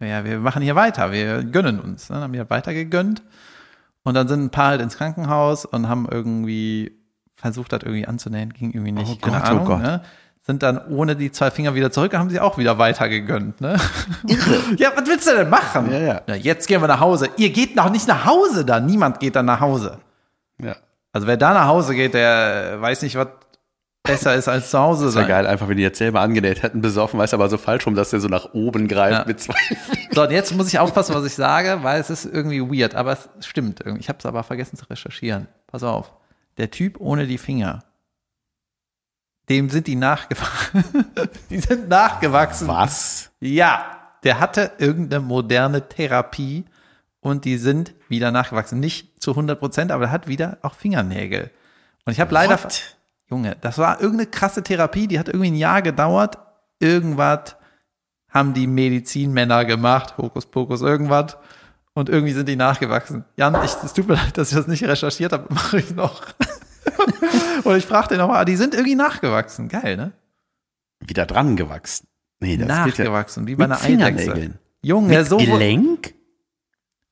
Ja, 0.00 0.24
wir 0.24 0.38
machen 0.38 0.62
hier 0.62 0.74
weiter, 0.74 1.12
wir 1.12 1.44
gönnen 1.44 1.80
uns. 1.80 2.08
Ne? 2.08 2.16
Dann 2.16 2.24
haben 2.24 2.32
wir 2.32 2.50
weiter 2.50 2.74
gegönnt. 2.74 3.22
Und 4.04 4.14
dann 4.14 4.28
sind 4.28 4.44
ein 4.44 4.50
paar 4.50 4.68
halt 4.68 4.80
ins 4.80 4.96
Krankenhaus 4.96 5.64
und 5.64 5.88
haben 5.88 6.06
irgendwie 6.10 6.92
versucht, 7.34 7.72
das 7.72 7.82
irgendwie 7.82 8.06
anzunähen, 8.06 8.52
ging 8.52 8.70
irgendwie 8.72 8.92
nicht. 8.92 9.10
Oh 9.10 9.16
Keine 9.16 9.38
Gott, 9.38 9.46
oh 9.46 9.50
Ahnung, 9.50 9.64
Gott. 9.64 9.82
Ne? 9.82 10.02
Sind 10.46 10.62
dann 10.62 10.78
ohne 10.88 11.16
die 11.16 11.32
zwei 11.32 11.50
Finger 11.50 11.74
wieder 11.74 11.90
zurück, 11.90 12.14
haben 12.14 12.28
sie 12.28 12.38
auch 12.38 12.58
wieder 12.58 12.76
weiter 12.78 13.08
gegönnt. 13.08 13.62
Ne? 13.62 13.76
ja, 14.76 14.92
was 14.94 15.06
willst 15.08 15.26
du 15.26 15.34
denn 15.34 15.48
machen? 15.48 15.90
Ja, 15.90 16.20
ja. 16.26 16.34
jetzt 16.34 16.68
gehen 16.68 16.82
wir 16.82 16.88
nach 16.88 17.00
Hause. 17.00 17.30
Ihr 17.38 17.50
geht 17.50 17.76
noch 17.76 17.88
nicht 17.88 18.06
nach 18.06 18.26
Hause 18.26 18.66
dann. 18.66 18.84
Niemand 18.84 19.20
geht 19.20 19.36
dann 19.36 19.46
nach 19.46 19.60
Hause. 19.60 19.98
Ja. 20.60 20.76
Also 21.12 21.26
wer 21.26 21.38
da 21.38 21.54
nach 21.54 21.66
Hause 21.66 21.94
geht, 21.94 22.12
der 22.12 22.78
weiß 22.78 23.02
nicht, 23.02 23.16
was 23.16 23.28
besser 24.04 24.34
ist 24.34 24.48
als 24.48 24.70
zu 24.70 24.78
Hause 24.78 25.06
Das 25.06 25.14
wäre 25.14 25.24
sein. 25.24 25.28
geil, 25.28 25.46
einfach 25.46 25.66
wenn 25.68 25.78
die 25.78 25.82
jetzt 25.82 25.98
selber 25.98 26.20
angenäht 26.20 26.62
hätten, 26.62 26.80
besoffen, 26.82 27.18
weiß 27.18 27.34
aber 27.34 27.48
so 27.48 27.56
falsch 27.58 27.86
rum, 27.86 27.94
dass 27.94 28.10
der 28.10 28.20
so 28.20 28.28
nach 28.28 28.52
oben 28.52 28.86
greift 28.86 29.20
Ja. 29.20 29.24
mit 29.26 29.40
zwei. 29.40 29.54
So, 30.12 30.22
und 30.22 30.30
jetzt 30.30 30.54
muss 30.54 30.68
ich 30.68 30.78
aufpassen, 30.78 31.14
was 31.14 31.24
ich 31.24 31.34
sage, 31.34 31.78
weil 31.82 32.00
es 32.00 32.10
ist 32.10 32.26
irgendwie 32.26 32.60
weird, 32.60 32.94
aber 32.94 33.12
es 33.12 33.28
stimmt 33.46 33.80
irgendwie. 33.80 34.00
Ich 34.00 34.08
habe 34.08 34.18
es 34.18 34.26
aber 34.26 34.42
vergessen 34.44 34.76
zu 34.76 34.84
recherchieren. 34.84 35.48
Pass 35.66 35.82
auf. 35.82 36.12
Der 36.58 36.70
Typ 36.70 37.00
ohne 37.00 37.26
die 37.26 37.38
Finger, 37.38 37.82
dem 39.48 39.70
sind 39.70 39.86
die 39.86 39.96
nachgewachsen. 39.96 40.84
die 41.50 41.58
sind 41.58 41.88
nachgewachsen. 41.88 42.68
Was? 42.68 43.30
Ja, 43.40 43.84
der 44.22 44.38
hatte 44.38 44.72
irgendeine 44.78 45.22
moderne 45.24 45.88
Therapie 45.88 46.64
und 47.20 47.44
die 47.46 47.56
sind 47.56 47.94
wieder 48.08 48.30
nachgewachsen. 48.30 48.80
Nicht 48.80 49.22
zu 49.22 49.30
100 49.32 49.58
Prozent, 49.58 49.90
aber 49.90 50.04
er 50.04 50.10
hat 50.10 50.28
wieder 50.28 50.58
auch 50.62 50.74
Fingernägel. 50.74 51.50
Und 52.04 52.12
ich 52.12 52.20
habe 52.20 52.32
leider? 52.34 52.58
Junge, 53.30 53.56
das 53.60 53.78
war 53.78 54.00
irgendeine 54.00 54.30
krasse 54.30 54.62
Therapie, 54.62 55.06
die 55.06 55.18
hat 55.18 55.28
irgendwie 55.28 55.50
ein 55.50 55.56
Jahr 55.56 55.82
gedauert. 55.82 56.38
Irgendwas 56.78 57.56
haben 58.28 58.52
die 58.52 58.66
Medizinmänner 58.66 59.64
gemacht, 59.64 60.18
Hokus 60.18 60.46
Pokus, 60.46 60.82
irgendwas. 60.82 61.36
Und 61.94 62.08
irgendwie 62.08 62.32
sind 62.32 62.48
die 62.48 62.56
nachgewachsen. 62.56 63.24
Jan, 63.36 63.54
ich, 63.64 63.72
es 63.84 63.92
tut 63.92 64.08
mir 64.08 64.14
leid, 64.14 64.36
dass 64.36 64.50
ich 64.50 64.56
das 64.56 64.66
nicht 64.66 64.84
recherchiert 64.84 65.32
habe, 65.32 65.46
mache 65.54 65.78
ich 65.78 65.94
noch. 65.94 66.22
und 67.64 67.76
ich 67.76 67.86
fragte 67.86 68.16
nochmal, 68.16 68.42
ah, 68.42 68.44
die 68.44 68.56
sind 68.56 68.74
irgendwie 68.74 68.96
nachgewachsen. 68.96 69.68
Geil, 69.68 69.96
ne? 69.96 70.12
Wieder 71.00 71.26
dran 71.26 71.56
gewachsen. 71.56 72.08
Nee, 72.40 72.56
das 72.56 72.66
geht 72.84 72.98
ja. 72.98 73.04
nachgewachsen, 73.04 73.46
wie 73.46 73.54
bei 73.54 73.64
einer 73.64 73.80
Eidechse. 73.80 74.58
Junge, 74.82 75.16
Mit 75.16 75.26
so. 75.26 75.38
Gelenk? 75.38 76.14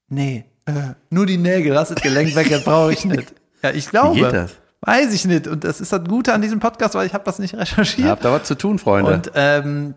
Nee, 0.08 0.44
äh, 0.66 0.94
nur 1.10 1.24
die 1.26 1.38
Nägel, 1.38 1.72
lass 1.72 1.88
das 1.88 2.02
Gelenk 2.02 2.34
weg, 2.34 2.50
das 2.50 2.64
brauche 2.64 2.92
ich 2.92 3.04
nicht. 3.04 3.32
Ja, 3.62 3.70
ich 3.70 3.88
glaube. 3.88 4.16
Wie 4.16 4.20
geht 4.20 4.32
das? 4.32 4.61
Weiß 4.84 5.14
ich 5.14 5.24
nicht. 5.24 5.46
Und 5.46 5.64
das 5.64 5.80
ist 5.80 5.92
das 5.92 6.04
Gute 6.04 6.34
an 6.34 6.42
diesem 6.42 6.58
Podcast, 6.60 6.94
weil 6.94 7.06
ich 7.06 7.14
habe 7.14 7.24
das 7.24 7.38
nicht 7.38 7.54
Ihr 7.54 7.60
recherchiert. 7.60 8.08
habt 8.08 8.24
da 8.24 8.32
was 8.32 8.44
zu 8.44 8.56
tun, 8.56 8.78
Freunde. 8.80 9.12
Und 9.14 9.30
ähm, 9.34 9.94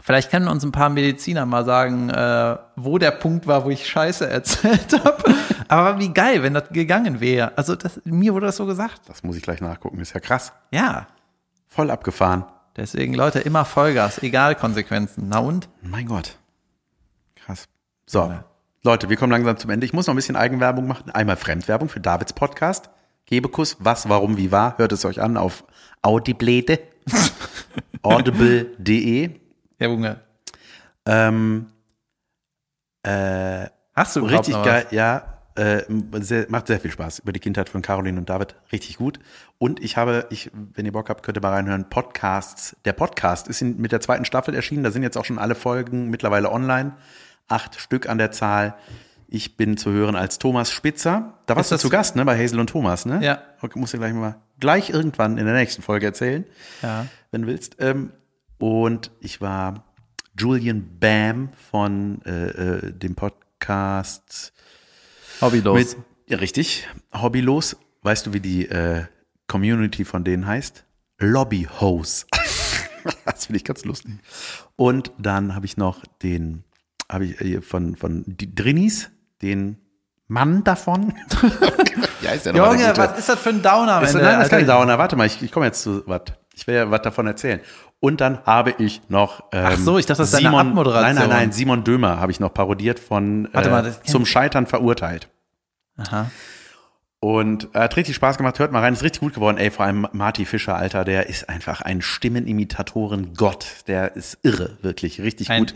vielleicht 0.00 0.30
können 0.30 0.48
uns 0.48 0.62
ein 0.64 0.72
paar 0.72 0.90
Mediziner 0.90 1.46
mal 1.46 1.64
sagen, 1.64 2.10
äh, 2.10 2.56
wo 2.76 2.98
der 2.98 3.12
Punkt 3.12 3.46
war, 3.46 3.64
wo 3.64 3.70
ich 3.70 3.88
Scheiße 3.88 4.28
erzählt 4.30 4.92
habe. 5.04 5.34
Aber 5.68 5.98
wie 5.98 6.12
geil, 6.12 6.42
wenn 6.42 6.52
das 6.52 6.68
gegangen 6.70 7.20
wäre. 7.20 7.56
Also 7.56 7.74
das, 7.74 8.00
mir 8.04 8.34
wurde 8.34 8.46
das 8.46 8.56
so 8.56 8.66
gesagt. 8.66 9.00
das 9.08 9.22
muss 9.22 9.36
ich 9.36 9.42
gleich 9.42 9.62
nachgucken. 9.62 9.98
Ist 10.00 10.12
ja 10.12 10.20
krass. 10.20 10.52
Ja. 10.70 11.06
Voll 11.68 11.90
abgefahren. 11.90 12.44
Deswegen, 12.76 13.14
Leute, 13.14 13.38
immer 13.38 13.64
Vollgas, 13.64 14.22
egal 14.22 14.54
Konsequenzen. 14.54 15.28
Na 15.28 15.38
und? 15.38 15.68
Mein 15.80 16.06
Gott. 16.06 16.36
Krass. 17.36 17.66
So. 18.06 18.32
Leute, 18.82 19.08
wir 19.08 19.16
kommen 19.16 19.32
langsam 19.32 19.56
zum 19.56 19.70
Ende. 19.70 19.86
Ich 19.86 19.92
muss 19.92 20.06
noch 20.06 20.12
ein 20.14 20.16
bisschen 20.16 20.36
Eigenwerbung 20.36 20.86
machen. 20.86 21.10
Einmal 21.12 21.36
Fremdwerbung 21.36 21.88
für 21.88 22.00
Davids 22.00 22.32
Podcast. 22.32 22.90
Gebekuss, 23.36 23.76
was, 23.80 24.08
warum, 24.10 24.36
wie 24.36 24.52
war. 24.52 24.76
Hört 24.76 24.92
es 24.92 25.04
euch 25.06 25.20
an 25.20 25.38
auf 25.38 25.64
Audiblete. 26.02 26.80
Audible.de. 28.02 29.30
Ja, 29.78 29.88
Junge. 29.88 30.20
Ähm, 31.06 31.66
Hast 33.94 34.16
du 34.16 34.20
richtig 34.20 34.54
geil, 34.62 34.86
ja. 34.90 35.38
Äh, 35.54 35.82
sehr, 36.20 36.46
macht 36.48 36.66
sehr 36.66 36.80
viel 36.80 36.90
Spaß 36.90 37.20
über 37.20 37.32
die 37.32 37.40
Kindheit 37.40 37.68
von 37.68 37.80
Caroline 37.80 38.18
und 38.18 38.28
David. 38.28 38.54
Richtig 38.70 38.98
gut. 38.98 39.18
Und 39.58 39.82
ich 39.82 39.96
habe, 39.96 40.26
ich, 40.30 40.50
wenn 40.52 40.84
ihr 40.84 40.92
Bock 40.92 41.08
habt, 41.08 41.22
könnt 41.22 41.38
ihr 41.38 41.42
mal 41.42 41.52
reinhören, 41.52 41.88
Podcasts. 41.88 42.76
Der 42.84 42.92
Podcast 42.92 43.48
ist 43.48 43.62
in, 43.62 43.78
mit 43.80 43.92
der 43.92 44.00
zweiten 44.00 44.26
Staffel 44.26 44.54
erschienen. 44.54 44.84
Da 44.84 44.90
sind 44.90 45.02
jetzt 45.02 45.16
auch 45.16 45.24
schon 45.24 45.38
alle 45.38 45.54
Folgen 45.54 46.10
mittlerweile 46.10 46.50
online. 46.50 46.92
Acht 47.48 47.80
Stück 47.80 48.08
an 48.08 48.18
der 48.18 48.30
Zahl. 48.30 48.74
Ich 49.34 49.56
bin 49.56 49.78
zu 49.78 49.90
hören 49.90 50.14
als 50.14 50.38
Thomas 50.38 50.70
Spitzer. 50.70 51.38
Da 51.46 51.56
warst 51.56 51.72
du 51.72 51.78
zu 51.78 51.88
Gast, 51.88 52.16
ne, 52.16 52.24
bei 52.26 52.38
Hazel 52.38 52.60
und 52.60 52.66
Thomas, 52.68 53.06
ne? 53.06 53.24
Ja. 53.24 53.42
Okay, 53.62 53.78
musst 53.78 53.94
du 53.94 53.98
gleich 53.98 54.12
mal, 54.12 54.36
gleich 54.60 54.90
irgendwann 54.90 55.38
in 55.38 55.46
der 55.46 55.54
nächsten 55.54 55.80
Folge 55.80 56.04
erzählen 56.04 56.44
Ja. 56.82 57.06
wenn 57.30 57.40
du 57.42 57.48
willst. 57.48 57.76
Ähm, 57.78 58.12
und 58.58 59.10
ich 59.20 59.40
war 59.40 59.84
Julian 60.38 60.98
Bam 61.00 61.48
von 61.70 62.20
äh, 62.26 62.48
äh, 62.48 62.92
dem 62.92 63.14
Podcast 63.14 64.52
Hobbylos. 65.40 65.78
mit, 65.78 65.96
ja 66.28 66.36
richtig, 66.36 66.86
Hobbylos. 67.14 67.78
Weißt 68.02 68.26
du, 68.26 68.34
wie 68.34 68.40
die 68.40 68.68
äh, 68.68 69.06
Community 69.46 70.04
von 70.04 70.24
denen 70.24 70.46
heißt? 70.46 70.84
Lobby 71.18 71.66
Hose. 71.80 72.26
das 73.24 73.46
finde 73.46 73.56
ich 73.56 73.64
ganz 73.64 73.86
lustig. 73.86 74.12
Und 74.76 75.10
dann 75.16 75.54
habe 75.54 75.64
ich 75.64 75.78
noch 75.78 76.04
den, 76.22 76.64
habe 77.10 77.24
ich 77.24 77.40
äh, 77.40 77.62
von, 77.62 77.96
von 77.96 78.24
die 78.26 78.54
Drinis, 78.54 79.08
den 79.42 79.78
Mann 80.28 80.64
davon. 80.64 81.14
ja, 82.22 82.30
ist 82.32 82.46
ja 82.46 82.54
Junge, 82.54 82.86
Gute. 82.86 82.96
was 82.96 83.18
ist 83.18 83.28
das 83.28 83.38
für 83.38 83.50
ein 83.50 83.62
Downer 83.62 84.02
Ist, 84.02 84.14
nein, 84.14 84.24
das 84.24 84.44
ist 84.44 84.50
kein? 84.50 84.66
Downer. 84.66 84.98
Warte 84.98 85.16
mal, 85.16 85.26
ich, 85.26 85.42
ich 85.42 85.52
komme 85.52 85.66
jetzt 85.66 85.82
zu 85.82 86.02
was. 86.06 86.22
Ich 86.54 86.66
will 86.66 86.74
ja 86.74 86.90
was 86.90 87.02
davon 87.02 87.26
erzählen. 87.26 87.60
Und 88.00 88.20
dann 88.20 88.44
habe 88.44 88.74
ich 88.78 89.02
noch. 89.08 89.44
Ähm, 89.52 89.66
Ach 89.68 89.76
so, 89.76 89.98
ich 89.98 90.06
dachte, 90.06 90.22
das 90.22 90.28
ist 90.28 90.34
deine 90.34 90.48
Simon, 90.48 90.68
Abmoderation. 90.68 91.14
Nein, 91.14 91.28
nein, 91.28 91.28
nein. 91.28 91.52
Simon 91.52 91.84
Dömer 91.84 92.18
habe 92.18 92.32
ich 92.32 92.40
noch 92.40 92.52
parodiert 92.52 92.98
von 92.98 93.48
Warte 93.52 93.68
äh, 93.68 93.72
mal, 93.72 93.82
kenn 93.82 93.94
zum. 94.04 94.26
Scheitern 94.26 94.66
verurteilt. 94.66 95.28
Aha. 95.96 96.30
Und 97.20 97.68
äh, 97.74 97.80
hat 97.80 97.96
richtig 97.96 98.16
Spaß 98.16 98.38
gemacht. 98.38 98.58
Hört 98.58 98.72
mal 98.72 98.80
rein, 98.80 98.94
ist 98.94 99.04
richtig 99.04 99.20
gut 99.20 99.34
geworden. 99.34 99.56
Ey, 99.56 99.70
vor 99.70 99.84
allem 99.84 100.08
Marty 100.12 100.44
Fischer, 100.44 100.74
Alter, 100.74 101.04
der 101.04 101.28
ist 101.28 101.48
einfach 101.48 101.80
ein 101.80 102.02
Stimmenimitatoren-Gott. 102.02 103.84
Der 103.86 104.16
ist 104.16 104.38
irre, 104.42 104.78
wirklich, 104.82 105.20
richtig 105.20 105.48
Ein 105.50 105.66
gut. 105.66 105.74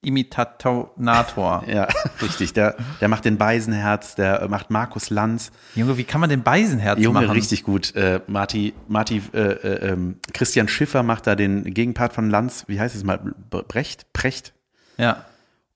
Stimmenimitator. 0.00 1.64
Ja, 1.68 1.88
richtig. 2.22 2.52
Der, 2.52 2.76
der 3.00 3.08
macht 3.08 3.24
den 3.24 3.36
Beisenherz, 3.36 4.14
der 4.14 4.46
macht 4.48 4.70
Markus 4.70 5.10
Lanz. 5.10 5.50
Junge, 5.74 5.96
wie 5.98 6.04
kann 6.04 6.20
man 6.20 6.30
den 6.30 6.42
Beisenherz 6.42 7.00
Junge, 7.00 7.20
machen? 7.20 7.30
richtig 7.30 7.64
gut. 7.64 7.94
Äh, 7.94 8.20
Marty, 8.26 8.74
Marty, 8.86 9.22
äh, 9.32 9.38
äh, 9.38 9.90
ähm, 9.90 10.18
Christian 10.32 10.68
Schiffer 10.68 11.02
macht 11.02 11.26
da 11.26 11.34
den 11.34 11.64
Gegenpart 11.64 12.12
von 12.12 12.30
Lanz. 12.30 12.64
Wie 12.68 12.80
heißt 12.80 12.94
es 12.94 13.04
mal? 13.04 13.18
Brecht? 13.50 14.12
Precht? 14.12 14.54
Ja. 14.96 15.24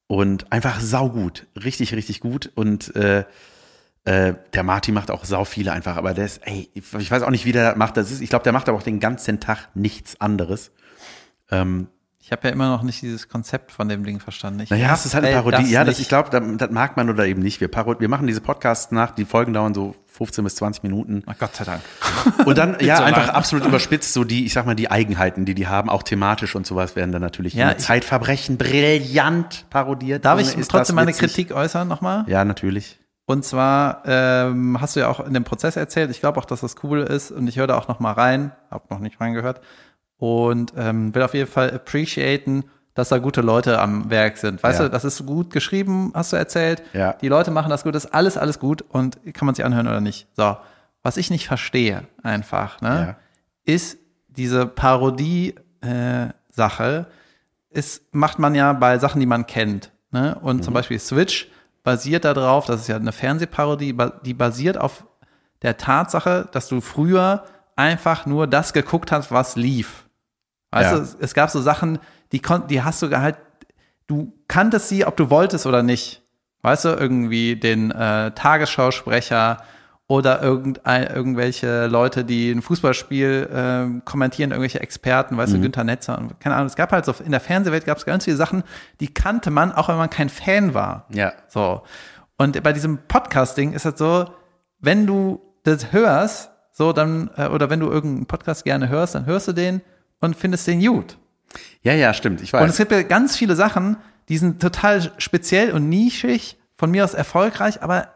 Und 0.06 0.52
einfach 0.52 0.80
saugut. 0.80 1.46
Richtig, 1.62 1.94
richtig 1.94 2.20
gut. 2.20 2.50
Und 2.54 2.94
äh, 2.96 3.24
äh, 4.04 4.34
der 4.52 4.62
Marty 4.62 4.92
macht 4.92 5.10
auch 5.10 5.24
sau 5.24 5.44
viele 5.44 5.72
einfach. 5.72 5.96
Aber 5.96 6.14
der 6.14 6.26
ist, 6.26 6.46
ey, 6.46 6.70
ich 6.74 6.92
ich 6.94 7.10
weiß 7.10 7.22
auch 7.22 7.30
nicht, 7.30 7.44
wie 7.44 7.52
der 7.52 7.76
macht. 7.76 7.96
Das 7.96 8.10
ist, 8.10 8.20
ich 8.20 8.30
glaube, 8.30 8.44
der 8.44 8.52
macht 8.52 8.68
aber 8.68 8.78
auch 8.78 8.82
den 8.82 9.00
ganzen 9.00 9.40
Tag 9.40 9.68
nichts 9.74 10.20
anderes. 10.20 10.70
Ähm, 11.50 11.88
Ich 12.24 12.30
habe 12.30 12.46
ja 12.46 12.54
immer 12.54 12.68
noch 12.68 12.84
nicht 12.84 13.02
dieses 13.02 13.28
Konzept 13.28 13.72
von 13.72 13.88
dem 13.88 14.04
Ding 14.04 14.20
verstanden. 14.20 14.60
Ich 14.60 14.70
naja, 14.70 14.94
es 14.94 15.04
ist 15.04 15.14
halt 15.14 15.24
eine 15.24 15.34
Parodie. 15.34 15.56
das 15.56 15.70
Ja, 15.72 15.82
das, 15.82 15.98
ich 15.98 16.08
glaube, 16.08 16.30
das, 16.30 16.40
das 16.56 16.70
mag 16.70 16.96
man 16.96 17.10
oder 17.10 17.26
eben 17.26 17.42
nicht. 17.42 17.60
Wir, 17.60 17.66
parod 17.66 17.98
wir 17.98 18.08
machen 18.08 18.28
diese 18.28 18.40
Podcasts 18.40 18.92
nach, 18.92 19.10
die 19.10 19.24
Folgen 19.24 19.52
dauern 19.52 19.74
so 19.74 19.96
15 20.06 20.44
bis 20.44 20.54
20 20.54 20.84
Minuten. 20.84 21.24
Ach, 21.26 21.36
Gott 21.36 21.56
sei 21.56 21.64
Dank. 21.64 21.82
Und 22.46 22.56
dann, 22.56 22.76
ja, 22.78 22.98
so 22.98 23.02
einfach 23.02 23.26
lang. 23.26 23.34
absolut 23.34 23.66
überspitzt, 23.66 24.12
so 24.12 24.22
die, 24.22 24.46
ich 24.46 24.52
sag 24.52 24.66
mal, 24.66 24.76
die 24.76 24.88
Eigenheiten, 24.88 25.46
die 25.46 25.56
die 25.56 25.66
haben, 25.66 25.90
auch 25.90 26.04
thematisch 26.04 26.54
und 26.54 26.64
sowas, 26.64 26.94
werden 26.94 27.10
dann 27.10 27.22
natürlich 27.22 27.54
Ja, 27.54 27.76
Zeitverbrechen 27.76 28.56
brillant 28.56 29.66
parodiert. 29.68 30.24
Darf 30.24 30.38
ich 30.38 30.54
trotzdem 30.68 30.94
meine. 30.94 31.12
Kritik 31.12 31.50
äußern 31.50 31.88
nochmal? 31.88 32.24
Ja, 32.28 32.44
natürlich. 32.44 33.00
Und 33.26 33.44
zwar 33.44 34.02
ähm, 34.06 34.80
hast 34.80 34.94
du 34.94 35.00
ja 35.00 35.08
auch 35.08 35.18
in 35.20 35.34
dem 35.34 35.44
Prozess 35.44 35.74
erzählt, 35.74 36.10
ich 36.12 36.20
glaube 36.20 36.38
auch, 36.38 36.44
dass 36.44 36.60
das 36.60 36.76
cool 36.84 37.00
ist 37.00 37.32
und 37.32 37.48
ich 37.48 37.56
höre 37.56 37.66
da 37.66 37.78
auch 37.78 37.88
noch 37.88 37.98
mal 37.98 38.12
rein, 38.12 38.52
habe 38.70 38.84
noch 38.90 39.00
nicht 39.00 39.20
reingehört 39.20 39.60
und 40.22 40.72
ähm, 40.76 41.12
will 41.16 41.22
auf 41.22 41.34
jeden 41.34 41.50
Fall 41.50 41.72
appreciaten, 41.72 42.62
dass 42.94 43.08
da 43.08 43.18
gute 43.18 43.40
Leute 43.40 43.80
am 43.80 44.08
Werk 44.08 44.36
sind. 44.36 44.62
Weißt 44.62 44.78
Ja. 44.78 44.84
du, 44.86 44.90
das 44.92 45.04
ist 45.04 45.26
gut 45.26 45.50
geschrieben, 45.50 46.12
hast 46.14 46.32
du 46.32 46.36
erzählt. 46.36 46.84
Ja. 46.92 47.14
Die 47.14 47.26
Leute 47.26 47.50
machen 47.50 47.70
das 47.70 47.82
gut, 47.82 47.94
das 47.96 48.04
ist 48.04 48.14
alles, 48.14 48.36
alles 48.38 48.60
gut 48.60 48.82
und 48.82 49.18
kann 49.34 49.46
man 49.46 49.56
sich 49.56 49.64
anhören 49.64 49.88
oder 49.88 50.00
nicht. 50.00 50.28
So, 50.36 50.56
was 51.02 51.16
ich 51.16 51.28
nicht 51.30 51.48
verstehe 51.48 52.04
einfach, 52.22 52.80
ne, 52.82 53.16
ist 53.64 53.98
diese 54.28 54.64
Parodie-Sache, 55.82 57.06
ist, 57.70 58.02
macht 58.14 58.38
man 58.38 58.54
ja 58.54 58.72
bei 58.74 58.98
Sachen, 58.98 59.18
die 59.20 59.26
man 59.26 59.46
kennt. 59.46 59.90
Ne? 60.10 60.36
Und 60.40 60.58
Mhm. 60.58 60.62
zum 60.62 60.74
Beispiel 60.74 60.98
Switch 60.98 61.48
basiert 61.82 62.24
darauf, 62.24 62.66
das 62.66 62.82
ist 62.82 62.88
ja 62.88 62.96
eine 62.96 63.12
Fernsehparodie, 63.12 63.96
die 64.24 64.34
basiert 64.34 64.78
auf 64.78 65.04
der 65.62 65.76
Tatsache, 65.78 66.48
dass 66.52 66.68
du 66.68 66.80
früher 66.80 67.44
einfach 67.76 68.26
nur 68.26 68.46
das 68.46 68.72
geguckt 68.72 69.10
hast, 69.10 69.32
was 69.32 69.56
lief. 69.56 70.04
Weißt 70.72 70.92
Ja. 70.92 70.98
du, 70.98 71.06
es, 71.20 71.34
gab 71.34 71.50
so 71.50 71.60
Sachen, 71.60 71.98
die, 72.32 72.40
kon 72.40 72.66
die 72.66 72.82
hast 72.82 73.02
du 73.02 73.10
halt, 73.16 73.36
du 74.08 74.32
kanntest 74.48 74.88
sie, 74.88 75.04
ob 75.06 75.16
du 75.16 75.30
wolltest 75.30 75.66
oder 75.66 75.82
nicht. 75.82 76.22
Weißt 76.62 76.84
du, 76.84 76.88
irgendwie 76.90 77.56
den 77.56 77.90
äh, 77.90 78.30
Tagesschausprecher 78.32 79.58
oder 80.06 80.42
irgendein, 80.42 81.04
irgendwelche 81.04 81.86
Leute, 81.86 82.24
die 82.24 82.50
ein 82.50 82.62
Fußballspiel 82.62 83.48
ähm, 83.52 84.02
kommentieren, 84.04 84.50
irgendwelche 84.50 84.80
Experten, 84.80 85.36
weißt 85.36 85.54
du, 85.54 85.60
Günther 85.60 85.84
Netzer 85.84 86.18
und 86.18 86.38
keine 86.40 86.54
Ahnung. 86.56 86.66
Es 86.66 86.76
gab 86.76 86.92
halt 86.92 87.04
so, 87.04 87.14
in 87.24 87.30
der 87.30 87.40
Fernsehwelt 87.40 87.84
gab 87.84 87.98
es 87.98 88.04
ganz 88.04 88.24
viele 88.24 88.36
Sachen, 88.36 88.62
die 89.00 89.12
kannte 89.12 89.50
man, 89.50 89.72
auch 89.72 89.88
wenn 89.88 89.96
man 89.96 90.10
kein 90.10 90.28
Fan 90.28 90.74
war. 90.74 91.06
Ja. 91.10 91.32
So. 91.48 91.82
Und 92.36 92.62
bei 92.62 92.72
diesem 92.72 92.98
Podcast-Ding 93.08 93.72
ist 93.72 93.84
das 93.86 93.98
so, 93.98 94.26
wenn 94.80 95.06
du 95.06 95.40
das 95.64 95.92
hörst, 95.92 96.50
so 96.72 96.92
dann, 96.92 97.30
äh, 97.36 97.46
oder 97.48 97.70
wenn 97.70 97.80
du 97.80 97.90
irgendeinen 97.90 98.26
Podcast 98.26 98.64
gerne 98.64 98.88
hörst, 98.88 99.14
dann 99.14 99.26
hörst 99.26 99.48
du 99.48 99.52
den 99.52 99.80
und 100.22 100.34
findest 100.36 100.66
den 100.66 100.80
gut. 100.80 101.18
Ja, 101.82 101.92
ja, 101.92 102.14
stimmt. 102.14 102.40
Ich 102.40 102.54
Und 102.54 102.60
es 102.62 102.68
weiß. 102.70 102.76
gibt 102.78 102.92
ja 102.92 103.02
ganz 103.02 103.36
viele 103.36 103.54
Sachen, 103.56 103.98
die 104.30 104.38
sind 104.38 104.62
total 104.62 105.12
speziell 105.18 105.72
und 105.72 105.88
nischig, 105.90 106.56
von 106.78 106.90
mir 106.90 107.04
aus 107.04 107.12
erfolgreich, 107.14 107.82
aber 107.82 108.08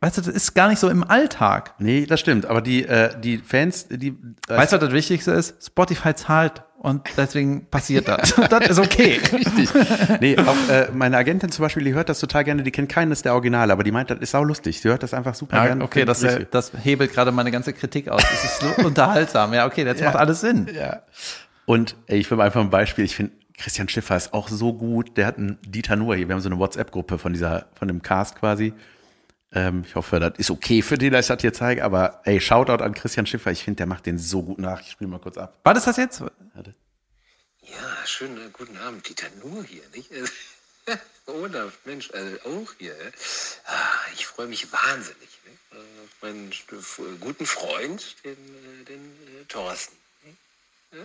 weißt 0.00 0.18
du, 0.18 0.20
das 0.22 0.34
ist 0.34 0.54
gar 0.54 0.68
nicht 0.68 0.78
so 0.78 0.88
im 0.88 1.02
Alltag. 1.02 1.74
Nee, 1.78 2.06
das 2.06 2.20
stimmt. 2.20 2.46
Aber 2.46 2.62
die, 2.62 2.84
äh, 2.86 3.18
die 3.20 3.38
Fans, 3.38 3.88
die. 3.90 4.08
Äh, 4.08 4.56
Weißt 4.56 4.72
du, 4.72 4.76
was 4.76 4.84
das 4.84 4.92
Wichtigste 4.92 5.32
ist? 5.32 5.66
Spotify 5.66 6.14
zahlt 6.14 6.62
und 6.78 7.02
deswegen 7.16 7.66
passiert 7.66 8.06
das. 8.06 8.34
das 8.50 8.68
ist 8.68 8.78
okay. 8.78 9.20
Richtig. 9.32 9.68
Nee, 10.20 10.36
auch 10.38 10.56
äh, 10.70 10.88
meine 10.94 11.16
Agentin 11.16 11.50
zum 11.50 11.62
Beispiel, 11.64 11.82
die 11.84 11.94
hört 11.94 12.08
das 12.08 12.20
total 12.20 12.44
gerne, 12.44 12.62
die 12.62 12.70
kennt 12.70 12.88
keines 12.90 13.22
der 13.22 13.32
Originale, 13.32 13.72
aber 13.72 13.82
die 13.82 13.90
meint, 13.92 14.10
das 14.10 14.18
ist 14.20 14.30
sau 14.30 14.44
lustig. 14.44 14.80
Sie 14.80 14.88
hört 14.88 15.02
das 15.02 15.12
einfach 15.14 15.34
super 15.34 15.56
Ja, 15.56 15.66
gerne. 15.66 15.82
okay, 15.84 16.04
das, 16.04 16.22
äh, 16.22 16.46
das 16.50 16.72
hebelt 16.84 17.12
gerade 17.12 17.32
meine 17.32 17.50
ganze 17.50 17.72
Kritik 17.72 18.08
aus. 18.08 18.22
Es 18.32 18.44
ist 18.44 18.60
so 18.60 18.68
unterhaltsam. 18.86 19.52
Ja, 19.54 19.66
okay, 19.66 19.84
das 19.84 20.00
macht 20.00 20.16
alles 20.16 20.40
Sinn. 20.42 20.68
Ja. 20.72 21.00
Und 21.66 21.96
ey, 22.06 22.18
ich 22.18 22.30
will 22.30 22.38
mal 22.38 22.44
einfach 22.44 22.60
ein 22.60 22.70
Beispiel. 22.70 23.04
Ich 23.04 23.14
finde, 23.16 23.32
Christian 23.58 23.88
Schiffer 23.88 24.16
ist 24.16 24.32
auch 24.32 24.48
so 24.48 24.72
gut. 24.72 25.16
Der 25.16 25.26
hat 25.26 25.36
einen 25.38 25.58
Dieter 25.62 25.96
Nuhr 25.96 26.16
hier. 26.16 26.28
Wir 26.28 26.34
haben 26.34 26.42
so 26.42 26.48
eine 26.48 26.58
WhatsApp-Gruppe 26.58 27.18
von 27.18 27.32
dieser, 27.32 27.68
von 27.74 27.88
dem 27.88 28.02
Cast 28.02 28.36
quasi. 28.36 28.72
Ähm, 29.52 29.84
ich 29.86 29.94
hoffe, 29.94 30.20
das 30.20 30.34
ist 30.38 30.50
okay 30.50 30.82
für 30.82 30.96
den, 30.98 31.12
dass 31.12 31.26
ich 31.26 31.28
das 31.34 31.40
hier 31.42 31.52
zeige. 31.52 31.84
Aber 31.84 32.20
ey, 32.24 32.40
Shoutout 32.40 32.82
an 32.82 32.94
Christian 32.94 33.26
Schiffer. 33.26 33.50
Ich 33.50 33.64
finde, 33.64 33.78
der 33.78 33.86
macht 33.86 34.06
den 34.06 34.18
so 34.18 34.42
gut 34.42 34.58
nach. 34.58 34.80
Ich 34.80 34.90
spiele 34.92 35.08
mal 35.10 35.18
kurz 35.20 35.38
ab. 35.38 35.58
War 35.64 35.74
das 35.74 35.84
das 35.84 35.96
jetzt? 35.96 36.20
Ja, 36.20 38.06
schönen 38.06 38.36
äh, 38.38 38.50
guten 38.52 38.76
Abend. 38.78 39.08
Dieter 39.08 39.26
Nuhr 39.42 39.64
hier, 39.64 39.82
nicht? 39.94 40.10
Olaf, 41.26 41.78
Mensch, 41.84 42.10
also 42.12 42.36
auch 42.44 42.72
hier. 42.78 42.92
äh. 42.92 43.10
Ah, 43.66 43.72
ich 44.14 44.24
freue 44.26 44.46
mich 44.46 44.70
wahnsinnig 44.72 45.28
ne? 45.72 45.78
äh, 45.78 46.04
auf 46.04 46.10
meinen 46.22 46.50
st- 46.52 46.78
f- 46.78 47.00
guten 47.18 47.44
Freund, 47.44 48.14
den, 48.24 48.32
äh, 48.34 48.84
den 48.88 49.00
äh, 49.00 49.44
Thorsten. 49.48 49.96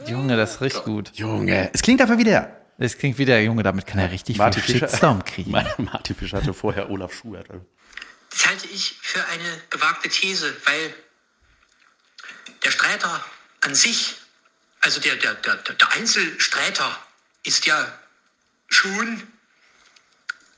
Junge, 0.08 0.38
das 0.38 0.56
ist 0.56 0.62
richtig 0.62 0.84
gut. 0.84 1.12
Junge, 1.14 1.70
es 1.74 1.82
klingt 1.82 2.02
einfach 2.02 2.18
wie 2.18 2.24
der. 2.24 2.62
Das 2.78 2.98
klingt 2.98 3.18
wie 3.18 3.26
der 3.26 3.44
Junge, 3.44 3.64
damit 3.64 3.86
kann 3.86 4.00
er 4.00 4.12
richtig 4.12 4.38
Martin 4.38 4.64
viel 4.64 4.76
Fischer. 4.76 4.88
Shitstorm 4.88 5.24
kriegen. 5.24 5.52
Martin 5.78 6.16
Fischer 6.16 6.38
hatte 6.38 6.54
vorher 6.54 6.90
Olaf 6.90 7.14
Schubert. 7.14 7.48
Das 8.32 8.48
halte 8.48 8.68
ich 8.68 8.98
für 9.02 9.24
eine 9.28 9.62
gewagte 9.70 10.10
These, 10.10 10.56
weil 10.66 10.94
der 12.64 12.72
Streiter 12.72 13.24
an 13.62 13.76
sich, 13.76 14.16
also 14.80 15.00
der, 15.00 15.16
der, 15.16 15.36
der, 15.36 15.56
der 15.58 15.92
Einzelstreiter, 15.92 16.98
ist 17.44 17.66
ja 17.66 17.88
schon 18.68 19.22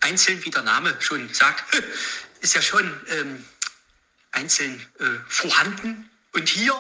einzeln, 0.02 0.44
wie 0.46 0.52
der 0.52 0.64
Name 0.64 0.96
schon 1.00 1.34
sagt, 1.34 1.82
ist 2.42 2.56
ja 2.56 2.62
schon 2.62 2.90
ähm, 3.10 3.44
einzeln 4.32 4.86
äh, 5.00 5.06
vorhanden. 5.28 6.10
Und 6.34 6.50
hier 6.50 6.74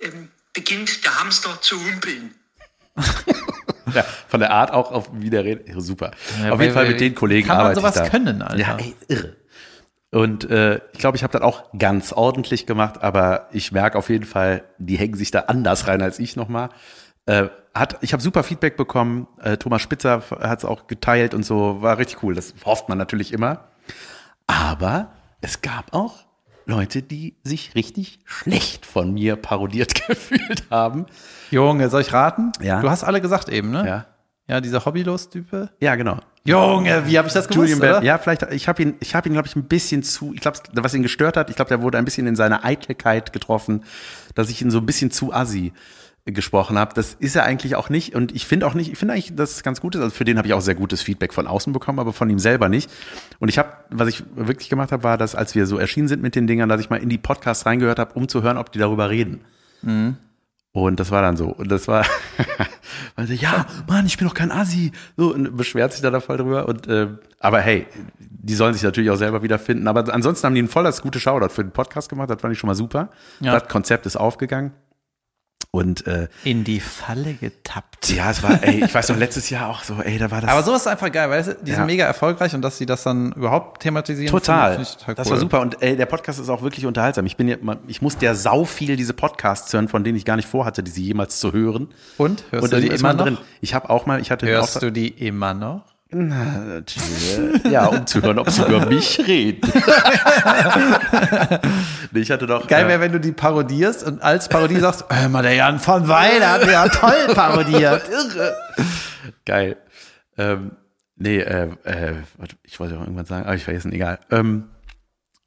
ähm, 0.00 0.30
beginnt 0.54 1.04
der 1.04 1.20
Hamster 1.20 1.60
zu 1.60 1.76
humpeln. 1.76 2.34
Ja, 3.92 4.02
von 4.28 4.40
der 4.40 4.50
Art 4.50 4.70
auch 4.70 4.92
auf 4.92 5.10
wie 5.12 5.28
der 5.28 5.44
redet. 5.44 5.68
Ja, 5.68 5.80
super. 5.80 6.12
Ja, 6.42 6.52
auf 6.52 6.60
jeden 6.60 6.72
Fall 6.72 6.88
mit 6.88 7.00
den 7.00 7.14
Kollegen 7.14 7.46
kann 7.48 7.58
man 7.58 7.66
arbeite 7.66 7.80
sowas 7.80 7.96
ich 7.96 8.02
da. 8.02 8.08
können, 8.08 8.40
Alter? 8.40 8.58
Ja, 8.58 8.76
ey, 8.78 8.94
irre. 9.08 9.36
Und 10.10 10.48
äh, 10.48 10.80
ich 10.92 11.00
glaube, 11.00 11.16
ich 11.16 11.22
habe 11.24 11.32
das 11.32 11.42
auch 11.42 11.70
ganz 11.76 12.12
ordentlich 12.12 12.66
gemacht, 12.66 13.02
aber 13.02 13.48
ich 13.50 13.72
merke 13.72 13.98
auf 13.98 14.08
jeden 14.08 14.24
Fall, 14.24 14.64
die 14.78 14.96
hängen 14.96 15.14
sich 15.14 15.32
da 15.32 15.40
anders 15.40 15.88
rein 15.88 16.00
als 16.02 16.18
ich 16.20 16.36
nochmal. 16.36 16.68
Äh, 17.26 17.48
hat, 17.74 17.98
ich 18.00 18.12
habe 18.12 18.22
super 18.22 18.44
Feedback 18.44 18.76
bekommen. 18.76 19.26
Äh, 19.42 19.56
Thomas 19.56 19.82
Spitzer 19.82 20.22
hat 20.40 20.60
es 20.60 20.64
auch 20.64 20.86
geteilt 20.86 21.34
und 21.34 21.42
so. 21.44 21.82
War 21.82 21.98
richtig 21.98 22.22
cool. 22.22 22.34
Das 22.34 22.54
hofft 22.64 22.88
man 22.88 22.96
natürlich 22.96 23.32
immer. 23.32 23.68
Aber 24.46 25.10
es 25.40 25.62
gab 25.62 25.92
auch 25.92 26.24
Leute, 26.66 27.02
die 27.02 27.34
sich 27.42 27.74
richtig 27.74 28.18
schlecht 28.24 28.86
von 28.86 29.12
mir 29.12 29.36
parodiert 29.36 29.94
gefühlt 30.06 30.64
haben. 30.70 31.06
Junge, 31.50 31.90
soll 31.90 32.00
ich 32.02 32.12
raten? 32.12 32.52
Ja. 32.62 32.80
Du 32.80 32.90
hast 32.90 33.04
alle 33.04 33.20
gesagt 33.20 33.48
eben, 33.48 33.70
ne? 33.70 33.86
Ja, 33.86 34.06
Ja, 34.48 34.60
dieser 34.60 34.84
Hobbylos-Type. 34.84 35.70
ja 35.80 35.94
genau. 35.96 36.18
Junge, 36.46 37.06
wie 37.06 37.16
habe 37.16 37.26
ich 37.26 37.32
das 37.34 37.48
gewusst, 37.48 37.70
Julian 37.70 37.78
oder? 37.78 38.02
Ja, 38.02 38.18
vielleicht, 38.18 38.42
ich 38.52 38.68
habe 38.68 38.82
ihn, 38.82 38.94
ich 39.00 39.14
habe 39.14 39.28
ihn, 39.28 39.32
glaube 39.32 39.48
ich, 39.48 39.56
ein 39.56 39.64
bisschen 39.64 40.02
zu, 40.02 40.34
ich 40.34 40.40
glaube, 40.42 40.58
was 40.74 40.92
ihn 40.92 41.02
gestört 41.02 41.38
hat, 41.38 41.48
ich 41.48 41.56
glaube, 41.56 41.70
der 41.70 41.80
wurde 41.80 41.96
ein 41.96 42.04
bisschen 42.04 42.26
in 42.26 42.36
seiner 42.36 42.64
Eitelkeit 42.66 43.32
getroffen, 43.32 43.84
dass 44.34 44.50
ich 44.50 44.60
ihn 44.60 44.70
so 44.70 44.78
ein 44.78 44.84
bisschen 44.86 45.10
zu 45.10 45.32
assi 45.32 45.72
gesprochen 46.26 46.78
habe. 46.78 46.94
Das 46.94 47.14
ist 47.14 47.36
er 47.36 47.44
eigentlich 47.44 47.76
auch 47.76 47.90
nicht 47.90 48.14
und 48.14 48.34
ich 48.34 48.46
finde 48.46 48.66
auch 48.66 48.74
nicht, 48.74 48.90
ich 48.90 48.98
finde 48.98 49.14
eigentlich, 49.14 49.34
dass 49.36 49.52
es 49.52 49.62
ganz 49.62 49.80
gut 49.80 49.94
ist. 49.94 50.00
Also 50.00 50.14
für 50.14 50.24
den 50.24 50.38
habe 50.38 50.48
ich 50.48 50.54
auch 50.54 50.62
sehr 50.62 50.74
gutes 50.74 51.02
Feedback 51.02 51.34
von 51.34 51.46
außen 51.46 51.72
bekommen, 51.72 51.98
aber 51.98 52.14
von 52.14 52.30
ihm 52.30 52.38
selber 52.38 52.68
nicht. 52.68 52.90
Und 53.40 53.48
ich 53.48 53.58
habe, 53.58 53.70
was 53.90 54.08
ich 54.08 54.22
wirklich 54.34 54.70
gemacht 54.70 54.90
habe, 54.90 55.02
war, 55.02 55.18
dass 55.18 55.34
als 55.34 55.54
wir 55.54 55.66
so 55.66 55.76
erschienen 55.76 56.08
sind 56.08 56.22
mit 56.22 56.34
den 56.34 56.46
Dingern, 56.46 56.68
dass 56.68 56.80
ich 56.80 56.88
mal 56.88 56.96
in 56.96 57.10
die 57.10 57.18
Podcasts 57.18 57.66
reingehört 57.66 57.98
habe, 57.98 58.14
um 58.14 58.28
zu 58.28 58.42
hören, 58.42 58.56
ob 58.56 58.72
die 58.72 58.78
darüber 58.78 59.10
reden. 59.10 59.44
Und 60.72 60.98
das 60.98 61.10
war 61.12 61.22
dann 61.22 61.36
so. 61.36 61.48
Und 61.48 61.70
das 61.70 61.86
war, 61.86 62.04
sie, 63.26 63.36
ja, 63.36 63.66
Mann, 63.86 64.06
ich 64.06 64.16
bin 64.18 64.26
doch 64.26 64.34
kein 64.34 64.50
Assi. 64.50 64.90
So, 65.16 65.32
und 65.32 65.56
beschwert 65.56 65.92
sich 65.92 66.02
da 66.02 66.10
da 66.10 66.18
voll 66.20 66.38
drüber. 66.38 66.66
Und, 66.66 66.88
äh, 66.88 67.08
aber 67.38 67.60
hey, 67.60 67.86
die 68.18 68.54
sollen 68.54 68.74
sich 68.74 68.82
natürlich 68.82 69.10
auch 69.10 69.16
selber 69.16 69.42
wiederfinden. 69.42 69.86
Aber 69.86 70.12
ansonsten 70.12 70.46
haben 70.46 70.54
die 70.54 70.62
ein 70.62 70.68
voll 70.68 70.82
das 70.82 71.00
gute 71.00 71.20
Shoutout 71.20 71.50
für 71.50 71.62
den 71.62 71.70
Podcast 71.70 72.08
gemacht. 72.08 72.28
Das 72.28 72.40
fand 72.40 72.52
ich 72.52 72.58
schon 72.58 72.66
mal 72.66 72.74
super. 72.74 73.10
Ja. 73.38 73.52
Das 73.52 73.68
Konzept 73.68 74.04
ist 74.06 74.16
aufgegangen. 74.16 74.72
Und 75.74 76.06
äh, 76.06 76.28
In 76.44 76.62
die 76.62 76.78
Falle 76.78 77.34
getappt. 77.34 78.08
ja, 78.10 78.30
es 78.30 78.44
war, 78.44 78.62
ey, 78.62 78.84
ich 78.84 78.94
weiß 78.94 79.08
noch, 79.08 79.16
letztes 79.16 79.50
Jahr 79.50 79.68
auch 79.68 79.82
so, 79.82 79.94
ey, 80.00 80.18
da 80.18 80.30
war 80.30 80.40
das. 80.40 80.48
Aber 80.48 80.62
sowas 80.62 80.82
ist 80.82 80.86
einfach 80.86 81.10
geil, 81.10 81.28
weil 81.30 81.42
die 81.62 81.70
Ja. 81.70 81.78
sind 81.78 81.86
mega 81.86 82.04
erfolgreich 82.04 82.54
und 82.54 82.62
dass 82.62 82.78
sie 82.78 82.86
das 82.86 83.02
dann 83.02 83.32
überhaupt 83.32 83.82
thematisieren. 83.82 84.30
Total. 84.30 84.74
finde 84.74 84.88
ich 84.88 84.96
total 84.96 85.14
Das 85.16 85.26
cool. 85.26 85.32
war 85.32 85.40
super. 85.40 85.60
Und 85.62 85.82
ey, 85.82 85.96
der 85.96 86.06
Podcast 86.06 86.38
ist 86.38 86.48
auch 86.48 86.62
wirklich 86.62 86.86
unterhaltsam. 86.86 87.26
Ich 87.26 87.36
bin 87.36 87.48
ja, 87.48 87.56
ich 87.88 88.00
musste 88.02 88.24
ja 88.24 88.36
sau 88.36 88.64
viel 88.64 88.94
diese 88.94 89.14
Podcasts 89.14 89.72
hören, 89.72 89.88
von 89.88 90.04
denen 90.04 90.16
ich 90.16 90.24
gar 90.24 90.36
nicht 90.36 90.46
vorhatte, 90.48 90.84
diese 90.84 91.00
jemals 91.00 91.40
zu 91.40 91.52
hören. 91.52 91.88
Und? 92.18 92.44
Hörst 92.50 92.62
Und 92.62 92.72
du 92.72 92.80
die 92.80 92.86
immer 92.86 93.12
noch? 93.12 93.24
drin. 93.24 93.38
Ich 93.60 93.74
habe 93.74 93.90
auch 93.90 94.06
mal, 94.06 94.20
ich 94.20 94.30
hatte 94.30 94.46
Hörst 94.46 94.76
Auftrag- 94.76 94.80
du 94.80 94.92
die 94.92 95.08
immer 95.08 95.54
noch? 95.54 95.82
Na, 96.14 96.44
natürlich. 96.64 97.64
Ja, 97.70 97.86
um 97.86 98.06
zu 98.06 98.22
hören, 98.22 98.38
ob 98.38 98.48
sie 98.48 98.62
über 98.62 98.86
mich 98.86 99.18
reden. 99.26 99.68
nee, 102.12 102.20
ich 102.20 102.30
hatte 102.30 102.46
doch. 102.46 102.68
Geil 102.68 102.84
äh, 102.84 102.88
wäre, 102.88 103.00
wenn 103.00 103.10
du 103.12 103.18
die 103.18 103.32
parodierst 103.32 104.04
und 104.04 104.22
als 104.22 104.48
Parodie 104.48 104.78
sagst, 104.78 105.04
hör 105.08 105.28
mal, 105.28 105.42
der 105.42 105.54
Jan 105.54 105.80
von 105.80 106.06
Weil 106.06 106.46
hat 106.46 106.66
ja 106.66 106.86
toll 106.88 107.26
parodiert. 107.34 108.08
Irre. 108.08 108.54
Geil. 109.44 109.76
Ähm, 110.38 110.72
nee, 111.16 111.40
äh, 111.40 111.70
äh, 111.82 112.14
ich 112.62 112.78
wollte 112.78 112.96
auch 112.96 113.00
irgendwas 113.00 113.28
sagen, 113.28 113.46
aber 113.46 113.56
ich 113.56 113.64
vergessen, 113.64 113.92
egal. 113.92 114.20
Ähm, 114.30 114.68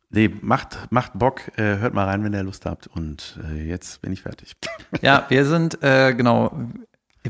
nee, 0.09 0.29
macht, 0.41 0.77
macht 0.89 1.13
Bock, 1.15 1.41
äh, 1.57 1.77
hört 1.77 1.93
mal 1.93 2.05
rein, 2.05 2.25
wenn 2.25 2.33
ihr 2.33 2.43
Lust 2.43 2.65
habt. 2.65 2.87
Und 2.87 3.39
äh, 3.49 3.63
jetzt 3.63 4.01
bin 4.01 4.11
ich 4.11 4.23
fertig. 4.23 4.57
Ja, 5.01 5.25
wir 5.29 5.45
sind, 5.45 5.81
äh, 5.81 6.13
genau, 6.13 6.51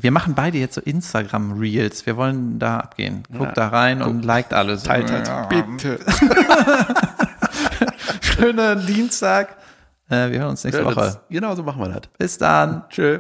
wir 0.01 0.11
machen 0.11 0.35
beide 0.35 0.57
jetzt 0.57 0.75
so 0.75 0.81
Instagram-Reels. 0.81 2.05
Wir 2.05 2.17
wollen 2.17 2.59
da 2.59 2.77
abgehen. 2.79 3.23
Guckt 3.31 3.43
Ja. 3.49 3.51
da 3.53 3.67
rein 3.69 4.01
und 4.01 4.23
liked 4.25 4.53
alles. 4.53 4.83
Teilt 4.83 5.09
das, 5.09 5.27
Ja. 5.27 5.45
bitte. 5.45 5.99
Schönen 8.21 8.85
Dienstag. 8.85 9.57
Äh, 10.09 10.31
wir 10.31 10.39
hören 10.39 10.49
uns 10.51 10.63
nächste 10.63 10.85
Woche. 10.85 11.19
Genau 11.29 11.55
so 11.55 11.63
machen 11.63 11.81
wir 11.81 11.89
das. 11.89 12.01
Bis 12.17 12.37
dann. 12.37 12.83
Tschö. 12.89 13.19